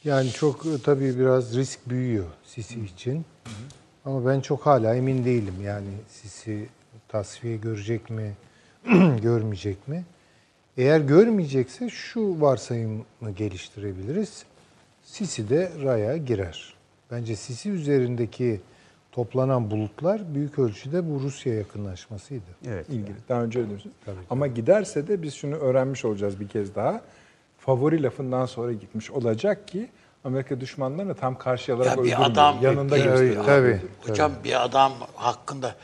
Yani 0.05 0.31
çok 0.33 0.67
e, 0.67 0.69
tabii 0.85 1.19
biraz 1.19 1.57
risk 1.57 1.81
büyüyor 1.87 2.25
Sisi 2.45 2.81
için. 2.85 3.25
Ama 4.05 4.27
ben 4.27 4.41
çok 4.41 4.67
hala 4.67 4.95
emin 4.95 5.25
değilim. 5.25 5.55
Yani 5.65 5.89
Sisi 6.09 6.69
tasfiye 7.09 7.57
görecek 7.57 8.11
mi, 8.11 8.35
görmeyecek 9.23 9.89
mi? 9.89 10.05
Eğer 10.77 11.01
görmeyecekse 11.01 11.89
şu 11.91 12.41
varsayımı 12.41 13.05
geliştirebiliriz. 13.37 14.45
Sisi 15.05 15.49
de 15.51 15.73
raya 15.83 16.17
girer. 16.17 16.75
Bence 17.11 17.37
Sisi 17.37 17.71
üzerindeki 17.71 18.61
toplanan 19.21 19.71
bulutlar 19.71 20.35
büyük 20.35 20.59
ölçüde 20.59 21.11
bu 21.11 21.21
Rusya 21.21 21.55
yakınlaşmasıydı. 21.55 22.45
Evet. 22.69 22.87
İngiliz. 22.89 23.29
Daha 23.29 23.43
önce 23.43 23.59
öyle 23.59 23.69
diyorsun. 23.69 23.93
Ama 24.31 24.47
giderse 24.47 25.09
de 25.09 25.23
biz 25.23 25.35
şunu 25.35 25.55
öğrenmiş 25.55 26.05
olacağız 26.05 26.41
bir 26.41 26.49
kez 26.49 26.75
daha. 26.75 27.01
Favori 27.59 28.03
lafından 28.03 28.47
sonra 28.47 28.73
gitmiş 28.73 29.11
olacak 29.11 29.69
ki 29.69 29.89
Amerika 30.25 30.61
düşmanlarını 30.61 31.15
tam 31.15 31.39
karşılayarak 31.39 31.87
Ya 31.87 31.93
bir 32.05 32.09
öldürmüyor. 32.09 32.31
adam- 32.31 32.59
yanında 32.63 32.97
bir- 32.97 33.05
gösteriyor. 33.05 33.45
Tabii. 33.45 33.81
Hocam 34.07 34.33
bir 34.45 34.65
adam 34.65 34.93
hakkında 35.15 35.75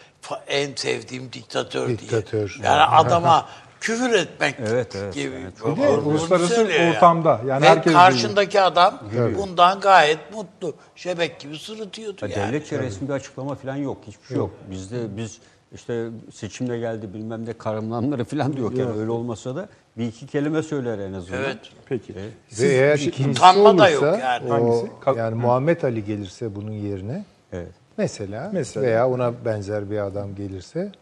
en 0.46 0.74
sevdiğim 0.74 1.32
diktatör, 1.32 1.88
Diktatör. 1.88 2.54
diye. 2.58 2.66
Yani 2.68 2.82
adama 2.82 3.46
küfür 3.82 4.12
etmek 4.14 4.54
Evet, 4.68 4.96
evet. 4.96 5.14
gibi. 5.14 5.34
Bu- 5.64 5.76
Bir 5.76 5.82
de 5.82 5.88
uluslararası 5.88 6.54
söylüyor 6.54 6.80
yani. 6.80 6.96
ortamda, 6.96 7.40
yani 7.46 7.62
Ve 7.62 7.68
herkes 7.68 7.92
karşındaki 7.92 8.60
adam 8.60 8.98
bundan 9.38 9.80
gayet 9.80 10.18
mutlu. 10.34 10.74
Şebek 10.96 11.40
gibi 11.40 11.58
sırıtıyordu 11.58 12.16
Ya 12.22 12.28
yani. 12.28 12.48
Devletçe 12.52 12.78
resmi 12.78 13.08
bir 13.08 13.12
açıklama 13.12 13.54
falan 13.54 13.76
yok. 13.76 13.98
Hiçbir 14.06 14.26
şey 14.26 14.36
yok. 14.36 14.50
Bizde 14.70 14.96
biz 15.16 15.38
işte 15.74 16.06
seçimle 16.32 16.78
geldi 16.78 17.14
bilmem 17.14 17.46
ne 17.46 17.52
karımlanları 17.52 18.24
falan 18.24 18.56
diyor. 18.56 18.72
Yani 18.72 18.98
öyle 19.00 19.10
olmasa 19.10 19.56
da 19.56 19.68
bir 19.98 20.06
iki 20.06 20.26
kelime 20.26 20.62
söyler 20.62 20.98
en 20.98 21.12
azından. 21.12 21.40
Evet. 21.42 21.58
Peki. 21.86 22.14
Ve 22.60 22.66
eğer 22.68 22.96
şey- 22.96 23.08
ikincisi 23.08 23.40
utanma 23.40 23.64
da 23.78 23.82
olursa, 23.82 23.90
yok 24.06 24.18
yani. 24.20 24.52
o, 24.52 24.54
Hangisi? 24.54 25.18
Yani 25.18 25.34
Muhammed 25.34 25.82
Ali 25.82 26.04
gelirse 26.04 26.54
bunun 26.54 26.72
yerine 26.72 27.24
Evet. 27.52 27.72
mesela, 27.96 28.50
Mesela. 28.52 28.86
veya 28.86 29.08
ona 29.08 29.32
benzer 29.44 29.90
bir 29.90 29.98
adam 29.98 30.34
gelirse 30.34 30.92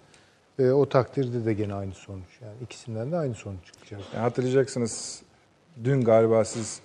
e, 0.60 0.72
o 0.72 0.88
takdirde 0.88 1.44
de 1.44 1.52
gene 1.54 1.74
aynı 1.74 1.94
sonuç. 1.94 2.40
Yani 2.42 2.54
ikisinden 2.62 3.12
de 3.12 3.16
aynı 3.16 3.34
sonuç 3.34 3.64
çıkacak. 3.66 4.00
Yani 4.14 4.22
hatırlayacaksınız 4.22 5.22
dün 5.84 6.00
galiba 6.00 6.44
siz 6.44 6.80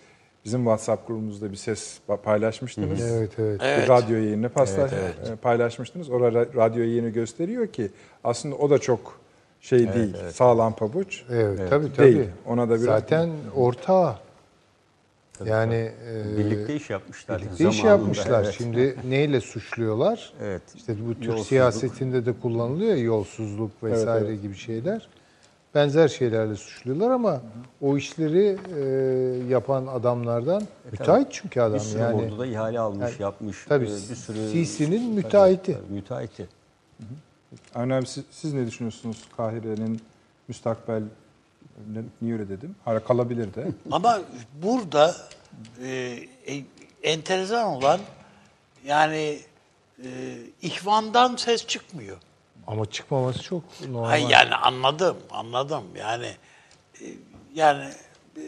bizim 0.46 0.60
WhatsApp 0.60 1.08
grubumuzda 1.08 1.52
bir 1.52 1.58
ses 1.58 2.00
pa- 2.10 2.18
paylaşmıştınız. 2.18 3.02
Evet 3.02 3.32
evet. 3.38 3.62
Evet. 3.64 3.84
Bir 3.84 3.90
radyo 3.90 4.18
yayını 4.18 4.50
pasla, 4.50 4.88
e, 4.88 5.36
paylaşmıştınız. 5.42 6.10
Ra- 6.10 6.56
radyo 6.56 6.84
yayını 6.84 7.10
gösteriyor 7.10 7.68
ki 7.68 7.92
aslında 8.24 8.56
o 8.56 8.70
da 8.70 8.80
çok 8.80 9.20
şey 9.62 9.94
değil, 9.94 10.16
sağlam 10.34 10.76
pabuç. 10.76 11.24
Evet, 11.32 11.70
tabii 11.70 11.94
tabii. 11.94 12.16
Değil. 12.16 12.30
Ona 12.48 12.70
da 12.70 12.74
biraz 12.74 12.86
Zaten 12.86 13.30
ortağı. 15.42 15.48
Yani 15.48 15.92
e, 16.10 16.38
Birlikte 16.38 16.76
iş 16.76 16.90
yapmışlar. 16.90 17.42
birlikte 17.42 17.70
iş 17.70 17.84
yapmışlar. 17.84 18.44
Evet. 18.44 18.56
Şimdi 18.58 18.96
neyle 19.10 19.42
suçluyorlar? 19.42 20.34
Evet. 20.42 20.62
İşte 20.76 20.96
bu 21.08 21.14
Türk 21.14 21.24
Yolsuzluk. 21.26 21.48
siyasetinde 21.48 22.26
de 22.26 22.34
kullanılıyor 22.42 22.96
ya 22.96 23.04
yolsuzluk 23.04 23.72
vesaire 23.84 24.28
evet. 24.28 24.42
gibi 24.42 24.56
şeyler. 24.56 25.08
Benzer 25.76 26.08
şeylerle 26.08 26.56
suçluyorlar 26.56 27.12
ama 27.12 27.42
o 27.82 27.98
işleri 27.98 28.58
e, 28.78 28.84
yapan 29.50 29.88
adamlardan 29.88 30.64
müteahhit 30.92 31.28
çünkü 31.32 31.62
adam 31.62 31.74
Bir 31.74 31.80
sürü 31.80 32.02
yani. 32.02 32.16
orduda 32.16 32.46
ihale 32.46 32.80
almış, 32.80 33.12
Yani 33.12 33.22
yapmış. 33.22 33.66
tabii 33.70 33.86
Ee, 33.86 33.88
bir 33.88 34.16
sürü 34.16 34.38
Sisi'nin 34.52 35.14
müteahhiti. 35.14 35.74
Tabii, 35.74 35.94
müteahhiti. 35.94 36.48
Avni 37.76 37.94
abi 37.94 38.06
siz, 38.06 38.24
siz 38.32 38.54
ne 38.54 38.68
düşünüyorsunuz 38.68 39.24
Kahire'nin 39.38 40.02
müstakbel 40.48 41.04
ne- 41.94 42.04
niye 42.22 42.34
öyle 42.34 42.50
dedim? 42.50 42.76
Hala 42.86 43.04
kalabilir 43.04 43.54
de. 43.54 43.68
Ama 43.92 44.20
burada 44.64 45.16
e, 45.84 46.20
e, 46.48 46.64
enteresan 47.04 47.66
olan 47.66 48.00
yani 48.86 49.40
e, 50.04 50.38
ihvandan 50.62 51.36
ses 51.36 51.68
çıkmıyor. 51.68 52.18
Ama 52.68 52.86
çıkmaması 52.86 53.44
çok 53.44 53.64
normal. 53.90 54.08
Hayır 54.08 54.30
yani 54.30 54.56
anladım, 54.56 55.18
anladım. 55.32 55.84
Yani 56.00 56.32
e, 57.02 57.06
yani 57.54 57.86
e, 58.38 58.42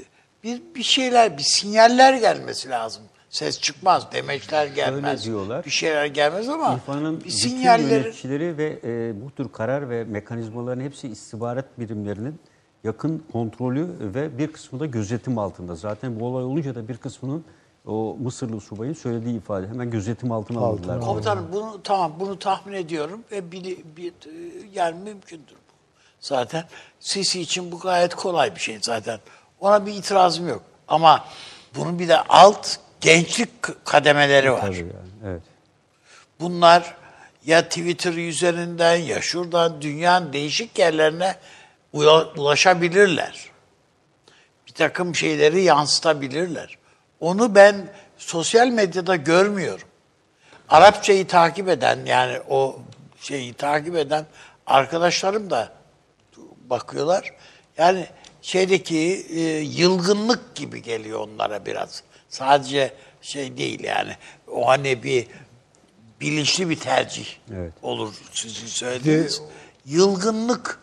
bir 0.44 0.62
bir 0.76 0.84
şeyler, 0.84 1.38
bir 1.38 1.44
sinyaller 1.44 2.14
gelmesi 2.14 2.70
lazım. 2.70 3.04
Ses 3.30 3.62
çıkmaz, 3.62 4.12
demeçler 4.12 4.66
gelmez. 4.68 5.26
diyorlar. 5.26 5.66
Bir 5.66 5.70
şeyler 5.70 6.06
gelmez 6.06 6.50
ama 6.50 6.74
İrfan'ın 6.74 7.20
bir 7.20 7.26
bütün 7.26 7.38
sinyalleri 7.38 7.94
yöneticileri 7.94 8.58
ve 8.58 8.80
e, 8.84 9.22
bu 9.26 9.32
tür 9.32 9.52
karar 9.52 9.90
ve 9.90 10.04
mekanizmaların 10.04 10.82
hepsi 10.82 11.08
istihbarat 11.08 11.80
birimlerinin 11.80 12.40
yakın 12.84 13.24
kontrolü 13.32 13.88
ve 14.00 14.38
bir 14.38 14.54
kısmı 14.54 14.80
da 14.80 14.86
gözetim 14.86 15.38
altında. 15.38 15.76
Zaten 15.76 16.20
bu 16.20 16.26
olay 16.26 16.44
olunca 16.44 16.76
da 16.76 16.88
bir 16.88 16.98
kısmının 16.98 17.46
o 17.86 18.18
Mısırlı 18.20 18.62
subayın 18.62 18.94
söylediği 18.94 19.38
ifade 19.38 19.68
hemen 19.68 19.90
gözetim 19.90 20.32
altına 20.32 20.60
aldılar. 20.60 21.02
Komutanım 21.02 21.48
bunu 21.52 21.84
tamam 21.84 22.14
bunu 22.20 22.40
tahmin 22.40 22.74
ediyorum 22.74 23.24
ve 23.32 23.52
bili, 23.52 23.84
bir, 23.98 24.14
yani 24.74 25.04
mümkündür 25.04 25.56
bu. 25.56 25.74
Zaten 26.20 26.64
Sisi 27.00 27.42
için 27.42 27.72
bu 27.72 27.80
gayet 27.80 28.16
kolay 28.16 28.56
bir 28.56 28.60
şey 28.60 28.80
zaten. 28.82 29.20
Ona 29.60 29.86
bir 29.86 29.94
itirazım 29.94 30.48
yok. 30.48 30.62
Ama 30.88 31.26
bunun 31.76 32.00
bir 32.00 32.08
de 32.08 32.22
alt 32.22 32.76
gençlik 33.02 33.50
kademeleri 33.86 34.52
var. 34.52 34.62
Tabii 34.62 34.78
yani, 34.78 34.92
evet. 35.26 35.42
Bunlar 36.40 36.96
ya 37.46 37.70
Twitter 37.70 38.14
üzerinden 38.14 38.96
ya 38.96 39.22
şuradan 39.22 39.82
dünyanın 39.82 40.34
değişik 40.34 40.80
yerlerine 40.80 41.36
ulaşabilirler. 42.38 43.50
Bir 44.68 44.72
takım 44.72 45.16
şeyleri 45.16 45.64
yansıtabilirler. 45.64 46.78
Onu 47.20 47.56
ben 47.56 47.94
sosyal 48.18 48.68
medyada 48.68 49.16
görmüyorum. 49.16 49.88
Arapçayı 50.70 51.28
takip 51.28 51.70
eden 51.70 52.00
yani 52.06 52.40
o 52.50 52.80
şeyi 53.22 53.54
takip 53.54 53.96
eden 53.96 54.26
arkadaşlarım 54.68 55.50
da 55.50 55.72
bakıyorlar. 56.70 57.34
Yani 57.78 58.08
şeydeki 58.42 59.28
e, 59.30 59.40
yılgınlık 59.60 60.56
gibi 60.56 60.82
geliyor 60.82 61.20
onlara 61.20 61.66
biraz. 61.66 62.04
Sadece 62.30 62.94
şey 63.22 63.58
değil 63.58 63.84
yani. 63.84 64.16
O 64.52 64.68
hani 64.68 65.04
bir 65.04 65.28
bilinçli 66.22 66.70
bir 66.70 66.80
tercih 66.80 67.28
Evet. 67.56 67.74
olur 67.82 68.14
sizin 68.32 68.68
söylediğiniz. 68.68 69.42
Yılgınlık 69.86 70.80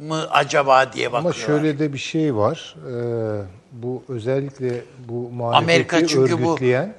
mı 0.00 0.26
acaba 0.30 0.92
diye 0.92 1.06
Ama 1.08 1.24
bakıyorlar. 1.24 1.46
şöyle 1.62 1.78
de 1.78 1.92
bir 1.92 1.98
şey 1.98 2.34
var. 2.36 2.76
Ee, 2.90 3.42
bu 3.72 4.02
özellikle 4.08 4.80
bu 5.08 5.30
Amerika 5.52 5.96
muhalefeti 5.96 6.06
çünkü 6.06 6.42
bu- 6.42 6.48
örgütleyen 6.50 6.94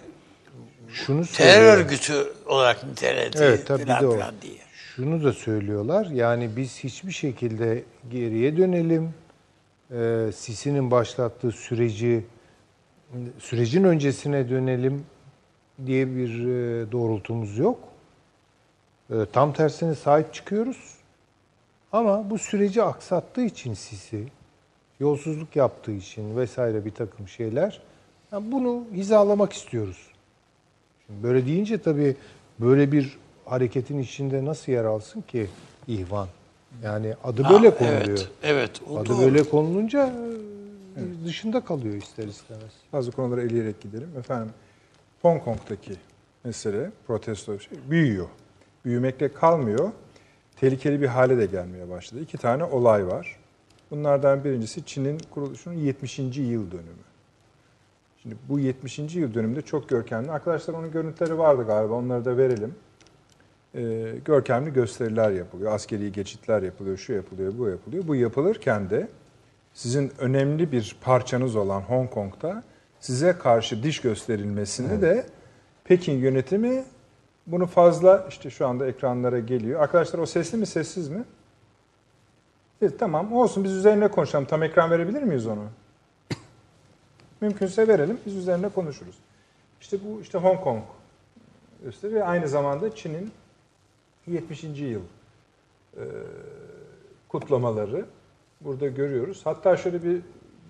Şunu 0.93 1.26
terör 1.26 1.51
söylüyor. 1.53 1.77
örgütü 1.77 2.13
olarak 2.45 2.84
niteledi 2.84 3.38
Evet 3.41 3.67
tabii 3.67 3.84
filan 3.84 4.01
de 4.03 4.07
o. 4.07 4.13
filan 4.13 4.34
diye. 4.41 4.57
Şunu 4.95 5.23
da 5.23 5.34
söylüyorlar. 5.34 6.05
Yani 6.05 6.49
biz 6.55 6.80
hiçbir 6.84 7.11
şekilde 7.11 7.84
geriye 8.11 8.57
dönelim. 8.57 9.13
Ee, 9.91 10.30
Sisi'nin 10.35 10.91
başlattığı 10.91 11.51
süreci 11.51 12.26
sürecin 13.39 13.84
öncesine 13.84 14.49
dönelim 14.49 15.03
diye 15.85 16.15
bir 16.15 16.30
e, 16.47 16.91
doğrultumuz 16.91 17.57
yok. 17.57 17.80
Ee, 19.11 19.13
tam 19.34 19.53
tersine 19.53 19.95
sahip 19.95 20.34
çıkıyoruz. 20.34 20.94
Ama 21.91 22.30
bu 22.30 22.38
süreci 22.38 22.84
aksattığı 22.84 23.41
için 23.41 23.74
Sisi, 23.74 24.24
yolsuzluk 24.99 25.56
yaptığı 25.56 25.91
için 25.91 26.38
vesaire 26.38 26.86
bir 26.86 26.91
takım 26.91 27.28
şeyler, 27.28 27.82
yani 28.32 28.52
bunu 28.52 28.84
hizalamak 28.94 29.53
istiyoruz. 29.53 30.07
Şimdi 31.06 31.24
böyle 31.24 31.45
deyince 31.45 31.78
tabii 31.82 32.16
böyle 32.60 32.91
bir 32.91 33.18
hareketin 33.45 33.99
içinde 33.99 34.45
nasıl 34.45 34.72
yer 34.72 34.86
alsın 34.86 35.22
ki 35.22 35.48
ihvan? 35.88 36.28
Yani 36.84 37.14
adı 37.24 37.44
böyle 37.49 37.70
Ha, 37.70 37.78
konuluyor. 37.78 38.07
Evet, 38.07 38.30
evet. 38.44 38.82
O 38.90 38.98
Adı 38.98 39.10
doğru. 39.10 39.22
böyle 39.22 39.44
konulunca 39.44 40.14
e, 40.95 41.26
dışında 41.26 41.62
kalıyor 41.62 41.94
ister 41.95 42.28
istemez. 42.28 42.72
Bazı 42.94 43.12
konuları 43.12 43.41
eleyerek 43.41 43.82
gidelim. 43.82 44.10
Efendim 44.20 44.49
Hong 45.22 45.44
Kong'daki 45.44 45.94
mesele, 46.44 46.91
protesto 47.07 47.60
şey, 47.60 47.78
büyüyor. 47.90 48.28
Büyümekle 48.86 49.34
kalmıyor. 49.34 49.91
Tehlikeli 50.60 51.02
bir 51.02 51.07
hale 51.07 51.38
de 51.38 51.45
gelmeye 51.45 51.90
başladı. 51.90 52.22
İki 52.22 52.38
tane 52.38 52.64
olay 52.64 53.07
var. 53.07 53.40
Bunlardan 53.91 54.44
birincisi 54.44 54.86
Çin'in 54.86 55.18
kuruluşunun 55.32 55.76
70. 55.76 56.19
yıl 56.19 56.72
dönümü. 56.72 57.06
Şimdi 58.22 58.36
bu 58.49 58.60
70. 58.60 58.99
yıl 58.99 59.34
dönümünde 59.34 59.61
çok 59.61 59.90
görkemli. 59.90 60.32
Arkadaşlar 60.32 60.73
onun 60.73 60.91
görüntüleri 60.91 61.38
vardı 61.38 61.64
galiba. 61.68 61.94
Onları 61.94 62.26
da 62.26 62.38
verelim. 62.38 62.76
Ee, 63.76 64.15
görkemli 64.26 64.73
gösteriler 64.73 65.32
yapılıyor. 65.32 65.72
Askeri 65.72 66.11
geçitler 66.11 66.61
yapılıyor. 66.61 66.98
Şu 66.98 67.14
yapılıyor, 67.14 67.53
bu 67.57 67.69
yapılıyor. 67.69 68.07
Bu 68.07 68.15
yapılırken 68.15 68.90
de 68.90 69.07
sizin 69.73 70.11
önemli 70.19 70.72
bir 70.72 70.98
parçanız 71.02 71.56
olan 71.56 71.82
Hong 71.82 72.10
Kong'da 72.10 72.64
size 72.99 73.38
karşı 73.38 73.84
diş 73.84 74.02
gösterilmesini 74.02 75.02
de 75.02 75.26
Pekin 75.84 76.14
yönetimi 76.14 76.84
bunu 77.47 77.65
fazla 77.65 78.26
işte 78.30 78.49
şu 78.49 78.67
anda 78.67 78.88
ekranlara 78.88 79.39
geliyor. 79.39 79.81
Arkadaşlar 79.81 80.19
o 80.19 80.26
sesli 80.26 80.57
mi 80.57 80.65
sessiz 80.65 81.09
mi? 81.09 81.23
Evet, 82.81 82.99
tamam 82.99 83.34
olsun 83.34 83.63
biz 83.63 83.72
üzerine 83.72 84.07
konuşalım. 84.07 84.45
Tam 84.45 84.63
ekran 84.63 84.91
verebilir 84.91 85.23
miyiz 85.23 85.47
onu? 85.47 85.63
Mümkünse 87.41 87.88
verelim 87.88 88.19
biz 88.26 88.35
üzerine 88.35 88.69
konuşuruz. 88.69 89.15
İşte 89.81 89.97
bu 90.05 90.22
işte 90.22 90.38
Hong 90.38 90.61
Kong 90.61 90.84
gösteri 91.84 92.15
ve 92.15 92.23
aynı 92.23 92.47
zamanda 92.47 92.95
Çin'in 92.95 93.31
70. 94.27 94.63
yıl 94.63 95.01
e, 95.97 96.03
kutlamaları 97.30 98.05
burada 98.61 98.88
görüyoruz. 98.88 99.41
Hatta 99.43 99.77
şöyle 99.77 100.03
bir 100.03 100.22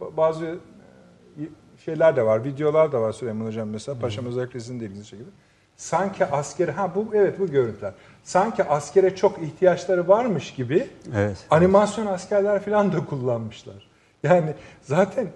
ba- 0.02 0.18
bazı 0.18 0.46
e, 0.46 1.44
şeyler 1.86 2.16
de 2.16 2.26
var, 2.26 2.44
videolar 2.44 2.92
da 2.92 3.02
var 3.02 3.12
Süleyman 3.12 3.46
Hocam 3.46 3.70
mesela. 3.70 4.00
Paşam 4.00 4.26
özellikle 4.26 4.60
sizin 4.60 4.80
de 4.80 4.86
ilginizi 4.86 5.08
çekiyor. 5.08 5.30
Sanki 5.78 6.26
askere, 6.26 6.72
ha 6.72 6.92
bu 6.96 7.08
evet 7.14 7.40
bu 7.40 7.48
görüntüler. 7.48 7.94
Sanki 8.24 8.64
askere 8.64 9.16
çok 9.16 9.42
ihtiyaçları 9.42 10.08
varmış 10.08 10.54
gibi 10.54 10.88
Evet. 11.16 11.38
animasyon 11.50 12.06
askerler 12.06 12.62
falan 12.62 12.94
da 12.94 13.06
kullanmışlar. 13.06 13.88
Yani 14.24 14.54
zaten 14.82 15.28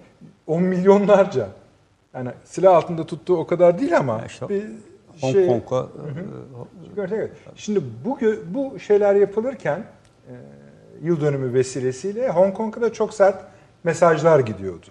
on 0.46 0.62
milyonlarca 0.62 1.48
yani 2.14 2.30
silah 2.44 2.76
altında 2.76 3.06
tuttuğu 3.06 3.36
o 3.36 3.46
kadar 3.46 3.78
değil 3.78 3.98
ama 3.98 4.24
işte 4.26 4.48
bir 4.48 4.64
Hong 5.20 5.32
şey, 5.32 5.46
Kong'a 5.46 5.86
evet. 6.96 7.30
Şimdi 7.54 7.80
bu 8.04 8.18
bu 8.46 8.78
şeyler 8.78 9.14
yapılırken 9.14 9.84
e, 10.28 10.32
yıl 11.02 11.20
dönümü 11.20 11.54
vesilesiyle 11.54 12.28
Hong 12.28 12.54
Kong'a 12.54 12.80
da 12.80 12.92
çok 12.92 13.14
sert 13.14 13.44
mesajlar 13.84 14.38
gidiyordu. 14.38 14.86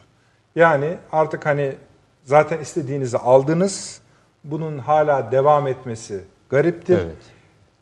Yani 0.56 0.98
artık 1.12 1.46
hani 1.46 1.76
zaten 2.24 2.60
istediğinizi 2.60 3.18
aldınız. 3.18 4.02
Bunun 4.44 4.78
hala 4.78 5.32
devam 5.32 5.68
etmesi 5.68 6.22
gariptir. 6.50 6.98
Evet. 6.98 7.16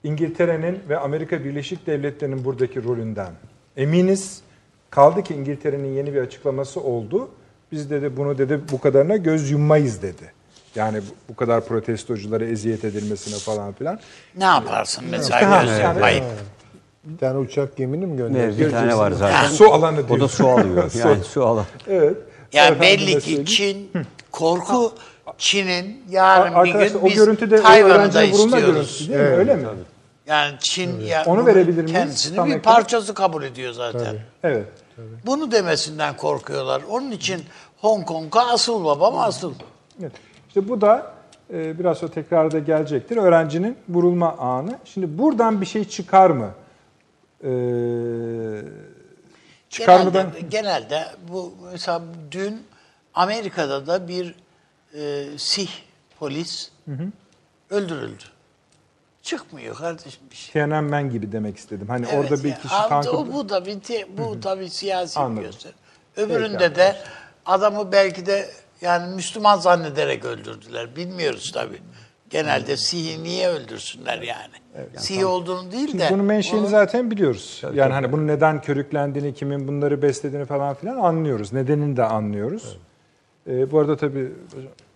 İngiltere'nin 0.03 0.79
ve 0.89 0.97
Amerika 0.99 1.43
Birleşik 1.43 1.87
Devletleri'nin 1.87 2.45
buradaki 2.45 2.83
rolünden 2.83 3.31
eminiz. 3.77 4.41
Kaldı 4.89 5.23
ki 5.23 5.33
İngiltere'nin 5.33 5.95
yeni 5.95 6.13
bir 6.13 6.21
açıklaması 6.21 6.81
oldu. 6.81 7.29
Biz 7.71 7.89
dedi 7.89 8.17
bunu 8.17 8.37
dedi 8.37 8.59
bu 8.71 8.81
kadarına 8.81 9.17
göz 9.17 9.51
yummayız 9.51 10.01
dedi. 10.01 10.31
Yani 10.75 11.01
bu, 11.29 11.35
kadar 11.35 11.65
protestoculara 11.65 12.45
eziyet 12.45 12.83
edilmesine 12.85 13.35
falan 13.39 13.73
filan. 13.73 13.99
Ne 14.37 14.43
yaparsın 14.43 15.05
mesela 15.11 15.51
Ha, 15.51 15.61
göz 15.63 15.71
yani- 15.79 15.93
yummayıp? 15.93 16.23
Bir 17.03 17.17
tane 17.17 17.37
uçak 17.37 17.75
gemini 17.75 18.05
mi 18.05 18.17
gönderdi? 18.17 18.59
bir 18.59 18.71
tane 18.71 18.97
var 18.97 19.11
zaten. 19.11 19.47
Su 19.47 19.73
alanı 19.73 19.99
O 19.99 20.07
diyor. 20.07 20.19
da 20.19 20.27
su 20.27 20.47
alıyor. 20.47 20.91
Yani 20.99 21.23
su 21.23 21.45
alan. 21.45 21.65
Evet. 21.87 22.17
Yani 22.53 22.81
belli 22.81 23.19
ki. 23.19 23.45
Çin 23.45 23.91
korku 24.31 24.93
Çin'in 25.37 26.03
yarın 26.09 26.51
bir 26.51 26.59
Arkadaşlar 26.59 26.99
gün 26.99 27.05
o 27.05 27.09
biz 27.09 27.15
görüntüde 27.15 27.59
o 27.59 27.63
Tayvan'ı 27.63 27.93
da 27.93 27.97
öğrencinin 27.99 28.31
vurulma 28.33 28.57
istiyoruz. 28.57 28.99
değil 29.09 29.19
mi? 29.19 29.25
Öyle 29.25 29.55
mi? 29.55 29.67
Yani 30.27 30.55
Çin 30.59 30.99
ya, 30.99 31.23
Onu 31.25 31.45
verebilir 31.45 31.83
miyiz? 31.83 31.91
kendisini 31.93 32.35
Tam 32.35 32.45
bir 32.49 32.55
ekran. 32.55 32.73
parçası 32.73 33.13
kabul 33.13 33.43
ediyor 33.43 33.73
zaten. 33.73 34.15
Evet. 34.43 34.65
Bunu 35.25 35.51
demesinden 35.51 36.17
korkuyorlar. 36.17 36.81
Onun 36.89 37.11
için 37.11 37.43
Hong 37.81 38.05
Kong'a 38.05 38.47
asıl 38.51 38.85
babam 38.85 39.17
asıl. 39.19 39.53
evet. 40.01 40.11
İşte 40.47 40.69
bu 40.69 40.81
da 40.81 41.13
e, 41.53 41.79
biraz 41.79 41.97
sonra 41.97 42.11
tekrarda 42.11 42.59
gelecektir. 42.59 43.17
Öğrencinin 43.17 43.77
vurulma 43.89 44.37
anı. 44.37 44.77
Şimdi 44.85 45.17
buradan 45.17 45.61
bir 45.61 45.65
şey 45.65 45.83
çıkar 45.89 46.29
mı? 46.29 46.49
Ee, 47.43 47.47
çıkarmadan... 49.69 50.11
Genelde, 50.13 50.39
genelde 50.49 51.03
bu 51.31 51.53
mesela 51.71 52.01
dün 52.31 52.61
Amerika'da 53.13 53.87
da 53.87 54.07
bir 54.07 54.35
e, 54.97 55.25
Sih 55.37 55.69
polis 56.19 56.71
öldürüldü. 57.69 58.23
Çıkmıyor 59.21 59.75
kardeşim 59.75 60.21
bir 60.31 60.35
şey. 60.35 60.53
Tiananmen 60.53 61.09
gibi 61.09 61.31
demek 61.31 61.57
istedim. 61.57 61.87
Hani 61.89 62.05
Evet 62.11 62.19
orada 62.31 62.43
bir 62.43 62.55
kişi 62.55 62.67
tankı... 62.89 63.11
o, 63.17 63.27
bu 63.33 63.49
da 63.49 63.65
bir 63.65 63.77
bu 64.17 64.39
tabii 64.39 64.69
siyasi 64.69 65.19
Anladım. 65.19 65.37
bir 65.37 65.45
gösteri. 65.47 65.73
Öbüründe 66.17 66.57
Peki 66.57 66.75
de 66.75 66.95
adamı 67.45 67.91
belki 67.91 68.25
de 68.25 68.49
yani 68.81 69.15
Müslüman 69.15 69.57
zannederek 69.57 70.25
öldürdüler. 70.25 70.95
Bilmiyoruz 70.95 71.51
tabii. 71.53 71.81
Genelde 72.29 72.77
Sih'i 72.77 73.23
niye 73.23 73.49
öldürsünler 73.49 74.21
yani? 74.21 74.53
Sih 74.97 75.27
olduğunu 75.29 75.71
değil 75.71 75.87
Şimdi 75.87 76.03
de. 76.03 76.09
bunun 76.11 76.25
menşeini 76.25 76.59
onu- 76.59 76.67
zaten 76.67 77.11
biliyoruz. 77.11 77.63
yani 77.73 77.93
hani 77.93 78.11
bunun 78.11 78.27
neden 78.27 78.61
körüklendiğini, 78.61 79.33
kimin 79.33 79.67
bunları 79.67 80.01
beslediğini 80.01 80.45
falan 80.45 80.73
filan 80.75 80.97
anlıyoruz. 80.97 81.53
Nedenini 81.53 81.97
de 81.97 82.03
anlıyoruz. 82.03 82.77
Ee, 83.47 83.71
bu 83.71 83.79
arada 83.79 83.97
tabii 83.97 84.31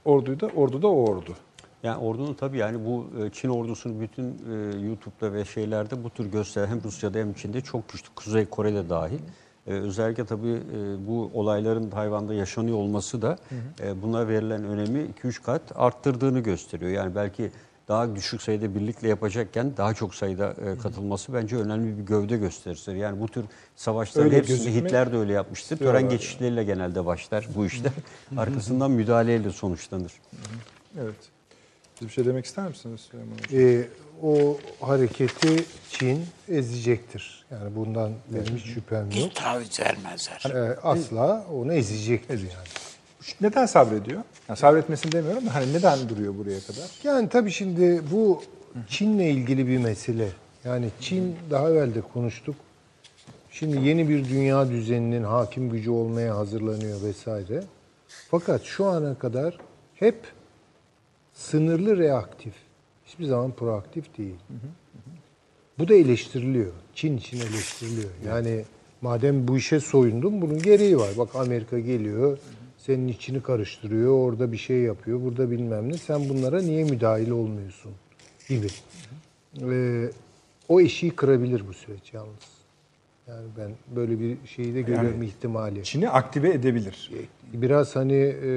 orduyu 0.06 0.40
da 0.40 0.48
ordu 0.48 0.82
da 0.82 0.88
o 0.88 1.10
ordu. 1.10 1.36
Yani 1.84 1.98
ordunun 1.98 2.34
tabii 2.34 2.58
yani 2.58 2.86
bu 2.86 3.08
e, 3.20 3.30
Çin 3.30 3.50
ordusunun 3.50 4.02
bütün 4.02 4.24
e, 4.24 4.80
YouTube'da 4.86 5.34
ve 5.34 5.46
şeylerde 5.46 6.04
bu 6.04 6.10
tür 6.10 6.26
göster 6.26 6.68
hem 6.68 6.84
Rusya'da 6.84 7.20
hem 7.20 7.34
Çin'de 7.34 7.62
çok 7.62 7.90
güçlü. 7.90 8.08
Kuzey 8.16 8.46
Kore'de 8.46 8.90
dahil. 8.90 9.20
E, 9.68 9.72
özellikle 9.72 10.26
tabii 10.26 10.50
e, 10.50 11.08
bu 11.08 11.32
olayların 11.34 11.90
Tayvan'da 11.90 12.34
yaşanıyor 12.34 12.78
olması 12.78 13.22
da 13.22 13.38
e, 13.84 14.02
buna 14.02 14.28
verilen 14.28 14.64
önemi 14.64 15.00
2-3 15.24 15.44
kat 15.44 15.62
arttırdığını 15.76 16.40
gösteriyor. 16.40 16.92
Yani 16.92 17.16
belki 17.16 17.52
daha 17.92 18.16
düşük 18.16 18.42
sayıda 18.42 18.76
birlikle 18.76 19.08
yapacakken 19.08 19.78
daha 19.78 19.94
çok 19.94 20.16
sayıda 20.16 20.56
e, 20.66 20.78
katılması 20.78 21.34
bence 21.34 21.56
önemli 21.56 21.98
bir 21.98 22.04
gövde 22.04 22.38
gösterisi. 22.38 22.92
Yani 22.92 23.20
bu 23.20 23.28
tür 23.28 23.46
savaşların 23.76 24.26
Öyle 24.26 24.38
hepsini 24.38 24.58
gözükmek 24.58 24.86
Hitler 24.86 25.12
de 25.12 25.18
öyle 25.18 25.34
yapmıştır. 25.34 25.78
Tören 25.78 26.10
geçişleriyle 26.10 26.64
genelde 26.64 27.06
başlar 27.06 27.48
bu 27.56 27.66
işler. 27.66 27.92
Arkasından 28.38 28.92
müdahaleyle 28.92 29.52
sonuçlanır. 29.52 30.12
Evet. 31.02 31.16
Siz 32.00 32.08
bir 32.08 32.14
şey 32.14 32.26
demek 32.26 32.46
ister 32.46 32.68
misiniz 32.68 33.02
Süleyman 33.02 33.34
Hocam? 33.34 33.60
Ee, 33.60 33.88
o 34.24 34.58
hareketi 34.82 35.64
Çin 35.90 36.26
ezecektir. 36.50 37.46
Yani 37.52 37.76
bundan 37.76 38.12
benim 38.30 38.58
hiç 38.58 38.66
şüphem 38.66 39.06
yok. 39.06 39.14
Hiç 39.14 39.34
taviz 39.34 39.80
vermezler. 39.80 40.44
Ee, 40.56 40.80
asla 40.84 41.46
onu 41.54 41.74
ezecektir 41.74 42.40
yani. 42.40 42.91
Neden 43.42 43.66
sabrediyor? 43.66 44.22
Yani 44.50 44.58
sabretmesini 44.58 45.12
demiyorum 45.12 45.46
da 45.46 45.56
hani 45.56 45.74
neden 45.74 46.10
duruyor 46.10 46.38
buraya 46.38 46.60
kadar? 46.60 46.90
Yani 47.04 47.30
tabii 47.30 47.52
şimdi 47.52 48.02
bu 48.12 48.44
Çin'le 48.88 49.20
ilgili 49.20 49.68
bir 49.68 49.78
mesele. 49.78 50.28
Yani 50.64 50.90
Çin 51.00 51.36
daha 51.50 51.70
evvel 51.70 51.96
de 51.96 52.02
konuştuk. 52.02 52.56
Şimdi 53.52 53.88
yeni 53.88 54.10
bir 54.10 54.30
dünya 54.30 54.70
düzeninin 54.70 55.24
hakim 55.24 55.70
gücü 55.70 55.90
olmaya 55.90 56.38
hazırlanıyor 56.38 57.02
vesaire. 57.02 57.64
Fakat 58.32 58.64
şu 58.64 58.86
ana 58.86 59.16
kadar 59.16 59.58
hep 59.96 60.16
sınırlı 61.34 61.98
reaktif. 61.98 62.54
Hiçbir 63.06 63.26
zaman 63.26 63.52
proaktif 63.52 64.18
değil. 64.18 64.36
Bu 65.80 65.88
da 65.88 65.94
eleştiriliyor. 65.94 66.72
Çin 66.96 67.18
için 67.18 67.38
eleştiriliyor. 67.38 68.10
Yani 68.28 68.66
madem 69.02 69.48
bu 69.48 69.58
işe 69.58 69.80
soyundun 69.80 70.42
bunun 70.42 70.62
gereği 70.62 70.98
var. 70.98 71.10
Bak 71.18 71.36
Amerika 71.36 71.80
geliyor, 71.80 72.38
senin 72.86 73.08
içini 73.08 73.44
karıştırıyor, 73.44 74.12
orada 74.12 74.52
bir 74.52 74.58
şey 74.58 74.78
yapıyor, 74.78 75.22
burada 75.22 75.52
bilmem 75.52 75.90
ne. 75.90 75.98
Sen 75.98 76.30
bunlara 76.30 76.62
niye 76.62 76.84
müdahil 76.84 77.30
olmuyorsun 77.30 77.92
gibi. 78.50 78.68
Ee, 79.62 80.10
o 80.70 80.82
eşiği 80.82 81.12
kırabilir 81.12 81.68
bu 81.68 81.74
süreç 81.74 82.14
yalnız. 82.14 82.62
Yani 83.28 83.48
ben 83.58 83.72
böyle 83.96 84.20
bir 84.20 84.38
şeyi 84.46 84.76
de 84.76 84.82
görüyorum 84.82 85.24
ihtimali. 85.24 85.84
Çin'i 85.84 86.10
aktive 86.10 86.50
edebilir. 86.50 87.12
Biraz 87.54 87.96
hani 87.96 88.36
e, 88.44 88.50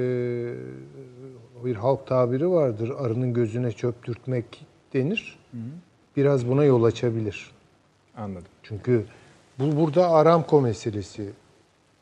bir 1.65 1.75
halk 1.75 2.07
tabiri 2.07 2.49
vardır. 2.49 2.91
Arının 2.97 3.33
gözüne 3.33 3.71
çöp 3.71 4.03
dürtmek 4.03 4.65
denir. 4.93 5.39
Biraz 6.17 6.47
buna 6.47 6.63
yol 6.63 6.83
açabilir. 6.83 7.51
Anladım. 8.17 8.47
Çünkü 8.63 9.05
bu 9.59 9.75
burada 9.75 10.09
Aramco 10.09 10.61
meselesi. 10.61 11.29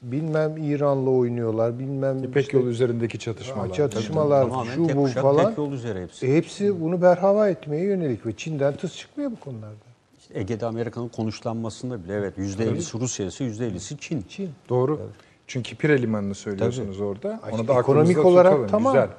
Bilmem 0.03 0.57
İran'la 0.57 1.09
oynuyorlar, 1.09 1.79
bilmem 1.79 2.23
İpek 2.23 2.43
işte 2.45 2.57
yolu 2.57 2.69
üzerindeki 2.69 3.19
çatışmalar. 3.19 3.73
çatışmalar, 3.73 4.41
Tamamen 4.49 4.75
şu 4.75 4.87
tek 4.87 4.95
bu 4.97 5.03
kuşak, 5.03 5.21
falan. 5.23 5.47
tek 5.47 5.57
yol 5.57 5.71
üzere 5.71 6.03
hepsi. 6.03 6.27
E, 6.27 6.35
hepsi 6.37 6.81
bunu 6.81 7.01
berhava 7.01 7.49
etmeye 7.49 7.83
yönelik 7.85 8.25
ve 8.25 8.35
Çin'den 8.37 8.75
tıs 8.75 8.97
çıkmıyor 8.97 9.31
bu 9.31 9.39
konularda. 9.39 9.75
İşte 10.19 10.39
Ege'de 10.39 10.65
Amerika'nın 10.65 11.07
konuşlanmasında 11.07 12.03
bile 12.03 12.13
evet 12.13 12.37
%50'si 12.37 12.99
Rusya 12.99 13.25
ise 13.25 13.45
%50'si 13.45 13.97
Çin. 13.99 14.25
Çin. 14.29 14.49
Doğru. 14.69 14.99
Çünkü 15.47 15.75
Pire 15.75 16.01
Limanı'nı 16.01 16.35
söylüyorsunuz 16.35 17.01
orada. 17.01 17.39
Ay, 17.43 17.53
Onu 17.53 17.67
da 17.67 17.79
ekonomik 17.79 18.25
olarak 18.25 18.51
tutalım. 18.51 18.69
tamam. 18.71 18.93
Güzel. 18.93 19.09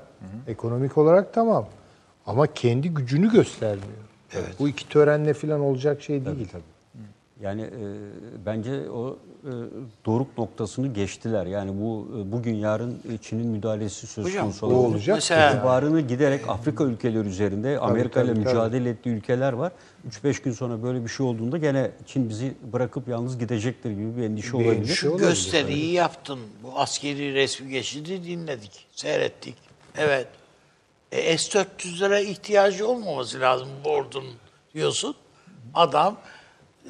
Ekonomik 0.49 0.99
olarak 0.99 1.35
tamam. 1.35 1.67
Ama 2.27 2.47
kendi 2.47 2.89
gücünü 2.95 3.31
göstermiyor. 3.31 3.89
Bu 4.59 4.69
iki 4.69 4.89
törenle 4.89 5.35
falan 5.35 5.61
olacak 5.61 6.03
şey 6.03 6.25
değil. 6.25 6.49
Yani 7.43 7.63
e, 7.63 7.83
bence 8.47 8.91
o 8.91 9.17
e, 9.45 9.51
doruk 10.07 10.39
noktasını 10.39 10.95
geçtiler. 10.95 11.47
Yani 11.47 11.71
bu 11.81 12.09
e, 12.19 12.33
bugün 12.33 12.55
yarın 12.55 12.91
e, 13.15 13.19
Çin'in 13.23 13.47
müdahalesi 13.47 14.07
söz 14.07 14.25
Hocam, 14.25 14.43
konusu 14.45 14.67
olabilir. 14.67 14.89
olacak. 14.95 15.17
Mesela 15.17 15.51
İtibarını 15.55 16.01
giderek 16.01 16.49
Afrika 16.49 16.85
ülkeleri 16.85 17.29
üzerinde 17.29 17.79
Amerika 17.79 18.23
ile 18.23 18.35
mücadele 18.35 18.89
ettiği 18.91 19.09
ülkeler 19.09 19.53
var. 19.53 19.73
3-5 20.25 20.43
gün 20.43 20.53
sonra 20.53 20.83
böyle 20.83 21.05
bir 21.05 21.09
şey 21.09 21.27
olduğunda 21.27 21.59
gene 21.59 21.91
Çin 22.07 22.29
bizi 22.29 22.55
bırakıp 22.73 23.09
yalnız 23.09 23.39
gidecektir 23.39 23.91
gibi 23.91 24.17
bir 24.17 24.23
endişe 24.23 24.49
Bir 24.49 24.55
olabilir. 24.65 24.77
endişe 24.77 24.95
şu 24.95 25.11
olabilir, 25.11 25.29
gösteriyi 25.29 25.93
yaptın. 25.93 26.39
Bu 26.63 26.79
askeri 26.79 27.35
resmi 27.35 27.71
geçidi 27.71 28.25
dinledik, 28.25 28.87
seyrettik. 28.93 29.55
Evet. 29.99 30.27
E, 31.13 31.39
S-400'lere 31.39 32.23
ihtiyacı 32.23 32.89
olmaması 32.89 33.41
lazım 33.41 33.69
bu 33.85 33.89
ordunun 33.89 34.35
diyorsun. 34.75 35.15
Adam 35.75 36.17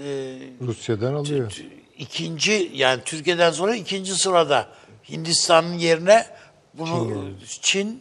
e, 0.00 0.36
Rusya'dan 0.60 1.14
alıyor. 1.14 1.50
t- 1.50 1.62
ikinci 1.98 2.70
yani 2.74 3.00
Türkiye'den 3.04 3.50
sonra 3.50 3.74
ikinci 3.74 4.14
sırada 4.14 4.66
Hindistan'ın 5.10 5.72
yerine 5.74 6.26
bunu 6.74 7.24
Çin, 7.60 8.00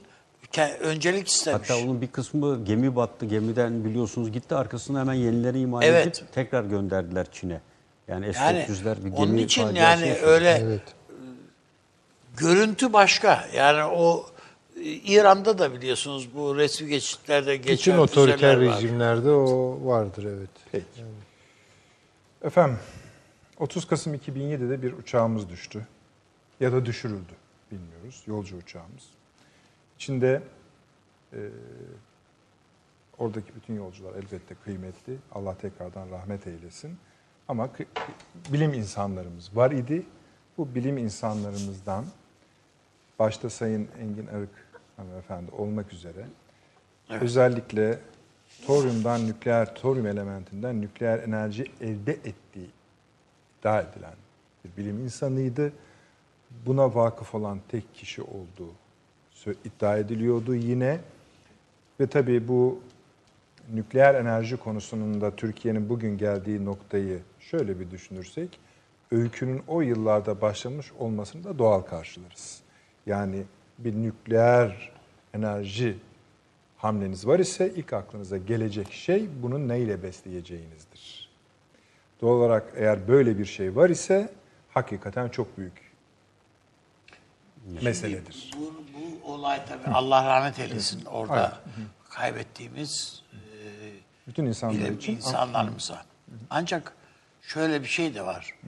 ke- 0.54 0.78
öncelik 0.78 1.28
istemiş. 1.28 1.70
Hatta 1.70 1.84
onun 1.84 2.02
bir 2.02 2.08
kısmı 2.08 2.66
gemi 2.66 2.96
battı. 2.96 3.26
Gemiden 3.26 3.86
biliyorsunuz 3.86 4.32
gitti. 4.32 4.56
Arkasında 4.56 5.00
hemen 5.00 5.14
yenileri 5.14 5.60
imal 5.60 5.84
Evet. 5.84 6.08
edip 6.08 6.34
tekrar 6.34 6.64
gönderdiler 6.64 7.28
Çin'e. 7.32 7.62
Yani 8.08 8.26
Yani 8.26 8.34
S-400'ler 8.36 8.98
bir 8.98 9.04
gemi 9.04 9.16
onun 9.16 9.38
için 9.38 9.76
yani 9.76 10.08
yaşadı. 10.08 10.26
öyle 10.26 10.50
Evet. 10.64 10.82
görüntü 12.38 12.94
başka. 12.94 13.48
Yani 13.56 13.84
o 13.84 14.26
e, 14.78 14.82
İran'da 14.84 15.58
da 15.60 15.74
biliyorsunuz 15.74 16.30
bu 16.36 16.56
resmi 16.58 16.90
geçitlerde 16.90 17.56
geçen 17.58 17.78
Bütün 17.78 17.98
otoriter 17.98 18.60
rejimlerde 18.60 19.32
o 19.32 19.78
vardır 19.84 20.24
evet. 20.38 20.50
Peki. 20.72 20.86
Efendim, 22.44 22.78
30 23.60 23.88
Kasım 23.88 24.16
2007'de 24.16 24.82
bir 24.82 24.94
uçağımız 24.94 25.50
düştü. 25.50 25.88
Ya 26.60 26.72
da 26.72 26.86
düşürüldü. 26.86 27.34
Bilmiyoruz. 27.72 28.24
Yolcu 28.28 28.58
uçağımız. 28.58 29.04
İçinde 29.96 30.42
e, 31.34 31.40
oradaki 33.18 33.56
bütün 33.56 33.76
yolcular 33.76 34.16
elbette 34.16 34.56
kıymetli. 34.64 35.18
Allah 35.32 35.58
tekrardan 35.58 36.12
rahmet 36.12 36.48
eylesin. 36.48 36.98
Ama 37.48 37.70
bilim 38.52 38.74
insanlarımız 38.74 39.56
var 39.56 39.72
idi. 39.72 40.06
Bu 40.58 40.76
bilim 40.76 40.98
insanlarımızdan 40.98 42.06
başta 43.20 43.50
Sayın 43.50 43.90
Engin 44.02 44.28
Arık 44.28 44.68
hanımefendi 44.98 45.52
olmak 45.52 45.94
üzere 45.94 46.26
özellikle 47.10 48.00
toryumdan 48.68 49.28
nükleer, 49.28 49.76
toryum 49.76 50.08
elementinden 50.08 50.82
nükleer 50.82 51.20
enerji 51.20 51.66
elde 51.82 52.12
ettiği 52.12 52.70
iddia 53.60 53.82
edilen 53.82 54.14
bir 54.66 54.78
bilim 54.78 55.00
insanıydı. 55.00 55.74
Buna 56.66 56.96
vakıf 56.96 57.36
olan 57.36 57.60
tek 57.70 57.96
kişi 57.96 58.22
olduğu 58.22 58.72
iddia 59.66 59.98
ediliyordu 59.98 60.56
yine. 60.56 61.00
Ve 62.00 62.08
tabii 62.08 62.48
bu 62.48 62.80
nükleer 63.74 64.16
enerji 64.16 64.58
konusunun 64.58 65.22
da 65.22 65.36
Türkiye'nin 65.36 65.90
bugün 65.90 66.18
geldiği 66.18 66.66
noktayı 66.66 67.20
şöyle 67.40 67.80
bir 67.80 67.92
düşünürsek, 67.92 68.60
öykünün 69.12 69.64
o 69.68 69.82
yıllarda 69.82 70.42
başlamış 70.42 70.92
olmasını 71.00 71.44
da 71.44 71.60
doğal 71.60 71.82
karşılarız. 71.82 72.62
Yani 73.06 73.44
bir 73.80 73.94
nükleer 73.94 74.92
enerji 75.34 75.98
hamleniz 76.84 77.28
var 77.28 77.40
ise 77.40 77.74
ilk 77.76 77.94
aklınıza 77.94 78.38
gelecek 78.38 78.94
şey 78.94 79.30
bunun 79.42 79.68
neyle 79.68 80.04
besleyeceğinizdir. 80.04 81.30
Doğal 82.22 82.32
olarak 82.32 82.74
eğer 82.76 83.08
böyle 83.08 83.38
bir 83.38 83.46
şey 83.46 83.76
var 83.76 83.90
ise 83.90 84.34
hakikaten 84.74 85.30
çok 85.30 85.58
büyük 85.58 85.94
meseledir. 87.82 88.52
Bu, 88.58 88.74
bu 88.94 89.32
olay 89.34 89.66
tabii 89.66 89.94
Allah 89.94 90.26
rahmet 90.26 90.60
eylesin 90.60 91.06
orada 91.06 91.58
kaybettiğimiz 92.10 93.24
e, 93.34 93.38
Bütün 94.28 94.46
insanlar 94.46 94.90
için 94.90 95.16
insanlarımıza. 95.16 96.06
Ancak 96.50 96.94
şöyle 97.42 97.82
bir 97.82 97.88
şey 97.88 98.16
de 98.16 98.26
var. 98.26 98.60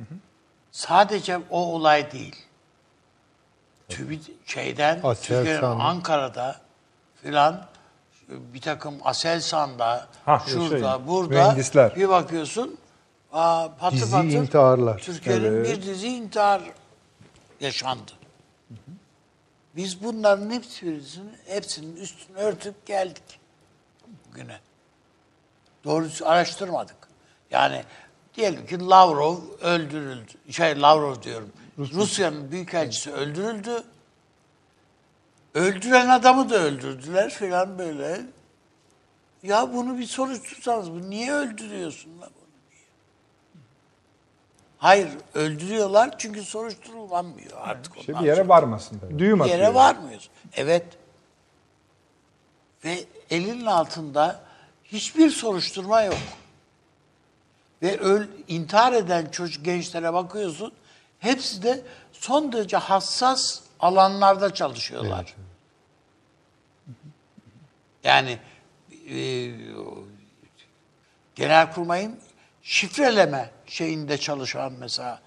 Sadece 0.71 1.37
o 1.49 1.59
olay 1.59 2.11
değil. 2.11 2.35
TÜBİ 3.89 4.19
şeyden. 4.45 5.01
Türkiye'nin 5.21 5.61
Ankara'da 5.61 6.61
filan 7.21 7.74
bir 8.29 8.61
takım 8.61 8.95
Aselsan'da 9.03 10.07
Ha, 10.25 10.43
şurada 10.47 10.97
şey, 10.97 11.07
burada 11.07 11.29
mühendisler. 11.29 11.95
bir 11.95 12.09
bakıyorsun 12.09 12.77
aa, 13.33 13.67
patır 13.79 13.97
Dizi 13.97 14.11
patır 14.11 14.27
intiharlar. 14.27 14.97
Türkiye'nin 14.99 15.43
Evet. 15.43 15.69
bir 15.77 15.81
dizi 15.83 16.07
intihar 16.07 16.61
yaşandı. 17.59 18.11
Biz 19.75 20.03
bunların 20.03 20.51
hepsini, 20.51 21.01
hepsinin 21.47 21.95
üstünü 21.95 22.37
örtüp 22.37 22.85
geldik 22.85 23.39
bugüne. 24.29 24.59
Doğrusu 25.83 26.27
araştırmadık. 26.27 26.95
Yani 27.51 27.83
diyelim 28.35 28.65
ki 28.65 28.79
Lavrov 28.79 29.37
öldürüldü. 29.61 30.31
Şey 30.51 30.81
Lavrov 30.81 31.21
diyorum. 31.21 31.49
Rusya'nın 31.77 32.51
büyükelçisi 32.51 33.11
öldürüldü. 33.11 33.83
Öldüren 35.55 36.09
adamı 36.09 36.49
da 36.49 36.55
öldürdüler 36.55 37.29
filan 37.29 37.79
böyle. 37.79 38.21
Ya 39.43 39.73
bunu 39.73 39.97
bir 39.97 40.05
soruştursanız 40.05 40.91
bu 40.91 41.09
niye 41.09 41.33
öldürüyorsun 41.33 42.21
lan 42.21 42.29
bunu 42.35 42.71
diye. 42.71 42.81
Hayır 44.77 45.09
öldürüyorlar 45.33 46.17
çünkü 46.17 46.43
soruşturulamıyor 46.43 47.51
artık 47.61 47.93
ondan 47.97 48.23
bir 48.23 48.27
yere 48.27 48.35
sonra. 48.35 48.49
varmasın. 48.49 49.01
Düğüm 49.17 49.39
Bir 49.39 49.45
yere 49.45 49.73
varmıyoruz. 49.73 50.29
Evet. 50.55 50.85
Ve 52.85 53.03
elinin 53.29 53.65
altında 53.65 54.39
hiçbir 54.83 55.29
soruşturma 55.29 56.01
yok. 56.01 56.17
Ve 57.81 57.97
öl, 57.97 58.27
intihar 58.47 58.93
eden 58.93 59.25
çocuk 59.25 59.65
gençlere 59.65 60.13
bakıyorsun. 60.13 60.73
Hepsi 61.19 61.63
de 61.63 61.81
son 62.11 62.51
derece 62.51 62.77
hassas 62.77 63.59
alanlarda 63.79 64.53
çalışıyorlar. 64.53 65.35
Yani 68.05 68.37
e, 69.09 69.49
Genelkurmay'ın 71.35 72.15
şifreleme 72.61 73.49
şeyinde 73.65 74.17
çalışan 74.17 74.73
mesela 74.79 75.19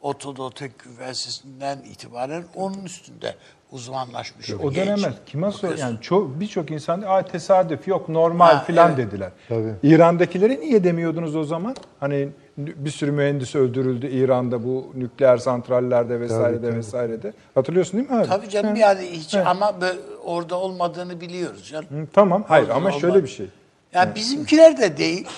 Otodo 0.00 0.50
Tek 0.50 0.72
Üniversitesi'nden 0.86 1.78
itibaren 1.78 2.44
onun 2.54 2.84
üstünde 2.84 3.34
uzmanlaşmış. 3.72 4.50
O 4.50 4.70
genç. 4.72 4.76
dönemler 4.76 5.12
kime 5.26 5.52
sor 5.52 5.76
yani 5.76 5.98
çok 6.00 6.40
birçok 6.40 6.70
insan 6.70 7.02
Aa, 7.02 7.22
tesadüf 7.22 7.88
yok 7.88 8.08
normal 8.08 8.54
Ha, 8.54 8.64
filan 8.64 8.88
evet. 8.94 8.98
dediler. 9.06 9.30
Tabii. 9.48 9.74
İran'dakilere 9.82 10.60
niye 10.60 10.84
demiyordunuz 10.84 11.36
o 11.36 11.44
zaman? 11.44 11.76
Hani 12.00 12.28
bir 12.58 12.90
sürü 12.90 13.10
mühendis 13.12 13.54
öldürüldü 13.54 14.06
İran'da 14.08 14.64
bu 14.64 14.92
nükleer 14.94 15.36
santrallerde 15.36 16.20
vesairede 16.20 16.74
vesairede. 16.74 17.32
Hatırlıyorsun 17.54 17.98
değil 18.00 18.10
mi 18.10 18.16
abi? 18.16 18.26
Tabii 18.26 18.48
canım 18.48 18.74
Hı. 18.74 18.78
yani 18.78 19.06
hiç 19.10 19.34
Evet. 19.34 19.46
ama 19.46 19.66
bö- 19.70 20.17
orada 20.28 20.56
olmadığını 20.56 21.20
biliyoruz 21.20 21.68
canım. 21.68 21.86
Hı, 21.90 22.06
Tamam. 22.12 22.44
Hayır 22.48 22.64
Orada 22.64 22.74
ama 22.74 22.88
olmaz. 22.88 23.00
şöyle 23.00 23.22
bir 23.22 23.28
şey. 23.28 23.48
Yani 23.92 24.14
bizimkiler 24.14 24.78
de 24.78 24.96
değil. 24.96 25.28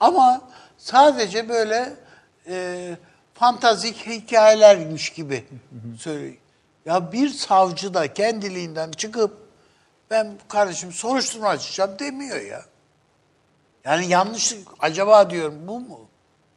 Ama 0.00 0.40
sadece 0.78 1.48
böyle 1.48 1.92
e, 2.48 2.96
fantazik 3.34 4.06
hikayelermiş 4.06 5.10
gibi 5.10 5.44
söylüyor. 5.98 6.34
Ya 6.86 7.12
bir 7.12 7.28
savcı 7.28 7.94
da 7.94 8.14
kendiliğinden 8.14 8.90
çıkıp 8.90 9.36
ben 10.10 10.32
kardeşim 10.48 10.92
soruşturma 10.92 11.48
açacağım 11.48 11.98
demiyor 11.98 12.40
ya. 12.40 12.62
Yani 13.84 14.06
yanlışlık 14.08 14.68
acaba 14.80 15.30
diyorum 15.30 15.54
bu 15.66 15.80
mu? 15.80 16.00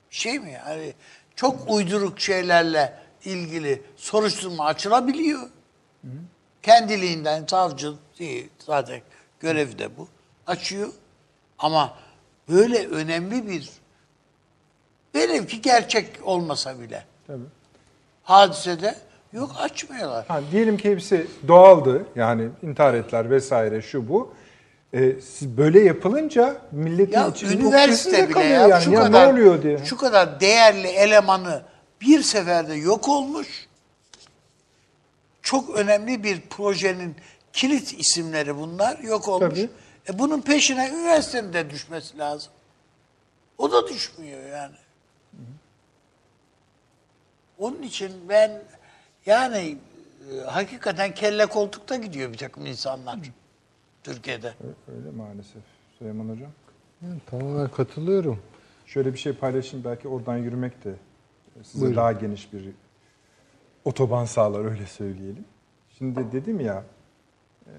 Şey 0.09 0.39
mi 0.39 0.51
yani 0.65 0.93
çok 1.35 1.71
uyduruk 1.71 2.19
şeylerle 2.19 2.99
ilgili 3.25 3.81
soruşturma 3.97 4.65
açılabiliyor. 4.65 5.49
Kendiliğinden 6.63 7.45
savcı 7.49 7.93
değil, 8.19 8.49
zaten 8.65 9.01
görevi 9.39 9.79
de 9.79 9.97
bu. 9.97 10.07
Açıyor. 10.47 10.89
Ama 11.59 11.93
böyle 12.49 12.87
önemli 12.87 13.47
bir 13.47 13.69
velev 15.15 15.45
ki 15.45 15.61
gerçek 15.61 16.07
olmasa 16.23 16.79
bile 16.79 17.03
Tabii. 17.27 17.43
hadisede 18.23 18.95
yok 19.33 19.51
açmıyorlar. 19.59 20.25
Ha, 20.27 20.41
diyelim 20.51 20.77
ki 20.77 20.91
hepsi 20.91 21.27
doğaldı. 21.47 22.05
Yani 22.15 22.49
intihar 22.63 22.93
ettiler 22.93 23.29
vesaire 23.29 23.81
şu 23.81 24.09
bu. 24.09 24.33
Ee, 24.93 25.15
böyle 25.41 25.79
yapılınca 25.79 26.57
milletin 26.71 27.13
Ya 27.13 27.27
içinde 27.27 27.53
üniversite 27.53 28.29
bile 28.29 28.39
ya, 28.39 28.67
yani. 28.67 28.83
şu 28.83 28.91
ya 28.91 29.03
kadar 29.03 29.27
ne 29.27 29.31
oluyor 29.31 29.63
diye. 29.63 29.85
şu 29.85 29.97
kadar 29.97 30.39
değerli 30.39 30.87
elemanı 30.87 31.61
bir 32.01 32.21
seferde 32.21 32.73
yok 32.73 33.09
olmuş. 33.09 33.67
Çok 35.51 35.69
önemli 35.69 36.23
bir 36.23 36.41
projenin 36.41 37.15
kilit 37.53 37.99
isimleri 37.99 38.57
bunlar 38.57 38.99
yok 38.99 39.27
olmuş. 39.27 39.49
Tabii. 39.49 39.69
E 40.09 40.19
bunun 40.19 40.41
peşine 40.41 40.89
üniversitenin 40.89 41.53
de 41.53 41.69
düşmesi 41.69 42.17
lazım. 42.17 42.51
O 43.57 43.71
da 43.71 43.87
düşmüyor 43.87 44.45
yani. 44.45 44.75
Onun 47.59 47.81
için 47.81 48.11
ben 48.29 48.63
yani 49.25 49.77
e, 50.31 50.41
hakikaten 50.41 51.13
kelle 51.13 51.45
koltukta 51.45 51.95
gidiyor 51.95 52.33
bir 52.33 52.37
takım 52.37 52.65
insanlar 52.65 53.19
Türkiye'de. 54.03 54.53
Öyle 54.87 55.11
maalesef 55.17 55.61
Süleyman 55.99 56.29
Hocam. 56.29 56.51
Yani 57.01 57.19
tamamen 57.29 57.71
katılıyorum. 57.71 58.39
Şöyle 58.85 59.13
bir 59.13 59.19
şey 59.19 59.33
paylaşayım 59.33 59.85
belki 59.85 60.07
oradan 60.07 60.37
yürümek 60.37 60.83
de 60.83 60.93
size 61.63 61.81
Buyurun. 61.81 61.97
daha 61.97 62.11
geniş 62.11 62.53
bir 62.53 62.69
otoban 63.85 64.25
sağlar 64.25 64.65
öyle 64.65 64.85
söyleyelim. 64.85 65.45
Şimdi 65.97 66.31
dedim 66.31 66.59
ya 66.59 66.83
e, 67.65 67.73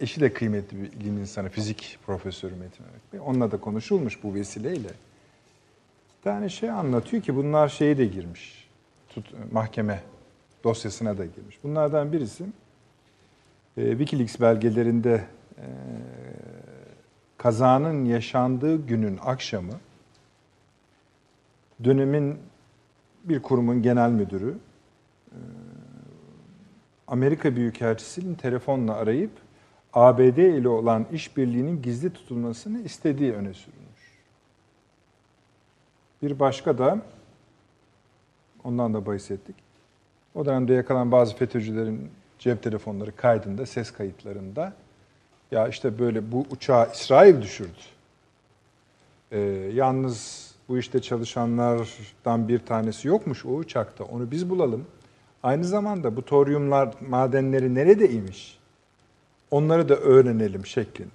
eşi 0.00 0.20
de 0.20 0.32
kıymetli 0.32 0.82
bir 0.82 0.92
ilim 0.92 1.18
insanı, 1.18 1.48
fizik 1.48 1.98
profesörü 2.06 2.54
Metin 2.54 2.84
Örnek 2.84 3.12
Bey. 3.12 3.20
Onunla 3.20 3.50
da 3.50 3.60
konuşulmuş 3.60 4.22
bu 4.22 4.34
vesileyle. 4.34 4.88
Bir 6.18 6.24
tane 6.24 6.48
şey 6.48 6.70
anlatıyor 6.70 7.22
ki 7.22 7.36
bunlar 7.36 7.68
şeye 7.68 7.98
de 7.98 8.06
girmiş. 8.06 8.68
Tut, 9.08 9.34
mahkeme 9.52 10.02
dosyasına 10.64 11.18
da 11.18 11.24
girmiş. 11.24 11.58
Bunlardan 11.64 12.12
birisi 12.12 12.44
e, 13.76 13.90
Wikileaks 13.90 14.40
belgelerinde 14.40 15.24
e, 15.58 15.66
kazanın 17.38 18.04
yaşandığı 18.04 18.86
günün 18.86 19.18
akşamı 19.24 19.80
dönemin 21.84 22.38
bir 23.24 23.42
kurumun 23.42 23.82
genel 23.82 24.10
müdürü 24.10 24.54
e, 25.30 25.38
Amerika 27.06 27.56
Büyükelçisi'nin 27.56 28.34
telefonla 28.34 28.94
arayıp 28.94 29.30
ABD 29.92 30.38
ile 30.38 30.68
olan 30.68 31.06
işbirliğinin 31.12 31.82
gizli 31.82 32.12
tutulmasını 32.12 32.80
istediği 32.80 33.32
öne 33.32 33.54
sürülmüş. 33.54 34.18
Bir 36.22 36.38
başka 36.38 36.78
da 36.78 36.98
ondan 38.64 38.94
da 38.94 39.06
bahsettik. 39.06 39.56
O 40.34 40.46
dönemde 40.46 40.74
yakalan 40.74 41.12
bazı 41.12 41.36
FETÖ'cülerin 41.36 42.10
cep 42.38 42.62
telefonları 42.62 43.16
kaydında, 43.16 43.66
ses 43.66 43.90
kayıtlarında 43.90 44.72
ya 45.50 45.68
işte 45.68 45.98
böyle 45.98 46.32
bu 46.32 46.46
uçağı 46.50 46.92
İsrail 46.92 47.42
düşürdü. 47.42 47.70
Ee, 49.32 49.38
yalnız 49.74 50.51
bu 50.72 50.78
işte 50.78 51.02
çalışanlardan 51.02 52.48
bir 52.48 52.58
tanesi 52.58 53.08
yokmuş 53.08 53.46
o 53.46 53.48
uçakta. 53.48 54.04
Onu 54.04 54.30
biz 54.30 54.50
bulalım. 54.50 54.86
Aynı 55.42 55.64
zamanda 55.64 56.16
bu 56.16 56.24
toryumlar 56.24 56.94
madenleri 57.08 57.74
neredeymiş? 57.74 58.58
Onları 59.50 59.88
da 59.88 59.96
öğrenelim 59.96 60.66
şeklinde. 60.66 61.10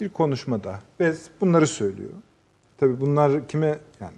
Bir 0.00 0.08
konuşmada 0.08 0.80
ve 1.00 1.14
bunları 1.40 1.66
söylüyor. 1.66 2.10
Tabii 2.78 3.00
bunlar 3.00 3.48
kime 3.48 3.78
yani 4.00 4.16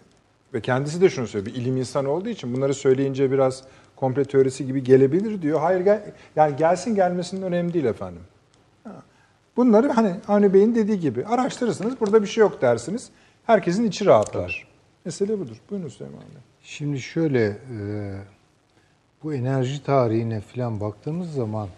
ve 0.55 0.61
kendisi 0.61 1.01
de 1.01 1.09
şunu 1.11 1.27
söylüyor. 1.27 1.57
Bir 1.57 1.63
ilim 1.63 1.77
insanı 1.77 2.11
olduğu 2.11 2.29
için 2.29 2.57
bunları 2.57 2.75
söyleyince 2.75 3.31
biraz 3.33 3.65
komple 3.97 4.25
teorisi 4.25 4.67
gibi 4.67 4.85
gelebilir 4.85 5.43
diyor. 5.43 5.61
Hayır 5.61 5.81
gel, 5.81 6.13
yani 6.37 6.57
gelsin 6.57 6.95
gelmesinin 6.95 7.43
önemli 7.43 7.75
değil 7.75 7.85
efendim. 7.85 8.23
Bunları 9.57 9.89
hani 9.89 10.15
Avni 10.29 10.55
Bey'in 10.55 10.75
dediği 10.75 11.01
gibi 11.01 11.27
araştırırsınız. 11.27 12.01
Burada 12.01 12.23
bir 12.23 12.27
şey 12.27 12.41
yok 12.41 12.63
dersiniz. 12.63 13.11
Herkesin 13.49 13.85
içi 13.85 14.07
rahatlar. 14.07 14.67
Mesele 15.05 15.39
budur. 15.39 15.57
Buyurun 15.71 15.89
Süleyman 15.89 16.21
Bey. 16.21 16.43
Şimdi 16.63 17.01
şöyle 17.01 17.47
e, 17.47 17.57
bu 19.23 19.35
enerji 19.35 19.83
tarihine 19.83 20.41
falan 20.41 20.81
baktığımız 20.81 21.33
zaman 21.33 21.69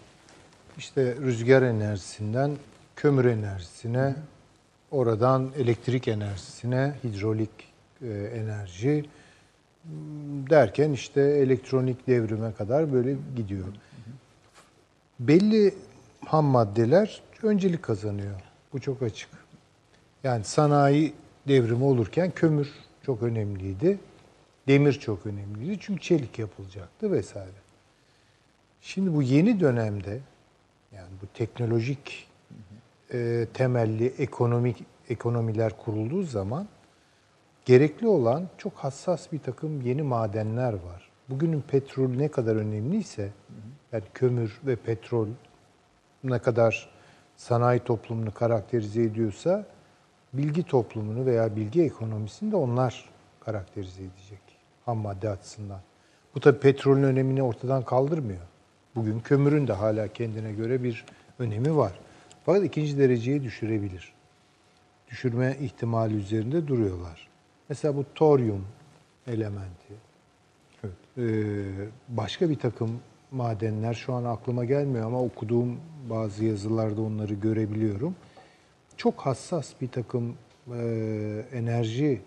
işte 0.77 1.15
rüzgar 1.15 1.61
enerjisinden 1.61 2.51
kömür 2.95 3.25
enerjisine, 3.25 4.15
oradan 4.91 5.51
elektrik 5.57 6.07
enerjisine, 6.07 6.93
hidrolik 7.03 7.49
e, 8.01 8.07
enerji 8.09 9.05
m, 9.85 9.91
derken 10.49 10.91
işte 10.91 11.21
elektronik 11.21 12.07
devrime 12.07 12.53
kadar 12.53 12.93
böyle 12.93 13.15
gidiyor. 13.35 13.67
Belli 15.19 15.75
ham 16.25 16.45
maddeler 16.45 17.21
öncelik 17.43 17.83
kazanıyor. 17.83 18.41
Bu 18.73 18.79
çok 18.81 19.01
açık. 19.01 19.29
Yani 20.23 20.43
sanayi 20.43 21.13
devrimi 21.47 21.83
olurken 21.83 22.31
kömür 22.31 22.69
çok 23.05 23.23
önemliydi. 23.23 23.99
Demir 24.67 24.93
çok 24.93 25.25
önemliydi 25.25 25.77
çünkü 25.81 26.01
çelik 26.01 26.39
yapılacaktı 26.39 27.11
vesaire. 27.11 27.61
Şimdi 28.81 29.13
bu 29.15 29.21
yeni 29.21 29.59
dönemde 29.59 30.19
yani 30.95 31.09
bu 31.21 31.27
teknolojik 31.33 32.27
e, 33.13 33.47
temelli 33.53 34.05
ekonomik 34.05 34.77
ekonomiler 35.09 35.77
kurulduğu 35.77 36.23
zaman 36.23 36.67
gerekli 37.65 38.07
olan 38.07 38.47
çok 38.57 38.73
hassas 38.73 39.31
bir 39.31 39.39
takım 39.39 39.81
yeni 39.81 40.01
madenler 40.01 40.73
var. 40.73 41.09
Bugünün 41.29 41.61
petrol 41.61 42.09
ne 42.09 42.27
kadar 42.27 42.55
önemliyse 42.55 43.29
yani 43.91 44.03
kömür 44.13 44.59
ve 44.65 44.75
petrol 44.75 45.27
ne 46.23 46.39
kadar 46.39 46.89
sanayi 47.37 47.79
toplumunu 47.79 48.33
karakterize 48.33 49.03
ediyorsa 49.03 49.65
bilgi 50.33 50.63
toplumunu 50.63 51.25
veya 51.25 51.55
bilgi 51.55 51.83
ekonomisini 51.83 52.51
de 52.51 52.55
onlar 52.55 53.09
karakterize 53.39 54.01
edecek 54.01 54.39
ham 54.85 54.97
madde 54.97 55.29
açısından. 55.29 55.79
Bu 56.35 56.39
tabi 56.39 56.59
petrolün 56.59 57.03
önemini 57.03 57.43
ortadan 57.43 57.83
kaldırmıyor. 57.83 58.41
Bugün 58.95 59.19
kömürün 59.19 59.67
de 59.67 59.73
hala 59.73 60.07
kendine 60.07 60.51
göre 60.51 60.83
bir 60.83 61.05
önemi 61.39 61.77
var. 61.77 61.99
Fakat 62.45 62.63
ikinci 62.63 62.97
dereceye 62.97 63.43
düşürebilir. 63.43 64.13
Düşürme 65.09 65.57
ihtimali 65.61 66.15
üzerinde 66.15 66.67
duruyorlar. 66.67 67.27
Mesela 67.69 67.95
bu 67.95 68.05
toryum 68.15 68.65
elementi. 69.27 69.93
Ee, 71.17 71.23
başka 72.09 72.49
bir 72.49 72.59
takım 72.59 72.99
madenler 73.31 73.93
şu 73.93 74.13
an 74.13 74.23
aklıma 74.23 74.65
gelmiyor 74.65 75.05
ama 75.05 75.21
okuduğum 75.21 75.77
bazı 76.09 76.45
yazılarda 76.45 77.01
onları 77.01 77.33
görebiliyorum. 77.33 78.15
Çok 79.01 79.21
hassas 79.21 79.73
bir 79.81 79.87
takım 79.87 80.35
e, 80.73 81.45
enerji 81.53 82.21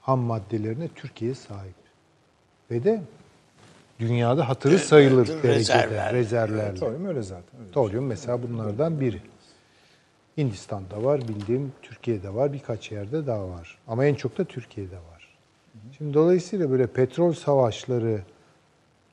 ham 0.00 0.18
maddelerine 0.18 0.88
Türkiye 0.88 1.34
sahip. 1.34 1.74
Ve 2.70 2.84
de 2.84 3.02
dünyada 3.98 4.48
hatırı 4.48 4.78
sayılır 4.78 5.28
evet, 5.32 5.42
derecede 5.42 5.78
rezervler. 5.78 6.14
rezervlerle. 6.14 6.74
Toryum 6.74 7.06
öyle 7.06 7.22
zaten. 7.22 7.60
Öyle. 7.60 7.70
Toryum 7.70 8.06
mesela 8.06 8.42
bunlardan 8.42 9.00
biri. 9.00 9.20
Hindistan'da 10.38 11.04
var, 11.04 11.28
bildiğim 11.28 11.72
Türkiye'de 11.82 12.34
var, 12.34 12.52
birkaç 12.52 12.92
yerde 12.92 13.26
daha 13.26 13.48
var. 13.48 13.78
Ama 13.88 14.04
en 14.04 14.14
çok 14.14 14.38
da 14.38 14.44
Türkiye'de 14.44 14.96
var. 14.96 15.38
Şimdi 15.98 16.14
dolayısıyla 16.14 16.70
böyle 16.70 16.86
petrol 16.86 17.32
savaşları 17.32 18.20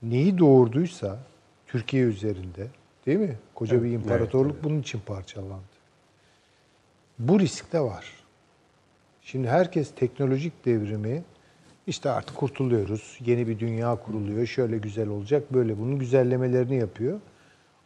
neyi 0.03 0.37
doğurduysa 0.37 1.19
Türkiye 1.67 2.03
üzerinde 2.03 2.67
değil 3.05 3.19
mi? 3.19 3.35
Koca 3.55 3.75
Evet, 3.75 3.85
bir 3.85 3.91
imparatorluk 3.91 4.63
bunun 4.63 4.81
için 4.81 4.99
parçalandı. 5.05 5.78
Bu 7.19 7.39
risk 7.39 7.73
de 7.73 7.79
var. 7.79 8.05
Şimdi 9.21 9.47
herkes 9.47 9.91
teknolojik 9.95 10.65
devrimi 10.65 11.23
işte 11.87 12.09
artık 12.09 12.35
kurtuluyoruz. 12.35 13.19
Yeni 13.25 13.47
bir 13.47 13.59
dünya 13.59 13.95
kuruluyor. 13.95 14.45
Şöyle 14.45 14.77
güzel 14.77 15.07
olacak. 15.07 15.53
Böyle 15.53 15.79
bunun 15.79 15.99
güzellemelerini 15.99 16.75
yapıyor. 16.75 17.19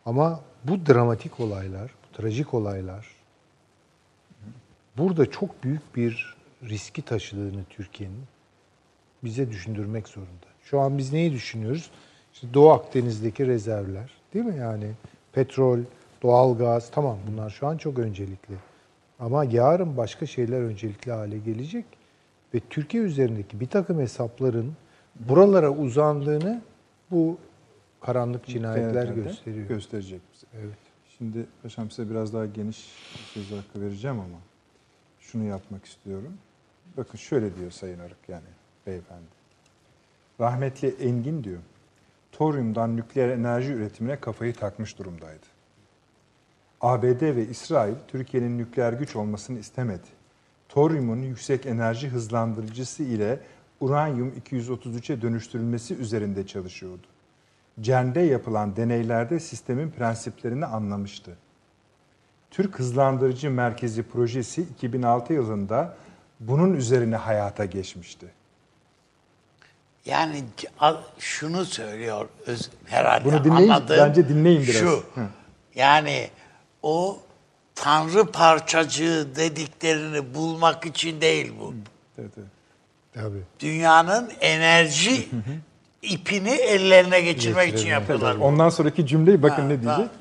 Ama 0.06 0.40
bu 0.64 0.86
dramatik 0.86 1.40
olaylar, 1.40 1.92
bu 2.04 2.18
trajik 2.18 2.54
olaylar 2.54 3.08
burada 4.98 5.32
çok 5.32 5.64
büyük 5.64 5.96
bir 5.96 6.36
riski 6.64 7.02
taşıdığını 7.02 7.64
Türkiye'nin 7.70 8.24
bize 9.24 9.52
düşündürmek 9.52 10.08
zorunda. 10.08 10.48
Şu 10.64 10.80
an 10.80 10.98
biz 10.98 11.14
neyi 11.14 11.32
düşünüyoruz? 11.32 11.92
İşte 12.34 12.48
Doğu 12.54 12.72
Akdeniz'deki 12.72 13.48
rezervler 13.48 14.12
değil 14.34 14.46
mi? 14.46 14.58
Yani 14.58 14.92
petrol, 15.32 15.80
doğalgaz 16.24 16.92
tamam 16.92 17.18
bunlar 17.32 17.50
şu 17.50 17.68
an 17.68 17.78
çok 17.78 18.00
öncelikli. 18.00 18.56
Ama 19.24 19.44
yarın 19.44 19.98
başka 19.98 20.26
şeyler 20.26 20.62
öncelikli 20.62 21.12
hale 21.12 21.38
gelecek 21.38 21.86
ve 22.54 22.60
Türkiye 22.70 23.04
üzerindeki 23.04 23.60
bir 23.60 23.68
takım 23.68 24.00
hesapların 24.00 24.74
buralara 25.16 25.70
uzandığını 25.70 26.62
bu 27.12 27.38
karanlık 28.02 28.46
cinayetler 28.46 29.08
gösteriyor. 29.08 29.68
Gösterecek 29.68 30.22
bize. 30.34 30.48
Evet. 30.54 30.78
Şimdi 31.18 31.46
paşam 31.64 31.92
size 31.92 32.10
biraz 32.10 32.34
daha 32.34 32.46
geniş 32.46 32.88
bir 33.16 33.20
söz 33.20 33.52
hakkı 33.52 33.82
vereceğim 33.82 34.20
ama 34.20 34.38
şunu 35.20 35.44
yapmak 35.44 35.86
istiyorum. 35.86 36.34
Bakın 36.98 37.18
şöyle 37.18 37.56
diyor 37.58 37.72
Sayın 37.72 38.00
Arık 38.00 38.30
yani 38.30 38.50
beyefendi. 38.88 39.34
Rahmetli 40.40 40.88
Engin 40.88 41.44
diyor. 41.44 41.62
Toryumdan 42.32 42.98
nükleer 42.98 43.30
enerji 43.30 43.74
üretimine 43.74 44.20
kafayı 44.20 44.54
takmış 44.54 45.00
durumdaydı. 45.00 45.53
ABD 46.84 47.22
ve 47.22 47.48
İsrail 47.48 47.94
Türkiye'nin 48.08 48.58
nükleer 48.58 48.94
güç 48.94 49.16
olmasını 49.16 49.60
istemedi. 49.60 50.08
Toryumun 50.70 51.22
yüksek 51.22 51.66
enerji 51.66 52.08
hızlandırıcısı 52.08 53.04
ile 53.04 53.40
uranyum 53.80 54.34
233'e 54.52 55.22
dönüştürülmesi 55.22 55.96
üzerinde 55.96 56.48
çalışıyordu. 56.48 57.08
CERN'de 57.82 58.20
yapılan 58.22 58.76
deneylerde 58.76 59.40
sistemin 59.40 59.92
prensiplerini 59.92 60.66
anlamıştı. 60.66 61.38
Türk 62.52 62.80
Hızlandırıcı 62.80 63.52
Merkezi 63.52 64.04
projesi 64.04 64.62
2006 64.62 65.34
yılında 65.34 65.98
bunun 66.40 66.74
üzerine 66.74 67.16
hayata 67.16 67.66
geçmişti. 67.66 68.28
Yani 70.06 70.44
şunu 71.20 71.66
söylüyor 71.66 72.30
herhalde 72.86 73.26
Bunu 73.26 73.44
dinleyin, 73.44 73.70
anladığım 73.70 73.98
bence 73.98 74.30
dinleyin 74.30 74.62
biraz. 74.62 74.76
Şu, 74.76 74.90
Hı. 74.90 75.28
yani 75.76 76.30
o 76.84 77.20
tanrı 77.76 78.26
parçacığı 78.26 79.28
dediklerini 79.36 80.34
bulmak 80.34 80.86
için 80.86 81.22
değil 81.22 81.54
bu. 81.60 81.74
Evet, 82.18 82.32
evet. 82.38 82.48
Tabii. 83.14 83.42
Dünyanın 83.60 84.32
enerji 84.42 85.28
ipini 86.02 86.50
ellerine 86.50 87.22
geçirmek 87.22 87.74
için 87.78 87.88
yapıyorlar. 87.88 88.36
bunu. 88.36 88.44
Ondan 88.44 88.70
sonraki 88.70 89.08
cümleyi 89.08 89.44
bakın 89.44 89.62
Ha, 89.62 89.68
ne 89.68 89.82
diyecek? 89.82 90.06
ha. 90.06 90.12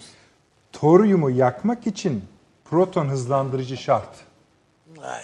Toryumu 0.73 1.31
yakmak 1.31 1.87
için 1.87 2.25
proton 2.65 3.09
hızlandırıcı 3.09 3.77
şart. 3.77 4.09
Ay, 5.03 5.21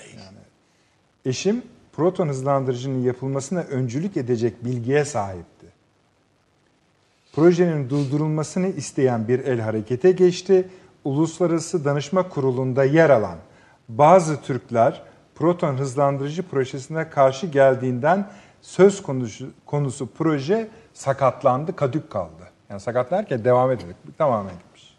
Eşim 1.24 1.62
proton 1.92 2.28
hızlandırıcının 2.28 3.02
yapılmasına 3.02 3.60
öncülük 3.60 4.16
edecek 4.16 4.64
bilgiye 4.64 5.04
sahipti. 5.04 5.66
Projenin 7.32 7.90
durdurulmasını 7.90 8.68
isteyen 8.68 9.28
bir 9.28 9.38
el 9.38 9.60
harekete 9.60 10.10
geçti. 10.10 10.68
Uluslararası 11.08 11.84
Danışma 11.84 12.28
Kurulu'nda 12.28 12.84
yer 12.84 13.10
alan 13.10 13.36
bazı 13.88 14.42
Türkler 14.42 15.02
proton 15.34 15.74
hızlandırıcı 15.76 16.42
projesine 16.42 17.10
karşı 17.10 17.46
geldiğinden 17.46 18.30
söz 18.62 19.02
konusu, 19.02 19.46
konusu 19.66 20.08
proje 20.18 20.68
sakatlandı, 20.94 21.76
kadük 21.76 22.10
kaldı. 22.10 22.42
Yani 22.70 22.80
sakatlarken 22.80 23.44
devam 23.44 23.70
edildi. 23.70 23.94
Tamamen 24.18 24.52
gitmiş. 24.52 24.96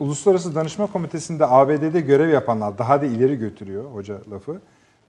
Uluslararası 0.00 0.54
Danışma 0.54 0.86
Komitesi'nde 0.86 1.46
ABD'de 1.46 2.00
görev 2.00 2.28
yapanlar, 2.28 2.78
daha 2.78 3.02
da 3.02 3.06
ileri 3.06 3.36
götürüyor 3.36 3.84
hoca 3.84 4.18
lafı. 4.32 4.60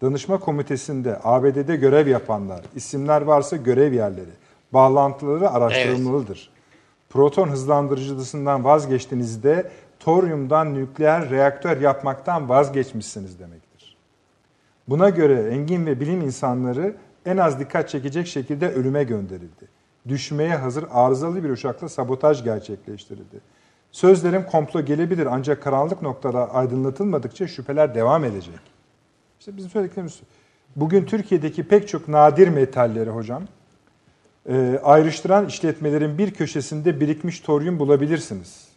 Danışma 0.01 0.39
Komitesi'nde 0.39 1.19
ABD'de 1.23 1.75
görev 1.75 2.07
yapanlar, 2.07 2.61
isimler 2.75 3.21
varsa 3.21 3.55
görev 3.55 3.93
yerleri, 3.93 4.31
bağlantıları 4.73 5.49
araştırılmalıdır. 5.49 6.49
Proton 7.09 7.47
hızlandırıcısından 7.47 8.63
vazgeçtiğinizde 8.63 9.71
toryumdan 10.01 10.73
nükleer 10.73 11.30
reaktör 11.30 11.81
yapmaktan 11.81 12.49
vazgeçmişsiniz 12.49 13.39
demektir. 13.39 13.97
Buna 14.88 15.09
göre 15.09 15.49
engin 15.49 15.85
ve 15.85 15.99
bilim 15.99 16.21
insanları 16.21 16.95
en 17.25 17.38
az 17.38 17.59
dikkat 17.59 17.89
çekecek 17.89 18.27
şekilde 18.27 18.69
ölüme 18.69 19.03
gönderildi. 19.03 19.67
Düşmeye 20.07 20.55
hazır 20.55 20.85
arızalı 20.91 21.43
bir 21.43 21.49
uçakla 21.49 21.89
sabotaj 21.89 22.43
gerçekleştirildi. 22.43 23.41
Sözlerim 23.91 24.45
komplo 24.45 24.81
gelebilir 24.81 25.27
ancak 25.31 25.63
karanlık 25.63 26.01
noktada 26.01 26.53
aydınlatılmadıkça 26.53 27.47
şüpheler 27.47 27.95
devam 27.95 28.23
edecek. 28.23 28.59
İşte 29.39 29.57
bizim 29.57 29.69
söylediklerimiz. 29.69 30.19
Bugün 30.75 31.05
Türkiye'deki 31.05 31.63
pek 31.63 31.88
çok 31.88 32.07
nadir 32.07 32.47
metalleri 32.47 33.09
hocam 33.09 33.43
e, 34.49 34.80
ayrıştıran 34.83 35.45
işletmelerin 35.45 36.17
bir 36.17 36.33
köşesinde 36.33 36.99
birikmiş 36.99 37.39
toryum 37.39 37.80
bulabilirsiniz. 37.80 38.70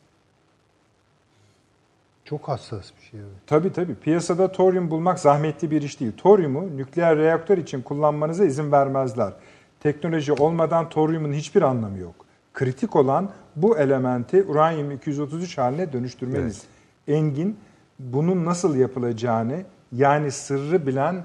Çok 2.25 2.49
hassas 2.49 2.91
bir 2.99 3.03
şey. 3.03 3.21
Evet. 3.21 3.31
Tabii 3.47 3.73
tabii. 3.73 3.95
Piyasada 3.95 4.53
toryum 4.53 4.91
bulmak 4.91 5.21
zahmetli 5.21 5.71
bir 5.71 5.83
iş 5.83 6.01
değil. 6.01 6.13
Toryumu 6.17 6.77
nükleer 6.77 7.19
reaktör 7.19 7.59
için 7.59 7.83
kullanmanıza 7.83 8.45
izin 8.45 8.73
vermezler. 8.73 9.33
Teknoloji 9.81 10.33
olmadan 10.33 10.89
toryumun 10.89 11.33
hiçbir 11.33 11.63
anlamı 11.63 11.99
yok. 11.99 12.15
Kritik 12.55 12.97
olan 12.97 13.31
bu 13.57 13.79
elementi 13.79 14.43
uranyum 14.43 14.91
233 14.91 15.59
haline 15.59 15.93
dönüştürmeniz. 15.93 16.63
Engin 17.09 17.59
bunun 17.99 18.45
nasıl 18.45 18.77
yapılacağını 18.77 19.63
yani 19.93 20.31
sırrı 20.31 20.87
bilen 20.87 21.25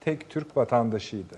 tek 0.00 0.30
Türk 0.30 0.56
vatandaşıydı. 0.56 1.34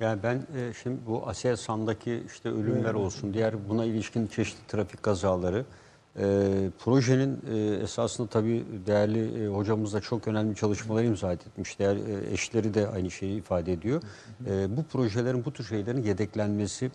Yani 0.00 0.22
ben 0.22 0.36
e, 0.36 0.72
şimdi 0.82 0.96
bu 1.06 1.28
Aselsan'daki 1.28 2.22
işte 2.26 2.48
ölümler 2.48 2.94
olsun, 2.94 3.34
diğer 3.34 3.68
buna 3.68 3.84
ilişkin 3.84 4.26
çeşitli 4.26 4.66
trafik 4.68 5.02
kazaları, 5.02 5.64
e, 6.18 6.24
projenin 6.78 7.40
e, 7.50 7.82
esasında 7.82 8.28
tabii 8.28 8.64
değerli 8.86 9.44
e, 9.44 9.48
hocamız 9.48 9.92
da 9.92 10.00
çok 10.00 10.28
önemli 10.28 10.56
çalışmalar 10.56 11.04
imza 11.04 11.32
etmiş. 11.32 11.78
Değer, 11.78 11.96
e, 11.96 12.32
eşleri 12.32 12.74
de 12.74 12.88
aynı 12.88 13.10
şeyi 13.10 13.38
ifade 13.38 13.72
ediyor. 13.72 14.02
E, 14.46 14.76
bu 14.76 14.82
projelerin, 14.82 15.44
bu 15.44 15.52
tür 15.52 15.64
şeylerin 15.64 16.02
yedeklenmesi 16.02 16.90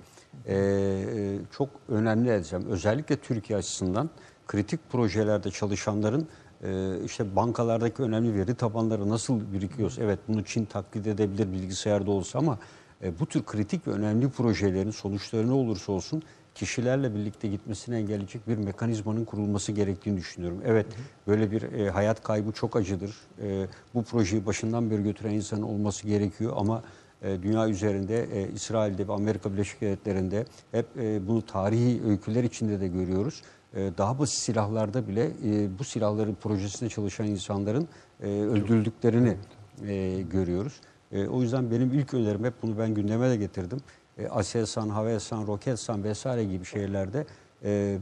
e, 0.45 0.55
e, 0.55 1.39
çok 1.51 1.69
önemli 1.89 2.29
edeceğim. 2.29 2.65
Özellikle 2.69 3.15
Türkiye 3.15 3.59
açısından 3.59 4.09
kritik 4.47 4.79
projelerde 4.89 5.51
çalışanların 5.51 6.27
e, 6.63 6.99
işte 7.05 7.35
bankalardaki 7.35 8.03
önemli 8.03 8.35
veri 8.35 8.55
tabanları 8.55 9.09
nasıl 9.09 9.53
birikiyorsa, 9.53 10.03
evet 10.03 10.19
bunu 10.27 10.43
Çin 10.43 10.65
taklit 10.65 11.07
edebilir 11.07 11.51
bilgisayarda 11.51 12.11
olsa 12.11 12.39
ama 12.39 12.59
e, 13.03 13.19
bu 13.19 13.25
tür 13.25 13.43
kritik 13.43 13.87
ve 13.87 13.91
önemli 13.91 14.29
projelerin 14.29 14.91
sonuçları 14.91 15.47
ne 15.47 15.53
olursa 15.53 15.91
olsun 15.91 16.23
kişilerle 16.57 17.15
birlikte 17.15 17.47
gitmesini 17.47 17.95
engelleyecek 17.95 18.47
bir 18.47 18.57
mekanizmanın 18.57 19.25
kurulması 19.25 19.71
gerektiğini 19.71 20.17
düşünüyorum. 20.17 20.61
Evet 20.65 20.85
böyle 21.27 21.51
bir 21.51 21.61
e, 21.61 21.89
hayat 21.89 22.23
kaybı 22.23 22.51
çok 22.51 22.75
acıdır. 22.75 23.15
E, 23.41 23.67
bu 23.93 24.03
projeyi 24.03 24.45
başından 24.45 24.91
beri 24.91 25.03
götüren 25.03 25.33
insanın 25.33 25.61
olması 25.61 26.07
gerekiyor 26.07 26.53
ama 26.57 26.83
e, 27.21 27.43
dünya 27.43 27.69
üzerinde 27.69 28.23
e, 28.23 28.51
İsrail'de 28.51 29.07
ve 29.07 29.13
Amerika 29.13 29.53
Birleşik 29.53 29.81
Devletleri'nde 29.81 30.45
hep 30.71 30.85
e, 30.97 31.27
bunu 31.27 31.45
tarihi 31.45 32.01
öyküler 32.05 32.43
içinde 32.43 32.81
de 32.81 32.87
görüyoruz. 32.87 33.41
E, 33.73 33.91
daha 33.97 34.19
basit 34.19 34.39
silahlarda 34.39 35.07
bile 35.07 35.25
e, 35.25 35.79
bu 35.79 35.83
silahların 35.83 36.35
projesinde 36.35 36.89
çalışan 36.89 37.27
insanların 37.27 37.87
e, 38.23 38.27
öldürüldüklerini 38.27 39.37
e, 39.87 40.21
görüyoruz. 40.21 40.73
E, 41.11 41.27
o 41.27 41.41
yüzden 41.41 41.71
benim 41.71 41.93
ilk 41.93 42.13
önerim 42.13 42.43
hep 42.43 42.53
bunu 42.61 42.77
ben 42.77 42.93
gündeme 42.93 43.29
de 43.29 43.35
getirdim. 43.37 43.79
E, 44.19 44.27
Aselsan, 44.27 44.89
Havelsan, 44.89 45.47
Roketsan 45.47 46.03
vesaire 46.03 46.43
gibi 46.43 46.65
şehirlerde 46.65 47.25
e, 47.63 47.97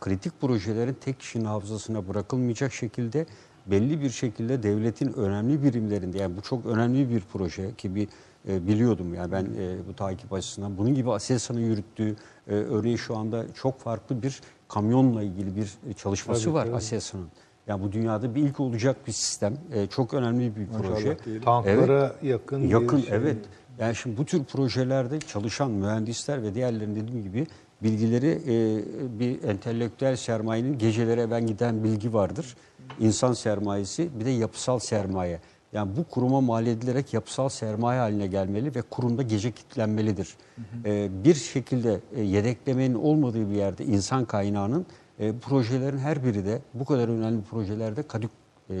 kritik 0.00 0.40
projelerin 0.40 0.96
tek 1.00 1.20
kişinin 1.20 1.44
hafızasına 1.44 2.08
bırakılmayacak 2.08 2.72
şekilde 2.72 3.26
belli 3.66 4.00
bir 4.00 4.10
şekilde 4.10 4.62
devletin 4.62 5.12
önemli 5.12 5.62
birimlerinde 5.62 6.18
yani 6.18 6.36
bu 6.36 6.40
çok 6.42 6.66
önemli 6.66 7.10
bir 7.10 7.22
proje 7.32 7.74
ki 7.74 7.94
bir 7.94 8.08
e, 8.48 8.66
biliyordum 8.66 9.14
yani 9.14 9.32
ben 9.32 9.44
e, 9.44 9.88
bu 9.88 9.96
takip 9.96 10.32
açısından 10.32 10.78
bunun 10.78 10.94
gibi 10.94 11.12
Aselsan'ın 11.12 11.60
yürüttüğü 11.60 12.16
e, 12.48 12.54
örneğin 12.54 12.96
şu 12.96 13.16
anda 13.16 13.44
çok 13.54 13.80
farklı 13.80 14.22
bir 14.22 14.40
kamyonla 14.68 15.22
ilgili 15.22 15.56
bir 15.56 15.74
e, 15.90 15.92
çalışması 15.92 16.54
var 16.54 16.66
Aselsan'ın. 16.66 17.28
Yani 17.66 17.82
bu 17.82 17.92
dünyada 17.92 18.34
bir 18.34 18.42
ilk 18.42 18.60
olacak 18.60 18.96
bir 19.06 19.12
sistem. 19.12 19.56
E, 19.72 19.86
çok 19.86 20.14
önemli 20.14 20.56
bir 20.56 20.66
proje. 20.66 21.16
Tanklara 21.44 22.16
yakın. 22.22 22.62
bir 22.62 22.68
Yakın 22.68 23.00
şey. 23.00 23.16
evet. 23.16 23.36
Yani 23.78 23.96
şimdi 23.96 24.16
bu 24.16 24.24
tür 24.24 24.44
projelerde 24.44 25.20
çalışan 25.20 25.70
mühendisler 25.70 26.42
ve 26.42 26.54
diğerlerinin 26.54 26.96
dediğim 26.96 27.22
gibi 27.22 27.46
bilgileri 27.82 28.38
e, 28.46 28.78
bir 29.18 29.42
entelektüel 29.42 30.16
sermayenin 30.16 30.78
gecelere 30.78 31.30
ben 31.30 31.46
giden 31.46 31.84
bilgi 31.84 32.12
vardır. 32.12 32.56
İnsan 33.00 33.32
sermayesi 33.32 34.08
bir 34.20 34.24
de 34.24 34.30
yapısal 34.30 34.78
sermaye. 34.78 35.40
Yani 35.72 35.96
bu 35.96 36.04
kuruma 36.04 36.40
mal 36.40 36.66
edilerek 36.66 37.14
yapısal 37.14 37.48
sermaye 37.48 38.00
haline 38.00 38.26
gelmeli 38.26 38.74
ve 38.74 38.82
kurumda 38.82 39.22
gece 39.22 39.52
kilitlenmelidir. 39.52 40.36
E, 40.84 41.24
bir 41.24 41.34
şekilde 41.34 42.00
e, 42.16 42.22
yedeklemenin 42.22 42.94
olmadığı 42.94 43.50
bir 43.50 43.54
yerde 43.54 43.84
insan 43.84 44.24
kaynağının 44.24 44.86
e, 45.18 45.32
projelerin 45.32 45.98
her 45.98 46.24
biri 46.24 46.44
de 46.44 46.58
bu 46.74 46.84
kadar 46.84 47.08
önemli 47.08 47.42
projelerde 47.42 48.02
kadük 48.02 48.30
e, 48.70 48.74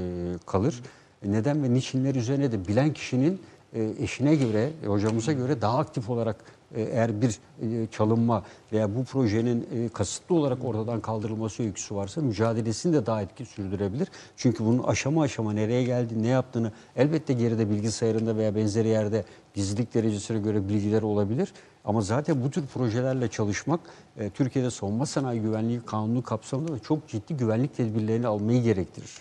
kalır. 0.46 0.82
Neden 1.24 1.62
ve 1.62 1.74
niçinler 1.74 2.14
üzerine 2.14 2.52
de 2.52 2.68
bilen 2.68 2.92
kişinin 2.92 3.32
e, 3.34 3.38
eşine 3.74 4.34
göre, 4.34 4.70
e, 4.84 4.86
hocamıza 4.86 5.32
göre 5.32 5.60
daha 5.60 5.78
aktif 5.78 6.10
olarak 6.10 6.36
e, 6.74 6.82
eğer 6.82 7.22
bir 7.22 7.38
e, 7.62 7.86
çalınma 7.86 8.42
veya 8.72 8.94
bu 8.94 9.04
projenin 9.04 9.68
e, 9.74 9.88
kasıtlı 9.88 10.34
olarak 10.34 10.64
ortadan 10.64 11.00
kaldırılması 11.00 11.62
öyküsü 11.62 11.94
varsa 11.94 12.20
mücadelesini 12.20 12.92
de 12.92 13.06
daha 13.06 13.22
etki 13.22 13.44
sürdürebilir. 13.44 14.08
Çünkü 14.36 14.64
bunun 14.64 14.82
aşama 14.82 15.22
aşama 15.22 15.52
nereye 15.52 15.84
geldi, 15.84 16.22
ne 16.22 16.28
yaptığını 16.28 16.72
elbette 16.96 17.32
geride 17.32 17.70
bilgisayarında 17.70 18.36
veya 18.36 18.54
benzeri 18.54 18.88
yerde 18.88 19.24
gizlilik 19.54 19.94
derecesine 19.94 20.38
göre 20.38 20.68
bilgiler 20.68 21.02
olabilir. 21.02 21.52
Ama 21.84 22.00
zaten 22.00 22.44
bu 22.44 22.50
tür 22.50 22.66
projelerle 22.66 23.28
çalışmak 23.28 23.80
e, 24.16 24.30
Türkiye'de 24.30 24.70
savunma 24.70 25.06
sanayi 25.06 25.40
güvenliği 25.40 25.80
kanunu 25.80 26.22
kapsamında 26.22 26.72
da 26.72 26.78
çok 26.78 27.08
ciddi 27.08 27.36
güvenlik 27.36 27.76
tedbirlerini 27.76 28.26
almayı 28.26 28.62
gerektirir. 28.62 29.12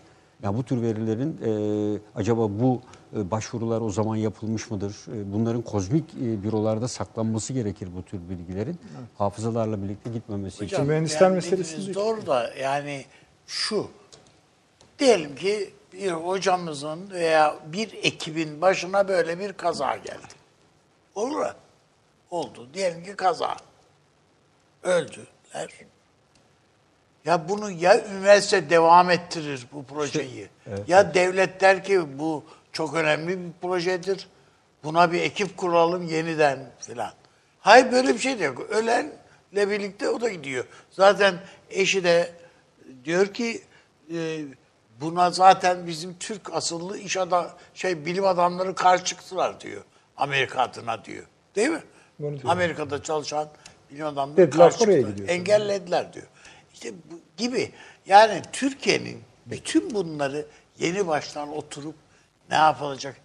Ya 0.44 0.58
bu 0.58 0.64
tür 0.64 0.82
verilerin 0.82 1.38
e, 1.46 2.00
acaba 2.16 2.50
bu 2.60 2.76
e, 2.76 3.01
başvurular 3.14 3.82
o 3.82 3.90
zaman 3.90 4.16
yapılmış 4.16 4.72
mıdır? 4.72 4.96
E, 5.08 5.34
bunların 5.34 5.62
kozmik 5.62 6.14
e, 6.14 6.44
bürolarda 6.44 6.88
saklanması 6.88 7.54
gerekir 7.54 7.90
bu 7.96 8.04
tür 8.04 8.20
bilgilerin. 8.30 8.80
Hafızalarla 9.18 9.84
birlikte 9.84 10.10
gitmemesi 10.10 10.66
için. 10.66 10.76
Hocam, 10.76 10.88
mühendisler 10.88 11.22
yani 11.22 11.36
meselesi. 11.36 11.94
Doğru 11.94 12.28
da 12.28 12.54
yani 12.62 13.06
şu. 13.48 13.88
Diyelim 15.00 15.36
ki 15.36 15.74
bir 15.94 16.12
hocamızın 16.12 17.10
veya 17.12 17.56
bir 17.66 17.94
ekibin 17.94 18.62
başına 18.62 19.08
böyle 19.08 19.40
bir 19.40 19.54
kaza 19.54 19.96
geldi. 19.96 20.34
Olur 21.16 21.40
mu? 21.40 21.48
Oldu. 22.32 22.68
Diyelim 22.74 23.04
ki 23.04 23.16
kaza. 23.16 23.58
Öldüler. 24.84 25.70
Ya 27.26 27.50
bunu 27.50 27.72
ya 27.72 28.06
üniversite 28.08 28.70
devam 28.70 29.10
ettirir 29.10 29.68
bu 29.74 29.84
projeyi. 29.84 30.50
ya 30.88 31.14
devlet 31.14 31.62
der 31.62 31.84
ki 31.84 32.20
bu 32.20 32.44
çok 32.72 32.94
önemli 32.94 33.40
bir 33.40 33.52
projedir. 33.62 34.28
Buna 34.84 35.12
bir 35.12 35.22
ekip 35.22 35.58
kuralım 35.58 36.08
yeniden 36.08 36.72
filan. 36.80 37.14
Hayır 37.60 37.92
böyle 37.92 38.14
bir 38.14 38.20
şey 38.20 38.40
de 38.40 38.44
yok. 38.44 38.60
Ölenle 38.70 39.70
birlikte 39.70 40.10
o 40.10 40.22
da 40.22 40.30
gidiyor. 40.30 40.66
Zaten 40.92 41.36
eşi 41.70 42.04
de 42.04 42.32
diyor 43.06 43.28
ki 43.28 43.62
e, 44.14 44.40
buna 45.02 45.32
zaten 45.32 45.88
bizim 45.88 46.18
Türk 46.20 46.54
asıllı 46.54 46.98
iş 46.98 47.18
adam 47.18 47.50
şey 47.74 48.06
bilim 48.06 48.26
adamları 48.26 48.76
karşı 48.76 49.04
çıktılar 49.04 49.62
diyor. 49.62 49.82
Amerika 50.18 50.62
adına 50.62 51.06
diyor. 51.06 51.26
Değil 51.56 51.70
mi? 51.70 51.84
Bunu 52.20 52.42
diyor. 52.42 52.52
Amerika'da 52.52 53.04
çalışan 53.04 53.50
bilim 53.92 54.06
adamları 54.06 54.38
Dediler, 54.38 54.58
karşı 54.58 54.78
çıktılar. 54.80 55.30
Engellediler 55.30 56.14
diyor. 56.14 56.28
İşte 56.74 56.94
bu 57.12 57.20
gibi 57.38 57.72
yani 58.06 58.42
Türkiye'nin 58.54 59.22
bütün 59.46 59.94
bunları 59.94 60.46
yeni 60.80 61.08
baştan 61.08 61.58
oturup 61.58 61.96
ne 62.52 62.58
yapılacak? 62.58 63.16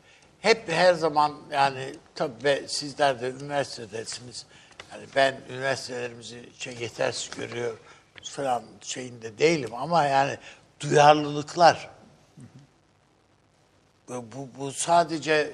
Hep 0.40 0.68
her 0.68 0.94
zaman 0.94 1.36
yani 1.52 1.94
tabii 2.14 2.44
be- 2.44 2.68
sizler 2.68 3.20
de 3.20 3.30
üniversitedesiniz. 3.30 4.46
Yani 4.92 5.06
ben 5.16 5.40
üniversitelerimizi 5.50 6.48
şey 6.58 6.74
yetersiz 6.80 7.30
görüyor 7.36 7.78
falan 8.22 8.62
şeyinde 8.80 9.38
değilim 9.38 9.74
ama 9.74 10.04
yani 10.04 10.38
duyarlılıklar 10.80 11.90
bu, 14.08 14.48
bu, 14.58 14.72
sadece 14.72 15.52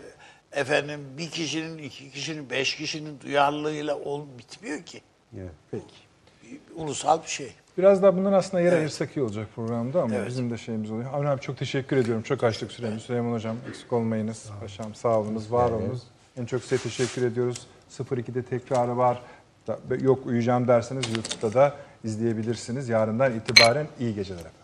efendim 0.53 1.15
bir 1.19 1.31
kişinin, 1.31 1.79
iki 1.79 2.11
kişinin, 2.11 2.51
beş 2.51 2.77
kişinin 2.77 3.21
duyarlılığıyla 3.21 3.99
ol, 3.99 4.27
bitmiyor 4.39 4.83
ki. 4.83 5.01
Evet. 5.39 5.53
Peki. 5.71 6.61
Ulusal 6.75 7.23
bir 7.23 7.29
şey. 7.29 7.53
Biraz 7.79 8.03
daha 8.03 8.17
bundan 8.17 8.33
aslında 8.33 8.61
yer 8.63 8.73
ayırsak 8.73 9.17
iyi 9.17 9.23
olacak 9.23 9.49
programda 9.57 10.03
ama 10.03 10.15
Evet. 10.15 10.29
bizim 10.29 10.51
de 10.51 10.57
şeyimiz 10.59 10.91
oluyor. 10.91 11.15
Avni 11.15 11.29
abi 11.29 11.41
çok 11.41 11.57
teşekkür 11.59 11.97
ediyorum. 11.97 12.23
Çok 12.23 12.45
açtık 12.45 12.73
süremiz. 12.73 13.03
Süleyman 13.03 13.33
Hocam 13.33 13.57
eksik 13.69 13.93
olmayınız. 13.93 14.51
Paşam 14.61 14.95
sağ 14.95 15.19
olunuz, 15.19 15.53
var 15.53 15.71
olunuz. 15.71 16.03
En 16.37 16.47
çok 16.47 16.63
size 16.63 16.83
teşekkür 16.83 17.23
ediyoruz. 17.27 17.67
02'de 17.99 18.43
tekrarı 18.43 18.97
var. 18.97 19.23
Yok 20.01 20.27
uyuyacağım 20.27 20.69
derseniz 20.69 21.05
YouTube'da 21.17 21.55
da 21.55 21.75
izleyebilirsiniz. 22.05 22.89
Yarından 22.89 23.35
itibaren 23.37 23.87
iyi 24.01 24.15
geceler 24.15 24.41
efendim. 24.41 24.62